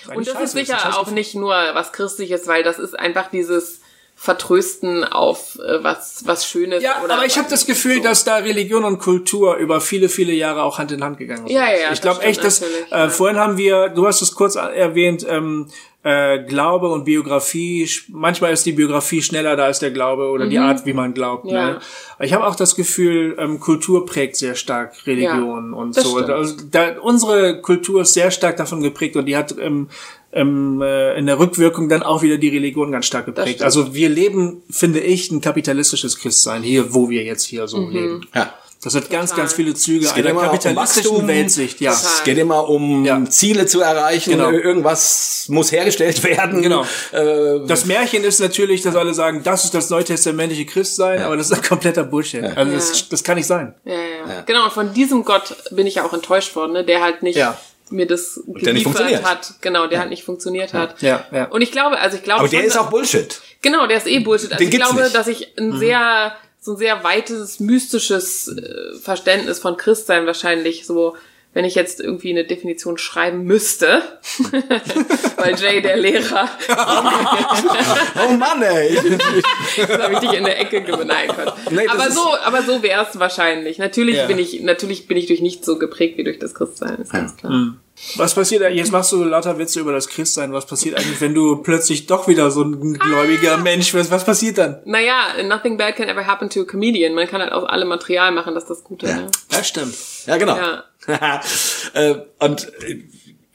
Und 0.08 0.12
Eigentlich 0.14 0.34
das 0.34 0.42
ist 0.44 0.52
sicher 0.54 0.80
scheiß 0.80 0.96
auch 0.96 1.12
nicht 1.12 1.36
nur 1.36 1.54
was 1.74 1.92
Christliches, 1.94 2.48
weil 2.48 2.64
das 2.64 2.80
ist 2.80 2.98
einfach 2.98 3.30
dieses 3.30 3.82
Vertrösten 4.18 5.04
auf 5.04 5.60
äh, 5.60 5.84
was, 5.84 6.24
was 6.26 6.48
Schönes. 6.48 6.82
Ja, 6.82 7.04
aber 7.04 7.26
ich 7.26 7.38
habe 7.38 7.50
das 7.50 7.66
Gefühl, 7.66 7.98
so. 7.98 8.04
dass 8.04 8.24
da 8.24 8.38
Religion 8.38 8.86
und 8.86 8.98
Kultur 8.98 9.56
über 9.58 9.82
viele, 9.82 10.08
viele 10.08 10.34
Jahre 10.34 10.64
auch 10.64 10.80
Hand 10.80 10.92
in 10.94 11.04
Hand 11.04 11.18
gegangen 11.18 11.48
sind. 11.48 11.56
Ja, 11.56 11.66
ja, 11.66 11.92
ich 11.92 12.02
glaube 12.02 12.22
echt, 12.22 12.44
dass 12.44 12.62
äh, 12.62 12.66
ja. 12.90 13.10
vorhin 13.10 13.38
haben 13.38 13.58
wir, 13.58 13.90
du 13.90 14.08
hast 14.08 14.22
es 14.22 14.34
kurz 14.34 14.56
erwähnt, 14.56 15.26
ähm, 15.30 15.68
äh, 16.06 16.44
Glaube 16.44 16.90
und 16.90 17.04
Biografie. 17.04 17.90
Manchmal 18.10 18.54
ist 18.54 18.66
die 18.66 18.72
Biografie 18.74 19.24
schneller 19.24 19.56
da 19.56 19.66
als 19.66 19.80
der 19.80 19.90
Glaube 19.90 20.30
oder 20.30 20.48
die 20.48 20.60
Art, 20.60 20.86
wie 20.86 20.94
man 20.94 21.16
glaubt. 21.16 21.46
Mhm. 21.46 21.52
Ja. 21.52 21.66
Ne? 21.72 21.80
Ich 22.20 22.32
habe 22.32 22.46
auch 22.46 22.56
das 22.56 22.76
Gefühl, 22.76 23.36
ähm, 23.40 23.60
Kultur 23.60 24.06
prägt 24.06 24.36
sehr 24.36 24.54
stark 24.54 24.94
Religion 25.08 25.72
Ja, 25.72 25.78
und 25.78 25.96
so. 25.96 26.18
Also, 26.18 26.56
da, 26.72 27.00
unsere 27.02 27.60
Kultur 27.62 28.04
ist 28.04 28.14
sehr 28.14 28.30
stark 28.30 28.56
davon 28.58 28.82
geprägt 28.82 29.16
und 29.16 29.26
die 29.26 29.36
hat 29.36 29.56
ähm, 29.60 29.90
ähm, 30.36 30.82
äh, 30.82 31.18
in 31.18 31.26
der 31.26 31.40
Rückwirkung 31.40 31.90
dann 31.90 32.04
auch 32.04 32.22
wieder 32.22 32.38
die 32.38 32.50
Religion 32.50 32.92
ganz 32.92 33.06
stark 33.08 33.26
geprägt. 33.26 33.64
Also 33.64 33.94
wir 33.96 34.10
leben, 34.10 34.62
finde 34.70 35.00
ich, 35.00 35.32
ein 35.32 35.42
kapitalistisches 35.42 36.20
Christsein 36.20 36.62
hier, 36.62 36.94
wo 36.94 37.10
wir 37.10 37.24
jetzt 37.24 37.46
hier 37.46 37.64
Mhm. 37.64 37.68
so 37.68 37.90
leben. 37.90 38.28
Ja. 38.36 38.54
Das 38.84 38.94
hat 38.94 39.10
ganz, 39.10 39.32
Total. 39.32 39.46
ganz 39.46 39.54
viele 39.56 39.74
Züge 39.74 40.14
einer 40.14 40.32
um 40.34 40.38
kapitalistischen 40.42 41.12
Wachstum. 41.14 41.28
Weltsicht. 41.28 41.82
Ja. 41.82 41.94
Es 41.94 42.22
geht 42.24 42.38
immer 42.38 42.70
um 42.70 43.04
Ja. 43.04 43.24
Ziele 43.28 43.66
zu 43.66 43.82
erreichen. 43.82 44.32
Genau. 44.32 44.52
Irgendwas 44.52 45.46
muss 45.50 45.72
hergestellt 45.72 46.22
werden. 46.24 46.62
Genau. 46.62 46.86
Äh, 47.12 47.66
Das 47.66 47.86
Märchen 47.86 48.24
ist 48.24 48.40
natürlich, 48.40 48.82
dass 48.84 48.96
alle 48.96 49.16
sagen, 49.16 49.42
das 49.44 49.64
ist 49.66 49.74
das 49.74 49.90
neutestamentliche 49.90 50.66
Christsein, 50.68 51.22
aber 51.24 51.36
das 51.36 51.50
ist 51.50 51.58
ein 51.58 51.64
kompletter 51.64 52.04
Bullshit. 52.04 52.44
Also 52.44 52.74
das, 52.74 53.10
das 53.10 53.24
kann 53.24 53.38
nicht 53.38 53.48
sein. 53.48 53.74
Ja, 53.86 53.94
ja. 53.94 54.42
Genau, 54.46 54.66
und 54.66 54.74
von 54.74 54.94
diesem 54.94 55.24
Gott 55.26 55.56
bin 55.72 55.88
ich 55.88 55.96
ja 55.96 56.06
auch 56.06 56.14
enttäuscht 56.14 56.56
worden, 56.56 56.74
ne? 56.74 56.84
der 56.84 57.02
halt 57.02 57.24
nicht 57.24 57.38
Ja. 57.38 57.58
Mir 57.90 58.08
das 58.08 58.40
der 58.46 58.54
nicht 58.54 58.66
geliefert 58.66 58.84
funktioniert. 58.96 59.24
hat. 59.24 59.54
Genau, 59.62 59.88
der 59.88 60.00
halt 60.00 60.10
nicht 60.10 60.24
funktioniert 60.24 60.74
hat. 60.74 61.02
Ja, 61.02 61.26
ja. 61.32 61.46
Und 61.46 61.62
ich 61.62 61.72
glaube, 61.72 62.00
also 62.00 62.18
ich 62.18 62.24
glaube 62.24 62.40
aber 62.42 62.50
der 62.50 62.60
schon, 62.60 62.68
ist 62.68 62.78
auch 62.78 62.90
Bullshit. 62.90 63.40
Genau, 63.62 63.86
der 63.88 63.98
ist 63.98 64.08
eh 64.08 64.20
Bullshit. 64.20 64.52
Also 64.52 64.58
Den 64.60 64.66
ich 64.68 64.72
gibt's 64.72 64.88
glaube, 64.90 65.04
nicht. 65.04 65.16
dass 65.16 65.28
ich 65.28 65.54
Mhm. 65.60 65.74
ein 65.74 65.80
sehr, 65.80 66.36
so 66.60 66.72
ein 66.72 66.78
sehr 66.78 67.04
weites, 67.04 67.60
mystisches 67.60 68.48
äh, 68.48 68.98
Verständnis 69.02 69.60
von 69.60 69.78
Christsein 69.78 70.26
wahrscheinlich 70.26 70.86
so, 70.86 71.16
wenn 71.56 71.66
ich 71.66 71.74
jetzt 71.74 72.00
irgendwie 72.00 72.30
eine 72.30 72.44
Definition 72.44 72.98
schreiben 73.00 73.44
müsste, 73.46 74.04
weil 75.38 75.56
Jay, 75.56 75.82
der 75.82 75.98
Lehrer, 75.98 76.48
Oh 78.28 78.32
Mann, 78.34 78.62
ey. 78.62 78.94
jetzt 79.78 80.00
habe 80.00 80.14
ich 80.14 80.20
dich 80.20 80.34
in 80.34 80.44
der 80.44 80.60
Ecke. 80.60 80.82
Nein, 81.06 81.30
Gott. 81.30 81.54
Nee, 81.72 81.88
aber 81.88 82.08
ist- 82.08 82.16
so, 82.16 82.36
aber 82.44 82.62
so 82.62 82.84
wäre 82.84 83.08
es 83.10 83.20
wahrscheinlich. 83.20 83.78
Natürlich 83.78 84.18
Ja. 84.18 84.28
bin 84.28 84.38
ich, 84.38 84.62
natürlich 84.62 85.08
bin 85.08 85.18
ich 85.18 85.28
durch 85.28 85.42
nichts 85.42 85.66
so 85.66 85.78
geprägt 85.80 86.18
wie 86.18 86.24
durch 86.24 86.40
das 86.40 86.54
Christsein, 86.54 86.98
ist 87.02 87.12
ganz 87.12 87.36
klar. 87.36 87.52
Mhm. 87.54 87.78
Was 88.18 88.36
passiert, 88.36 88.62
jetzt 88.74 88.92
machst 88.92 89.14
du 89.14 89.24
lauter 89.24 89.58
Witze 89.58 89.80
über 89.80 89.94
das 89.94 90.10
Christsein, 90.10 90.52
was 90.52 90.66
passiert 90.66 90.98
eigentlich, 91.00 91.22
wenn 91.22 91.34
du 91.34 91.56
plötzlich 91.64 92.08
doch 92.08 92.28
wieder 92.28 92.52
so 92.52 92.62
ein 92.64 92.96
gläubiger 92.96 93.56
Mensch 93.56 93.94
wirst? 93.94 94.12
Was 94.12 94.26
passiert 94.26 94.58
dann? 94.58 94.82
Naja, 94.84 95.42
nothing 95.48 95.78
bad 95.78 95.96
can 95.96 96.10
ever 96.10 96.28
happen 96.28 96.50
to 96.50 96.64
a 96.64 96.66
comedian. 96.66 97.14
Man 97.14 97.26
kann 97.28 97.40
halt 97.42 97.54
aus 97.54 97.64
allem 97.64 97.88
Material 97.88 98.34
machen, 98.34 98.54
das 98.54 98.64
ist 98.64 98.70
das 98.70 98.84
Gute. 98.84 99.06
Ne? 99.06 99.28
Das 99.50 99.66
stimmt. 99.70 99.96
Ja, 100.26 100.36
genau. 100.36 100.58
Ja. 100.58 100.84
äh, 101.94 102.16
und 102.40 102.72
äh, 102.84 103.04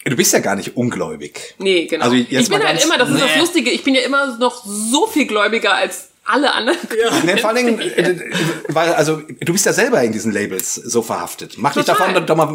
du 0.05 0.17
bist 0.17 0.33
ja 0.33 0.39
gar 0.41 0.57
nicht 0.57 0.77
ungläubig. 0.77 1.55
Nee, 1.59 1.87
genau. 1.87 2.05
Also 2.05 2.17
ich 2.17 2.29
bin 2.29 2.63
halt 2.63 2.85
immer, 2.85 2.99
das 2.99 3.11
ist 3.11 3.21
das 3.21 3.31
Nee. 3.35 3.41
Lustige, 3.41 3.71
ich 3.71 3.85
bin 3.85 3.95
ja 3.95 4.03
immer 4.03 4.39
noch 4.39 4.65
so 4.65 5.07
viel 5.07 5.27
gläubiger 5.27 5.75
als 5.75 6.10
alle 6.25 6.53
anderen. 6.53 6.79
Nee, 7.25 7.37
vor 7.39 7.51
allen 7.51 7.67
Dingen, 7.67 7.81
äh, 7.81 8.15
weil, 8.69 8.93
also, 8.93 9.21
du 9.41 9.53
bist 9.53 9.67
ja 9.67 9.73
selber 9.73 10.01
in 10.05 10.13
diesen 10.13 10.33
Labels 10.33 10.75
so 10.75 11.03
verhaftet. 11.03 11.55
Mach 11.57 11.73
dich 11.75 11.85
Total. 11.85 12.13
davon 12.15 12.27
doch 12.27 12.37
mal, 12.37 12.47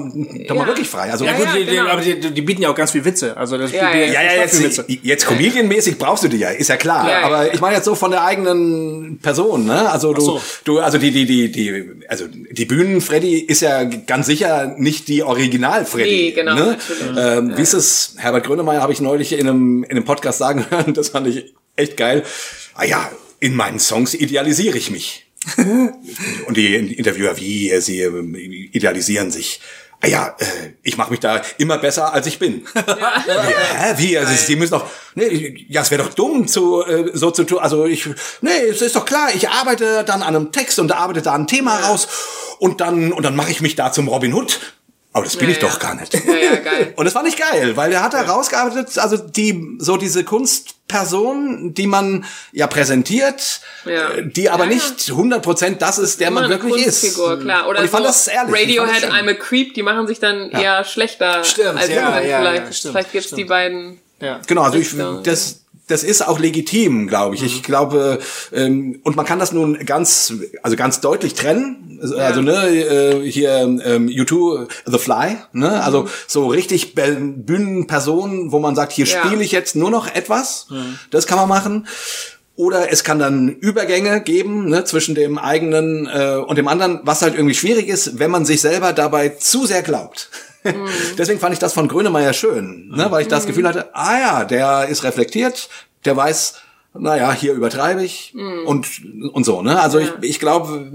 doch 0.47 0.55
mal 0.55 0.61
Ja. 0.61 0.67
wirklich 0.67 0.87
frei. 0.87 1.11
Also, 1.11 1.25
Ja, 1.25 1.31
Ja, 1.31 1.37
gut, 1.37 1.45
ja, 1.47 1.53
die, 1.55 1.65
die, 1.65 1.71
genau. 1.71 1.89
aber 1.89 2.01
die, 2.01 2.19
die 2.19 2.41
bieten 2.41 2.61
ja 2.61 2.69
auch 2.69 2.75
ganz 2.75 2.91
viel 2.91 3.03
Witze. 3.03 3.35
Also 3.35 3.57
das 3.57 3.71
Ja, 3.73 3.91
die, 3.91 3.97
ja. 3.99 4.05
Ja, 4.05 4.21
ja, 4.23 4.35
ganz 4.41 4.55
viel 4.55 4.65
jetzt, 4.67 4.77
Witze. 4.87 4.99
jetzt 5.03 5.25
Comedian-mäßig 5.27 5.97
brauchst 5.97 6.23
du 6.23 6.27
die 6.29 6.37
ja, 6.37 6.49
ist 6.51 6.69
ja 6.69 6.77
klar. 6.77 7.05
Ja, 7.09 7.19
ja. 7.19 7.25
Aber 7.25 7.53
ich 7.53 7.59
meine 7.59 7.75
jetzt 7.75 7.85
so 7.85 7.95
von 7.95 8.11
der 8.11 8.23
eigenen 8.23 9.19
Person, 9.21 9.65
ne? 9.65 9.89
Also 9.89 10.13
du, 10.13 10.21
so. 10.21 10.41
du, 10.63 10.79
also 10.79 10.97
die, 10.97 11.11
die, 11.11 11.25
die, 11.25 11.51
die, 11.51 11.91
also 12.07 12.25
die 12.29 12.65
Bühnen-Freddy 12.65 13.39
ist 13.39 13.61
ja 13.61 13.83
ganz 13.83 14.27
sicher 14.27 14.73
nicht 14.77 15.07
die 15.09 15.23
Original-Freddy. 15.23 16.09
Nee, 16.09 16.31
genau, 16.31 16.55
Ne? 16.55 16.77
Ähm, 17.17 17.57
Wie 17.57 17.61
ist 17.61 17.73
es? 17.73 18.13
Herbert 18.17 18.45
Grönemeyer 18.45 18.81
habe 18.81 18.93
ich 18.93 19.01
neulich 19.01 19.33
in 19.33 19.47
einem, 19.49 19.83
in 19.83 19.91
einem 19.91 20.05
Podcast 20.05 20.37
sagen 20.37 20.65
hören, 20.69 20.93
das 20.93 21.09
fand 21.09 21.27
ich 21.27 21.53
echt 21.75 21.97
geil. 21.97 22.23
Ah 22.75 22.85
ja, 22.85 23.09
in 23.39 23.55
meinen 23.55 23.79
Songs 23.79 24.13
idealisiere 24.13 24.77
ich 24.77 24.91
mich. 24.91 25.25
Und 26.47 26.57
die 26.57 26.75
Interviewer, 26.75 27.37
wie, 27.37 27.69
äh, 27.69 27.79
sie 27.79 28.01
ähm, 28.01 28.35
idealisieren 28.35 29.31
sich. 29.31 29.61
Ah 30.01 30.07
ja, 30.07 30.35
äh, 30.39 30.73
ich 30.83 30.97
mache 30.97 31.11
mich 31.11 31.19
da 31.19 31.41
immer 31.57 31.77
besser, 31.77 32.13
als 32.13 32.27
ich 32.27 32.39
bin. 32.39 32.65
Ja, 32.75 33.23
hä, 33.77 33.93
wie? 33.97 34.17
Also, 34.17 34.33
sie 34.33 34.55
müssen 34.55 34.73
doch, 34.73 34.87
nee, 35.15 35.65
ja, 35.67 35.81
es 35.81 35.91
wäre 35.91 36.03
doch 36.03 36.13
dumm, 36.13 36.47
zu, 36.47 36.83
äh, 36.83 37.11
so 37.13 37.31
zu 37.31 37.43
tun. 37.43 37.59
Also 37.59 37.85
ich, 37.85 38.07
nee, 38.41 38.51
es 38.69 38.81
ist 38.81 38.95
doch 38.95 39.05
klar, 39.05 39.29
ich 39.33 39.49
arbeite 39.49 40.03
dann 40.05 40.21
an 40.21 40.35
einem 40.35 40.51
Text 40.51 40.79
und 40.79 40.91
arbeite 40.91 41.21
da 41.21 41.33
ein 41.33 41.47
Thema 41.47 41.79
raus 41.79 42.07
und 42.59 42.81
dann, 42.81 43.11
und 43.11 43.23
dann 43.23 43.35
mache 43.35 43.51
ich 43.51 43.61
mich 43.61 43.75
da 43.75 43.91
zum 43.91 44.07
Robin 44.07 44.33
Hood. 44.33 44.59
Aber 45.15 45.23
das 45.23 45.37
bin 45.37 45.47
Ja, 45.47 45.53
ich 45.53 45.59
doch 45.59 45.71
ja. 45.71 45.79
gar 45.79 45.95
nicht. 45.95 46.13
Ja, 46.13 46.35
ja, 46.35 46.55
geil. 46.57 46.91
Und 46.97 47.05
das 47.05 47.13
fand 47.13 47.25
ich 47.29 47.37
geil, 47.37 47.77
weil 47.77 47.89
der 47.89 48.03
hat 48.03 48.13
da 48.13 48.23
rausgearbeitet, 48.23 48.97
also 48.99 49.15
die, 49.15 49.77
so 49.79 49.95
diese 49.95 50.25
Kunstperson, 50.25 51.73
die 51.73 51.87
man 51.87 52.25
ja 52.51 52.67
präsentiert, 52.67 53.61
Ja. 53.85 54.09
äh, 54.09 54.27
die 54.27 54.49
aber 54.49 54.65
nicht 54.65 54.83
100% 55.09 55.77
das 55.77 55.99
ist, 55.99 56.19
der 56.19 56.31
man 56.31 56.49
wirklich 56.49 56.85
ist. 56.85 57.01
Kunstfigur, 57.01 57.39
klar. 57.39 57.69
Oder 57.69 57.79
Und 57.79 57.85
ich 57.85 57.91
fand 57.91 58.03
so 58.03 58.09
das 58.09 58.27
ehrlich. 58.27 58.69
ich 58.69 58.77
fand 58.77 58.89
Radiohead. 58.91 59.13
I'm 59.13 59.29
a 59.29 59.33
Creep, 59.35 59.73
die 59.73 59.83
machen 59.83 60.05
sich 60.05 60.19
dann 60.19 60.49
eher 60.51 60.83
schlechter 60.83 61.45
Stimmt, 61.45 61.77
als 61.79 61.89
ja, 61.89 62.19
ja, 62.19 62.39
vielleicht 62.39 62.65
ja, 62.65 62.73
stimmt, 62.73 62.91
vielleicht 62.91 63.11
gibt's 63.13 63.27
stimmt. 63.27 63.39
die 63.39 63.45
beiden. 63.45 63.99
Ja. 64.19 64.41
Genau, 64.47 64.63
also 64.63 64.77
ich, 64.77 64.89
das, 65.23 65.61
das 65.87 66.03
ist 66.03 66.27
auch 66.27 66.39
legitim, 66.39 67.07
glaube 67.07 67.35
ich. 67.35 67.43
Ich 67.43 67.61
glaube, 67.63 68.19
ähm, 68.51 68.99
und 69.03 69.15
man 69.15 69.25
kann 69.25 69.39
das 69.39 69.51
nun 69.51 69.77
ganz, 69.85 70.33
also 70.63 70.75
ganz 70.75 70.99
deutlich 70.99 71.35
trennen. 71.35 71.99
Also 72.17 72.41
ne, 72.41 72.67
äh, 72.67 73.29
hier 73.29 73.59
ähm, 73.59 74.07
U2, 74.07 74.67
The 74.85 74.97
Fly, 74.97 75.37
ne, 75.53 75.83
also 75.83 76.07
so 76.27 76.47
richtig 76.47 76.95
Bühnenpersonen, 76.95 78.51
wo 78.51 78.59
man 78.59 78.75
sagt, 78.75 78.91
hier 78.93 79.05
Ja. 79.05 79.23
spiele 79.25 79.43
ich 79.43 79.51
jetzt 79.51 79.75
nur 79.75 79.91
noch 79.91 80.13
etwas. 80.13 80.67
Das 81.11 81.27
kann 81.27 81.37
man 81.37 81.49
machen. 81.49 81.87
Oder 82.57 82.89
es 82.91 83.03
kann 83.03 83.19
dann 83.19 83.49
Übergänge 83.49 84.21
geben 84.21 84.69
ne, 84.69 84.85
zwischen 84.85 85.13
dem 85.13 85.37
eigenen 85.37 86.07
äh, 86.07 86.37
und 86.37 86.57
dem 86.57 86.69
anderen, 86.69 87.01
was 87.03 87.21
halt 87.21 87.35
irgendwie 87.35 87.53
schwierig 87.55 87.89
ist, 87.89 88.17
wenn 88.17 88.31
man 88.31 88.45
sich 88.45 88.61
selber 88.61 88.93
dabei 88.93 89.29
zu 89.29 89.65
sehr 89.65 89.81
glaubt. 89.81 90.29
Deswegen 91.17 91.39
fand 91.39 91.53
ich 91.53 91.59
das 91.59 91.73
von 91.73 91.87
Grönemeyer 91.87 92.33
schön, 92.33 92.89
ne, 92.89 93.07
weil 93.09 93.21
ich 93.21 93.27
das 93.27 93.45
Gefühl 93.45 93.67
hatte, 93.67 93.93
ah 93.93 94.19
ja, 94.19 94.45
der 94.45 94.87
ist 94.87 95.03
reflektiert, 95.03 95.69
der 96.05 96.15
weiß, 96.15 96.55
naja, 96.97 97.33
hier 97.33 97.53
übertreibe 97.53 98.03
ich 98.03 98.33
und, 98.65 98.87
und 99.33 99.43
so. 99.43 99.61
Ne? 99.61 99.79
Also 99.79 99.99
ich, 99.99 100.11
ich 100.21 100.39
glaube, 100.39 100.91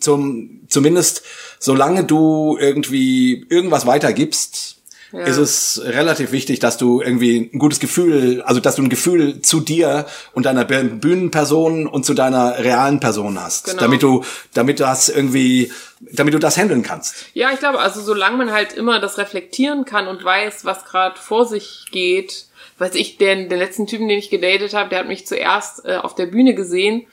zum, 0.00 0.60
zumindest 0.68 1.22
solange 1.58 2.04
du 2.04 2.56
irgendwie 2.58 3.46
irgendwas 3.48 3.86
weitergibst, 3.86 4.79
Ja. 5.12 5.24
ist 5.24 5.38
es 5.38 5.82
relativ 5.84 6.30
wichtig, 6.32 6.60
dass 6.60 6.76
du 6.78 7.00
irgendwie 7.00 7.50
ein 7.52 7.58
gutes 7.58 7.80
Gefühl, 7.80 8.42
also 8.42 8.60
dass 8.60 8.76
du 8.76 8.82
ein 8.82 8.88
Gefühl 8.88 9.42
zu 9.42 9.58
dir 9.60 10.06
und 10.34 10.46
deiner 10.46 10.64
Bühnenperson 10.64 11.86
und 11.86 12.04
zu 12.06 12.14
deiner 12.14 12.58
realen 12.58 13.00
Person 13.00 13.40
hast, 13.42 13.66
Genau. 13.66 13.80
damit 13.80 14.02
du, 14.02 14.24
damit 14.54 14.78
das 14.80 15.08
irgendwie, 15.08 15.72
damit 16.00 16.34
du 16.34 16.38
das 16.38 16.56
handeln 16.56 16.82
kannst. 16.82 17.14
Ja, 17.34 17.50
ich 17.52 17.58
glaube, 17.58 17.80
also 17.80 18.00
solange 18.00 18.36
man 18.36 18.52
halt 18.52 18.72
immer 18.74 19.00
das 19.00 19.18
reflektieren 19.18 19.84
kann 19.84 20.06
und 20.06 20.24
weiß, 20.24 20.64
was 20.64 20.84
gerade 20.84 21.18
vor 21.18 21.46
sich 21.46 21.86
geht, 21.90 22.46
weiß 22.78 22.94
ich, 22.94 23.18
den, 23.18 23.48
den 23.48 23.58
letzten 23.58 23.86
Typen, 23.86 24.08
den 24.08 24.18
ich 24.18 24.30
gedatet 24.30 24.74
habe, 24.74 24.88
der 24.90 25.00
hat 25.00 25.08
mich 25.08 25.26
zuerst 25.26 25.84
äh, 25.84 25.96
auf 25.96 26.14
der 26.14 26.26
Bühne 26.26 26.54
gesehen 26.54 27.06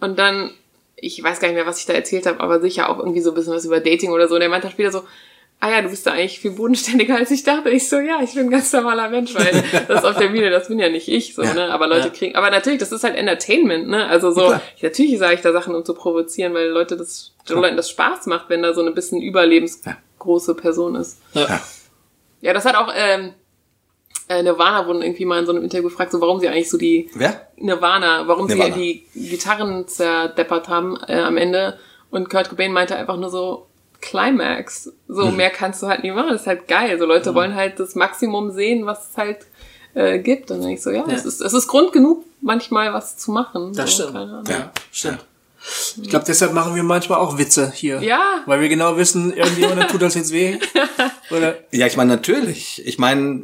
und 0.00 0.18
dann, 0.18 0.50
ich 0.96 1.22
weiß 1.22 1.38
gar 1.38 1.48
nicht 1.48 1.56
mehr, 1.56 1.66
was 1.66 1.78
ich 1.78 1.86
da 1.86 1.92
erzählt 1.92 2.26
habe, 2.26 2.40
aber 2.40 2.60
sicher 2.60 2.88
auch 2.88 2.98
irgendwie 2.98 3.20
so 3.20 3.30
ein 3.30 3.34
bisschen 3.34 3.52
was 3.52 3.64
über 3.64 3.80
Dating 3.80 4.10
oder 4.10 4.26
so. 4.28 4.34
Und 4.34 4.40
der 4.40 4.48
meinte 4.48 4.66
dann 4.66 4.72
später 4.72 4.90
so, 4.92 5.04
ah 5.62 5.70
ja, 5.70 5.80
du 5.80 5.90
bist 5.90 6.04
da 6.04 6.12
eigentlich 6.12 6.40
viel 6.40 6.50
bodenständiger 6.50 7.14
als 7.14 7.30
ich 7.30 7.44
dachte. 7.44 7.70
Ich 7.70 7.88
so, 7.88 8.00
ja, 8.00 8.20
ich 8.20 8.34
bin 8.34 8.46
ein 8.46 8.50
ganz 8.50 8.72
normaler 8.72 9.08
Mensch, 9.08 9.32
weil 9.36 9.62
das 9.88 10.04
auf 10.04 10.18
der 10.18 10.28
Bühne, 10.28 10.50
das 10.50 10.66
bin 10.66 10.80
ja 10.80 10.88
nicht 10.88 11.06
ich, 11.06 11.36
so, 11.36 11.42
Ja, 11.42 11.54
ne? 11.54 11.72
Aber 11.72 11.86
Leute 11.86 12.08
ja. 12.08 12.12
kriegen, 12.12 12.34
aber 12.34 12.50
natürlich, 12.50 12.80
das 12.80 12.90
ist 12.90 13.04
halt 13.04 13.14
Entertainment, 13.14 13.86
ne? 13.86 14.08
Also 14.08 14.32
so, 14.32 14.54
ich, 14.76 14.82
natürlich 14.82 15.18
sage 15.20 15.34
ich 15.34 15.40
da 15.40 15.52
Sachen, 15.52 15.76
um 15.76 15.84
zu 15.84 15.94
provozieren, 15.94 16.52
weil 16.52 16.68
Leute 16.68 16.96
das, 16.96 17.32
den 17.48 17.58
Leuten 17.58 17.76
das 17.76 17.90
Spaß 17.90 18.26
macht, 18.26 18.50
wenn 18.50 18.60
da 18.60 18.74
so 18.74 18.80
eine 18.80 18.90
bisschen 18.90 19.22
überlebensgroße 19.22 20.56
Person 20.56 20.96
ist. 20.96 21.18
Ja. 21.32 21.62
Ja, 22.40 22.52
das 22.52 22.64
hat 22.64 22.74
auch, 22.74 22.92
ähm, 22.96 23.34
äh, 24.28 24.42
Nirvana 24.42 24.88
wurden 24.88 25.02
irgendwie 25.02 25.26
mal 25.26 25.38
in 25.38 25.46
so 25.46 25.52
einem 25.52 25.62
Interview 25.62 25.84
gefragt, 25.84 26.10
so 26.10 26.20
warum 26.20 26.40
sie 26.40 26.48
eigentlich 26.48 26.70
so 26.70 26.76
die 26.76 27.08
Wer? 27.14 27.46
Nirvana, 27.56 28.26
warum 28.26 28.48
Nirvana. 28.48 28.74
sie 28.74 29.06
die 29.14 29.28
Gitarren 29.28 29.86
zerdeppert 29.86 30.66
haben 30.66 30.98
äh, 31.06 31.20
am 31.20 31.36
Ende. 31.36 31.78
Und 32.10 32.30
Kurt 32.30 32.50
Cobain 32.50 32.72
meinte 32.72 32.96
einfach 32.96 33.16
nur 33.16 33.30
so, 33.30 33.68
Climax. 34.02 34.90
So, 35.08 35.26
Mhm. 35.26 35.36
mehr 35.36 35.50
kannst 35.50 35.82
du 35.82 35.86
halt 35.86 36.02
nicht 36.02 36.14
machen. 36.14 36.28
Das 36.30 36.42
ist 36.42 36.46
halt 36.46 36.68
geil. 36.68 36.98
So, 36.98 37.06
Leute 37.06 37.34
wollen 37.34 37.54
halt 37.54 37.80
das 37.80 37.94
Maximum 37.94 38.50
sehen, 38.50 38.84
was 38.84 39.10
es 39.10 39.16
halt 39.16 39.38
äh, 39.94 40.18
gibt. 40.18 40.50
Und 40.50 40.60
dann 40.60 40.68
ich 40.70 40.82
so, 40.82 40.90
ja, 40.90 41.04
Es, 41.08 41.24
ist, 41.24 41.40
es 41.40 41.52
ist 41.54 41.66
Grund 41.68 41.92
genug, 41.92 42.24
manchmal 42.40 42.92
was 42.92 43.16
zu 43.16 43.30
machen. 43.30 43.72
Das 43.74 43.96
so, 43.96 44.08
stimmt. 44.08 44.48
Ja, 44.48 44.72
stimmt. 44.90 45.24
Ich 46.02 46.08
glaube, 46.10 46.24
deshalb 46.26 46.52
machen 46.54 46.74
wir 46.74 46.82
manchmal 46.82 47.20
auch 47.20 47.38
Witze 47.38 47.70
hier. 47.72 48.02
Ja. 48.02 48.42
Weil 48.46 48.60
wir 48.60 48.68
genau 48.68 48.96
wissen, 48.96 49.32
irgendjemand 49.32 49.90
tut 49.90 50.02
das 50.02 50.14
jetzt 50.16 50.32
weh. 50.32 50.58
Oder? 51.30 51.56
Ja, 51.70 51.86
ich 51.86 51.96
meine, 51.96 52.10
natürlich. 52.10 52.84
Ich 52.84 52.98
meine, 52.98 53.42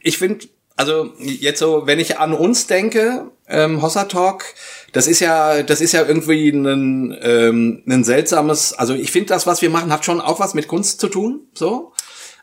ich 0.00 0.18
finde, 0.18 0.46
also 0.76 1.12
jetzt 1.18 1.58
so, 1.60 1.86
wenn 1.86 1.98
ich 1.98 2.18
an 2.18 2.34
uns 2.34 2.66
denke, 2.66 3.30
ähm, 3.48 3.80
Hossa 3.80 4.04
Talk, 4.04 4.44
das 4.92 5.06
ist 5.06 5.20
ja, 5.20 5.62
das 5.62 5.80
ist 5.80 5.92
ja 5.92 6.04
irgendwie 6.04 6.48
ein, 6.50 7.16
ähm, 7.22 7.82
ein 7.88 8.04
seltsames, 8.04 8.72
also 8.72 8.94
ich 8.94 9.10
finde 9.10 9.28
das, 9.28 9.46
was 9.46 9.62
wir 9.62 9.70
machen, 9.70 9.92
hat 9.92 10.04
schon 10.04 10.20
auch 10.20 10.40
was 10.40 10.54
mit 10.54 10.68
Kunst 10.68 11.00
zu 11.00 11.08
tun, 11.08 11.40
so. 11.54 11.92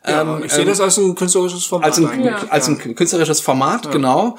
Ja, 0.08 0.22
Ähm, 0.22 0.44
ich 0.46 0.52
sehe 0.52 0.62
ähm, 0.62 0.70
das 0.70 0.80
als 0.80 0.98
ein 0.98 1.16
künstlerisches 1.16 1.66
Format. 1.66 1.88
als 1.88 1.98
ein. 1.98 2.24
Ja. 2.24 2.38
als 2.50 2.68
ein 2.68 2.96
künstlerisches 2.96 3.42
Format, 3.42 3.92
genau. 3.92 4.38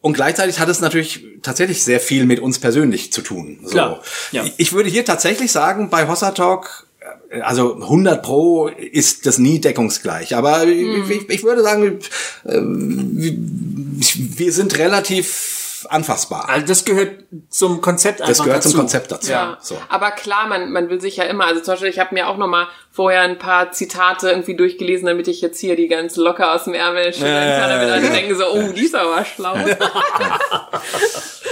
Und 0.00 0.12
gleichzeitig 0.14 0.58
hat 0.58 0.68
es 0.68 0.80
natürlich 0.80 1.24
tatsächlich 1.42 1.82
sehr 1.82 2.00
viel 2.00 2.26
mit 2.26 2.40
uns 2.40 2.58
persönlich 2.58 3.10
zu 3.12 3.22
tun. 3.22 3.60
So. 3.62 3.70
Klar, 3.70 4.02
ja. 4.32 4.44
Ich 4.58 4.72
würde 4.72 4.90
hier 4.90 5.04
tatsächlich 5.04 5.50
sagen, 5.50 5.88
bei 5.88 6.08
Hossa 6.08 6.32
Talk, 6.32 6.86
äh, 7.30 7.40
also 7.40 7.76
100 7.80 8.22
pro 8.22 8.68
ist 8.68 9.24
das 9.26 9.38
nie 9.38 9.60
deckungsgleich. 9.60 10.36
Aber 10.36 10.64
ich, 10.66 11.30
ich 11.30 11.42
würde 11.44 11.62
sagen, 11.62 12.00
äh, 12.44 12.60
wir 12.60 14.52
sind 14.52 14.76
relativ 14.78 15.63
anfassbar. 15.90 16.48
Also 16.48 16.66
das 16.66 16.84
gehört 16.84 17.24
zum 17.50 17.80
Konzept 17.80 18.20
einfach 18.20 18.30
Das 18.30 18.38
gehört 18.44 18.58
dazu. 18.58 18.70
zum 18.70 18.78
Konzept 18.80 19.10
dazu. 19.12 19.30
Ja, 19.30 19.58
So. 19.60 19.76
aber 19.88 20.10
klar, 20.10 20.46
man, 20.48 20.70
man 20.72 20.88
will 20.88 21.00
sich 21.00 21.16
ja 21.16 21.24
immer, 21.24 21.46
also 21.46 21.60
zum 21.60 21.72
Beispiel, 21.74 21.88
ich 21.90 21.98
habe 21.98 22.14
mir 22.14 22.28
auch 22.28 22.36
nochmal 22.36 22.66
vorher 22.90 23.22
ein 23.22 23.38
paar 23.38 23.72
Zitate 23.72 24.30
irgendwie 24.30 24.56
durchgelesen, 24.56 25.06
damit 25.06 25.28
ich 25.28 25.40
jetzt 25.40 25.58
hier 25.60 25.76
die 25.76 25.88
ganz 25.88 26.16
locker 26.16 26.54
aus 26.54 26.64
dem 26.64 26.74
Ärmel 26.74 27.12
schütteln 27.12 27.58
kann, 27.60 27.70
damit 27.70 27.90
alle 27.90 28.10
denken 28.10 28.36
so, 28.36 28.44
oh, 28.46 28.72
die 28.72 28.84
ist 28.84 28.94
aber 28.94 29.24
schlau. 29.24 29.54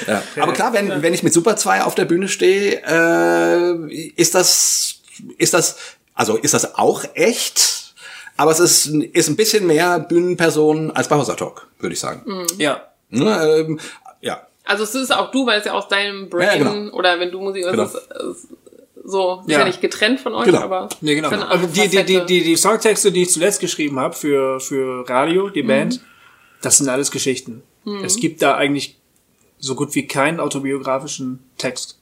Ja. 0.07 0.23
Aber 0.41 0.53
klar, 0.53 0.73
wenn, 0.73 1.03
wenn 1.03 1.15
ich 1.15 1.23
mit 1.23 1.33
Super 1.33 1.57
2 1.57 1.83
auf 1.85 1.95
der 1.95 2.07
Bühne 2.07 2.27
stehe, 2.29 2.83
äh, 2.85 4.13
ist 4.17 4.35
das, 4.35 4.97
ist 5.39 5.55
das, 5.55 5.77
also 6.15 6.37
ist 6.37 6.55
das 6.55 6.75
auch 6.75 7.05
echt, 7.15 7.95
aber 8.37 8.51
es 8.51 8.59
ist, 8.59 8.87
ist 8.87 9.29
ein 9.29 9.37
bisschen 9.37 9.67
mehr 9.67 10.01
Bühnenperson 10.01 10.91
als 10.91 11.07
bei 11.09 11.17
Hossa 11.17 11.35
Talk, 11.35 11.69
würde 11.79 11.93
ich 11.95 12.01
sagen. 12.01 12.47
Ja. 12.59 12.83
Ne, 13.11 13.59
ähm, 13.69 13.79
ja. 14.23 14.47
Also 14.65 14.85
es 14.85 14.95
ist 14.95 15.13
auch 15.13 15.31
du, 15.33 15.45
weil 15.45 15.59
es 15.59 15.65
ja 15.67 15.73
aus 15.73 15.89
deinem 15.89 16.31
Brain 16.31 16.47
Ja, 16.63 16.71
genau. 16.73 16.97
oder 16.97 17.19
wenn 17.21 17.31
du 17.33 17.41
Musik, 17.41 17.65
Genau. 17.65 17.83
ist, 17.83 17.95
es 17.97 18.47
so, 19.05 19.41
ist 19.45 19.51
Ja. 19.51 19.59
ja 19.59 19.65
nicht 19.65 19.81
getrennt 19.81 20.21
von 20.21 20.35
euch, 20.35 20.45
Genau. 20.47 20.61
aber 20.61 20.89
Nee, 21.01 21.17
genau. 21.17 21.29
Also 21.31 21.67
die, 21.67 21.89
die, 21.89 22.05
die, 22.05 22.25
die, 22.25 22.43
die 22.45 22.57
Songtexte, 22.57 23.11
die 23.11 23.23
ich 23.23 23.31
zuletzt 23.31 23.61
geschrieben 23.61 23.99
habe 23.99 24.15
für, 24.15 24.61
für 24.61 25.07
Radio, 25.09 25.49
Mhm. 25.49 25.53
die 25.53 25.63
Band, 25.65 26.01
das 26.63 26.79
sind 26.79 26.89
alles 26.89 27.11
Geschichten. 27.11 27.63
Es 28.05 28.17
gibt 28.17 28.41
da 28.43 28.55
eigentlich 28.57 28.97
so 29.59 29.75
gut 29.75 29.93
wie 29.97 30.07
keinen 30.07 30.39
autobiografischen 30.39 31.41
Text. 31.59 31.99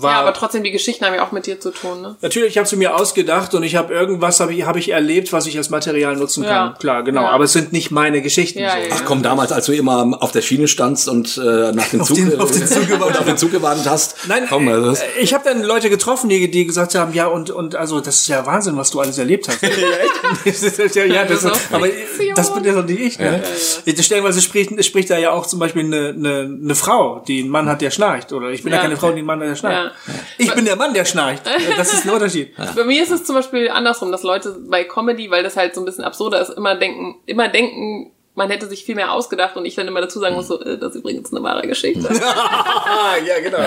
War, 0.00 0.12
ja, 0.12 0.20
aber 0.20 0.32
trotzdem, 0.32 0.62
die 0.62 0.70
Geschichten 0.70 1.04
haben 1.04 1.14
ja 1.14 1.26
auch 1.26 1.32
mit 1.32 1.46
dir 1.46 1.58
zu 1.58 1.70
tun, 1.72 2.00
ne? 2.02 2.14
Natürlich, 2.22 2.50
ich 2.50 2.58
habe 2.58 2.68
sie 2.68 2.76
mir 2.76 2.94
ausgedacht 2.94 3.52
und 3.54 3.64
ich 3.64 3.74
habe 3.74 3.92
irgendwas 3.92 4.38
habe 4.38 4.54
ich, 4.54 4.64
hab 4.64 4.76
ich 4.76 4.90
erlebt, 4.90 5.32
was 5.32 5.46
ich 5.46 5.56
als 5.58 5.70
Material 5.70 6.14
nutzen 6.16 6.44
kann. 6.44 6.68
Ja. 6.70 6.76
Klar, 6.78 7.02
genau. 7.02 7.22
Ja. 7.22 7.30
Aber 7.30 7.44
es 7.44 7.52
sind 7.52 7.72
nicht 7.72 7.90
meine 7.90 8.22
Geschichten. 8.22 8.60
Ja, 8.60 8.70
so. 8.70 8.76
Ach 8.94 9.02
komm, 9.04 9.22
damals, 9.22 9.50
als 9.50 9.66
du 9.66 9.72
immer 9.72 10.16
auf 10.22 10.30
der 10.30 10.42
Schiene 10.42 10.68
standst 10.68 11.08
und 11.08 11.36
äh, 11.38 11.72
nach 11.72 11.88
dem 11.88 12.00
Auf 12.00 12.08
Zug, 12.08 12.16
den- 12.16 12.40
auf 12.40 12.50
den 12.52 12.66
Zug 12.66 13.00
auf 13.00 13.24
den 13.24 13.36
Zug 13.36 13.50
gewartet 13.50 13.86
hast. 13.88 14.16
Nein, 14.28 14.44
komm, 14.48 14.68
also 14.68 14.90
das, 14.90 15.00
äh, 15.02 15.06
ich 15.20 15.34
habe 15.34 15.42
dann 15.44 15.62
Leute 15.64 15.90
getroffen, 15.90 16.28
die, 16.30 16.50
die 16.50 16.64
gesagt 16.64 16.94
haben, 16.94 17.12
ja 17.12 17.26
und 17.26 17.50
und 17.50 17.74
also 17.74 18.00
das 18.00 18.20
ist 18.20 18.28
ja 18.28 18.46
Wahnsinn, 18.46 18.76
was 18.76 18.90
du 18.90 19.00
alles 19.00 19.18
erlebt 19.18 19.48
hast. 19.48 19.58
Das 20.44 20.62
ist 20.62 20.94
ja, 20.96 21.04
ja, 21.04 21.24
das, 21.24 21.44
aber 21.72 21.88
das 22.36 22.54
bin 22.54 22.64
ja 22.64 22.72
doch 22.74 22.84
nicht 22.84 23.00
ich. 23.00 23.18
Ne? 23.18 23.42
Ja. 23.86 24.02
Stellenweise 24.02 24.40
spricht, 24.40 24.84
spricht 24.84 25.10
da 25.10 25.18
ja 25.18 25.32
auch 25.32 25.46
zum 25.46 25.58
Beispiel 25.58 25.84
eine, 25.84 26.08
eine, 26.16 26.58
eine 26.62 26.74
Frau, 26.74 27.22
die 27.26 27.40
einen 27.40 27.48
Mann 27.50 27.68
hat, 27.68 27.80
der 27.80 27.90
schnarcht. 27.90 28.32
Oder 28.32 28.50
ich 28.50 28.62
bin 28.62 28.72
ja, 28.72 28.76
Ja. 28.78 28.82
keine 28.82 28.96
Frau, 28.96 29.10
die 29.10 29.18
einen 29.18 29.26
Mann 29.26 29.40
hat, 29.40 29.48
der 29.48 29.56
schnarcht. 29.56 29.87
Ja. 30.06 30.14
Ich 30.38 30.54
bin 30.54 30.64
der 30.64 30.76
Mann, 30.76 30.94
der 30.94 31.04
schnarcht. 31.04 31.42
Das 31.76 31.92
ist 31.92 32.06
ein 32.06 32.10
Unterschied. 32.10 32.54
Bei 32.76 32.84
mir 32.84 33.02
ist 33.02 33.10
es 33.10 33.24
zum 33.24 33.34
Beispiel 33.34 33.68
andersrum, 33.68 34.12
dass 34.12 34.22
Leute 34.22 34.56
bei 34.68 34.84
Comedy, 34.84 35.30
weil 35.30 35.42
das 35.42 35.56
halt 35.56 35.74
so 35.74 35.80
ein 35.80 35.84
bisschen 35.84 36.04
absurder 36.04 36.40
ist, 36.40 36.50
immer 36.50 36.74
denken, 36.76 37.16
immer 37.26 37.48
denken, 37.48 38.12
man 38.38 38.48
hätte 38.50 38.68
sich 38.68 38.84
viel 38.84 38.94
mehr 38.94 39.12
ausgedacht 39.12 39.56
und 39.56 39.66
ich 39.66 39.74
dann 39.74 39.88
immer 39.88 40.00
dazu 40.00 40.20
sagen 40.20 40.36
muss, 40.36 40.46
so, 40.46 40.62
äh, 40.62 40.78
das 40.78 40.94
ist 40.94 41.00
übrigens 41.00 41.32
eine 41.32 41.42
wahre 41.42 41.66
Geschichte. 41.66 42.08
Ja, 42.08 43.40
genau. 43.42 43.58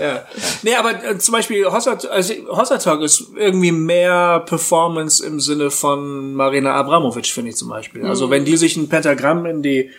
Ja. 0.00 0.24
Nee, 0.62 0.76
aber 0.76 1.04
äh, 1.04 1.18
zum 1.18 1.32
Beispiel 1.32 1.66
Hossa, 1.66 1.98
also 2.08 2.34
Hossa 2.48 2.78
Talk 2.78 3.02
ist 3.02 3.32
irgendwie 3.36 3.72
mehr 3.72 4.44
Performance 4.46 5.26
im 5.26 5.40
Sinne 5.40 5.70
von 5.70 6.32
Marina 6.34 6.74
Abramovic, 6.74 7.26
finde 7.26 7.50
ich 7.50 7.56
zum 7.56 7.68
Beispiel. 7.68 8.06
Also 8.06 8.30
wenn 8.30 8.44
die 8.44 8.56
sich 8.56 8.76
ein 8.76 8.88
Pentagramm 8.88 9.46
in 9.46 9.62
die 9.62 9.90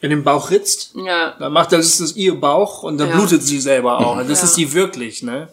in 0.00 0.10
den 0.10 0.22
Bauch 0.22 0.50
ritzt, 0.50 0.92
ja. 0.94 1.34
dann 1.38 1.52
macht 1.52 1.72
das 1.72 1.86
ist 1.86 2.00
das 2.00 2.12
ihr 2.16 2.38
Bauch 2.40 2.84
und 2.84 2.98
dann 2.98 3.08
Ja. 3.08 3.16
blutet 3.16 3.42
sie 3.42 3.60
selber 3.60 3.98
auch. 3.98 4.16
Und 4.18 4.30
das 4.30 4.40
Ja. 4.42 4.44
ist 4.46 4.54
sie 4.54 4.72
wirklich, 4.72 5.22
ne? 5.24 5.48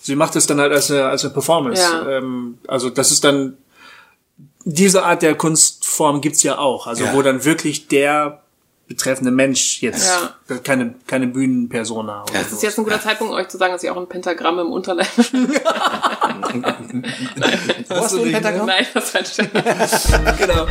Sie 0.00 0.14
macht 0.14 0.36
das 0.36 0.46
dann 0.46 0.60
halt 0.60 0.72
als 0.72 0.90
eine, 0.90 1.06
als 1.06 1.24
eine 1.24 1.32
Performance. 1.32 1.82
Ja. 1.82 2.08
Ähm, 2.18 2.58
also 2.68 2.90
das 2.90 3.10
ist 3.10 3.24
dann 3.24 3.56
diese 4.64 5.02
Art 5.04 5.22
der 5.22 5.34
Kunstform 5.34 6.20
gibt's 6.20 6.42
ja 6.44 6.58
auch. 6.58 6.86
Also 6.86 7.04
Ja. 7.04 7.14
wo 7.14 7.22
dann 7.22 7.44
wirklich 7.44 7.88
der 7.88 8.42
betreffende 8.86 9.30
Mensch 9.30 9.82
jetzt 9.82 10.10
keine 10.64 10.94
keine 11.06 11.26
Bühnenpersona. 11.26 12.22
Oder 12.22 12.32
Das 12.34 12.52
ist 12.52 12.62
jetzt 12.62 12.78
ein 12.78 12.84
guter 12.84 13.00
Zeitpunkt, 13.02 13.34
euch 13.34 13.48
zu 13.48 13.58
sagen, 13.58 13.72
dass 13.72 13.82
ich 13.82 13.90
auch 13.90 13.96
ein 13.98 14.08
Pentagramm 14.08 14.60
im 14.60 14.72
Unterleib 14.72 15.08
Wo 17.88 17.94
hast 17.96 18.14
du 18.14 18.22
ein 18.24 18.32
Pentagramm? 18.32 18.66
Nein, 18.66 18.86
das 18.94 19.14
war 19.14 19.20
ein 19.20 20.36
genau. 20.38 20.66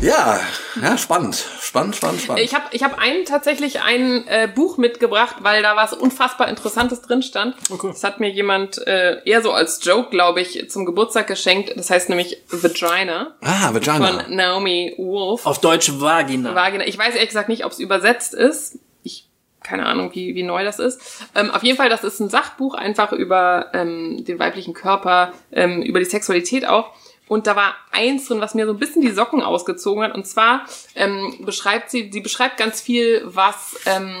Ja, 0.00 0.38
ja, 0.82 0.98
spannend. 0.98 1.42
Spannend, 1.60 1.96
spannend, 1.96 2.20
spannend. 2.20 2.44
Ich 2.44 2.54
habe 2.54 2.64
ich 2.72 2.82
hab 2.82 2.98
einen 2.98 3.24
tatsächlich 3.24 3.80
ein 3.80 4.26
äh, 4.28 4.48
Buch 4.54 4.76
mitgebracht, 4.76 5.36
weil 5.40 5.62
da 5.62 5.76
was 5.76 5.94
unfassbar 5.94 6.48
Interessantes 6.48 7.00
drin 7.00 7.22
stand. 7.22 7.56
Okay. 7.70 7.88
Das 7.88 8.04
hat 8.04 8.20
mir 8.20 8.28
jemand 8.28 8.86
äh, 8.86 9.22
eher 9.24 9.40
so 9.40 9.52
als 9.52 9.82
Joke, 9.82 10.10
glaube 10.10 10.42
ich, 10.42 10.68
zum 10.70 10.84
Geburtstag 10.84 11.26
geschenkt. 11.26 11.72
Das 11.76 11.88
heißt 11.88 12.10
nämlich 12.10 12.42
Vagina 12.48 13.34
ah, 13.40 13.72
Vagina. 13.72 14.06
von 14.06 14.36
Naomi 14.36 14.94
Wolf. 14.98 15.46
Auf 15.46 15.60
Deutsch 15.60 15.90
Vagina. 15.94 16.54
Vagina. 16.54 16.86
Ich 16.86 16.98
weiß 16.98 17.14
ehrlich 17.14 17.30
gesagt 17.30 17.48
nicht, 17.48 17.64
ob 17.64 17.72
es 17.72 17.78
übersetzt 17.78 18.34
ist. 18.34 18.78
Keine 19.64 19.86
Ahnung, 19.86 20.14
wie, 20.14 20.36
wie 20.36 20.44
neu 20.44 20.62
das 20.62 20.78
ist. 20.78 21.26
Ähm, 21.34 21.50
auf 21.50 21.64
jeden 21.64 21.76
Fall, 21.76 21.88
das 21.88 22.04
ist 22.04 22.20
ein 22.20 22.28
Sachbuch 22.28 22.74
einfach 22.74 23.12
über 23.12 23.70
ähm, 23.72 24.24
den 24.24 24.38
weiblichen 24.38 24.74
Körper, 24.74 25.32
ähm, 25.50 25.82
über 25.82 25.98
die 25.98 26.04
Sexualität 26.04 26.68
auch. 26.68 26.92
Und 27.26 27.46
da 27.46 27.56
war 27.56 27.74
eins 27.90 28.28
drin, 28.28 28.40
was 28.40 28.54
mir 28.54 28.66
so 28.66 28.72
ein 28.72 28.78
bisschen 28.78 29.02
die 29.02 29.10
Socken 29.10 29.42
ausgezogen 29.42 30.04
hat. 30.04 30.14
Und 30.14 30.26
zwar 30.26 30.66
ähm, 30.94 31.34
beschreibt 31.40 31.90
sie, 31.90 32.10
sie 32.12 32.20
beschreibt 32.20 32.58
ganz 32.58 32.80
viel, 32.80 33.22
was 33.24 33.76
ähm, 33.86 34.14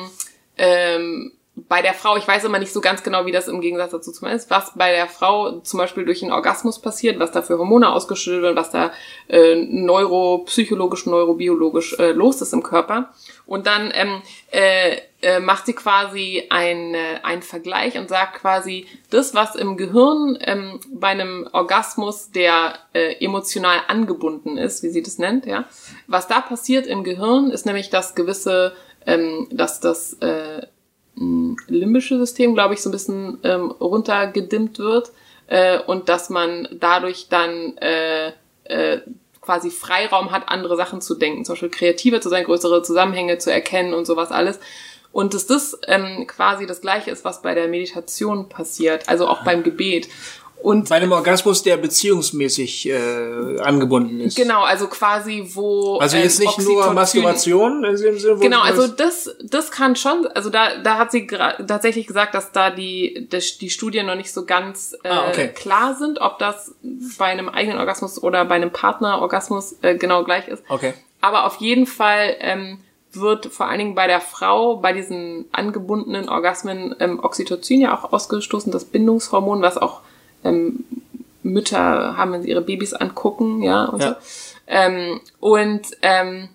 ähm, 0.56 1.32
bei 1.56 1.82
der 1.82 1.94
Frau, 1.94 2.16
ich 2.16 2.26
weiß 2.26 2.44
immer 2.44 2.58
nicht 2.58 2.72
so 2.72 2.80
ganz 2.80 3.04
genau, 3.04 3.26
wie 3.26 3.32
das 3.32 3.46
im 3.46 3.60
Gegensatz 3.60 3.92
dazu 3.92 4.10
zum 4.10 4.28
ist, 4.28 4.50
was 4.50 4.72
bei 4.74 4.90
der 4.90 5.06
Frau 5.06 5.60
zum 5.60 5.78
Beispiel 5.78 6.04
durch 6.04 6.22
einen 6.22 6.32
Orgasmus 6.32 6.80
passiert, 6.80 7.20
was 7.20 7.30
da 7.30 7.42
für 7.42 7.58
Hormone 7.58 7.92
ausgeschüttet 7.92 8.42
werden, 8.42 8.56
was 8.56 8.70
da 8.70 8.92
äh, 9.28 9.54
neuropsychologisch, 9.54 11.06
neurobiologisch 11.06 11.96
äh, 11.98 12.10
los 12.10 12.42
ist 12.42 12.52
im 12.52 12.64
Körper. 12.64 13.10
Und 13.46 13.68
dann 13.68 13.92
ähm, 13.94 14.22
äh, 14.50 14.96
äh, 15.24 15.40
macht 15.40 15.66
sie 15.66 15.72
quasi 15.72 16.44
einen 16.50 16.94
äh, 16.94 17.18
einen 17.22 17.42
Vergleich 17.42 17.98
und 17.98 18.08
sagt 18.08 18.40
quasi, 18.40 18.86
das, 19.10 19.34
was 19.34 19.54
im 19.54 19.76
Gehirn 19.76 20.38
ähm, 20.40 20.80
bei 20.92 21.08
einem 21.08 21.48
Orgasmus, 21.52 22.30
der 22.30 22.74
äh, 22.92 23.24
emotional 23.24 23.78
angebunden 23.88 24.58
ist, 24.58 24.82
wie 24.82 24.90
sie 24.90 25.02
das 25.02 25.18
nennt, 25.18 25.46
ja, 25.46 25.64
was 26.06 26.28
da 26.28 26.40
passiert 26.40 26.86
im 26.86 27.04
Gehirn, 27.04 27.50
ist 27.50 27.66
nämlich, 27.66 27.90
dass 27.90 28.14
gewisse, 28.14 28.74
ähm, 29.06 29.48
dass 29.50 29.80
das 29.80 30.14
äh, 30.14 30.66
limbische 31.16 32.18
System, 32.18 32.54
glaube 32.54 32.74
ich, 32.74 32.82
so 32.82 32.90
ein 32.90 32.92
bisschen 32.92 33.38
ähm, 33.44 33.70
runtergedimmt 33.70 34.78
wird 34.78 35.12
äh, 35.46 35.78
und 35.78 36.08
dass 36.08 36.30
man 36.30 36.68
dadurch 36.72 37.28
dann 37.28 37.76
äh, 37.78 38.32
äh, 38.64 39.00
quasi 39.40 39.70
Freiraum 39.70 40.32
hat, 40.32 40.48
andere 40.48 40.76
Sachen 40.76 41.00
zu 41.00 41.14
denken, 41.14 41.44
zum 41.44 41.54
Beispiel 41.54 41.68
kreativer 41.70 42.20
zu 42.20 42.28
sein, 42.28 42.44
größere 42.44 42.82
Zusammenhänge 42.82 43.38
zu 43.38 43.52
erkennen 43.52 43.94
und 43.94 44.06
sowas 44.06 44.30
alles. 44.30 44.58
Und 45.14 45.32
dass 45.32 45.46
das 45.46 45.78
ähm, 45.86 46.26
quasi 46.26 46.66
das 46.66 46.80
Gleiche 46.80 47.12
ist, 47.12 47.24
was 47.24 47.40
bei 47.40 47.54
der 47.54 47.68
Meditation 47.68 48.48
passiert, 48.48 49.08
also 49.08 49.28
auch 49.28 49.44
beim 49.44 49.62
Gebet. 49.62 50.08
Und 50.60 50.88
Bei 50.88 50.96
einem 50.96 51.12
Orgasmus, 51.12 51.62
der 51.62 51.76
beziehungsmäßig 51.76 52.88
äh, 52.88 53.60
angebunden 53.60 54.18
ist. 54.20 54.34
genau, 54.36 54.62
also 54.64 54.88
quasi 54.88 55.50
wo 55.52 55.98
Also 55.98 56.16
jetzt 56.16 56.40
ähm, 56.40 56.46
nicht 56.46 56.58
nur 56.62 56.90
Masturbation 56.92 57.84
in 57.84 57.96
dem 57.96 58.18
Sinne, 58.18 58.38
Genau, 58.40 58.62
also 58.62 58.88
das, 58.88 59.30
das 59.44 59.70
kann 59.70 59.94
schon, 59.94 60.26
also 60.34 60.50
da, 60.50 60.78
da 60.82 60.98
hat 60.98 61.12
sie 61.12 61.28
tatsächlich 61.28 62.08
gesagt, 62.08 62.34
dass 62.34 62.50
da 62.50 62.70
die, 62.70 63.28
das, 63.30 63.58
die 63.58 63.70
Studien 63.70 64.06
noch 64.06 64.16
nicht 64.16 64.32
so 64.32 64.46
ganz 64.46 64.96
äh, 65.04 65.08
Ah, 65.08 65.28
okay. 65.28 65.48
klar 65.54 65.94
sind, 65.96 66.20
ob 66.20 66.40
das 66.40 66.74
bei 67.18 67.26
einem 67.26 67.48
eigenen 67.50 67.78
Orgasmus 67.78 68.20
oder 68.20 68.44
bei 68.46 68.56
einem 68.56 68.72
Partnerorgasmus 68.72 69.76
äh, 69.82 69.96
genau 69.96 70.24
gleich 70.24 70.48
ist. 70.48 70.64
Okay. 70.68 70.94
Aber 71.20 71.44
auf 71.44 71.56
jeden 71.56 71.86
Fall 71.86 72.36
ähm, 72.40 72.78
wird 73.20 73.46
vor 73.46 73.66
allen 73.66 73.78
Dingen 73.78 73.94
bei 73.94 74.06
der 74.06 74.20
Frau, 74.20 74.76
bei 74.76 74.92
diesen 74.92 75.46
angebundenen 75.52 76.28
Orgasmen 76.28 76.94
ähm, 77.00 77.20
Oxytocin 77.22 77.80
ja 77.82 77.96
auch 77.96 78.12
ausgestoßen, 78.12 78.72
das 78.72 78.84
Bindungshormon, 78.84 79.62
was 79.62 79.78
auch 79.78 80.00
ähm, 80.44 80.84
Mütter 81.42 82.16
haben, 82.16 82.32
wenn 82.32 82.42
sie 82.42 82.50
ihre 82.50 82.62
Babys 82.62 82.94
angucken, 82.94 83.62
ja, 83.62 83.84
und 83.84 84.00
Ja. 84.02 84.10
so. 84.10 84.16
Ähm, 84.66 85.20
und 85.40 85.82
ähm, 86.02 86.48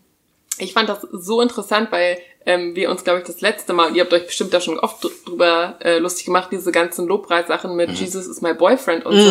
ich 0.57 0.73
fand 0.73 0.89
das 0.89 1.01
so 1.11 1.41
interessant, 1.41 1.91
weil 1.91 2.17
ähm, 2.45 2.75
wir 2.75 2.89
uns, 2.89 3.03
glaube 3.03 3.19
ich, 3.19 3.25
das 3.25 3.41
letzte 3.41 3.73
Mal, 3.73 3.89
und 3.89 3.95
ihr 3.95 4.03
habt 4.03 4.13
euch 4.13 4.25
bestimmt 4.25 4.53
da 4.53 4.59
schon 4.59 4.79
oft 4.79 5.03
dr- 5.03 5.11
drüber 5.25 5.75
äh, 5.81 5.99
lustig 5.99 6.25
gemacht, 6.25 6.49
diese 6.51 6.71
ganzen 6.71 7.05
Lobpreissachen 7.07 7.75
mit 7.75 7.91
Jesus 7.91 8.25
is 8.27 8.41
my 8.41 8.53
boyfriend 8.53 9.05
und 9.05 9.19
so. 9.21 9.29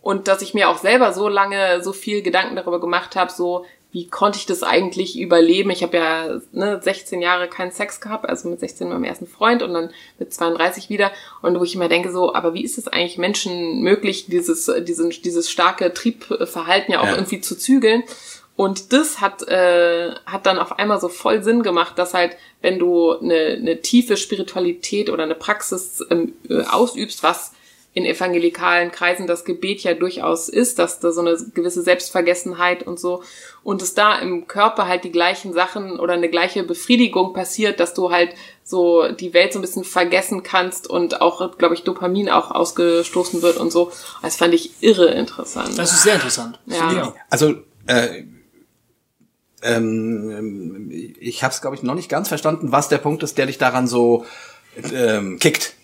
Und 0.00 0.26
dass 0.28 0.40
ich 0.40 0.54
mir 0.54 0.68
auch 0.70 0.78
selber 0.78 1.12
so 1.12 1.28
lange 1.28 1.82
so 1.82 1.92
viel 1.92 2.22
Gedanken 2.22 2.56
darüber 2.56 2.80
gemacht 2.80 3.14
habe, 3.16 3.30
so 3.30 3.66
wie 3.90 4.06
konnte 4.08 4.38
ich 4.38 4.44
das 4.44 4.62
eigentlich 4.62 5.18
überleben? 5.18 5.70
Ich 5.70 5.82
habe 5.82 5.96
ja 5.96 6.40
ne, 6.52 6.78
16 6.82 7.22
Jahre 7.22 7.48
keinen 7.48 7.70
Sex 7.70 8.00
gehabt, 8.00 8.28
also 8.28 8.48
mit 8.48 8.60
16 8.60 8.86
mit 8.86 8.94
meinem 8.94 9.04
ersten 9.04 9.26
Freund 9.26 9.62
und 9.62 9.72
dann 9.72 9.90
mit 10.18 10.32
32 10.32 10.90
wieder. 10.90 11.10
Und 11.40 11.58
wo 11.58 11.64
ich 11.64 11.74
immer 11.74 11.88
denke 11.88 12.12
so, 12.12 12.34
aber 12.34 12.52
wie 12.52 12.64
ist 12.64 12.76
es 12.76 12.86
eigentlich 12.86 13.16
Menschen 13.16 13.80
möglich, 13.80 14.26
dieses, 14.26 14.70
diesen, 14.82 15.10
dieses 15.10 15.50
starke 15.50 15.94
Triebverhalten 15.94 16.92
ja 16.92 17.00
auch 17.00 17.06
Ja. 17.06 17.14
irgendwie 17.14 17.40
zu 17.40 17.56
zügeln? 17.56 18.02
Und 18.56 18.92
das 18.92 19.20
hat, 19.20 19.46
äh, 19.48 20.10
hat 20.26 20.44
dann 20.44 20.58
auf 20.58 20.78
einmal 20.78 21.00
so 21.00 21.08
voll 21.08 21.42
Sinn 21.44 21.62
gemacht, 21.62 21.96
dass 21.96 22.12
halt, 22.12 22.36
wenn 22.60 22.78
du 22.80 23.12
eine, 23.12 23.56
eine 23.56 23.80
tiefe 23.80 24.16
Spiritualität 24.16 25.10
oder 25.10 25.22
eine 25.22 25.36
Praxis 25.36 26.04
ähm, 26.10 26.32
äh, 26.50 26.62
ausübst, 26.64 27.22
was 27.22 27.52
in 27.98 28.06
evangelikalen 28.06 28.92
Kreisen 28.92 29.26
das 29.26 29.44
Gebet 29.44 29.82
ja 29.82 29.92
durchaus 29.92 30.48
ist, 30.48 30.78
dass 30.78 31.00
da 31.00 31.10
so 31.10 31.20
eine 31.20 31.36
gewisse 31.52 31.82
Selbstvergessenheit 31.82 32.86
und 32.86 33.00
so 33.00 33.24
und 33.64 33.82
es 33.82 33.94
da 33.94 34.16
im 34.20 34.46
Körper 34.46 34.86
halt 34.86 35.02
die 35.02 35.10
gleichen 35.10 35.52
Sachen 35.52 35.98
oder 35.98 36.14
eine 36.14 36.28
gleiche 36.28 36.62
Befriedigung 36.62 37.32
passiert, 37.32 37.80
dass 37.80 37.94
du 37.94 38.12
halt 38.12 38.30
so 38.62 39.10
die 39.10 39.34
Welt 39.34 39.52
so 39.52 39.58
ein 39.58 39.62
bisschen 39.62 39.82
vergessen 39.82 40.44
kannst 40.44 40.88
und 40.88 41.20
auch, 41.20 41.58
glaube 41.58 41.74
ich, 41.74 41.82
Dopamin 41.82 42.28
auch 42.28 42.52
ausgestoßen 42.52 43.42
wird 43.42 43.56
und 43.56 43.72
so. 43.72 43.90
Das 44.22 44.36
fand 44.36 44.54
ich 44.54 44.80
irre 44.80 45.10
interessant. 45.10 45.76
Das 45.76 45.92
ist 45.92 46.04
sehr 46.04 46.14
interessant. 46.14 46.60
Ja. 46.66 47.14
Also 47.30 47.56
äh, 47.86 48.22
ähm, 49.62 50.88
ich 51.18 51.42
habe 51.42 51.52
es 51.52 51.60
glaube 51.60 51.74
ich 51.74 51.82
noch 51.82 51.96
nicht 51.96 52.08
ganz 52.08 52.28
verstanden, 52.28 52.70
was 52.70 52.88
der 52.88 52.98
Punkt 52.98 53.24
ist, 53.24 53.38
der 53.38 53.46
dich 53.46 53.58
daran 53.58 53.88
so 53.88 54.24
ähm, 54.94 55.40
kickt. 55.40 55.74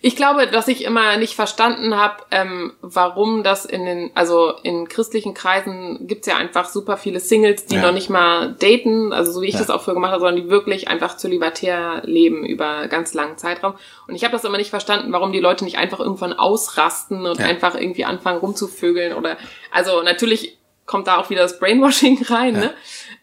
Ich 0.00 0.14
glaube, 0.14 0.46
dass 0.46 0.68
ich 0.68 0.84
immer 0.84 1.16
nicht 1.16 1.34
verstanden 1.34 1.96
habe, 1.96 2.22
ähm, 2.30 2.72
warum 2.82 3.42
das 3.42 3.64
in 3.64 3.84
den, 3.84 4.10
also 4.14 4.52
in 4.62 4.86
christlichen 4.88 5.34
Kreisen 5.34 6.06
gibt's 6.06 6.28
ja 6.28 6.36
einfach 6.36 6.68
super 6.68 6.96
viele 6.96 7.18
Singles, 7.18 7.66
die 7.66 7.74
Ja. 7.76 7.82
noch 7.82 7.92
nicht 7.92 8.08
mal 8.08 8.54
daten, 8.60 9.12
also 9.12 9.32
so 9.32 9.42
wie 9.42 9.46
ich 9.48 9.54
Ja. 9.54 9.60
das 9.60 9.70
auch 9.70 9.82
früher 9.82 9.94
gemacht 9.94 10.12
habe, 10.12 10.20
sondern 10.20 10.36
die 10.44 10.50
wirklich 10.50 10.86
einfach 10.86 11.16
zölibatär 11.16 12.02
leben 12.04 12.46
über 12.46 12.86
ganz 12.86 13.12
langen 13.12 13.38
Zeitraum. 13.38 13.74
Und 14.06 14.14
ich 14.14 14.22
habe 14.22 14.32
das 14.32 14.44
immer 14.44 14.58
nicht 14.58 14.70
verstanden, 14.70 15.12
warum 15.12 15.32
die 15.32 15.40
Leute 15.40 15.64
nicht 15.64 15.78
einfach 15.78 15.98
irgendwann 15.98 16.32
ausrasten 16.32 17.26
und 17.26 17.40
Ja. 17.40 17.46
einfach 17.46 17.74
irgendwie 17.74 18.04
anfangen 18.04 18.38
rumzuvögeln 18.38 19.14
oder, 19.14 19.36
also 19.72 20.02
natürlich 20.02 20.58
kommt 20.86 21.06
da 21.06 21.18
auch 21.18 21.28
wieder 21.28 21.42
das 21.42 21.58
Brainwashing 21.58 22.24
rein, 22.30 22.54
ne? 22.54 22.72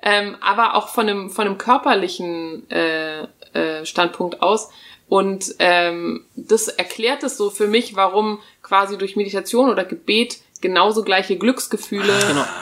Ähm, 0.03 0.35
aber 0.41 0.75
auch 0.75 0.89
von 0.89 1.07
einem, 1.09 1.29
von 1.31 1.47
einem 1.47 1.57
körperlichen 1.57 2.69
äh, 2.69 3.23
äh, 3.53 3.85
Standpunkt 3.85 4.41
aus. 4.43 4.69
Und 5.07 5.55
ähm, 5.59 6.25
das 6.35 6.67
erklärt 6.67 7.23
es 7.23 7.37
so 7.37 7.49
für 7.51 7.67
mich, 7.67 7.95
warum 7.95 8.39
quasi 8.63 8.97
durch 8.97 9.15
Meditation 9.15 9.69
oder 9.69 9.85
Gebet 9.85 10.39
genauso 10.61 11.03
gleiche 11.03 11.37
Glücksgefühle 11.37 12.13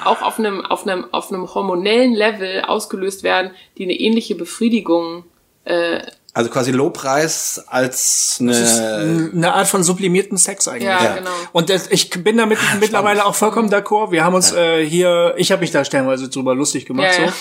auch 0.04 0.22
auf 0.22 0.39
einem, 0.39 0.66
auf 0.66 0.86
einem, 0.86 1.06
auf 1.14 1.32
einem 1.32 1.54
hormonellen 1.54 2.14
Level 2.14 2.62
ausgelöst 2.62 3.24
werden, 3.24 3.52
die 3.78 3.84
eine 3.84 3.94
ähnliche 3.94 4.36
Befriedigung 4.36 5.24
äh, 5.64 6.02
Also 6.34 6.50
quasi 6.50 6.72
Lobpreis 6.72 7.64
als 7.68 8.39
eine 8.41 9.30
Eine 9.34 9.54
Art 9.54 9.68
von 9.70 9.84
sublimierten 9.84 10.38
Sex 10.38 10.68
eigentlich. 10.68 10.84
ja, 10.84 11.02
Ja. 11.02 11.16
genau. 11.16 11.30
Und 11.54 11.70
das, 11.70 11.88
ich 11.91 12.10
bin 12.10 12.36
damit 12.36 12.58
mittlerweile 12.82 13.26
auch 13.26 13.36
vollkommen 13.36 13.70
d'accord. 13.70 14.12
Wir 14.12 14.26
haben 14.26 14.36
uns 14.36 14.52
äh, 14.52 14.86
hier, 14.86 15.36
ich 15.38 15.54
habe 15.54 15.62
mich 15.62 15.72
da 15.72 15.86
stellenweise 15.86 16.28
drüber 16.28 16.56
lustig 16.56 16.86
gemacht. 16.86 17.18
Ja, 17.18 17.28
so. 17.30 17.34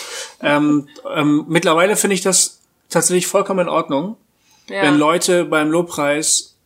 Ähm, 0.42 0.88
ähm, 1.12 1.44
mittlerweile 1.48 1.96
finde 1.96 2.14
ich 2.14 2.20
das 2.20 2.60
tatsächlich 2.88 3.26
vollkommen 3.26 3.60
in 3.60 3.68
Ordnung, 3.68 4.16
Ja. 4.68 4.82
wenn 4.82 4.96
Leute 4.98 5.44
beim 5.44 5.70
Lobpreis 5.70 6.56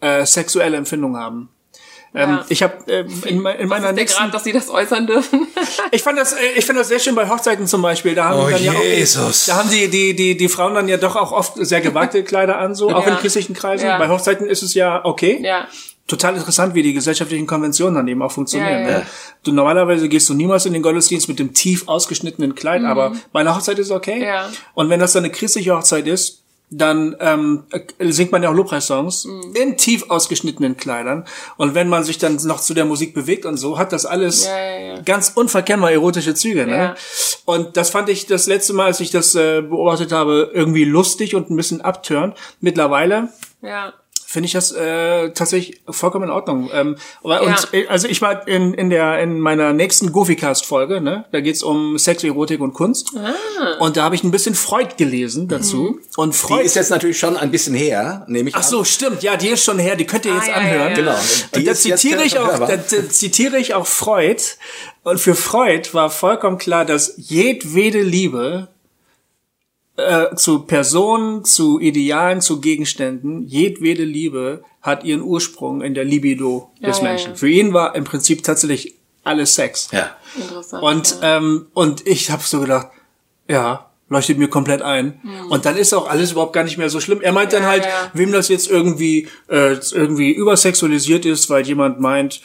äh, 0.00 0.24
sexuelle 0.26 0.76
Empfindungen 0.76 1.20
haben. 1.20 1.48
Ähm, 2.14 2.30
Ja. 2.30 2.44
Ich 2.48 2.62
habe 2.62 2.74
äh, 2.90 3.00
in, 3.26 3.44
in 3.44 3.68
meiner 3.68 3.92
nächsten, 3.92 4.18
Grad, 4.22 4.34
dass 4.34 4.44
sie 4.44 4.52
das 4.52 4.70
äußern 4.70 5.06
dürfen. 5.06 5.46
ich 5.92 6.02
fand 6.02 6.18
das, 6.18 6.32
äh, 6.32 6.36
ich 6.56 6.64
finde 6.64 6.80
das 6.80 6.88
sehr 6.88 6.98
schön 6.98 7.14
bei 7.14 7.28
Hochzeiten 7.28 7.66
zum 7.66 7.82
Beispiel. 7.82 8.14
Da 8.14 8.24
haben 8.24 8.40
Oh, 8.40 8.48
dann 8.50 8.62
ja 8.62 8.72
auch, 8.72 8.82
Jesus. 8.82 9.46
da 9.46 9.56
haben 9.56 9.70
die, 9.70 9.88
die, 9.88 10.14
die, 10.16 10.36
die 10.36 10.48
Frauen 10.48 10.74
dann 10.74 10.88
ja 10.88 10.96
doch 10.96 11.16
auch 11.16 11.32
oft 11.32 11.54
sehr 11.56 11.80
gewagte 11.80 12.24
Kleider 12.24 12.58
an, 12.58 12.74
so 12.74 12.90
auch 12.90 13.06
Ja. 13.06 13.12
in 13.12 13.18
christlichen 13.18 13.54
Kreisen. 13.54 13.86
Ja. 13.86 13.98
Bei 13.98 14.08
Hochzeiten 14.08 14.46
ist 14.46 14.62
es 14.62 14.74
ja 14.74 15.04
okay. 15.04 15.40
ja. 15.42 15.68
total 16.06 16.36
interessant, 16.36 16.74
wie 16.74 16.82
die 16.82 16.94
gesellschaftlichen 16.94 17.46
Konventionen 17.46 17.94
dann 17.96 18.08
eben 18.08 18.22
auch 18.22 18.32
funktionieren. 18.32 18.82
Ja, 18.84 18.90
ja. 18.90 18.98
Ne? 19.00 19.06
Du 19.44 19.52
normalerweise 19.52 20.08
gehst 20.08 20.28
du 20.30 20.34
niemals 20.34 20.64
in 20.64 20.72
den 20.72 20.80
Gottesdienst 20.82 21.28
mit 21.28 21.38
dem 21.38 21.52
tief 21.52 21.86
ausgeschnittenen 21.88 22.54
Kleid, 22.54 22.82
aber 22.84 23.12
bei 23.32 23.40
einer 23.40 23.54
Hochzeit 23.54 23.78
ist 23.78 23.88
es 23.88 23.92
okay. 23.92 24.16
Mhm. 24.16 24.22
Ja. 24.22 24.48
Und 24.74 24.88
wenn 24.88 24.98
das 25.00 25.12
dann 25.12 25.24
eine 25.24 25.32
christliche 25.32 25.76
Hochzeit 25.76 26.06
ist, 26.06 26.42
dann 26.70 27.16
ähm, 27.20 27.64
äh, 27.70 28.10
singt 28.12 28.30
man 28.32 28.42
ja 28.42 28.50
auch 28.50 28.54
Lobpreissongs 28.54 29.24
Mhm. 29.24 29.54
in 29.54 29.76
tief 29.76 30.10
ausgeschnittenen 30.10 30.76
Kleidern. 30.76 31.24
Und 31.56 31.74
wenn 31.74 31.88
man 31.88 32.04
sich 32.04 32.18
dann 32.18 32.36
noch 32.44 32.60
zu 32.60 32.74
der 32.74 32.84
Musik 32.84 33.14
bewegt 33.14 33.46
und 33.46 33.56
so, 33.56 33.78
hat 33.78 33.92
das 33.92 34.04
alles 34.06 34.44
Ja, 34.46 34.58
ja, 34.58 34.78
ja. 34.94 35.00
ganz 35.00 35.32
unverkennbar 35.34 35.92
erotische 35.92 36.34
Züge. 36.34 36.66
Ne? 36.66 36.94
Und 37.46 37.76
das 37.76 37.90
fand 37.90 38.08
ich 38.10 38.26
das 38.26 38.46
letzte 38.46 38.72
Mal, 38.74 38.86
als 38.86 39.00
ich 39.00 39.10
das 39.10 39.34
äh, 39.34 39.62
beobachtet 39.62 40.12
habe, 40.12 40.50
irgendwie 40.52 40.84
lustig 40.84 41.34
und 41.34 41.50
ein 41.50 41.56
bisschen 41.56 41.80
abtörend. 41.80 42.34
Mittlerweile 42.60 43.28
Ja. 43.62 43.92
Finde 44.30 44.46
ich 44.46 44.52
das 44.52 44.72
äh, 44.72 45.30
tatsächlich 45.30 45.80
vollkommen 45.88 46.24
in 46.26 46.30
Ordnung. 46.30 46.68
Ähm, 46.70 46.96
aber 47.24 47.42
Ja. 47.42 47.48
und, 47.48 47.68
äh, 47.72 47.86
also 47.88 48.08
ich 48.08 48.20
war 48.20 48.46
in, 48.46 48.74
in 48.74 48.90
der 48.90 49.20
in 49.20 49.40
meiner 49.40 49.72
nächsten 49.72 50.12
Goofycast-Folge, 50.12 51.00
ne, 51.00 51.24
da 51.32 51.40
geht's 51.40 51.62
um 51.62 51.96
Sex, 51.96 52.22
Erotik 52.24 52.60
und 52.60 52.74
Kunst. 52.74 53.12
Ah. 53.16 53.78
Und 53.82 53.96
da 53.96 54.02
habe 54.02 54.14
ich 54.14 54.24
ein 54.24 54.30
bisschen 54.30 54.54
Freud 54.54 54.96
gelesen 54.98 55.48
dazu. 55.48 55.76
Mhm. 55.76 56.00
Und 56.18 56.34
Die 56.34 56.38
Freud. 56.38 56.62
ist 56.62 56.76
jetzt 56.76 56.90
natürlich 56.90 57.18
schon 57.18 57.38
ein 57.38 57.50
bisschen 57.50 57.74
her, 57.74 58.26
nehme 58.28 58.50
ich 58.50 58.54
Ach 58.54 58.62
so, 58.62 58.84
stimmt. 58.84 59.22
Ja, 59.22 59.38
die 59.38 59.48
ist 59.48 59.64
schon 59.64 59.78
her. 59.78 59.96
Die 59.96 60.04
könnt 60.04 60.26
ihr 60.26 60.34
jetzt 60.34 60.50
Ah, 60.50 60.56
anhören. 60.58 60.78
ja, 60.80 60.88
ja. 60.90 60.94
Genau. 60.94 61.16
Die 61.54 61.58
Und 61.60 61.66
da 61.68 61.74
zitiere 61.74 62.22
ich 62.22 62.38
auch, 62.38 62.58
da 62.58 62.86
z- 62.86 63.10
zitiere 63.10 63.56
ich 63.56 63.72
auch 63.72 63.86
Freud. 63.86 64.42
Und 65.04 65.18
für 65.18 65.34
Freud 65.34 65.88
war 65.94 66.10
vollkommen 66.10 66.58
klar, 66.58 66.84
dass 66.84 67.14
jedwede 67.16 68.02
Liebe 68.02 68.68
äh, 69.98 70.34
zu 70.36 70.60
Personen, 70.60 71.44
zu 71.44 71.80
Idealen, 71.80 72.40
zu 72.40 72.60
Gegenständen, 72.60 73.46
jedwede 73.46 74.04
Liebe 74.04 74.62
hat 74.80 75.04
ihren 75.04 75.22
Ursprung 75.22 75.82
in 75.82 75.94
der 75.94 76.04
Libido 76.04 76.70
des 76.80 76.98
Ja, 76.98 77.04
ja, 77.04 77.10
Menschen. 77.10 77.30
ja. 77.32 77.36
Für 77.36 77.48
ihn 77.48 77.72
war 77.72 77.94
im 77.94 78.04
Prinzip 78.04 78.42
tatsächlich 78.44 78.94
alles 79.24 79.54
Sex. 79.54 79.88
Ja. 79.92 80.16
Interessant. 80.36 80.82
Und, 80.82 81.18
ähm, 81.22 81.66
und 81.74 82.06
ich 82.06 82.30
habe 82.30 82.42
so 82.42 82.60
gedacht, 82.60 82.88
ja, 83.48 83.90
leuchtet 84.08 84.38
mir 84.38 84.48
komplett 84.48 84.82
ein. 84.82 85.20
Mhm. 85.22 85.50
Und 85.50 85.66
dann 85.66 85.76
ist 85.76 85.92
auch 85.92 86.08
alles 86.08 86.32
überhaupt 86.32 86.52
gar 86.52 86.64
nicht 86.64 86.78
mehr 86.78 86.88
so 86.90 87.00
schlimm. 87.00 87.20
Er 87.20 87.32
meint 87.32 87.52
dann 87.52 87.66
halt, 87.66 87.84
ja. 87.84 88.10
wem 88.14 88.32
das 88.32 88.48
jetzt 88.48 88.70
irgendwie 88.70 89.28
äh, 89.48 89.76
irgendwie 89.92 90.30
übersexualisiert 90.30 91.26
ist, 91.26 91.50
weil 91.50 91.66
jemand 91.66 92.00
meint, 92.00 92.40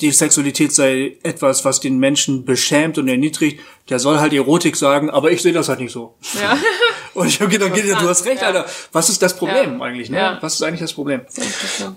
die 0.00 0.12
Sexualität 0.12 0.72
sei 0.72 1.16
etwas, 1.24 1.64
was 1.64 1.80
den 1.80 1.98
Menschen 1.98 2.44
beschämt 2.44 2.98
und 2.98 3.08
erniedrigt, 3.08 3.60
der 3.90 3.98
soll 3.98 4.18
halt 4.18 4.32
Erotik 4.32 4.76
sagen, 4.76 5.10
aber 5.10 5.30
ich 5.30 5.42
sehe 5.42 5.52
das 5.52 5.68
halt 5.68 5.80
nicht 5.80 5.92
so. 5.92 6.14
Ja. 6.40 6.56
Und 7.14 7.26
ich 7.26 7.40
habe 7.40 7.50
gedacht, 7.50 7.72
du 7.76 8.08
hast 8.08 8.26
recht, 8.26 8.42
Ja. 8.42 8.48
Alter. 8.48 8.66
Was 8.92 9.08
ist 9.08 9.20
das 9.22 9.34
Problem 9.36 9.78
Ja. 9.80 9.84
eigentlich? 9.84 10.08
Ne? 10.08 10.18
Ja. 10.18 10.38
Was 10.40 10.54
ist 10.54 10.62
eigentlich 10.62 10.80
das 10.82 10.92
Problem? 10.92 11.22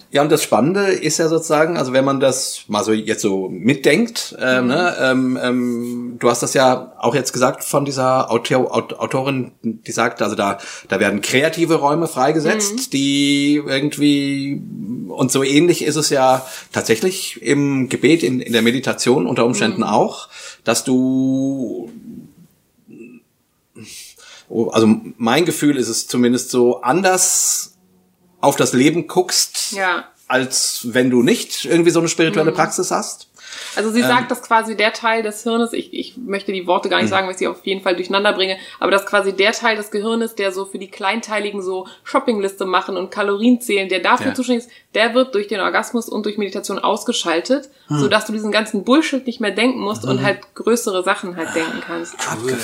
Ja, 0.10 0.24
und 0.24 0.32
das 0.32 0.42
Spannende 0.42 0.88
ist 0.88 1.20
ja 1.20 1.28
sozusagen, 1.28 1.78
also 1.78 1.94
wenn 1.94 2.04
man 2.04 2.20
das 2.20 2.64
mal 2.68 2.84
so 2.84 2.92
jetzt 2.92 3.22
so 3.22 3.48
mitdenkt, 3.48 4.36
ähm, 4.40 4.68
ne, 4.68 4.96
ähm, 5.00 5.40
ähm, 5.40 6.16
du 6.18 6.28
hast 6.28 6.42
das 6.42 6.56
ja 6.56 6.94
auch 6.98 7.14
jetzt 7.14 7.34
gesagt 7.34 7.64
von 7.64 7.86
dieser 7.86 8.32
Autor, 8.32 8.74
Aut- 8.76 8.98
Autorin, 8.98 9.52
die 9.62 9.92
sagt, 9.92 10.24
also 10.24 10.36
da, 10.36 10.58
da 10.88 11.00
werden 11.00 11.22
kreative 11.22 11.76
Räume 11.76 12.08
freigesetzt, 12.08 12.92
die 12.94 13.62
irgendwie, 13.64 14.60
und 15.08 15.32
so 15.32 15.44
ähnlich 15.44 15.84
ist 15.86 15.98
es 15.98 16.10
ja 16.10 16.44
tatsächlich 16.72 17.44
im 17.44 17.90
Gebet, 17.90 18.24
in, 18.24 18.40
in 18.40 18.54
der 18.54 18.64
Meditation 18.64 19.28
unter 19.28 19.46
Umständen 19.46 19.84
auch, 19.84 20.30
dass 20.64 20.84
du 20.84 21.90
also 24.72 24.88
mein 25.18 25.46
Gefühl 25.46 25.78
ist 25.78 25.88
es 25.88 26.08
zumindest 26.08 26.50
so 26.52 26.82
anders 26.82 27.78
auf 28.42 28.56
das 28.58 28.74
Leben 28.74 29.08
guckst, 29.08 29.72
Ja. 29.72 30.06
als 30.28 30.82
wenn 30.92 31.10
du 31.10 31.22
nicht 31.24 31.66
irgendwie 31.66 31.92
so 31.92 32.00
eine 32.00 32.10
spirituelle 32.10 32.52
Praxis 32.52 32.92
hast. 32.92 33.30
Also 33.76 33.90
Ähm. 33.90 33.96
sie 33.96 34.02
sagt, 34.02 34.30
dass 34.32 34.42
quasi 34.42 34.76
der 34.76 34.94
Teil 34.94 35.24
des 35.24 35.44
Hirnes, 35.44 35.74
ich, 35.74 35.94
ich 35.94 36.18
möchte 36.18 36.52
die 36.52 36.68
Worte 36.68 36.90
gar 36.90 36.98
Mhm. 37.00 37.04
nicht 37.04 37.10
sagen, 37.10 37.28
weil 37.28 37.34
ich 37.34 37.40
sie 37.40 37.48
auf 37.48 37.66
jeden 37.66 37.82
Fall 37.82 37.96
durcheinander 37.96 38.34
bringe, 38.34 38.58
aber 38.80 38.92
dass 38.92 39.06
quasi 39.06 39.34
der 39.34 39.52
Teil 39.54 39.76
des 39.78 39.92
Gehirnes, 39.92 40.36
der 40.36 40.52
so 40.52 40.66
für 40.66 40.78
die 40.80 40.90
Kleinteiligen 40.90 41.62
so 41.62 41.88
Shoppingliste 42.04 42.66
machen 42.66 42.98
und 42.98 43.12
Kalorien 43.12 43.62
zählen, 43.62 43.88
der 43.90 44.00
dafür 44.00 44.28
Ja. 44.28 44.34
zuständig 44.34 44.66
ist, 44.66 44.72
der 44.94 45.14
wird 45.14 45.34
durch 45.36 45.48
den 45.48 45.60
Orgasmus 45.62 46.10
und 46.10 46.26
durch 46.26 46.38
Meditation 46.38 46.80
ausgeschaltet, 46.80 47.70
sodass 47.90 48.26
du 48.26 48.34
diesen 48.34 48.52
ganzen 48.52 48.84
Bullshit 48.84 49.26
nicht 49.26 49.40
mehr 49.40 49.52
denken 49.52 49.80
musst 49.80 50.06
und 50.06 50.22
halt 50.24 50.40
größere 50.56 51.04
Sachen 51.04 51.36
halt 51.38 51.56
denken 51.56 51.82
kannst. 51.86 52.16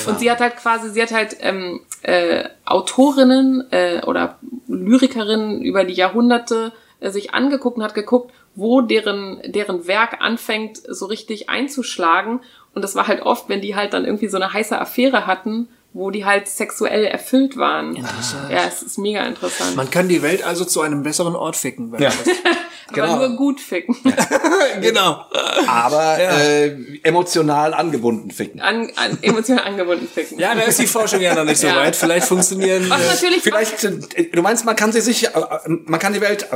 Und 0.08 0.20
sie 0.20 0.30
hat 0.32 0.40
halt 0.42 0.58
quasi, 0.58 0.90
sie 0.90 1.02
hat 1.02 1.12
halt 1.12 1.38
ähm, 1.40 1.82
äh, 2.02 2.46
Autorinnen 2.66 3.66
äh, 3.72 4.02
oder 4.06 4.40
Lyrikerinnen 4.68 5.62
über 5.62 5.84
die 5.84 5.94
Jahrhunderte 5.94 6.72
sich 7.02 7.34
angeguckt 7.34 7.78
und 7.78 7.84
hat 7.84 7.94
geguckt, 7.96 8.34
wo 8.56 8.82
deren, 8.82 9.42
deren 9.46 9.86
Werk 9.88 10.18
anfängt, 10.22 10.78
so 10.88 11.06
richtig 11.06 11.50
einzuschlagen. 11.50 12.42
Und 12.74 12.82
das 12.82 12.96
war 12.96 13.08
halt 13.08 13.22
oft, 13.22 13.50
wenn 13.50 13.62
die 13.62 13.76
halt 13.76 13.94
dann 13.94 14.06
irgendwie 14.06 14.28
so 14.28 14.38
eine 14.38 14.52
heiße 14.54 14.78
Affäre 14.80 15.28
hatten, 15.28 15.70
wo 15.94 16.12
die 16.12 16.26
halt 16.26 16.48
sexuell 16.48 17.06
erfüllt 17.06 17.58
waren. 17.58 17.96
Interessant. 17.96 18.52
Ja, 18.52 18.66
es 18.68 18.82
ist 18.84 18.98
mega 18.98 19.22
interessant. 19.26 19.76
Man 19.76 19.90
kann 19.90 20.08
die 20.08 20.22
Welt 20.22 20.44
also 20.44 20.66
zu 20.66 20.82
einem 20.82 21.04
besseren 21.04 21.36
Ort 21.36 21.56
ficken. 21.56 21.92
Wenn 21.92 22.02
Ja. 22.02 22.10
man 22.10 22.18
das- 22.90 22.98
Aber 23.00 23.08
genau. 23.14 23.28
nur 23.28 23.38
gut 23.38 23.60
ficken. 23.62 23.96
genau. 24.82 25.26
Aber 25.68 26.18
äh, 26.20 26.76
emotional 27.04 27.74
angebunden 27.74 28.32
ficken. 28.32 28.62
An, 28.62 28.92
an, 28.96 29.18
emotional 29.22 29.64
angebunden 29.66 30.08
ficken. 30.08 30.40
Ja, 30.40 30.56
da 30.56 30.62
ist 30.62 30.80
die 30.80 30.88
Forschung 30.88 31.22
ja 31.22 31.36
noch 31.36 31.44
nicht 31.44 31.60
so 31.60 31.68
Ja. 31.68 31.76
weit. 31.78 31.96
Vielleicht 31.96 32.28
funktionieren. 32.28 32.90
Was 32.90 33.02
Äh, 33.02 33.08
natürlich 33.08 33.42
Vielleicht, 33.44 33.84
äh, 33.84 34.30
du 34.32 34.42
meinst, 34.42 34.66
man 34.66 34.76
kann 34.76 34.92
sie 34.92 35.02
sich, 35.02 35.26
äh, 35.28 35.30
man 35.66 36.00
kann 36.00 36.14
die 36.14 36.22
Welt 36.22 36.48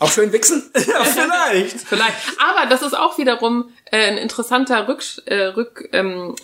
auch 0.00 0.10
schön 0.10 0.32
wichsen? 0.32 0.70
ja, 0.74 1.04
vielleicht. 1.04 1.80
Vielleicht. 1.80 2.14
Aber 2.38 2.68
das 2.68 2.82
ist 2.82 2.96
auch 2.96 3.18
wiederum 3.18 3.70
äh, 3.90 4.08
ein 4.08 4.16
interessanter 4.18 4.88
Rück, 4.88 5.02
äh, 5.26 5.46
Rück, 5.46 5.88
ähm, 5.92 6.34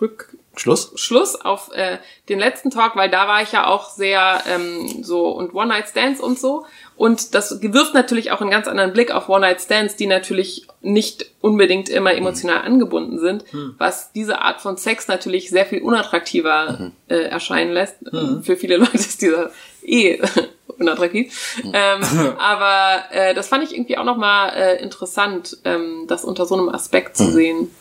Rück, 0.00 0.28
Schluss? 0.54 0.92
Schluss 0.96 1.34
auf 1.40 1.70
äh, 1.72 1.96
den 2.28 2.38
letzten 2.38 2.70
Talk, 2.70 2.94
weil 2.94 3.08
da 3.08 3.26
war 3.26 3.40
ich 3.42 3.52
ja 3.52 3.66
auch 3.66 3.88
sehr 3.90 4.42
ähm, 4.46 5.02
so 5.02 5.28
und 5.30 5.54
One-Night-Stands 5.54 6.20
und 6.20 6.38
so. 6.38 6.66
Und 7.02 7.34
das 7.34 7.60
wirft 7.60 7.94
natürlich 7.94 8.30
auch 8.30 8.40
einen 8.40 8.50
ganz 8.52 8.68
anderen 8.68 8.92
Blick 8.92 9.10
auf 9.10 9.28
One-Night-Stands, 9.28 9.96
die 9.96 10.06
natürlich 10.06 10.68
nicht 10.82 11.26
unbedingt 11.40 11.88
immer 11.88 12.14
emotional 12.14 12.62
angebunden 12.62 13.18
sind, 13.18 13.44
was 13.76 14.12
diese 14.12 14.40
Art 14.40 14.60
von 14.60 14.76
Sex 14.76 15.08
natürlich 15.08 15.50
sehr 15.50 15.66
viel 15.66 15.82
unattraktiver 15.82 16.92
äh, 17.08 17.16
erscheinen 17.24 17.72
lässt. 17.72 17.96
Für 18.42 18.56
viele 18.56 18.76
Leute 18.76 18.94
ist 18.98 19.20
dieser 19.20 19.50
eh 19.84 20.20
unattraktiv. 20.78 21.56
Ähm, 21.64 22.02
aber 22.38 23.02
äh, 23.10 23.34
das 23.34 23.48
fand 23.48 23.64
ich 23.64 23.74
irgendwie 23.74 23.98
auch 23.98 24.04
nochmal 24.04 24.52
äh, 24.54 24.80
interessant, 24.80 25.58
ähm, 25.64 26.04
das 26.06 26.24
unter 26.24 26.46
so 26.46 26.54
einem 26.54 26.68
Aspekt 26.68 27.16
zu 27.16 27.32
sehen. 27.32 27.72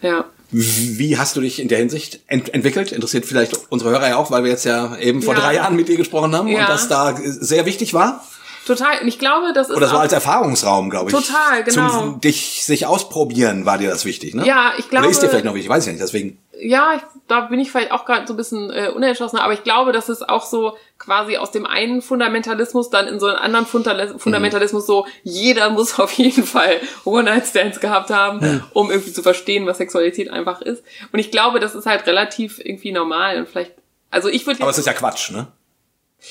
Ja. 0.00 0.24
Wie 0.54 1.16
hast 1.18 1.36
du 1.36 1.40
dich 1.42 1.60
in 1.60 1.68
der 1.68 1.78
Hinsicht 1.78 2.20
ent 2.26 2.52
entwickelt? 2.52 2.92
Interessiert 2.92 3.24
vielleicht 3.26 3.52
unsere 3.70 3.90
Hörer 3.90 4.08
ja 4.08 4.16
auch, 4.16 4.30
weil 4.30 4.44
wir 4.44 4.50
jetzt 4.50 4.64
ja 4.64 4.96
eben 4.98 5.22
vor 5.22 5.34
Ja. 5.34 5.40
drei 5.40 5.54
Jahren 5.56 5.76
mit 5.76 5.88
dir 5.88 5.96
gesprochen 5.96 6.34
haben 6.34 6.48
Ja. 6.48 6.60
und 6.60 6.68
das 6.68 6.88
da 6.88 7.14
sehr 7.22 7.64
wichtig 7.66 7.94
war. 7.94 8.22
Total. 8.66 9.00
Und 9.00 9.08
ich 9.08 9.18
glaube, 9.18 9.52
das 9.52 9.70
ist 9.70 9.76
Oder 9.76 9.88
so 9.88 9.96
als 9.98 10.12
Erfahrungsraum, 10.12 10.88
glaube 10.90 11.10
ich. 11.10 11.16
Total, 11.16 11.64
genau. 11.64 11.88
Zum 11.90 12.20
dich 12.20 12.64
sich 12.64 12.86
ausprobieren 12.86 13.66
war 13.66 13.78
dir 13.78 13.90
das 13.90 14.04
wichtig, 14.04 14.34
ne? 14.34 14.46
Ja, 14.46 14.72
ich 14.78 14.88
glaube- 14.88 15.04
Oder 15.06 15.10
ist 15.10 15.22
dir 15.22 15.28
vielleicht 15.28 15.44
noch 15.44 15.54
wichtig, 15.54 15.68
weiß 15.70 15.86
ich 15.86 15.92
nicht, 15.94 16.02
deswegen. 16.02 16.38
ja, 16.60 16.94
ich, 16.96 17.02
da 17.26 17.40
bin 17.42 17.58
ich 17.58 17.72
vielleicht 17.72 17.90
auch 17.90 18.04
gerade 18.04 18.26
so 18.26 18.34
ein 18.34 18.36
bisschen 18.36 18.70
äh, 18.70 18.88
unentschlossen, 18.94 19.38
aber 19.38 19.52
ich 19.52 19.64
glaube, 19.64 19.90
dass 19.92 20.08
es 20.08 20.22
auch 20.22 20.44
so 20.44 20.76
quasi 20.98 21.36
aus 21.36 21.50
dem 21.50 21.66
einen 21.66 22.02
Fundamentalismus 22.02 22.88
dann 22.90 23.08
in 23.08 23.18
so 23.18 23.26
einen 23.26 23.36
anderen 23.36 23.66
Fundale- 23.66 24.16
Fundamentalismus 24.18 24.86
so, 24.86 25.06
jeder 25.24 25.70
muss 25.70 25.98
auf 25.98 26.12
jeden 26.12 26.44
Fall 26.44 26.76
One-Night-Stands 27.04 27.80
gehabt 27.80 28.10
haben, 28.10 28.62
um 28.74 28.90
irgendwie 28.90 29.12
zu 29.12 29.22
verstehen, 29.22 29.66
was 29.66 29.78
Sexualität 29.78 30.30
einfach 30.30 30.60
ist. 30.62 30.84
Und 31.12 31.18
ich 31.18 31.30
glaube, 31.32 31.58
das 31.58 31.74
ist 31.74 31.86
halt 31.86 32.06
relativ 32.06 32.60
irgendwie 32.64 32.92
normal 32.92 33.38
und 33.38 33.48
vielleicht, 33.48 33.72
also 34.10 34.28
ich 34.28 34.46
würde 34.46 34.60
Aber 34.62 34.70
es 34.70 34.78
ist 34.78 34.86
ja 34.86 34.92
Quatsch, 34.92 35.30
ne? 35.32 35.48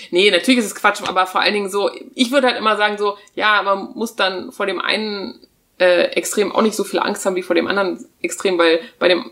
Nee, 0.10 0.32
natürlich 0.32 0.60
ist 0.60 0.68
es 0.68 0.76
Quatsch, 0.76 1.02
aber 1.06 1.28
vor 1.28 1.42
allen 1.42 1.54
Dingen 1.54 1.70
so, 1.70 1.90
ich 2.16 2.32
würde 2.32 2.48
halt 2.48 2.58
immer 2.58 2.78
sagen 2.78 2.98
so, 2.98 3.18
ja, 3.36 3.62
man 3.62 3.92
muss 3.94 4.16
dann 4.16 4.52
vor 4.52 4.66
dem 4.66 4.80
einen 4.80 5.40
äh, 5.80 6.04
Extrem 6.12 6.52
auch 6.52 6.62
nicht 6.62 6.76
so 6.76 6.84
viel 6.84 7.00
Angst 7.00 7.26
haben 7.26 7.36
wie 7.36 7.44
vor 7.44 7.56
dem 7.56 7.68
anderen 7.68 8.06
Extrem, 8.22 8.58
weil 8.58 8.80
bei 9.00 9.08
dem, 9.08 9.32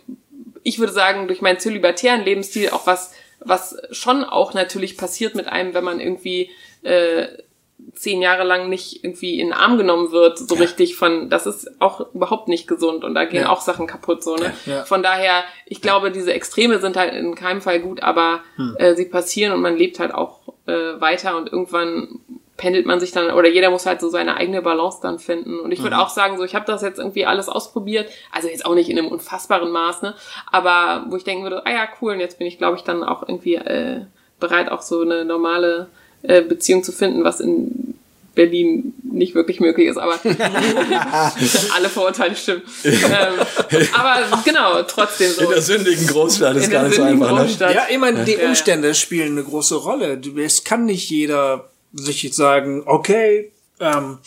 ich 0.63 0.79
würde 0.79 0.93
sagen, 0.93 1.27
durch 1.27 1.41
meinen 1.41 1.59
zölibatären 1.59 2.23
Lebensstil 2.23 2.71
auch 2.71 2.87
was, 2.87 3.13
was 3.39 3.77
schon 3.91 4.23
auch 4.23 4.53
natürlich 4.53 4.97
passiert 4.97 5.35
mit 5.35 5.47
einem, 5.47 5.73
wenn 5.73 5.83
man 5.83 5.99
irgendwie 5.99 6.51
äh, 6.83 7.27
zehn 7.93 8.21
Jahre 8.21 8.43
lang 8.43 8.69
nicht 8.69 9.03
irgendwie 9.03 9.39
in 9.39 9.47
den 9.47 9.53
Arm 9.53 9.77
genommen 9.77 10.11
wird, 10.11 10.37
so 10.37 10.55
richtig 10.55 10.95
von, 10.95 11.29
das 11.29 11.45
ist 11.45 11.81
auch 11.81 12.13
überhaupt 12.13 12.47
nicht 12.47 12.67
gesund 12.67 13.03
und 13.03 13.13
da 13.13 13.25
gehen 13.25 13.41
Ja. 13.43 13.49
auch 13.49 13.61
Sachen 13.61 13.87
kaputt, 13.87 14.23
so, 14.23 14.35
ne? 14.35 14.53
Ja. 14.65 14.83
Von 14.85 15.03
daher, 15.03 15.43
ich 15.65 15.81
glaube, 15.81 16.11
diese 16.11 16.33
Extreme 16.33 16.79
sind 16.79 16.95
halt 16.95 17.13
in 17.13 17.35
keinem 17.35 17.61
Fall 17.61 17.79
gut, 17.79 18.01
aber 18.03 18.41
äh, 18.77 18.95
sie 18.95 19.05
passieren 19.05 19.53
und 19.53 19.61
man 19.61 19.75
lebt 19.75 19.99
halt 19.99 20.13
auch 20.13 20.39
äh, 20.67 20.99
weiter 21.01 21.35
und 21.37 21.51
irgendwann 21.51 22.19
pendelt 22.57 22.85
man 22.85 22.99
sich 22.99 23.11
dann, 23.13 23.31
oder 23.31 23.47
jeder 23.47 23.69
muss 23.69 23.85
halt 23.85 24.01
so 24.01 24.09
seine 24.09 24.35
eigene 24.35 24.61
Balance 24.61 24.99
dann 25.01 25.17
finden. 25.17 25.59
Und 25.61 25.71
ich 25.71 25.81
würde 25.81 25.97
auch 25.97 26.09
sagen, 26.09 26.37
so, 26.37 26.43
ich 26.43 26.55
habe 26.55 26.65
das 26.65 26.81
jetzt 26.81 26.99
irgendwie 26.99 27.25
alles 27.25 27.47
ausprobiert, 27.47 28.09
also 28.33 28.49
jetzt 28.49 28.65
auch 28.65 28.75
nicht 28.75 28.89
in 28.89 28.97
einem 28.99 29.07
unfassbaren 29.07 29.71
Maß, 29.71 30.01
ne? 30.01 30.13
Aber 30.51 31.05
wo 31.09 31.15
ich 31.15 31.23
denken 31.23 31.43
würde, 31.43 31.65
ah 31.65 31.71
ja, 31.71 31.87
cool, 32.01 32.13
und 32.13 32.19
jetzt 32.19 32.37
bin 32.37 32.47
ich, 32.47 32.57
glaube 32.57 32.75
ich, 32.77 32.83
dann 32.83 33.03
auch 33.03 33.23
irgendwie 33.23 33.55
äh, 33.55 34.01
bereit, 34.41 34.69
auch 34.69 34.81
so 34.81 35.01
eine 35.01 35.23
normale 35.23 35.87
äh, 36.23 36.41
Beziehung 36.41 36.83
zu 36.83 36.91
finden, 36.91 37.23
was 37.23 37.39
in 37.39 37.95
Berlin 38.35 38.93
nicht 39.03 39.35
wirklich 39.35 39.59
möglich 39.59 39.87
ist, 39.87 39.97
aber 39.97 40.17
alle 41.75 41.89
Vorurteile 41.89 42.35
stimmen. 42.35 42.61
ähm, 42.83 42.93
aber 43.93 44.41
genau, 44.45 44.81
trotzdem 44.83 45.31
so. 45.31 45.51
sündigen 45.59 46.07
Großstadt 46.07 46.55
In 46.57 46.69
der 46.69 46.91
sündigen 46.91 47.19
Großstadt. 47.19 47.73
Ja, 47.73 47.83
ich 47.89 47.97
meine, 47.97 48.23
die 48.25 48.33
Ja, 48.33 48.41
ja. 48.43 48.47
Umstände 48.49 48.95
spielen 48.95 49.33
eine 49.33 49.43
große 49.43 49.75
Rolle. 49.75 50.17
Du- 50.17 50.37
Es 50.39 50.63
kann 50.63 50.85
nicht 50.85 51.09
jeder 51.09 51.69
sich 51.93 52.33
sagen, 52.33 52.83
okay, 52.85 53.51
ähm, 53.79 54.19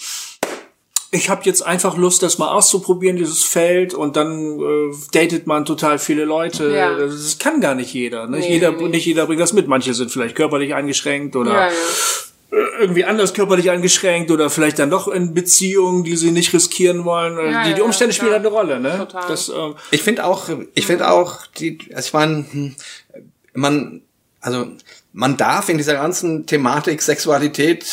ich 1.14 1.28
habe 1.28 1.42
jetzt 1.44 1.60
einfach 1.64 1.98
Lust, 1.98 2.22
das 2.22 2.38
mal 2.38 2.48
auszuprobieren, 2.48 3.16
dieses 3.16 3.44
Feld, 3.44 3.92
und 3.92 4.16
dann 4.16 4.58
äh, 4.58 4.94
datet 5.12 5.46
man 5.46 5.66
total 5.66 5.98
viele 5.98 6.24
Leute. 6.24 6.70
Ja. 6.74 6.96
Das 6.96 7.38
kann 7.38 7.60
gar 7.60 7.74
nicht 7.74 7.92
jeder. 7.92 8.26
Nicht, 8.26 8.48
Nee, 8.48 8.54
jeder 8.54 8.72
nee. 8.72 8.88
nicht 8.88 9.04
jeder 9.04 9.26
bringt 9.26 9.40
das 9.40 9.52
mit. 9.52 9.68
Manche 9.68 9.92
sind 9.92 10.10
vielleicht 10.10 10.34
körperlich 10.34 10.74
eingeschränkt 10.74 11.36
oder 11.36 11.52
Ja, 11.52 11.66
ja. 11.68 11.72
irgendwie 12.80 13.04
anders 13.04 13.34
körperlich 13.34 13.70
eingeschränkt 13.70 14.30
oder 14.30 14.48
vielleicht 14.48 14.78
dann 14.78 14.88
doch 14.88 15.06
in 15.06 15.34
Beziehungen, 15.34 16.02
die 16.02 16.16
sie 16.16 16.30
nicht 16.30 16.52
riskieren 16.54 17.04
wollen. 17.04 17.36
Ja, 17.36 17.64
die, 17.64 17.74
die 17.74 17.80
ja, 17.80 17.84
Umstände 17.84 18.14
spielen 18.14 18.32
halt 18.32 18.40
eine 18.46 18.48
Rolle. 18.54 18.80
Ne? 18.80 18.96
Total. 18.96 19.28
Das, 19.28 19.50
ähm, 19.50 19.74
Ich 19.90 20.02
finde 20.02 20.24
auch, 20.24 20.48
ich 20.74 20.86
finde 20.86 21.10
auch, 21.10 21.46
die, 21.58 21.78
also 21.94 22.06
ich 22.06 22.12
meine, 22.14 22.46
hm, 22.50 22.74
man, 23.52 24.00
also 24.40 24.66
man 25.12 25.36
darf 25.36 25.68
in 25.68 25.76
dieser 25.76 25.92
ganzen 25.94 26.46
Thematik 26.46 27.02
Sexualität 27.02 27.84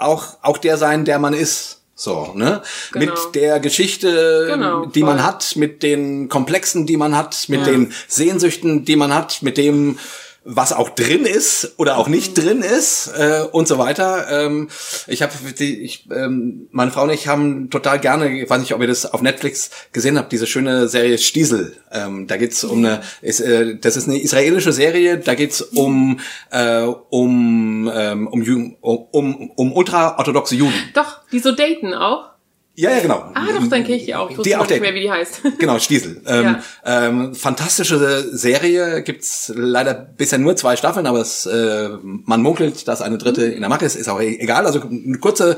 auch 0.00 0.36
auch 0.42 0.58
der 0.58 0.76
sein, 0.76 1.04
der 1.04 1.18
man 1.18 1.34
ist. 1.34 1.76
So, 1.94 2.32
ne? 2.36 2.62
Genau. 2.92 3.06
Mit 3.06 3.34
der 3.34 3.58
Geschichte, 3.58 4.46
Genau, 4.48 4.86
die 4.86 5.02
man 5.02 5.18
voll. 5.18 5.26
hat, 5.26 5.56
mit 5.56 5.82
den 5.82 6.28
Komplexen, 6.28 6.86
die 6.86 6.96
man 6.96 7.16
hat, 7.16 7.48
mit 7.48 7.66
den 7.66 7.92
Sehnsüchten, 8.06 8.84
die 8.84 8.94
man 8.94 9.12
hat, 9.12 9.42
mit 9.42 9.56
dem, 9.58 9.98
was 10.44 10.72
auch 10.72 10.90
drin 10.90 11.24
ist 11.24 11.74
oder 11.76 11.98
auch 11.98 12.08
nicht 12.08 12.36
drin 12.36 12.62
ist 12.62 13.08
äh, 13.16 13.42
und 13.52 13.68
so 13.68 13.78
weiter. 13.78 14.26
Ähm, 14.30 14.68
ich 15.06 15.22
habe, 15.22 15.32
ich, 15.58 16.08
ähm, 16.10 16.68
meine 16.70 16.90
Frau 16.90 17.02
und 17.02 17.10
ich 17.10 17.28
haben 17.28 17.70
total 17.70 17.98
gerne, 17.98 18.28
ich 18.30 18.48
weiß 18.48 18.60
nicht, 18.60 18.74
ob 18.74 18.80
ihr 18.80 18.86
das 18.86 19.06
auf 19.06 19.20
Netflix 19.20 19.70
gesehen 19.92 20.16
habt, 20.16 20.32
diese 20.32 20.46
schöne 20.46 20.88
Serie 20.88 21.18
Stiesel. 21.18 21.76
Ähm, 21.92 22.26
da 22.26 22.36
geht's 22.36 22.64
um 22.64 22.78
eine, 22.78 23.02
ist, 23.20 23.40
äh, 23.40 23.76
das 23.76 23.96
ist 23.96 24.08
eine 24.08 24.20
israelische 24.20 24.72
Serie. 24.72 25.18
Da 25.18 25.34
geht's 25.34 25.60
um 25.60 26.20
äh, 26.50 26.82
um 26.82 27.90
ähm, 27.92 28.26
um, 28.28 28.76
um 28.80 29.06
um 29.10 29.50
um 29.50 29.72
ultraorthodoxe 29.72 30.54
Juden. 30.54 30.74
Doch, 30.94 31.20
die 31.32 31.40
so 31.40 31.52
daten 31.52 31.94
auch. 31.94 32.37
Ja, 32.78 32.92
ja, 32.92 33.00
genau. 33.00 33.24
Ah, 33.34 33.46
doch, 33.52 33.66
dann 33.66 33.82
kenne 33.82 33.96
ich 33.96 34.04
die 34.04 34.14
auch. 34.14 34.30
Ich 34.30 34.38
Die 34.38 34.54
auch 34.54 34.68
nicht 34.68 34.80
mehr, 34.80 34.94
wie 34.94 35.00
die 35.00 35.10
heißt. 35.10 35.40
Genau, 35.58 35.80
Stiesel. 35.80 36.22
Ähm, 36.28 36.58
ähm, 36.84 37.34
fantastische 37.34 38.28
Serie, 38.30 39.02
gibt's 39.02 39.52
leider 39.52 39.94
bisher 39.94 40.38
nur 40.38 40.54
zwei 40.54 40.76
Staffeln, 40.76 41.08
aber 41.08 41.20
es, 41.20 41.44
äh, 41.46 41.88
man 42.02 42.40
munkelt, 42.40 42.86
dass 42.86 43.02
eine 43.02 43.18
dritte 43.18 43.46
in 43.46 43.62
der 43.62 43.68
Mache 43.68 43.84
ist, 43.84 43.96
ist 43.96 44.08
auch 44.08 44.20
e- 44.20 44.38
egal. 44.38 44.64
Also 44.64 44.80
eine 44.82 45.18
kurze, 45.18 45.56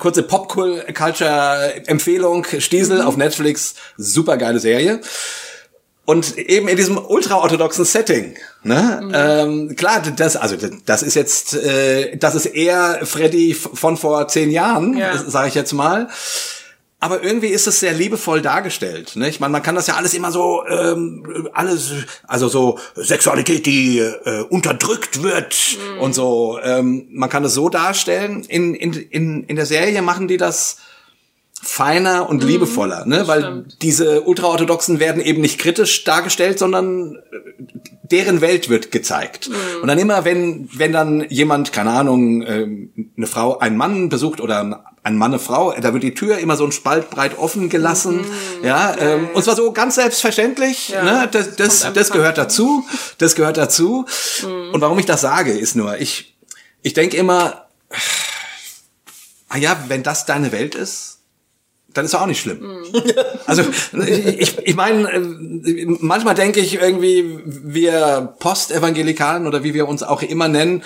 kurze 0.00 0.24
Pop-Culture-Empfehlung, 0.24 2.44
Stiesel 2.58 3.02
auf 3.02 3.16
Netflix, 3.16 3.76
super 3.96 4.36
geile 4.36 4.58
Serie. 4.58 5.00
Und 6.06 6.36
eben 6.36 6.68
in 6.68 6.76
diesem 6.76 6.98
ultraorthodoxen 6.98 7.86
Setting, 7.86 8.34
ne? 8.62 9.10
Ähm, 9.14 9.74
klar, 9.74 10.02
das, 10.02 10.36
also 10.36 10.56
das 10.84 11.02
ist 11.02 11.14
jetzt, 11.14 11.54
äh, 11.54 12.16
das 12.18 12.34
ist 12.34 12.46
eher 12.46 13.00
Freddy 13.04 13.54
von 13.54 13.96
vor 13.96 14.28
zehn 14.28 14.50
Jahren, 14.50 14.96
Ja. 14.96 15.16
sage 15.16 15.48
ich 15.48 15.54
jetzt 15.54 15.72
mal. 15.72 16.08
Aber 17.00 17.22
irgendwie 17.22 17.48
ist 17.48 17.66
es 17.66 17.80
sehr 17.80 17.92
liebevoll 17.92 18.40
dargestellt. 18.40 19.16
Ne? 19.16 19.28
Ich 19.28 19.38
meine, 19.38 19.52
man 19.52 19.62
kann 19.62 19.74
das 19.74 19.86
ja 19.86 19.94
alles 19.96 20.14
immer 20.14 20.32
so, 20.32 20.64
ähm, 20.66 21.48
alles, 21.52 21.92
also 22.26 22.48
so 22.48 22.78
Sexualität, 22.96 23.66
die 23.66 23.98
äh, 23.98 24.40
unterdrückt 24.48 25.22
wird 25.22 25.54
und 26.00 26.14
so. 26.14 26.58
Ähm, 26.62 27.06
man 27.10 27.28
kann 27.28 27.44
es 27.44 27.52
so 27.52 27.68
darstellen. 27.68 28.44
In, 28.48 28.74
in, 28.74 28.94
in, 28.94 29.44
in 29.44 29.56
der 29.56 29.66
Serie 29.66 30.00
machen 30.00 30.28
die 30.28 30.38
das 30.38 30.78
feiner 31.64 32.28
und 32.28 32.44
liebevoller, 32.44 33.06
ne? 33.06 33.26
Weil 33.26 33.40
stimmt. 33.40 33.82
diese 33.82 34.22
Ultraorthodoxen 34.22 35.00
werden 35.00 35.22
eben 35.22 35.40
nicht 35.40 35.58
kritisch 35.58 36.04
dargestellt, 36.04 36.58
sondern 36.58 37.16
äh, 37.16 37.20
deren 38.10 38.40
Welt 38.40 38.68
wird 38.68 38.90
gezeigt. 38.92 39.50
Und 39.80 39.88
dann 39.88 39.98
immer, 39.98 40.24
wenn 40.24 40.68
wenn 40.74 40.92
dann 40.92 41.24
jemand, 41.30 41.72
keine 41.72 41.90
Ahnung, 41.90 42.42
ähm, 42.42 42.92
eine 43.16 43.26
Frau 43.26 43.58
einen 43.58 43.76
Mann 43.76 44.08
besucht 44.10 44.40
oder 44.40 44.84
ein 45.02 45.16
Mann 45.16 45.32
eine 45.32 45.38
Frau, 45.38 45.72
da 45.80 45.92
wird 45.94 46.02
die 46.02 46.14
Tür 46.14 46.38
immer 46.38 46.56
so 46.56 46.64
ein 46.64 46.72
Spalt 46.72 47.10
breit 47.10 47.38
offen 47.38 47.68
gelassen, 47.70 48.24
ja, 48.62 48.94
ähm, 48.98 49.28
und 49.32 49.42
zwar 49.42 49.56
so 49.56 49.72
ganz 49.72 49.94
selbstverständlich, 49.96 50.90
Ja. 50.90 51.02
ne? 51.02 51.28
Das 51.30 51.56
das, 51.56 51.92
das 51.94 52.10
gehört 52.10 52.36
dazu, 52.38 52.84
das 53.18 53.34
gehört 53.34 53.56
dazu. 53.56 54.04
Und 54.72 54.80
warum 54.80 54.98
ich 54.98 55.06
das 55.06 55.22
sage, 55.22 55.52
ist 55.52 55.76
nur, 55.76 55.98
ich 55.98 56.36
ich 56.82 56.92
denke 56.92 57.16
immer, 57.16 57.66
ah 59.48 59.56
ja, 59.56 59.76
wenn 59.88 60.02
das 60.02 60.26
deine 60.26 60.52
Welt 60.52 60.74
ist, 60.74 61.13
dann 61.94 62.04
ist 62.04 62.12
doch 62.12 62.22
auch 62.22 62.26
nicht 62.26 62.40
schlimm. 62.40 62.60
Also 63.46 63.62
ich, 64.06 64.56
ich 64.58 64.74
meine, 64.74 65.10
äh, 65.12 65.86
manchmal 66.00 66.34
denke 66.34 66.60
ich 66.60 66.76
irgendwie, 66.76 67.40
wir 67.44 68.34
Postevangelikalen 68.38 69.46
oder 69.46 69.62
wie 69.62 69.74
wir 69.74 69.86
uns 69.86 70.02
auch 70.02 70.22
immer 70.22 70.48
nennen, 70.48 70.82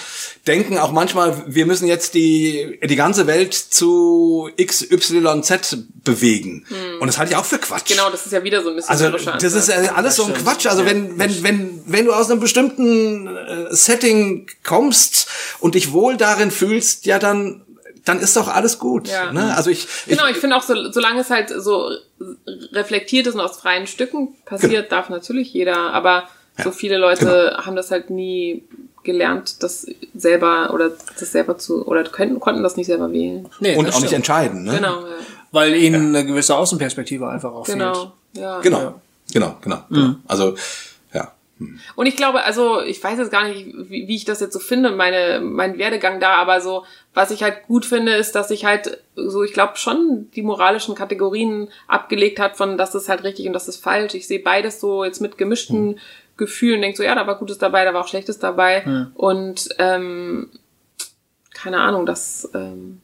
denken 0.48 0.76
auch 0.76 0.90
manchmal, 0.90 1.44
wir 1.47 1.66
müssen 1.66 1.86
jetzt 1.86 2.14
die, 2.14 2.80
die 2.82 2.97
ganze 2.97 3.28
Welt 3.28 3.55
zu 3.55 4.51
XYZ 4.60 5.76
bewegen. 6.02 6.66
Und 7.01 7.06
das 7.06 7.18
halte 7.18 7.32
ich 7.32 7.39
auch 7.39 7.44
für 7.44 7.59
Quatsch. 7.59 7.89
Genau, 7.89 8.10
das 8.10 8.26
ist 8.26 8.32
ja 8.32 8.43
wieder 8.43 8.62
so 8.62 8.70
ein 8.70 8.76
bisschen 8.76 8.90
Also 8.90 9.10
das 9.10 9.55
ist 9.55 9.70
alles 9.70 10.16
so 10.16 10.24
ein 10.24 10.35
Quatsch. 10.35 10.66
Also 10.66 10.85
wenn 10.85 11.18
wenn 11.18 11.43
wenn 11.44 11.82
wenn 11.86 12.05
du 12.06 12.12
aus 12.12 12.30
einem 12.30 12.40
bestimmten 12.40 13.28
äh, 13.28 13.66
Setting 13.70 14.48
kommst 14.64 15.28
und 15.60 15.74
dich 15.74 15.93
wohl 15.93 16.16
darin 16.16 16.51
fühlst, 16.51 17.06
ja 17.06 17.18
dann 17.18 17.62
dann 18.09 18.20
ist 18.20 18.36
doch 18.36 18.48
alles 18.48 18.78
gut. 18.78 19.09
Ja. 19.09 19.32
Ne? 19.32 19.55
Also 19.55 19.70
ich, 19.70 19.86
ich 20.06 20.16
Genau, 20.16 20.26
ich 20.28 20.36
finde 20.36 20.56
auch, 20.56 20.62
so, 20.62 20.90
solange 20.90 21.20
es 21.20 21.30
halt 21.30 21.51
so 21.51 21.90
reflektiert 22.72 23.26
ist 23.26 23.35
und 23.35 23.40
aus 23.40 23.59
freien 23.59 23.86
Stücken 23.86 24.35
passiert, 24.44 24.90
darf 24.93 25.09
natürlich 25.10 25.52
jeder, 25.52 25.93
aber 25.93 26.28
so 26.62 26.70
viele 26.70 26.98
Leute 26.98 27.56
haben 27.64 27.76
das 27.76 27.90
halt 27.90 28.10
nie 28.10 28.64
gelernt, 29.05 29.62
das 29.62 29.86
selber 30.14 30.72
oder 30.74 30.90
das 31.18 31.32
selber 31.32 31.56
zu 31.56 31.86
oder 31.86 32.05
können, 32.05 32.40
konnten 32.40 32.62
das 32.62 32.76
nicht 32.76 32.86
selber 32.86 33.12
wählen. 33.12 33.48
Nee, 33.60 33.76
und 33.76 33.86
auch 33.86 33.90
nicht 33.90 33.98
stimmt. 33.98 34.12
entscheiden. 34.12 34.64
Ne? 34.64 34.76
Genau, 34.76 35.01
ja. 35.01 35.14
Weil 35.51 35.74
ihnen 35.76 36.14
eine 36.14 36.26
gewisse 36.26 36.56
Außenperspektive 36.56 37.26
einfach 37.28 37.52
auch 37.52 37.64
fehlt. 37.64 37.78
genau, 37.78 38.12
ja. 38.35 38.60
Genau, 38.60 39.01
genau, 39.32 39.56
genau. 39.62 39.82
genau. 39.89 40.14
Also 40.26 40.56
ja. 41.14 41.32
Und 41.94 42.06
ich 42.06 42.16
glaube, 42.16 42.44
also 42.44 42.82
ich 42.82 43.02
weiß 43.02 43.18
jetzt 43.18 43.32
gar 43.32 43.48
nicht, 43.48 43.66
wie, 43.89 44.09
wie 44.09 44.16
ich 44.16 44.24
das 44.24 44.40
jetzt 44.40 44.52
so 44.52 44.59
finde, 44.59 44.90
meine 44.90 45.40
mein 45.40 45.78
Werdegang 45.78 46.20
da, 46.20 46.35
aber 46.35 46.60
so 46.60 46.85
was 47.18 47.32
ich 47.32 47.42
halt 47.42 47.66
gut 47.66 47.84
finde, 47.84 48.14
ist, 48.14 48.36
dass 48.36 48.52
ich 48.52 48.64
halt 48.64 49.02
so, 49.16 49.42
ich 49.42 49.52
glaube 49.52 49.76
schon 49.76 50.30
die 50.36 50.42
moralischen 50.42 50.94
Kategorien 50.94 51.68
abgelegt 51.88 52.38
hat 52.38 52.56
von, 52.56 52.78
das 52.78 52.94
ist 52.94 53.08
halt 53.08 53.24
richtig 53.24 53.48
und 53.48 53.54
das 53.54 53.66
ist 53.66 53.82
falsch. 53.82 54.14
Ich 54.14 54.28
sehe 54.28 54.38
beides 54.38 54.78
so 54.78 55.02
jetzt 55.02 55.20
mit 55.20 55.36
gemischten 55.36 55.98
Gefühlen, 56.36 56.80
denk 56.80 56.96
so, 56.96 57.02
ja, 57.02 57.16
da 57.16 57.26
war 57.26 57.34
Gutes 57.34 57.58
dabei, 57.58 57.84
da 57.84 57.92
war 57.92 58.02
auch 58.02 58.08
Schlechtes 58.08 58.38
dabei 58.38 59.06
und 59.14 59.68
ähm, 59.78 60.48
keine 61.52 61.80
Ahnung, 61.80 62.06
das 62.06 62.48
ähm, 62.54 63.00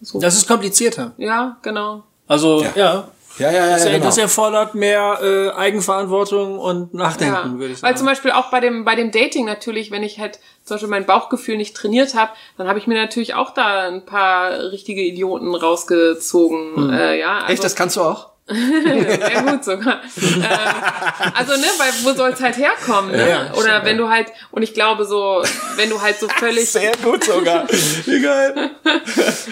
so. 0.00 0.18
Das 0.18 0.34
ist 0.34 0.48
komplizierter. 0.48 1.12
ja, 1.18 1.58
genau. 1.60 2.04
Also, 2.26 2.62
ja. 2.62 2.72
Ja. 2.74 3.08
Ja, 3.38 3.50
ja, 3.50 3.66
ja, 3.66 3.72
Das, 3.72 3.84
ja 3.84 3.90
genau. 3.92 4.04
das 4.04 4.18
erfordert 4.18 4.74
mehr 4.74 5.18
äh, 5.22 5.50
Eigenverantwortung 5.50 6.58
und 6.58 6.92
Nachdenken, 6.94 7.34
Ja, 7.34 7.44
würde 7.58 7.72
ich 7.72 7.82
weil 7.82 7.90
sagen. 7.90 7.96
zum 7.96 8.06
Beispiel 8.06 8.30
auch 8.32 8.50
bei 8.50 8.60
dem 8.60 8.84
bei 8.84 8.94
dem 8.94 9.10
Dating 9.10 9.46
natürlich, 9.46 9.90
wenn 9.90 10.02
ich 10.02 10.18
halt 10.18 10.38
zum 10.64 10.74
Beispiel 10.74 10.90
mein 10.90 11.06
Bauchgefühl 11.06 11.56
nicht 11.56 11.76
trainiert 11.76 12.14
habe, 12.14 12.32
dann 12.58 12.68
habe 12.68 12.78
ich 12.78 12.86
mir 12.86 12.94
natürlich 13.00 13.34
auch 13.34 13.54
da 13.54 13.88
ein 13.88 14.04
paar 14.04 14.50
richtige 14.70 15.02
Idioten 15.02 15.54
rausgezogen. 15.54 16.90
Äh, 16.92 17.18
ja, 17.18 17.38
also, 17.38 17.52
Echt, 17.52 17.64
das 17.64 17.74
kannst 17.74 17.96
du 17.96 18.02
auch? 18.02 18.31
sehr 18.46 19.42
gut 19.42 19.64
sogar. 19.64 20.00
ähm, 20.16 21.32
also 21.34 21.52
ne, 21.52 21.66
weil 21.78 21.92
wo 22.02 22.12
soll's 22.12 22.40
halt 22.40 22.56
herkommen? 22.56 23.12
Ne? 23.12 23.28
Ja, 23.28 23.52
Oder 23.52 23.60
stimmt, 23.60 23.84
wenn 23.84 23.98
du 23.98 24.08
halt 24.08 24.32
und 24.50 24.62
ich 24.62 24.74
glaube 24.74 25.04
so, 25.04 25.42
wenn 25.76 25.88
du 25.88 26.02
halt 26.02 26.18
so 26.18 26.28
völlig, 26.36 26.72
gut 27.02 27.24
sogar. 27.24 27.68
Wie 27.68 28.20
geil. 28.20 28.70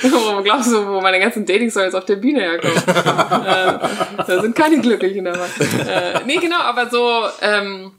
wo 0.03 0.43
glaubst 0.43 0.73
du, 0.73 0.87
wo 0.89 1.01
meine 1.01 1.21
ganzen 1.21 1.47
Dating-Stories 1.47 1.95
auf 1.95 2.05
der 2.05 2.17
Bühne 2.17 2.41
herkommen? 2.41 2.77
äh, 2.77 4.23
da 4.27 4.41
sind 4.41 4.57
keine 4.57 4.81
Glücklichen 4.81 5.25
dabei. 5.25 5.47
Äh, 5.87 6.21
nee, 6.27 6.37
genau, 6.37 6.59
aber 6.59 6.91
so, 6.91 7.23
ähm, 7.43 7.93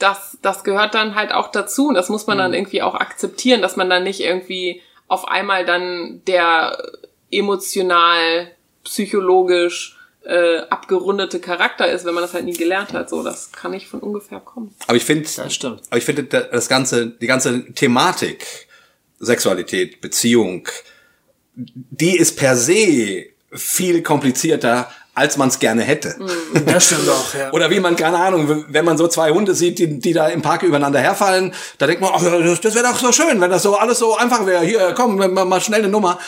das, 0.00 0.38
das 0.42 0.64
gehört 0.64 0.94
dann 0.94 1.14
halt 1.14 1.32
auch 1.32 1.52
dazu 1.52 1.86
und 1.86 1.94
das 1.94 2.08
muss 2.08 2.26
man 2.26 2.38
dann 2.38 2.52
irgendwie 2.52 2.82
auch 2.82 2.96
akzeptieren, 2.96 3.62
dass 3.62 3.76
man 3.76 3.88
dann 3.88 4.02
nicht 4.02 4.20
irgendwie 4.20 4.82
auf 5.06 5.28
einmal 5.28 5.64
dann 5.64 6.22
der 6.26 6.76
emotional, 7.30 8.50
psychologisch 8.82 9.98
äh, 10.24 10.58
abgerundete 10.70 11.40
Charakter 11.40 11.90
ist, 11.90 12.04
wenn 12.04 12.14
man 12.14 12.22
das 12.22 12.32
halt 12.34 12.44
nie 12.44 12.52
gelernt 12.52 12.92
hat. 12.92 13.10
So, 13.10 13.22
das 13.22 13.50
kann 13.52 13.72
nicht 13.72 13.88
von 13.88 14.00
ungefähr 14.00 14.40
kommen. 14.40 14.74
Aber 14.86 14.96
ich 14.96 15.04
finde, 15.04 15.28
Das 15.36 15.54
stimmt. 15.54 15.82
aber 15.90 15.98
ich 15.98 16.04
finde 16.04 16.24
da- 16.24 16.42
das 16.42 16.68
ganze, 16.68 17.08
die 17.08 17.26
ganze 17.26 17.72
Thematik, 17.74 18.68
Sexualität, 19.18 20.00
Beziehung, 20.00 20.68
die 21.54 22.16
ist 22.16 22.36
per 22.36 22.56
se 22.56 23.26
viel 23.52 24.02
komplizierter, 24.02 24.90
als 25.14 25.36
man 25.36 25.48
es 25.48 25.58
gerne 25.58 25.82
hätte. 25.82 26.16
Das 26.66 26.86
stimmt 26.86 27.08
auch, 27.08 27.34
ja. 27.34 27.52
Oder 27.52 27.70
wie 27.70 27.80
man, 27.80 27.96
keine 27.96 28.18
Ahnung, 28.18 28.64
wenn 28.68 28.84
man 28.84 28.96
so 28.96 29.08
zwei 29.08 29.30
Hunde 29.30 29.54
sieht, 29.54 29.78
die, 29.78 29.98
die 29.98 30.12
da 30.12 30.28
im 30.28 30.40
Park 30.42 30.62
übereinander 30.62 31.00
herfallen, 31.00 31.52
da 31.78 31.86
denkt 31.86 32.00
man, 32.00 32.12
ach, 32.14 32.22
das, 32.22 32.60
das 32.60 32.74
wäre 32.74 32.84
doch 32.86 32.98
so 32.98 33.12
schön, 33.12 33.40
wenn 33.40 33.50
das 33.50 33.62
so 33.62 33.76
alles 33.76 33.98
so 33.98 34.16
einfach 34.16 34.46
wäre. 34.46 34.64
Hier, 34.64 34.94
komm, 34.96 35.16
mal, 35.16 35.28
mal 35.44 35.60
schnell 35.60 35.80
eine 35.80 35.88
Nummer. 35.88 36.18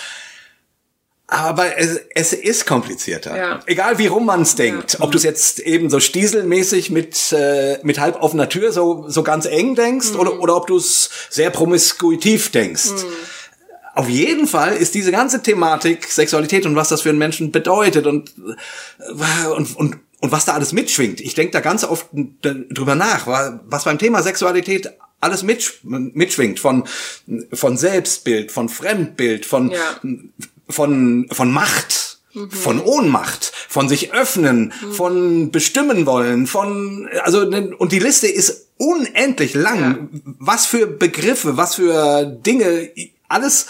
Aber 1.26 1.78
es, 1.78 2.00
es 2.14 2.32
ist 2.34 2.66
komplizierter. 2.66 3.34
Ja. 3.36 3.60
Egal 3.66 3.98
wie 3.98 4.06
rum 4.08 4.26
man 4.26 4.42
es 4.42 4.56
denkt. 4.56 4.98
Ob 5.00 5.10
du 5.10 5.16
es 5.16 5.24
jetzt 5.24 5.58
eben 5.58 5.88
so 5.88 5.98
stieselmäßig 5.98 6.90
mit, 6.90 7.32
äh, 7.32 7.78
mit 7.82 7.98
halb 7.98 8.20
offener 8.22 8.48
Tür 8.50 8.72
so, 8.72 9.06
so 9.08 9.22
ganz 9.22 9.46
eng 9.46 9.74
denkst 9.74 10.12
oder, 10.12 10.38
oder 10.40 10.54
ob 10.56 10.66
du 10.66 10.76
es 10.76 11.08
sehr 11.30 11.48
promiskuitiv 11.50 12.50
denkst. 12.50 12.90
Auf 13.94 14.08
jeden 14.08 14.46
Fall 14.46 14.76
ist 14.76 14.94
diese 14.94 15.12
ganze 15.12 15.42
Thematik 15.42 16.04
Sexualität 16.10 16.66
und 16.66 16.76
was 16.76 16.88
das 16.90 17.02
für 17.02 17.08
einen 17.10 17.18
Menschen 17.18 17.52
bedeutet 17.52 18.06
und, 18.06 18.32
äh, 18.98 19.46
und, 19.48 19.74
und, 19.76 19.96
und 20.20 20.32
was 20.32 20.44
da 20.44 20.52
alles 20.52 20.72
mitschwingt. 20.72 21.20
Ich 21.22 21.34
denke 21.34 21.52
da 21.52 21.60
ganz 21.60 21.84
oft 21.84 22.06
drüber 22.12 22.96
nach, 22.96 23.26
wa- 23.26 23.60
was 23.64 23.84
beim 23.84 23.98
Thema 23.98 24.22
Sexualität 24.22 24.92
alles 25.20 25.42
mitsch 25.42 25.74
mitschwingt. 25.84 26.60
Von, 26.60 26.84
von 27.52 27.78
Selbstbild, 27.78 28.52
von 28.52 28.68
Fremdbild, 28.68 29.46
von, 29.46 29.70
Ja. 29.70 29.78
Von, 30.68 31.26
von 31.30 31.52
Macht, 31.52 32.18
von 32.50 32.80
Ohnmacht, 32.80 33.52
von 33.68 33.88
sich 33.88 34.12
öffnen, 34.12 34.72
von 34.92 35.50
bestimmen 35.50 36.06
wollen, 36.06 36.46
von, 36.46 37.08
also, 37.22 37.42
und 37.42 37.92
die 37.92 37.98
Liste 38.00 38.26
ist 38.26 38.68
unendlich 38.76 39.54
lang. 39.54 40.08
Was 40.38 40.66
für 40.66 40.86
Begriffe, 40.86 41.56
was 41.56 41.76
für 41.76 42.24
Dinge, 42.24 42.90
alles 43.28 43.66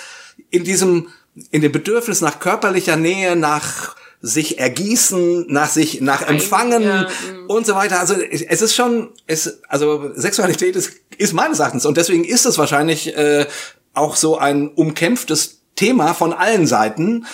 in 0.50 0.64
diesem, 0.64 1.08
in 1.50 1.62
dem 1.62 1.72
Bedürfnis 1.72 2.20
nach 2.20 2.38
körperlicher 2.38 2.96
Nähe, 2.96 3.36
nach 3.36 3.96
sich 4.22 4.58
ergießen, 4.58 5.52
nach 5.52 5.68
sich, 5.68 6.00
nach 6.00 6.22
Empfangen 6.22 6.82
ja, 6.82 7.02
mm. 7.02 7.50
und 7.50 7.66
so 7.66 7.74
weiter. 7.74 8.00
Also 8.00 8.14
es 8.14 8.62
ist 8.62 8.74
schon, 8.74 9.10
es, 9.26 9.60
also 9.68 10.12
Sexualität 10.14 10.76
ist, 10.76 10.92
ist 11.18 11.34
meines 11.34 11.58
Erachtens 11.58 11.84
und 11.84 11.98
deswegen 11.98 12.24
ist 12.24 12.46
es 12.46 12.56
wahrscheinlich 12.56 13.14
äh, 13.14 13.46
auch 13.92 14.16
so 14.16 14.38
ein 14.38 14.68
umkämpftes 14.68 15.60
Thema 15.76 16.14
von 16.14 16.32
allen 16.32 16.66
Seiten. 16.66 17.26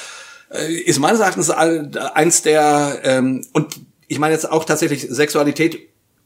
Äh, 0.51 0.73
ist 0.73 0.99
meines 0.99 1.21
Erachtens 1.21 1.51
eins 1.51 2.43
der 2.43 3.01
ähm, 3.05 3.47
und 3.53 3.77
ich 4.09 4.19
meine 4.19 4.35
jetzt 4.35 4.51
auch 4.51 4.65
tatsächlich 4.65 5.07
Sexualität 5.09 5.79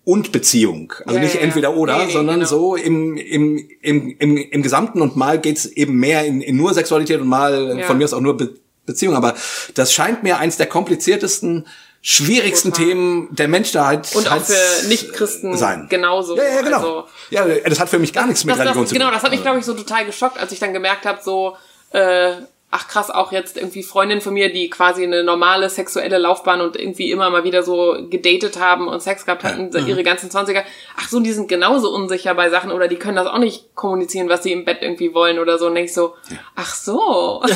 und 0.04 0.32
Beziehung. 0.32 0.92
Also 1.06 1.16
Ja, 1.16 1.22
nicht 1.24 1.34
ja, 1.34 1.40
entweder 1.40 1.76
oder, 1.76 1.98
Nee, 1.98 2.06
nee, 2.06 2.12
sondern 2.12 2.36
genau. 2.36 2.48
so 2.48 2.76
im, 2.76 3.16
im, 3.16 3.58
im, 3.80 4.16
im, 4.18 4.36
im 4.36 4.62
Gesamten 4.62 5.00
und 5.02 5.16
mal 5.16 5.38
geht's 5.38 5.66
eben 5.66 5.94
mehr 5.96 6.24
in, 6.24 6.40
in 6.40 6.56
nur 6.56 6.72
Sexualität 6.74 7.20
und 7.20 7.26
mal 7.28 7.78
Ja. 7.78 7.86
von 7.86 7.98
mir 7.98 8.04
aus 8.04 8.12
auch 8.14 8.20
nur 8.20 8.36
Be 8.36 8.54
Beziehung. 8.86 9.16
Aber 9.16 9.34
das 9.74 9.94
scheint 9.94 10.22
mir 10.24 10.36
eins 10.36 10.58
der 10.58 10.66
kompliziertesten, 10.66 11.66
schwierigsten 12.02 12.70
Total. 12.70 12.86
Themen 12.86 13.28
der 13.34 13.48
Menschheit 13.48 14.14
Und 14.14 14.30
auch 14.30 14.42
für 14.42 14.86
Nicht-Christen 14.88 15.56
sein. 15.56 15.86
genauso. 15.88 16.36
Ja, 16.36 16.42
ja, 16.44 16.60
genau. 16.60 16.76
Also, 16.76 17.04
ja, 17.30 17.46
das 17.66 17.80
hat 17.80 17.88
für 17.88 17.98
mich 17.98 18.12
gar 18.12 18.26
nichts 18.26 18.44
mit 18.44 18.52
das, 18.54 18.60
Religion 18.60 18.82
das, 18.82 18.90
zu 18.90 18.94
tun. 18.94 19.00
genau, 19.00 19.10
das 19.14 19.22
hat 19.22 19.30
mich, 19.30 19.40
glaube 19.40 19.58
ich, 19.58 19.64
so 19.64 19.72
total 19.72 20.04
geschockt, 20.04 20.38
als 20.38 20.52
ich 20.52 20.58
dann 20.58 20.74
gemerkt 20.74 21.06
habe, 21.06 21.18
so, 21.24 21.56
äh, 21.94 22.32
ach 22.76 22.88
krass, 22.88 23.08
auch 23.08 23.30
jetzt 23.30 23.56
irgendwie 23.56 23.84
Freundinnen 23.84 24.20
von 24.20 24.34
mir, 24.34 24.52
die 24.52 24.68
quasi 24.68 25.04
eine 25.04 25.22
normale 25.22 25.70
sexuelle 25.70 26.18
Laufbahn 26.18 26.60
und 26.60 26.74
irgendwie 26.74 27.12
immer 27.12 27.30
mal 27.30 27.44
wieder 27.44 27.62
so 27.62 27.96
gedatet 28.10 28.58
haben 28.58 28.88
und 28.88 29.00
Sex 29.00 29.24
gehabt 29.24 29.44
hatten, 29.44 29.70
Mhm. 29.72 29.86
ihre 29.86 30.02
ganzen 30.02 30.28
Zwanziger. 30.28 30.64
Ach 30.98 31.06
so, 31.08 31.20
die 31.20 31.30
sind 31.30 31.46
genauso 31.48 31.94
unsicher 31.94 32.34
bei 32.34 32.50
Sachen 32.50 32.72
oder 32.72 32.88
die 32.88 32.96
können 32.96 33.14
das 33.14 33.28
auch 33.28 33.38
nicht 33.38 33.76
kommunizieren, 33.76 34.28
was 34.28 34.42
sie 34.42 34.50
im 34.50 34.64
Bett 34.64 34.78
irgendwie 34.80 35.14
wollen 35.14 35.38
oder 35.38 35.56
so. 35.56 35.68
Und 35.68 35.76
denk 35.76 35.86
ich 35.86 35.94
so, 35.94 36.14
ach 36.56 36.74
so. 36.74 37.42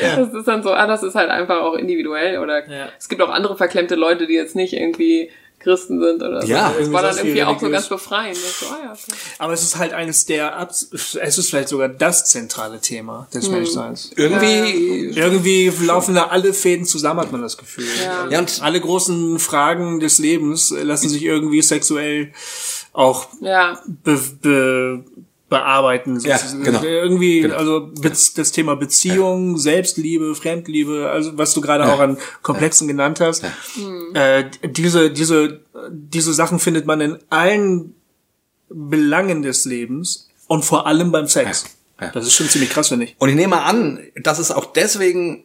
Das 0.00 0.32
ist 0.32 0.46
dann 0.48 0.62
so, 0.62 0.70
ah, 0.70 0.86
das 0.86 1.02
ist 1.02 1.14
halt 1.16 1.30
einfach 1.30 1.60
auch 1.62 1.74
individuell 1.74 2.38
oder 2.38 2.60
Ja. 2.70 2.88
es 2.98 3.08
gibt 3.08 3.22
auch 3.22 3.28
andere 3.30 3.56
verklemmte 3.56 3.94
Leute, 3.96 4.26
die 4.26 4.34
jetzt 4.34 4.54
nicht 4.56 4.72
irgendwie 4.72 5.30
Christen 5.62 6.00
sind 6.00 6.22
oder 6.22 6.42
so. 6.42 6.48
Ja. 6.48 6.74
das 6.78 6.92
war 6.92 7.02
dann 7.02 7.16
Irgendwie 7.16 7.42
auch 7.44 7.58
so 7.60 7.70
ganz 7.70 7.88
befreiend. 7.88 8.36
So, 8.36 8.66
ah, 8.66 8.78
ja, 8.84 8.92
okay. 8.92 9.12
Aber 9.38 9.52
es 9.52 9.62
ist 9.62 9.76
halt 9.76 9.92
eines 9.92 10.26
der, 10.26 10.56
Abs 10.56 10.88
es 10.92 11.38
ist 11.38 11.50
vielleicht 11.50 11.68
sogar 11.68 11.88
das 11.88 12.26
zentrale 12.26 12.80
Thema 12.80 13.28
des 13.32 13.46
Hm. 13.46 13.52
Menschseins. 13.54 14.10
Irgendwie, 14.16 15.18
Irgendwie 15.18 15.72
laufen 15.84 16.14
da 16.14 16.26
alle 16.28 16.52
Fäden 16.52 16.84
zusammen, 16.86 17.20
hat 17.20 17.32
man 17.32 17.42
das 17.42 17.56
Gefühl. 17.56 17.86
Ja. 18.04 18.28
ja, 18.28 18.38
und 18.38 18.60
Alle 18.62 18.80
großen 18.80 19.38
Fragen 19.38 20.00
des 20.00 20.18
Lebens 20.18 20.70
lassen 20.70 21.08
sich 21.08 21.22
irgendwie 21.22 21.62
sexuell 21.62 22.32
auch 22.92 23.28
Ja, 23.40 23.80
be 23.86 24.20
be 24.42 25.04
bearbeiten. 25.52 26.18
Ja, 26.20 26.40
genau. 26.64 26.82
Irgendwie, 26.82 27.48
also 27.52 27.90
Bez- 28.00 28.34
das 28.34 28.50
Thema 28.50 28.74
Beziehung, 28.74 29.58
Selbstliebe, 29.58 30.34
Fremdliebe, 30.34 31.08
also 31.10 31.38
was 31.38 31.54
du 31.54 31.60
gerade 31.60 31.84
auch 31.92 32.00
an 32.00 32.18
Komplexen 32.42 32.88
genannt 32.88 33.20
hast. 33.20 33.44
Äh, 34.14 34.44
diese, 34.64 35.10
diese, 35.12 35.60
diese 35.90 36.32
Sachen 36.32 36.58
findet 36.58 36.86
man 36.86 37.00
in 37.00 37.18
allen 37.30 37.94
Belangen 38.68 39.42
des 39.42 39.64
Lebens 39.64 40.28
und 40.48 40.64
vor 40.64 40.86
allem 40.86 41.12
beim 41.12 41.28
Sex. 41.28 41.64
Ja, 42.00 42.06
ja. 42.06 42.12
Das 42.12 42.26
ist 42.26 42.34
schon 42.34 42.48
ziemlich 42.48 42.70
krass, 42.70 42.88
finde 42.88 43.04
ich. 43.04 43.14
Und 43.18 43.28
ich 43.28 43.36
nehme 43.36 43.62
an, 43.62 44.00
dass 44.16 44.38
es 44.40 44.50
auch 44.50 44.72
deswegen 44.72 45.44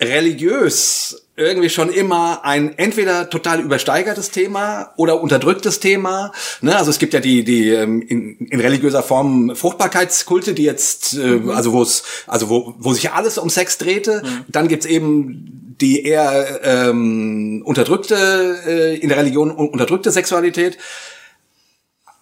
religiös 0.00 1.27
irgendwie 1.38 1.70
schon 1.70 1.90
immer 1.90 2.44
ein 2.44 2.76
entweder 2.78 3.30
total 3.30 3.60
übersteigertes 3.60 4.30
Thema 4.30 4.92
oder 4.96 5.20
unterdrücktes 5.20 5.80
Thema. 5.80 6.32
Ne? 6.60 6.76
Also 6.76 6.90
es 6.90 6.98
gibt 6.98 7.14
ja 7.14 7.20
die 7.20 7.44
die 7.44 7.70
ähm, 7.70 8.02
in, 8.02 8.36
in 8.50 8.60
religiöser 8.60 9.02
Form 9.02 9.54
Fruchtbarkeitskulte, 9.54 10.52
die 10.52 10.64
jetzt 10.64 11.16
äh, 11.16 11.40
also 11.50 11.72
wo 11.72 11.82
es 11.82 12.02
also 12.26 12.48
wo 12.50 12.74
wo 12.78 12.92
sich 12.92 13.10
alles 13.12 13.38
um 13.38 13.48
Sex 13.48 13.78
drehte. 13.78 14.22
Dann 14.48 14.68
gibt's 14.68 14.86
eben 14.86 15.76
die 15.80 16.04
eher 16.04 16.60
ähm, 16.64 17.62
unterdrückte 17.64 18.16
äh, 18.66 18.96
in 18.96 19.08
der 19.08 19.18
Religion 19.18 19.50
un- 19.50 19.68
unterdrückte 19.68 20.10
Sexualität. 20.10 20.76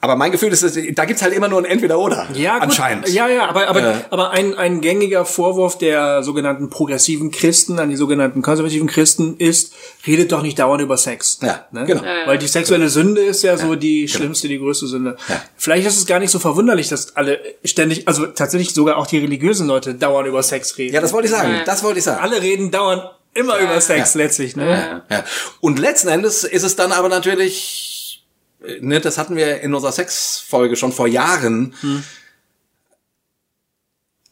Aber 0.00 0.14
mein 0.14 0.30
Gefühl 0.30 0.52
ist, 0.52 0.62
dass- 0.62 0.74
da 0.94 1.04
gibt's 1.06 1.22
halt 1.22 1.32
immer 1.32 1.48
nur 1.48 1.58
ein 1.58 1.64
Entweder-Oder. 1.64 2.28
Ja, 2.34 2.54
gut. 2.54 2.64
anscheinend. 2.64 3.08
Ja, 3.08 3.28
ja, 3.28 3.48
aber, 3.48 3.66
aber, 3.66 3.80
Äh. 3.82 3.94
aber 4.10 4.30
ein, 4.30 4.54
ein 4.54 4.80
gängiger 4.82 5.24
Vorwurf 5.24 5.78
der 5.78 6.22
sogenannten 6.22 6.68
progressiven 6.70 7.30
Christen 7.30 7.78
an 7.78 7.88
die 7.88 7.96
sogenannten 7.96 8.42
konservativen 8.42 8.86
Christen 8.88 9.36
ist, 9.38 9.72
redet 10.06 10.30
doch 10.32 10.42
nicht 10.42 10.58
dauernd 10.58 10.82
über 10.82 10.96
Sex. 10.98 11.38
Ja, 11.42 11.64
ne? 11.72 11.86
genau. 11.86 12.04
Ja, 12.04 12.18
ja. 12.20 12.26
Weil 12.26 12.38
die 12.38 12.46
sexuelle 12.46 12.88
Sünde 12.90 13.22
ist 13.22 13.42
ja 13.42 13.56
so 13.56 13.74
die 13.74 14.06
schlimmste, 14.06 14.48
die 14.48 14.58
größte 14.58 14.86
Sünde. 14.86 15.16
Ja. 15.28 15.42
Vielleicht 15.56 15.86
ist 15.86 15.96
es 15.96 16.06
gar 16.06 16.18
nicht 16.20 16.30
so 16.30 16.38
verwunderlich, 16.38 16.88
dass 16.88 17.16
alle 17.16 17.40
ständig, 17.64 18.06
also 18.06 18.26
tatsächlich 18.26 18.74
sogar 18.74 18.98
auch 18.98 19.06
die 19.06 19.18
religiösen 19.18 19.66
Leute 19.66 19.94
dauernd 19.94 20.28
über 20.28 20.42
Sex 20.42 20.76
reden. 20.78 20.94
Ja, 20.94 21.00
das 21.00 21.14
wollte 21.14 21.26
ich 21.28 21.32
sagen. 21.34 21.52
Ja. 21.52 21.64
Das 21.64 21.82
wollte 21.82 21.98
ich 21.98 22.04
sagen. 22.04 22.20
alle 22.22 22.42
reden 22.42 22.70
dauernd 22.70 23.02
immer 23.32 23.58
über 23.58 23.80
Sex 23.80 24.14
letztlich, 24.14 24.56
ne? 24.56 25.02
ja. 25.10 25.16
Ja. 25.16 25.24
Und 25.60 25.78
letzten 25.78 26.08
Endes 26.08 26.44
ist 26.44 26.62
es 26.62 26.76
dann 26.76 26.92
aber 26.92 27.08
natürlich, 27.08 27.94
ne, 28.80 29.00
das 29.00 29.18
hatten 29.18 29.36
wir 29.36 29.60
in 29.60 29.74
unserer 29.74 29.92
Sex-Folge 29.92 30.76
schon 30.76 30.92
vor 30.92 31.06
Jahren. 31.06 31.74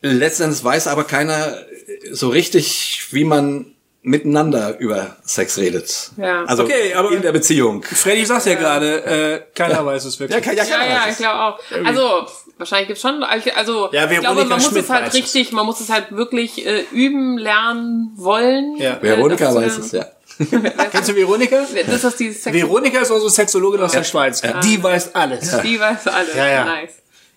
Letzten 0.02 0.44
Endes 0.44 0.62
weiß 0.62 0.86
aber 0.86 1.04
keiner 1.04 1.56
äh, 1.58 2.12
so 2.12 2.28
richtig, 2.28 3.06
wie 3.10 3.24
man 3.24 3.70
miteinander 4.02 4.78
über 4.78 5.16
Sex 5.24 5.56
redet. 5.56 6.10
Ja. 6.18 6.44
Also 6.44 6.64
Okay, 6.64 6.92
aber- 6.92 7.12
in 7.12 7.22
der 7.22 7.32
Beziehung. 7.32 7.82
Freddy 7.82 8.26
sagt 8.26 8.44
ja 8.44 8.54
gerade, 8.54 9.02
äh, 9.04 9.40
keiner 9.54 9.86
weiß 9.86 10.04
es 10.04 10.20
wirklich. 10.20 10.36
Ja, 10.36 10.44
kann, 10.44 10.56
ja, 10.58 10.64
Ja, 10.64 10.86
ja, 10.86 11.04
ich 11.10 11.16
glaube 11.16 11.40
auch. 11.40 11.58
Also, 11.86 12.26
wahrscheinlich 12.58 12.88
gibt's 12.88 13.00
schon, 13.00 13.22
also, 13.22 13.88
Ja, 13.92 14.04
ich 14.04 14.20
glaube, 14.20 14.36
Veronika 14.36 14.44
man 14.44 14.58
muss 14.58 14.66
Schmidt 14.68 14.84
es 14.84 14.90
halt 14.90 15.14
richtig, 15.14 15.52
man 15.52 15.64
muss 15.64 15.80
es 15.80 15.88
halt 15.88 16.12
wirklich 16.14 16.66
äh, 16.66 16.84
üben, 16.92 17.38
lernen, 17.38 18.12
wollen. 18.16 18.76
Ja. 18.76 18.98
äh, 18.98 19.02
Veronika 19.02 19.48
zu 19.48 19.54
weiß 19.56 19.78
es, 19.78 19.92
lernen. 19.92 20.10
ja. 20.10 20.13
Kennst 20.90 21.08
du 21.08 21.14
Veronika? 21.14 21.64
Das 21.86 22.04
ist 22.04 22.20
die 22.20 22.32
Sex 22.32 22.54
Veronika 22.54 23.00
ist 23.00 23.10
unsere 23.10 23.30
Sexologin 23.30 23.80
aus 23.80 23.92
der 23.92 24.04
Schweiz. 24.04 24.42
Die 24.62 24.82
weiß 24.82 25.14
alles. 25.14 25.60
die 25.62 25.78
weiß 25.78 26.06
alles. 26.08 26.34
Ja, 26.34 26.46
ja. 26.48 26.64
Nice. 26.64 26.94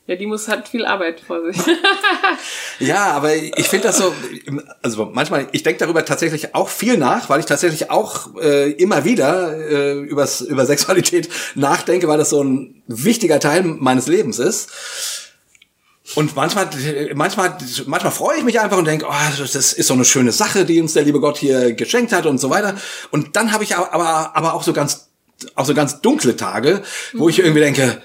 Ja, 0.08 0.16
die 0.16 0.26
muss 0.26 0.48
halt 0.48 0.70
viel 0.70 0.86
Arbeit 0.86 1.20
vor 1.20 1.42
sich. 1.44 1.62
Ja, 2.80 3.08
aber 3.08 3.36
ich 3.36 3.68
finde 3.68 3.88
das 3.88 3.98
so, 3.98 4.14
also 4.84 5.10
manchmal, 5.12 5.48
ich 5.52 5.64
denke 5.64 5.80
darüber 5.80 6.06
tatsächlich 6.06 6.54
auch 6.54 6.70
viel 6.70 6.96
nach, 6.98 7.28
weil 7.28 7.40
ich 7.40 7.48
tatsächlich 7.48 7.90
auch 7.90 8.36
äh, 8.40 8.72
immer 8.74 9.04
wieder 9.04 9.58
äh, 9.58 9.94
übers, 9.94 10.42
über 10.42 10.66
Sexualität 10.68 11.28
nachdenke, 11.56 12.08
weil 12.08 12.20
das 12.20 12.30
so 12.30 12.44
ein 12.44 12.84
wichtiger 12.86 13.40
Teil 13.40 13.64
meines 13.64 14.06
Lebens 14.08 14.38
ist. 14.38 15.27
Und 16.16 16.36
manchmal, 16.36 16.70
manchmal, 17.16 17.58
manchmal 17.86 18.12
freue 18.12 18.38
ich 18.38 18.44
mich 18.44 18.60
einfach 18.60 18.78
und 18.78 18.86
denke, 18.86 19.06
oh, 19.10 19.38
das 19.38 19.74
ist 19.74 19.88
so 19.88 19.94
eine 19.94 20.06
schöne 20.06 20.32
Sache, 20.32 20.66
die 20.66 20.80
uns 20.80 20.94
der 20.94 21.04
liebe 21.04 21.20
Gott 21.20 21.38
hier 21.38 21.74
geschenkt 21.74 22.14
hat 22.14 22.26
und 22.26 22.38
so 22.40 22.50
weiter. 22.50 22.76
Und 23.12 23.36
dann 23.36 23.52
habe 23.52 23.64
ich 23.64 23.76
aber, 23.76 24.36
aber 24.36 24.54
auch 24.54 24.64
so 24.64 24.74
ganz, 24.74 25.10
auch 25.56 25.66
so 25.66 25.74
ganz 25.74 26.02
dunkle 26.02 26.36
Tage, 26.36 26.82
wo 27.14 27.28
ich 27.30 27.40
irgendwie 27.40 27.60
denke, 27.60 28.02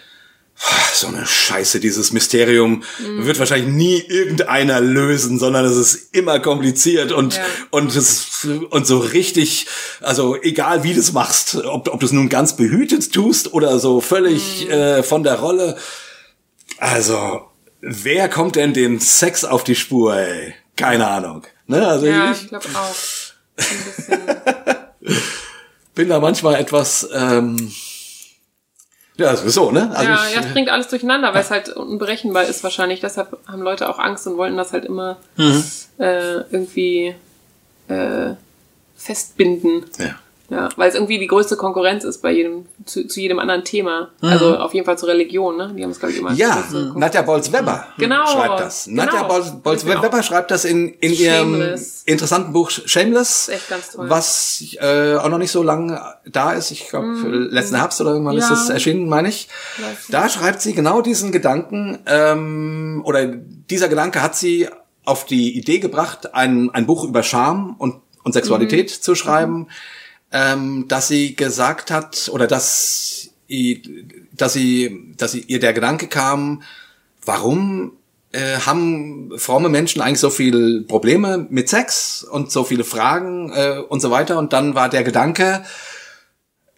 so 0.94 1.06
eine 1.06 1.26
Scheiße, 1.26 1.80
dieses 1.80 2.12
Mysterium 2.12 2.82
wird 3.18 3.38
wahrscheinlich 3.38 3.72
nie 3.72 3.98
irgendeiner 4.00 4.80
lösen, 4.80 5.38
sondern 5.38 5.64
es 5.64 5.76
ist 5.76 6.14
immer 6.14 6.40
kompliziert 6.40 7.10
und, 7.10 7.36
Ja. 7.36 7.44
und 7.70 7.94
es, 7.96 8.46
und 8.70 8.86
so 8.86 8.98
richtig, 8.98 9.66
also 10.00 10.36
egal 10.40 10.84
wie 10.84 10.92
du 10.92 11.00
es 11.00 11.12
machst, 11.12 11.56
ob, 11.56 11.88
ob 11.88 12.00
du 12.00 12.06
es 12.06 12.12
nun 12.12 12.28
ganz 12.28 12.56
behütet 12.56 13.12
tust 13.12 13.52
oder 13.54 13.78
so 13.78 14.00
völlig 14.00 14.68
äh, 14.68 15.02
von 15.02 15.22
der 15.22 15.36
Rolle. 15.40 15.76
Also, 16.78 17.42
wer 17.82 18.30
kommt 18.30 18.56
denn 18.56 18.72
dem 18.72 19.00
Sex 19.00 19.44
auf 19.44 19.64
die 19.64 19.74
Spur, 19.74 20.16
ey? 20.16 20.54
Keine 20.76 21.06
Ahnung. 21.06 21.42
Ne? 21.66 21.86
Also 21.86 22.06
ja, 22.06 22.32
ich 22.32 22.44
ich 22.44 22.48
glaube 22.48 22.66
auch. 22.74 22.94
Bin 25.94 26.09
da 26.09 26.20
manchmal 26.20 26.54
etwas, 26.54 27.06
ähm, 27.12 27.70
ja, 29.18 29.36
sowieso, 29.36 29.70
ne? 29.70 29.90
Also 29.94 30.10
ja, 30.10 30.24
ich, 30.26 30.34
ja, 30.34 30.40
es 30.40 30.46
bringt 30.52 30.70
alles 30.70 30.88
durcheinander, 30.88 31.34
weil 31.34 31.42
es 31.42 31.50
halt 31.50 31.68
unberechenbar 31.68 32.44
ist 32.44 32.64
wahrscheinlich. 32.64 33.00
Deshalb 33.00 33.36
haben 33.46 33.60
Leute 33.60 33.90
auch 33.90 33.98
Angst 33.98 34.26
und 34.26 34.38
wollten 34.38 34.56
das 34.56 34.72
halt 34.72 34.86
immer 34.86 35.18
Mhm. 35.36 35.62
äh, 35.98 36.36
irgendwie 36.50 37.14
äh, 37.88 38.30
festbinden. 38.96 39.84
ja. 39.98 40.18
Ja, 40.52 40.68
weil 40.76 40.90
es 40.90 40.94
irgendwie 40.94 41.18
die 41.18 41.28
größte 41.28 41.56
Konkurrenz 41.56 42.04
ist 42.04 42.20
bei 42.20 42.30
jedem, 42.30 42.66
zu, 42.84 43.06
zu 43.06 43.20
jedem 43.20 43.38
anderen 43.38 43.64
Thema. 43.64 44.10
Mhm. 44.20 44.28
Also 44.28 44.58
auf 44.58 44.74
jeden 44.74 44.84
Fall 44.84 44.98
zur 44.98 45.08
Religion, 45.08 45.56
ne? 45.56 45.72
Die 45.74 45.82
haben 45.82 45.90
es, 45.92 45.98
glaube 45.98 46.12
ich, 46.12 46.18
immer. 46.18 46.32
Ja. 46.32 46.62
Nadja 46.94 47.22
Bolz-Weber 47.22 47.86
Genau, 47.96 48.26
schreibt 48.26 48.60
das. 48.60 48.84
genau. 48.84 49.04
Nadja 49.04 49.28
Fällt 49.30 49.62
Bolz-Weber 49.62 50.16
mir 50.18 50.22
schreibt 50.22 50.50
das 50.50 50.66
in, 50.66 50.88
in 51.00 51.12
ihrem 51.14 51.52
Shameless. 51.54 52.02
interessanten 52.04 52.52
Buch 52.52 52.70
Shameless, 52.70 53.48
echt 53.48 53.70
ganz 53.70 53.92
toll. 53.92 54.10
was 54.10 54.62
äh, 54.78 55.14
auch 55.16 55.30
noch 55.30 55.38
nicht 55.38 55.52
so 55.52 55.62
lang 55.62 55.98
da 56.30 56.52
ist. 56.52 56.70
Ich 56.70 56.88
glaube, 56.88 57.06
letzten 57.50 57.76
Herbst 57.76 58.00
oder 58.02 58.10
irgendwann 58.12 58.36
ist. 58.36 58.50
Ja. 58.50 58.54
es 58.54 58.68
erschienen, 58.68 59.08
meine 59.08 59.30
ich. 59.30 59.48
Da 60.10 60.28
schreibt 60.28 60.60
sie 60.60 60.74
genau 60.74 61.00
diesen 61.00 61.32
Gedanken, 61.32 62.00
ähm, 62.04 63.02
oder 63.06 63.24
dieser 63.26 63.88
Gedanke 63.88 64.20
hat 64.20 64.36
sie 64.36 64.68
auf 65.04 65.24
die 65.24 65.56
Idee 65.56 65.78
gebracht, 65.78 66.34
ein, 66.34 66.68
ein 66.74 66.84
Buch 66.86 67.04
über 67.04 67.22
Scham 67.22 67.74
und, 67.78 68.02
und 68.22 68.32
Sexualität 68.34 68.90
Mhm. 68.90 69.02
zu 69.02 69.14
schreiben, 69.14 69.68
ähm, 70.32 70.86
dass 70.88 71.09
sie 71.09 71.36
gesagt 71.36 71.90
hat, 71.90 72.30
oder 72.32 72.46
dass, 72.46 73.30
dass 74.32 74.52
sie, 74.52 75.14
dass 75.16 75.32
sie 75.32 75.40
ihr 75.40 75.60
der 75.60 75.72
Gedanke 75.72 76.09
kam, 76.09 76.62
warum 77.24 77.92
äh, 78.32 78.59
haben 78.60 79.30
fromme 79.36 79.68
Menschen 79.68 80.00
eigentlich 80.00 80.20
so 80.20 80.30
viele 80.30 80.82
Probleme 80.82 81.46
mit 81.50 81.68
Sex 81.68 82.24
und 82.24 82.50
so 82.50 82.64
viele 82.64 82.84
Fragen 82.84 83.52
äh, 83.52 83.78
und 83.88 84.00
so 84.00 84.10
weiter. 84.10 84.38
Und 84.38 84.52
dann 84.52 84.74
war 84.74 84.88
der 84.88 85.04
Gedanke, 85.04 85.64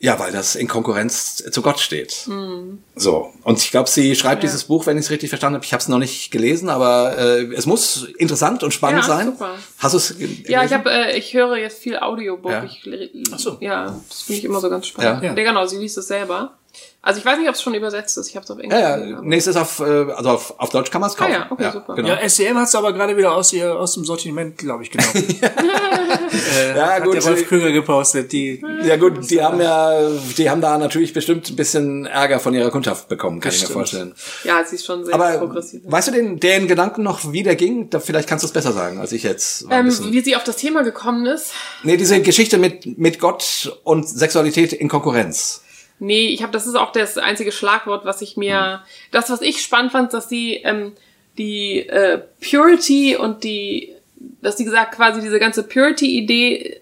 ja, 0.05 0.19
weil 0.19 0.33
das 0.33 0.55
in 0.55 0.69
Konkurrenz 0.69 1.37
zu 1.51 1.63
Gott 1.63 1.81
steht. 1.81 2.27
Mhm. 2.27 2.83
So. 2.95 3.33
Und 3.43 3.59
ich 3.59 3.71
glaube, 3.71 3.89
sie 3.89 4.15
schreibt 4.15 4.43
ja. 4.43 4.49
dieses 4.51 4.65
Buch, 4.65 4.85
wenn 4.85 4.99
ich 4.99 5.07
es 5.07 5.11
richtig 5.11 5.31
verstanden 5.31 5.55
habe. 5.55 5.65
Ich 5.65 5.73
habe 5.73 5.81
es 5.81 5.89
noch 5.89 5.99
nicht 5.99 6.31
gelesen, 6.31 6.69
aber 6.69 7.17
äh, 7.17 7.45
es 7.55 7.65
muss 7.65 8.09
interessant 8.19 8.63
und 8.63 8.75
spannend 8.75 9.01
ja, 9.01 9.07
sein. 9.09 9.27
Super. 9.29 9.55
Hast 9.79 9.95
du 9.95 9.97
es 9.97 10.15
Ja, 10.47 10.63
ich 10.63 10.75
habe, 10.75 10.91
äh, 10.91 11.17
ich 11.17 11.33
höre 11.33 11.57
jetzt 11.57 11.79
viel 11.79 11.97
Audiobook. 11.97 12.51
Ja. 12.53 12.65
Ich, 12.65 12.87
Ach 13.33 13.39
so. 13.39 13.57
ja, 13.61 13.99
das 14.07 14.21
finde 14.21 14.41
ich 14.41 14.45
immer 14.45 14.61
so 14.61 14.69
ganz 14.69 14.89
spannend. 14.89 15.23
Ja. 15.23 15.35
Ja. 15.35 15.43
genau, 15.43 15.65
sie 15.65 15.79
liest 15.79 15.97
es 15.97 16.07
selber. 16.07 16.59
Also 17.01 17.21
ich 17.21 17.25
weiß 17.25 17.39
nicht, 17.39 17.49
ob 17.49 17.55
es 17.55 17.63
schon 17.63 17.73
übersetzt 17.73 18.19
ist. 18.19 18.29
Ich 18.29 18.37
habe 18.37 18.45
es 18.45 18.51
auf 18.51 18.59
Englisch. 18.59 18.79
Ja, 18.79 18.99
ja. 18.99 19.17
aber- 19.17 19.27
Nächstes 19.27 19.57
auf, 19.57 19.81
äh, 19.81 19.85
also 19.85 20.31
auf, 20.31 20.61
auf 20.61 20.69
Deutsch 20.69 20.91
kann 20.91 21.01
man 21.01 21.09
es 21.09 21.17
kaufen. 21.17 21.33
Ah 21.33 21.37
ja, 21.37 21.47
okay, 21.51 21.71
super. 21.73 21.95
Genau. 21.95 22.09
Ja, 22.09 22.29
SCM 22.29 22.59
hat 22.59 22.69
es 22.69 22.75
aber 22.75 22.93
gerade 22.93 23.17
wieder 23.17 23.33
aus, 23.33 23.55
ihr, 23.55 23.75
aus 23.75 23.95
dem 23.95 24.05
Sortiment, 24.05 24.59
glaube 24.59 24.83
ich, 24.83 24.91
genommen. 24.91 25.13
äh, 26.33 26.77
Ja, 26.77 26.95
hat 26.95 27.05
gut, 27.05 27.15
der 27.15 27.23
Rolf 27.25 27.39
sie- 27.39 27.45
Krüger 27.45 27.73
gepostet. 27.73 28.33
Die, 28.33 28.63
Ja 28.85 28.97
gut, 28.97 29.31
die 29.31 29.43
haben 29.43 29.61
ja, 29.61 30.09
die 30.39 30.49
haben 30.51 30.61
da 30.61 30.79
natürlich 30.79 31.13
bestimmt 31.13 31.49
ein 31.51 31.57
bisschen 31.57 32.07
Ärger 32.07 32.41
von 32.41 32.55
ihrer 32.55 32.71
Kundschaft 32.71 33.09
bekommen, 33.09 33.41
kann 33.41 33.51
ich 33.53 33.57
mir 33.59 33.61
Bestimmt. 33.63 33.73
vorstellen. 33.75 34.15
Ja, 34.45 34.65
sie 34.65 34.77
ist 34.77 34.85
schon 34.87 35.05
sehr 35.05 35.15
Aber 35.15 35.39
progressiv. 35.39 35.83
weißt 35.85 36.09
du 36.09 36.13
den, 36.13 36.41
den 36.41 36.67
Gedanken 36.69 37.03
noch, 37.03 37.33
wie 37.33 37.43
der 37.43 37.57
ging? 37.57 37.91
Da, 37.91 38.01
vielleicht 38.01 38.29
kannst 38.29 38.43
du 38.43 38.47
es 38.47 38.53
besser 38.53 38.73
sagen, 38.73 38.99
als 38.99 39.13
ich 39.13 39.23
jetzt. 39.23 39.67
Ähm, 39.71 39.87
wie 40.13 40.21
sie 40.21 40.37
auf 40.37 40.45
das 40.45 40.57
Thema 40.57 40.83
gekommen 40.83 41.27
ist. 41.27 41.53
nee, 41.83 41.97
diese 41.97 42.21
Geschichte 42.23 42.59
mit, 42.59 42.99
mit 42.99 43.19
Gott 43.19 43.79
und 43.85 44.09
Sexualität 44.09 44.73
in 44.73 44.89
Konkurrenz. 44.89 45.63
Nee, 46.01 46.27
ich 46.29 46.43
habe, 46.43 46.53
das 46.53 46.67
ist 46.67 46.75
auch 46.75 46.91
das 46.93 47.19
einzige 47.19 47.53
Schlagwort, 47.53 48.05
was 48.05 48.21
ich 48.21 48.37
mir, 48.37 48.83
das, 49.13 49.31
was 49.31 49.41
ich 49.43 49.63
spannend 49.63 49.93
fand, 49.93 50.13
dass 50.13 50.29
sie 50.29 50.55
ähm, 50.65 50.93
die 51.39 51.89
äh, 51.89 52.21
Purity 52.41 53.17
und 53.17 53.45
die, 53.45 53.94
dass 54.41 54.57
sie 54.57 54.65
gesagt, 54.65 54.95
quasi 54.95 55.21
diese 55.21 55.39
ganze 55.39 55.63
Purity-Idee, 55.63 56.55
äh, 56.57 56.81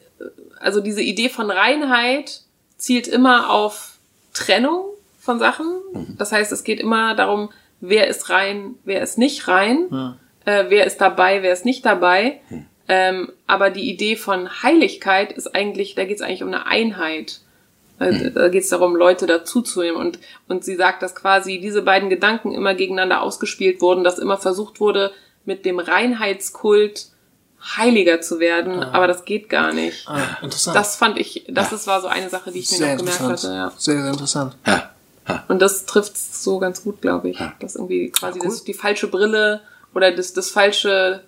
also 0.60 0.80
diese 0.80 1.02
Idee 1.02 1.28
von 1.28 1.50
Reinheit 1.50 2.42
zielt 2.76 3.08
immer 3.08 3.50
auf 3.50 3.98
Trennung 4.34 4.84
von 5.18 5.38
Sachen. 5.38 5.66
Das 6.18 6.32
heißt, 6.32 6.50
es 6.52 6.64
geht 6.64 6.80
immer 6.80 7.14
darum, 7.14 7.50
wer 7.80 8.08
ist 8.08 8.30
rein, 8.30 8.74
wer 8.84 9.02
ist 9.02 9.18
nicht 9.18 9.46
rein, 9.48 9.88
äh, 10.44 10.64
wer 10.68 10.86
ist 10.86 11.00
dabei, 11.00 11.42
wer 11.42 11.52
ist 11.52 11.64
nicht 11.64 11.84
dabei. 11.84 12.40
Ähm, 12.88 13.32
aber 13.46 13.70
die 13.70 13.88
Idee 13.88 14.16
von 14.16 14.62
Heiligkeit 14.62 15.32
ist 15.32 15.54
eigentlich, 15.54 15.94
da 15.94 16.04
geht 16.04 16.16
es 16.16 16.22
eigentlich 16.22 16.42
um 16.42 16.48
eine 16.48 16.66
Einheit. 16.66 17.40
Also, 17.98 18.30
Da 18.30 18.48
geht 18.48 18.64
es 18.64 18.68
darum, 18.68 18.96
Leute 18.96 19.26
dazuzunehmen. 19.26 20.00
Und, 20.00 20.18
und 20.48 20.64
sie 20.64 20.74
sagt, 20.74 21.02
dass 21.02 21.14
quasi 21.14 21.60
diese 21.60 21.82
beiden 21.82 22.10
Gedanken 22.10 22.52
immer 22.52 22.74
gegeneinander 22.74 23.22
ausgespielt 23.22 23.80
wurden, 23.80 24.02
dass 24.02 24.18
immer 24.18 24.38
versucht 24.38 24.80
wurde, 24.80 25.12
mit 25.44 25.64
dem 25.64 25.78
Reinheitskult 25.78 27.06
heiliger 27.76 28.20
zu 28.20 28.40
werden. 28.40 28.82
Aber 28.82 29.06
das 29.06 29.24
geht 29.24 29.48
gar 29.48 29.72
nicht. 29.72 30.08
ah, 30.08 30.38
interessant. 30.42 30.76
Das 30.76 30.96
fand 30.96 31.18
ich, 31.18 31.44
das 31.48 31.72
ist, 31.72 31.86
war 31.86 32.00
so 32.00 32.08
eine 32.08 32.28
Sache, 32.28 32.50
die 32.50 32.58
ich 32.60 32.70
mir 32.78 32.88
noch 32.92 32.96
gemerkt 32.98 33.20
hatte. 33.20 33.46
Ja. 33.48 33.72
Sehr, 33.78 34.02
sehr 34.02 34.10
interessant. 34.10 34.56
Ja. 34.66 34.90
Und 35.48 35.62
das 35.62 35.86
trifft 35.86 36.16
so 36.18 36.58
ganz 36.58 36.82
gut, 36.82 37.00
glaube 37.00 37.30
ich. 37.30 37.38
Dass 37.60 37.76
irgendwie 37.76 38.10
quasi 38.10 38.40
das, 38.40 38.64
die 38.64 38.74
falsche 38.74 39.06
Brille 39.06 39.60
oder 39.94 40.10
das, 40.10 40.32
das 40.32 40.50
falsche 40.50 41.22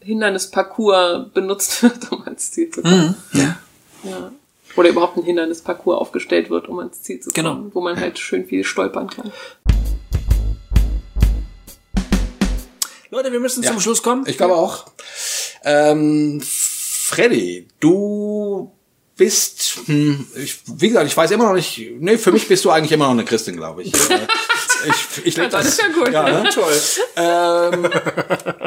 Hindernisparcours 0.00 1.28
benutzt 1.34 1.82
wird, 1.82 2.10
um 2.12 2.22
ans 2.24 2.50
Ziel 2.52 2.70
zu 2.70 2.80
kommen. 2.82 3.14
Ja. 3.34 3.56
Ja. 4.04 4.32
Oder 4.76 4.88
überhaupt 4.88 5.18
ein 5.18 5.24
Hindernisparcours 5.24 5.98
aufgestellt 5.98 6.48
wird, 6.48 6.68
um 6.68 6.78
ans 6.78 7.02
Ziel 7.02 7.20
zu 7.20 7.30
kommen, 7.30 7.44
Genau. 7.64 7.70
wo 7.74 7.80
man 7.82 8.00
halt 8.00 8.18
schön 8.18 8.46
viel 8.46 8.64
stolpern 8.64 9.10
kann. 9.10 9.30
Leute, 13.10 13.32
wir 13.32 13.40
müssen 13.40 13.62
zum 13.64 13.80
Schluss 13.80 14.02
kommen. 14.02 14.24
Ich 14.26 14.36
glaube 14.36 14.54
auch. 14.54 14.86
Ähm, 15.64 16.40
Freddy, 16.44 17.68
du 17.80 18.72
bist, 19.16 19.80
hm, 19.84 20.26
ich, 20.36 20.60
wie 20.66 20.88
gesagt, 20.88 21.06
ich 21.06 21.16
weiß 21.16 21.30
immer 21.32 21.44
noch 21.44 21.52
nicht, 21.54 21.78
nee, 21.98 22.16
für 22.16 22.32
mich 22.32 22.48
bist 22.48 22.64
du 22.64 22.70
eigentlich 22.70 22.92
immer 22.92 23.04
noch 23.04 23.12
eine 23.12 23.24
Christin, 23.24 23.56
glaube 23.56 23.82
ich. 23.82 23.92
Äh, 24.82 24.88
ich, 24.88 25.26
ich 25.26 25.36
leg 25.36 25.50
Das 25.50 25.66
ist 25.66 25.78
ja 25.82 25.88
gut. 25.88 26.10
Ja, 26.10 26.22
ne? 26.42 26.48
Toll. 26.54 26.72
ähm, 27.16 27.90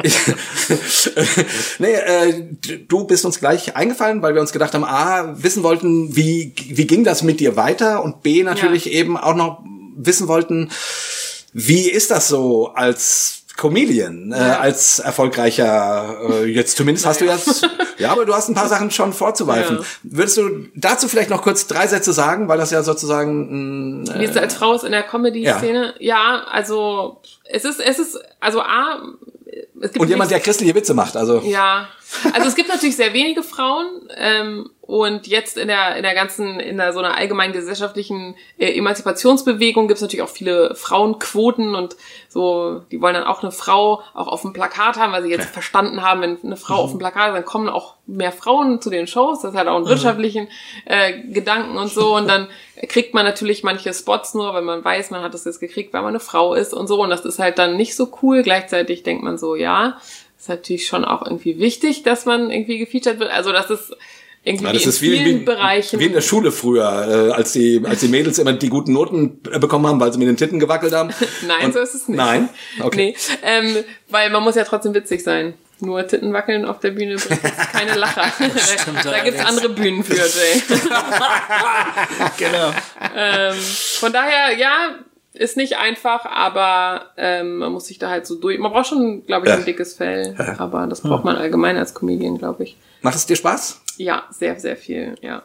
nee, 1.78 1.92
äh, 1.94 2.44
du 2.86 3.04
bist 3.04 3.24
uns 3.24 3.40
gleich 3.40 3.74
eingefallen, 3.76 4.22
weil 4.22 4.34
wir 4.34 4.40
uns 4.40 4.52
gedacht 4.52 4.74
haben, 4.74 4.84
A, 4.84 5.34
wissen 5.42 5.64
wollten, 5.64 6.14
wie, 6.14 6.52
wie 6.68 6.86
ging 6.86 7.02
das 7.02 7.22
mit 7.24 7.40
dir 7.40 7.56
weiter 7.56 8.04
und 8.04 8.22
B, 8.22 8.44
natürlich 8.44 8.84
Ja. 8.86 8.92
eben 8.92 9.16
auch 9.16 9.34
noch 9.34 9.64
wissen 9.96 10.28
wollten, 10.28 10.70
wie 11.52 11.90
ist 11.90 12.10
das 12.12 12.28
so 12.28 12.68
als 12.68 13.42
Comedian, 13.56 14.32
äh, 14.32 14.34
als 14.34 14.98
erfolgreicher, 14.98 16.16
äh, 16.28 16.44
jetzt 16.44 16.76
zumindest 16.76 17.06
hast 17.06 17.20
du 17.20 17.26
jetzt, 17.26 17.68
ja, 17.98 18.10
aber 18.10 18.26
du 18.26 18.34
hast 18.34 18.48
ein 18.48 18.54
paar 18.54 18.68
Sachen 18.68 18.90
schon 18.90 19.12
vorzuweisen. 19.12 19.78
Ja. 19.78 19.84
Würdest 20.02 20.36
du 20.36 20.66
dazu 20.74 21.06
vielleicht 21.06 21.30
noch 21.30 21.42
kurz 21.42 21.66
drei 21.66 21.86
Sätze 21.86 22.12
sagen, 22.12 22.48
weil 22.48 22.58
das 22.58 22.72
ja 22.72 22.82
sozusagen, 22.82 24.06
Wie 24.18 24.24
es 24.24 24.36
als 24.36 24.54
Frau 24.54 24.74
ist 24.74 24.84
in 24.84 24.92
der 24.92 25.04
Comedy-Szene? 25.04 25.94
Ja. 26.00 26.42
also 26.50 27.20
es 27.44 27.64
ist, 27.64 27.80
es 27.80 27.98
ist, 27.98 28.18
also 28.40 28.60
A, 28.60 29.02
es 29.80 29.92
gibt 29.92 30.02
und 30.02 30.08
jemand, 30.08 30.30
der 30.30 30.40
christliche 30.40 30.74
Witze 30.74 30.94
macht, 30.94 31.16
also. 31.16 31.40
Ja, 31.40 31.88
also 32.32 32.48
es 32.48 32.54
gibt 32.54 32.68
natürlich 32.68 32.96
sehr 32.96 33.12
wenige 33.12 33.42
Frauen 33.42 33.86
ähm, 34.16 34.70
und 34.80 35.26
jetzt 35.26 35.56
in 35.56 35.68
der 35.68 35.96
in 35.96 36.02
der 36.02 36.14
ganzen 36.14 36.60
in 36.60 36.76
der 36.76 36.92
so 36.92 37.00
einer 37.00 37.16
allgemeinen 37.16 37.52
gesellschaftlichen 37.52 38.36
äh, 38.58 38.76
Emanzipationsbewegung 38.76 39.88
gibt 39.88 39.96
es 39.96 40.02
natürlich 40.02 40.22
auch 40.22 40.28
viele 40.28 40.74
Frauenquoten 40.74 41.74
und 41.74 41.96
so 42.28 42.82
die 42.90 43.00
wollen 43.00 43.14
dann 43.14 43.24
auch 43.24 43.42
eine 43.42 43.50
Frau 43.50 44.02
auch 44.12 44.28
auf 44.28 44.42
dem 44.42 44.52
Plakat 44.52 44.96
haben, 44.96 45.12
weil 45.12 45.22
sie 45.22 45.30
jetzt 45.30 45.46
verstanden 45.50 46.02
haben, 46.02 46.20
wenn 46.20 46.38
eine 46.42 46.56
Frau 46.56 46.76
auf 46.76 46.90
dem 46.90 46.98
Plakat 46.98 47.28
ist, 47.28 47.34
dann 47.34 47.44
kommen 47.44 47.68
auch 47.68 47.94
mehr 48.06 48.32
Frauen 48.32 48.82
zu 48.82 48.90
den 48.90 49.06
Shows. 49.06 49.40
Das 49.40 49.54
hat 49.54 49.66
auch 49.66 49.76
einen 49.76 49.86
wirtschaftlichen 49.86 50.48
äh, 50.84 51.20
Gedanken 51.30 51.78
und 51.78 51.88
so 51.88 52.16
und 52.16 52.28
dann 52.28 52.48
kriegt 52.88 53.14
man 53.14 53.24
natürlich 53.24 53.62
manche 53.62 53.94
Spots 53.94 54.34
nur, 54.34 54.54
wenn 54.54 54.64
man 54.64 54.84
weiß, 54.84 55.10
man 55.10 55.22
hat 55.22 55.32
das 55.32 55.46
jetzt 55.46 55.60
gekriegt, 55.60 55.94
weil 55.94 56.02
man 56.02 56.10
eine 56.10 56.20
Frau 56.20 56.54
ist 56.54 56.74
und 56.74 56.86
so 56.86 57.02
und 57.02 57.10
das 57.10 57.24
ist 57.24 57.38
halt 57.38 57.58
dann 57.58 57.76
nicht 57.76 57.96
so 57.96 58.12
cool. 58.22 58.42
Gleichzeitig 58.42 59.02
denkt 59.04 59.24
man 59.24 59.38
so, 59.38 59.54
ja, 59.54 59.63
ist 60.38 60.48
natürlich 60.48 60.86
schon 60.86 61.04
auch 61.04 61.22
irgendwie 61.24 61.58
wichtig, 61.58 62.02
dass 62.02 62.26
man 62.26 62.50
irgendwie 62.50 62.78
gefeatured 62.78 63.18
wird. 63.18 63.30
Also 63.30 63.52
das 63.52 63.70
ist 63.70 63.92
irgendwie 64.46 64.66
Ja, 64.66 64.72
das 64.74 64.82
in 64.82 64.88
ist 64.90 65.00
wie, 65.02 65.10
vielen 65.16 65.40
wie, 65.40 65.44
Bereichen. 65.44 65.98
wie 66.00 66.04
in 66.04 66.12
der 66.12 66.20
Schule 66.20 66.52
früher, 66.52 67.28
äh, 67.30 67.32
als 67.32 67.52
die 67.52 67.80
als 67.84 68.00
die 68.00 68.08
Mädels 68.08 68.38
immer 68.38 68.52
die 68.52 68.68
guten 68.68 68.92
Noten 68.92 69.40
äh, 69.50 69.58
bekommen 69.58 69.86
haben, 69.86 69.98
weil 70.00 70.12
sie 70.12 70.18
mit 70.18 70.28
den 70.28 70.36
Titten 70.36 70.58
gewackelt 70.60 70.92
haben. 70.92 71.10
Nein, 71.46 71.64
Und- 71.66 71.72
so 71.72 71.78
ist 71.80 71.94
es 71.94 72.08
nicht. 72.08 72.16
Nein, 72.18 72.50
okay. 72.80 73.14
Nee, 73.16 73.38
ähm, 73.42 73.84
weil 74.10 74.28
man 74.30 74.42
muss 74.42 74.54
ja 74.56 74.64
trotzdem 74.64 74.92
witzig 74.94 75.22
sein. 75.22 75.54
Nur 75.80 76.06
Titten 76.06 76.32
wackeln 76.32 76.64
auf 76.66 76.78
der 76.78 76.90
Bühne 76.92 77.16
bringt 77.16 77.42
keine 77.42 77.94
Lacher. 77.94 78.30
da 78.38 78.46
da 78.46 79.24
gibt's 79.24 79.40
allerdings. 79.40 79.44
andere 79.44 79.68
Bühnen 79.70 80.04
für, 80.04 80.14
Jay. 80.14 80.62
Genau. 82.38 82.72
ähm, 83.16 83.54
von 83.54 84.12
daher, 84.12 84.56
ja, 84.56 84.94
ist 85.34 85.56
nicht 85.56 85.76
einfach, 85.76 86.24
aber 86.26 87.10
ähm, 87.16 87.56
man 87.58 87.72
muss 87.72 87.86
sich 87.86 87.98
da 87.98 88.08
halt 88.08 88.26
so 88.26 88.36
durch. 88.36 88.58
Man 88.58 88.72
braucht 88.72 88.86
schon, 88.86 89.26
glaube 89.26 89.46
ich, 89.46 89.52
ein 89.52 89.58
Ja. 89.60 89.64
dickes 89.64 89.94
Fell. 89.94 90.34
Aber 90.58 90.86
das 90.86 91.00
braucht 91.02 91.24
man 91.24 91.36
allgemein 91.36 91.76
als 91.76 91.92
Comedian, 91.94 92.38
glaube 92.38 92.62
ich. 92.64 92.76
Macht 93.02 93.16
es 93.16 93.26
dir 93.26 93.36
Spaß? 93.36 93.80
Ja, 93.96 94.24
sehr, 94.30 94.58
sehr 94.60 94.76
viel, 94.76 95.16
ja. 95.20 95.42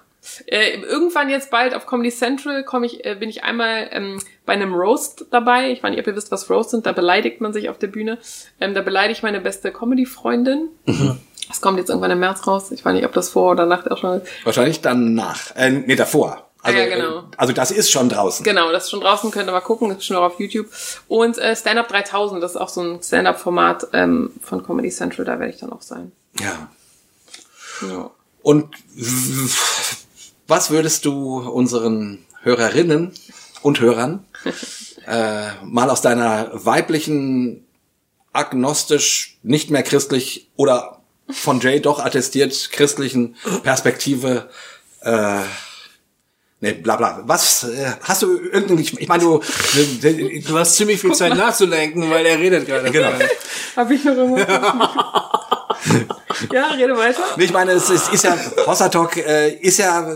Äh, 0.48 0.82
irgendwann 0.82 1.30
jetzt 1.30 1.50
bald 1.50 1.74
auf 1.74 1.86
Comedy 1.88 2.12
Central 2.12 2.64
komm 2.64 2.84
ich, 2.84 3.06
äh, 3.06 3.16
bin 3.16 3.30
ich 3.30 3.44
einmal 3.44 3.88
ähm, 3.92 4.20
bei 4.46 4.54
einem 4.54 4.74
Roast 4.76 5.26
dabei. 5.32 5.72
Ich 5.72 5.82
weiß 5.82 5.92
nicht, 5.92 6.00
ob 6.02 6.08
ihr 6.08 6.16
wisst, 6.16 6.32
was 6.32 6.50
Roast 6.50 6.72
sind. 6.72 6.86
Da 6.86 6.92
beleidigt 6.92 7.42
man 7.42 7.54
sich 7.54 7.70
auf 7.70 7.78
der 7.78 7.88
Bühne. 7.88 8.18
Ähm, 8.60 8.74
da 8.74 8.82
beleidige 8.82 9.14
ich 9.14 9.24
meine 9.24 9.40
beste 9.42 9.72
Comedy-Freundin. 9.72 10.68
Das 11.48 11.62
kommt 11.62 11.80
jetzt 11.80 11.90
irgendwann 11.90 12.12
im 12.12 12.20
März 12.20 12.46
raus. 12.46 12.70
Ich 12.72 12.84
weiß 12.86 12.94
nicht, 12.94 13.06
ob 13.06 13.14
das 13.14 13.30
vor 13.30 13.52
oder 13.52 13.66
nach 13.66 13.88
auch 13.90 13.98
schon 13.98 14.22
ist. 14.22 14.28
Wahrscheinlich 14.46 14.82
danach. 14.82 15.56
Äh, 15.56 15.72
nee, 15.72 15.96
davor. 15.96 16.49
Also, 16.62 16.78
Ja, 16.78 16.86
genau. 16.88 17.20
äh, 17.20 17.24
also 17.38 17.54
das 17.54 17.72
ist 17.72 17.90
schon 17.90 18.10
draußen. 18.10 18.44
Genau, 18.44 18.72
das 18.72 18.86
ist 18.86 18.90
schon 18.92 19.02
draußen, 19.02 19.32
könnt 19.32 19.48
ihr 19.50 19.54
mal 19.54 19.62
gucken, 19.62 19.90
das 19.90 20.00
ist 20.00 20.06
schon 20.06 20.18
auch 20.18 20.24
auf 20.24 20.40
YouTube. 20.40 20.68
Und 21.08 21.38
äh, 21.38 21.56
Stand-Up 21.56 21.88
3000, 21.88 22.44
das 22.44 22.52
ist 22.52 22.58
auch 22.58 22.70
so 22.70 22.82
ein 22.82 23.02
Stand-Up-Format 23.02 23.88
ähm, 23.94 24.32
von 24.42 24.64
Comedy 24.64 24.90
Central, 24.90 25.26
da 25.26 25.40
werde 25.40 25.54
ich 25.54 25.60
dann 25.60 25.72
auch 25.72 25.82
sein. 25.82 26.12
Ja. 26.40 26.70
Ja. 27.90 28.12
Und 28.42 28.76
was 30.48 30.70
würdest 30.70 31.06
du 31.06 31.40
unseren 31.40 32.26
Hörerinnen 32.42 33.14
und 33.62 33.80
Hörern 33.80 34.26
äh, 35.08 35.52
mal 35.64 35.90
aus 35.90 36.02
deiner 36.02 36.50
weiblichen, 36.54 37.66
agnostisch, 38.34 39.38
nicht 39.44 39.70
mehr 39.70 39.84
christlich 39.84 40.50
oder 40.56 41.02
von 41.30 41.60
Jay 41.60 41.80
doch 41.80 42.00
attestiert 42.00 42.70
christlichen 42.72 43.36
Perspektive 43.64 44.50
äh, 45.02 45.42
Nee, 46.62 46.74
bla 46.74 46.98
bla. 46.98 47.22
Was 47.26 47.64
äh, 47.64 47.94
hast 48.02 48.22
du 48.22 48.38
irgendein 48.38 48.80
ich, 48.80 49.00
ich 49.00 49.08
meine 49.08 49.24
du 49.24 49.42
Du 50.48 50.58
hast 50.58 50.76
ziemlich 50.76 51.00
viel 51.00 51.14
Zeit 51.14 51.36
nachzudenken, 51.36 52.10
weil 52.10 52.26
er 52.26 52.38
redet 52.38 52.66
gerade. 52.66 52.92
Genau. 52.92 53.12
Hab 53.76 53.92
ich 53.92 54.04
noch 54.04 54.16
irgendwas? 54.16 54.48
ja, 56.52 56.68
rede 56.68 56.98
weiter. 56.98 57.24
Nee, 57.38 57.46
ich 57.46 57.54
meine, 57.54 57.72
es 57.72 57.90
ist, 57.90 58.12
ist 58.12 58.24
ja, 58.24 58.38
Hossa 58.66 58.90
Talk 58.90 59.18
äh, 59.18 59.54
ist 59.56 59.80
ja, 59.80 60.16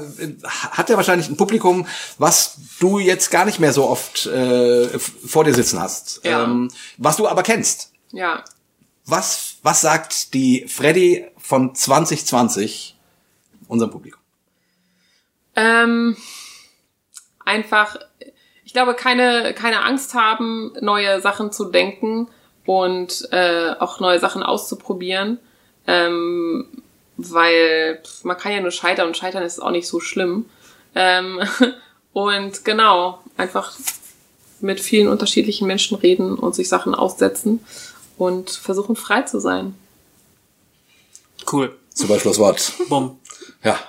hat 0.71 0.89
ja 0.89 0.97
wahrscheinlich 0.97 1.29
ein 1.29 1.37
Publikum, 1.37 1.87
was 2.17 2.57
du 2.79 2.99
jetzt 2.99 3.31
gar 3.31 3.45
nicht 3.45 3.59
mehr 3.59 3.73
so 3.73 3.87
oft 3.87 4.25
äh, 4.25 4.87
vor 4.99 5.43
dir 5.43 5.53
sitzen 5.53 5.79
hast. 5.79 6.21
Ja. 6.23 6.43
Ähm, 6.43 6.69
was 6.97 7.17
du 7.17 7.27
aber 7.27 7.43
kennst. 7.43 7.91
Ja. 8.11 8.43
Was, 9.05 9.55
was 9.63 9.81
sagt 9.81 10.33
die 10.33 10.65
Freddy 10.67 11.25
von 11.37 11.75
2020 11.75 12.95
unserem 13.67 13.91
Publikum? 13.91 14.19
Ähm, 15.55 16.15
einfach, 17.45 17.97
ich 18.65 18.73
glaube, 18.73 18.93
keine, 18.93 19.53
keine 19.53 19.83
Angst 19.83 20.13
haben, 20.13 20.73
neue 20.81 21.21
Sachen 21.21 21.51
zu 21.51 21.65
denken 21.65 22.27
und 22.65 23.27
äh, 23.31 23.71
auch 23.79 23.99
neue 23.99 24.19
Sachen 24.19 24.43
auszuprobieren. 24.43 25.39
Ähm, 25.85 26.67
weil 27.17 28.01
pff, 28.03 28.23
man 28.23 28.37
kann 28.37 28.53
ja 28.53 28.61
nur 28.61 28.71
scheitern 28.71 29.07
und 29.07 29.17
scheitern 29.17 29.43
ist 29.43 29.59
auch 29.59 29.71
nicht 29.71 29.87
so 29.87 29.99
schlimm. 29.99 30.45
Ähm, 30.95 31.41
und 32.13 32.65
genau, 32.65 33.19
einfach 33.37 33.73
mit 34.61 34.79
vielen 34.79 35.07
unterschiedlichen 35.07 35.67
Menschen 35.67 35.97
reden 35.97 36.35
und 36.35 36.55
sich 36.55 36.69
Sachen 36.69 36.95
aussetzen 36.95 37.63
und 38.17 38.49
versuchen 38.49 38.95
frei 38.95 39.23
zu 39.23 39.39
sein. 39.39 39.75
Cool. 41.51 41.75
Super 41.93 42.19
Schlusswort. 42.19 42.73
Bumm. 42.89 43.19
Ja. 43.63 43.79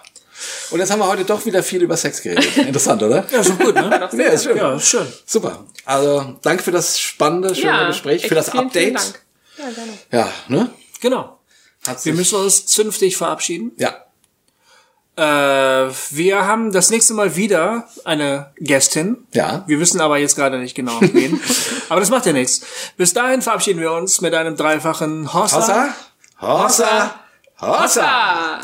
Und 0.70 0.80
jetzt 0.80 0.90
haben 0.90 0.98
wir 0.98 1.06
heute 1.06 1.24
doch 1.24 1.44
wieder 1.46 1.62
viel 1.62 1.82
über 1.82 1.96
Sex 1.96 2.22
geredet. 2.22 2.56
Interessant, 2.56 3.02
oder? 3.02 3.26
Ja, 3.30 3.40
ist 3.40 3.50
doch 3.50 3.58
gut, 3.58 3.74
ne? 3.74 4.08
Nee, 4.12 4.24
ist 4.24 4.44
schön. 4.44 4.56
Ja, 4.56 4.74
ist 4.74 4.88
schön. 4.88 5.06
Super. 5.26 5.64
Also, 5.84 6.36
danke 6.42 6.62
für 6.62 6.72
das 6.72 6.98
spannende, 6.98 7.54
schöne 7.54 7.86
Gespräch, 7.88 8.26
für 8.26 8.34
das 8.34 8.50
vielen, 8.50 8.66
Update. 8.66 8.84
Vielen 8.84 8.94
Dank. 8.94 9.22
Ja, 9.56 9.70
gerne. 9.70 9.92
Ja, 10.10 10.32
ne? 10.48 10.70
Genau. 11.00 11.38
Hat 11.86 12.04
Wir 12.04 12.14
müssen 12.14 12.36
uns 12.36 12.66
zünftig 12.66 13.16
verabschieden. 13.16 13.72
Ja. 13.76 13.94
Äh, 15.16 15.92
wir 16.10 16.46
haben 16.46 16.72
das 16.72 16.90
nächste 16.90 17.14
Mal 17.14 17.36
wieder 17.36 17.88
eine 18.04 18.52
Gästin. 18.56 19.26
Ja. 19.32 19.62
Wir 19.66 19.78
wissen 19.78 20.00
aber 20.00 20.18
jetzt 20.18 20.34
gerade 20.34 20.58
nicht 20.58 20.74
genau 20.74 21.00
wen. 21.00 21.40
aber 21.88 22.00
das 22.00 22.10
macht 22.10 22.26
ja 22.26 22.32
nichts. 22.32 22.62
Bis 22.96 23.12
dahin 23.12 23.42
verabschieden 23.42 23.80
wir 23.80 23.92
uns 23.92 24.20
mit 24.20 24.34
einem 24.34 24.56
dreifachen 24.56 25.32
Hossa. 25.32 25.58
Hossa? 25.58 25.94
Hossa? 26.40 27.20
Hossa? 27.60 28.02
Ah. 28.02 28.60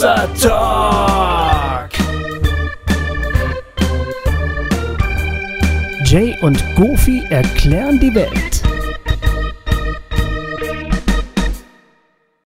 Talk. 0.00 1.90
Jay 6.06 6.34
und 6.40 6.62
Goofy 6.76 7.22
erklären 7.28 8.00
die 8.00 8.14
Welt. 8.14 8.51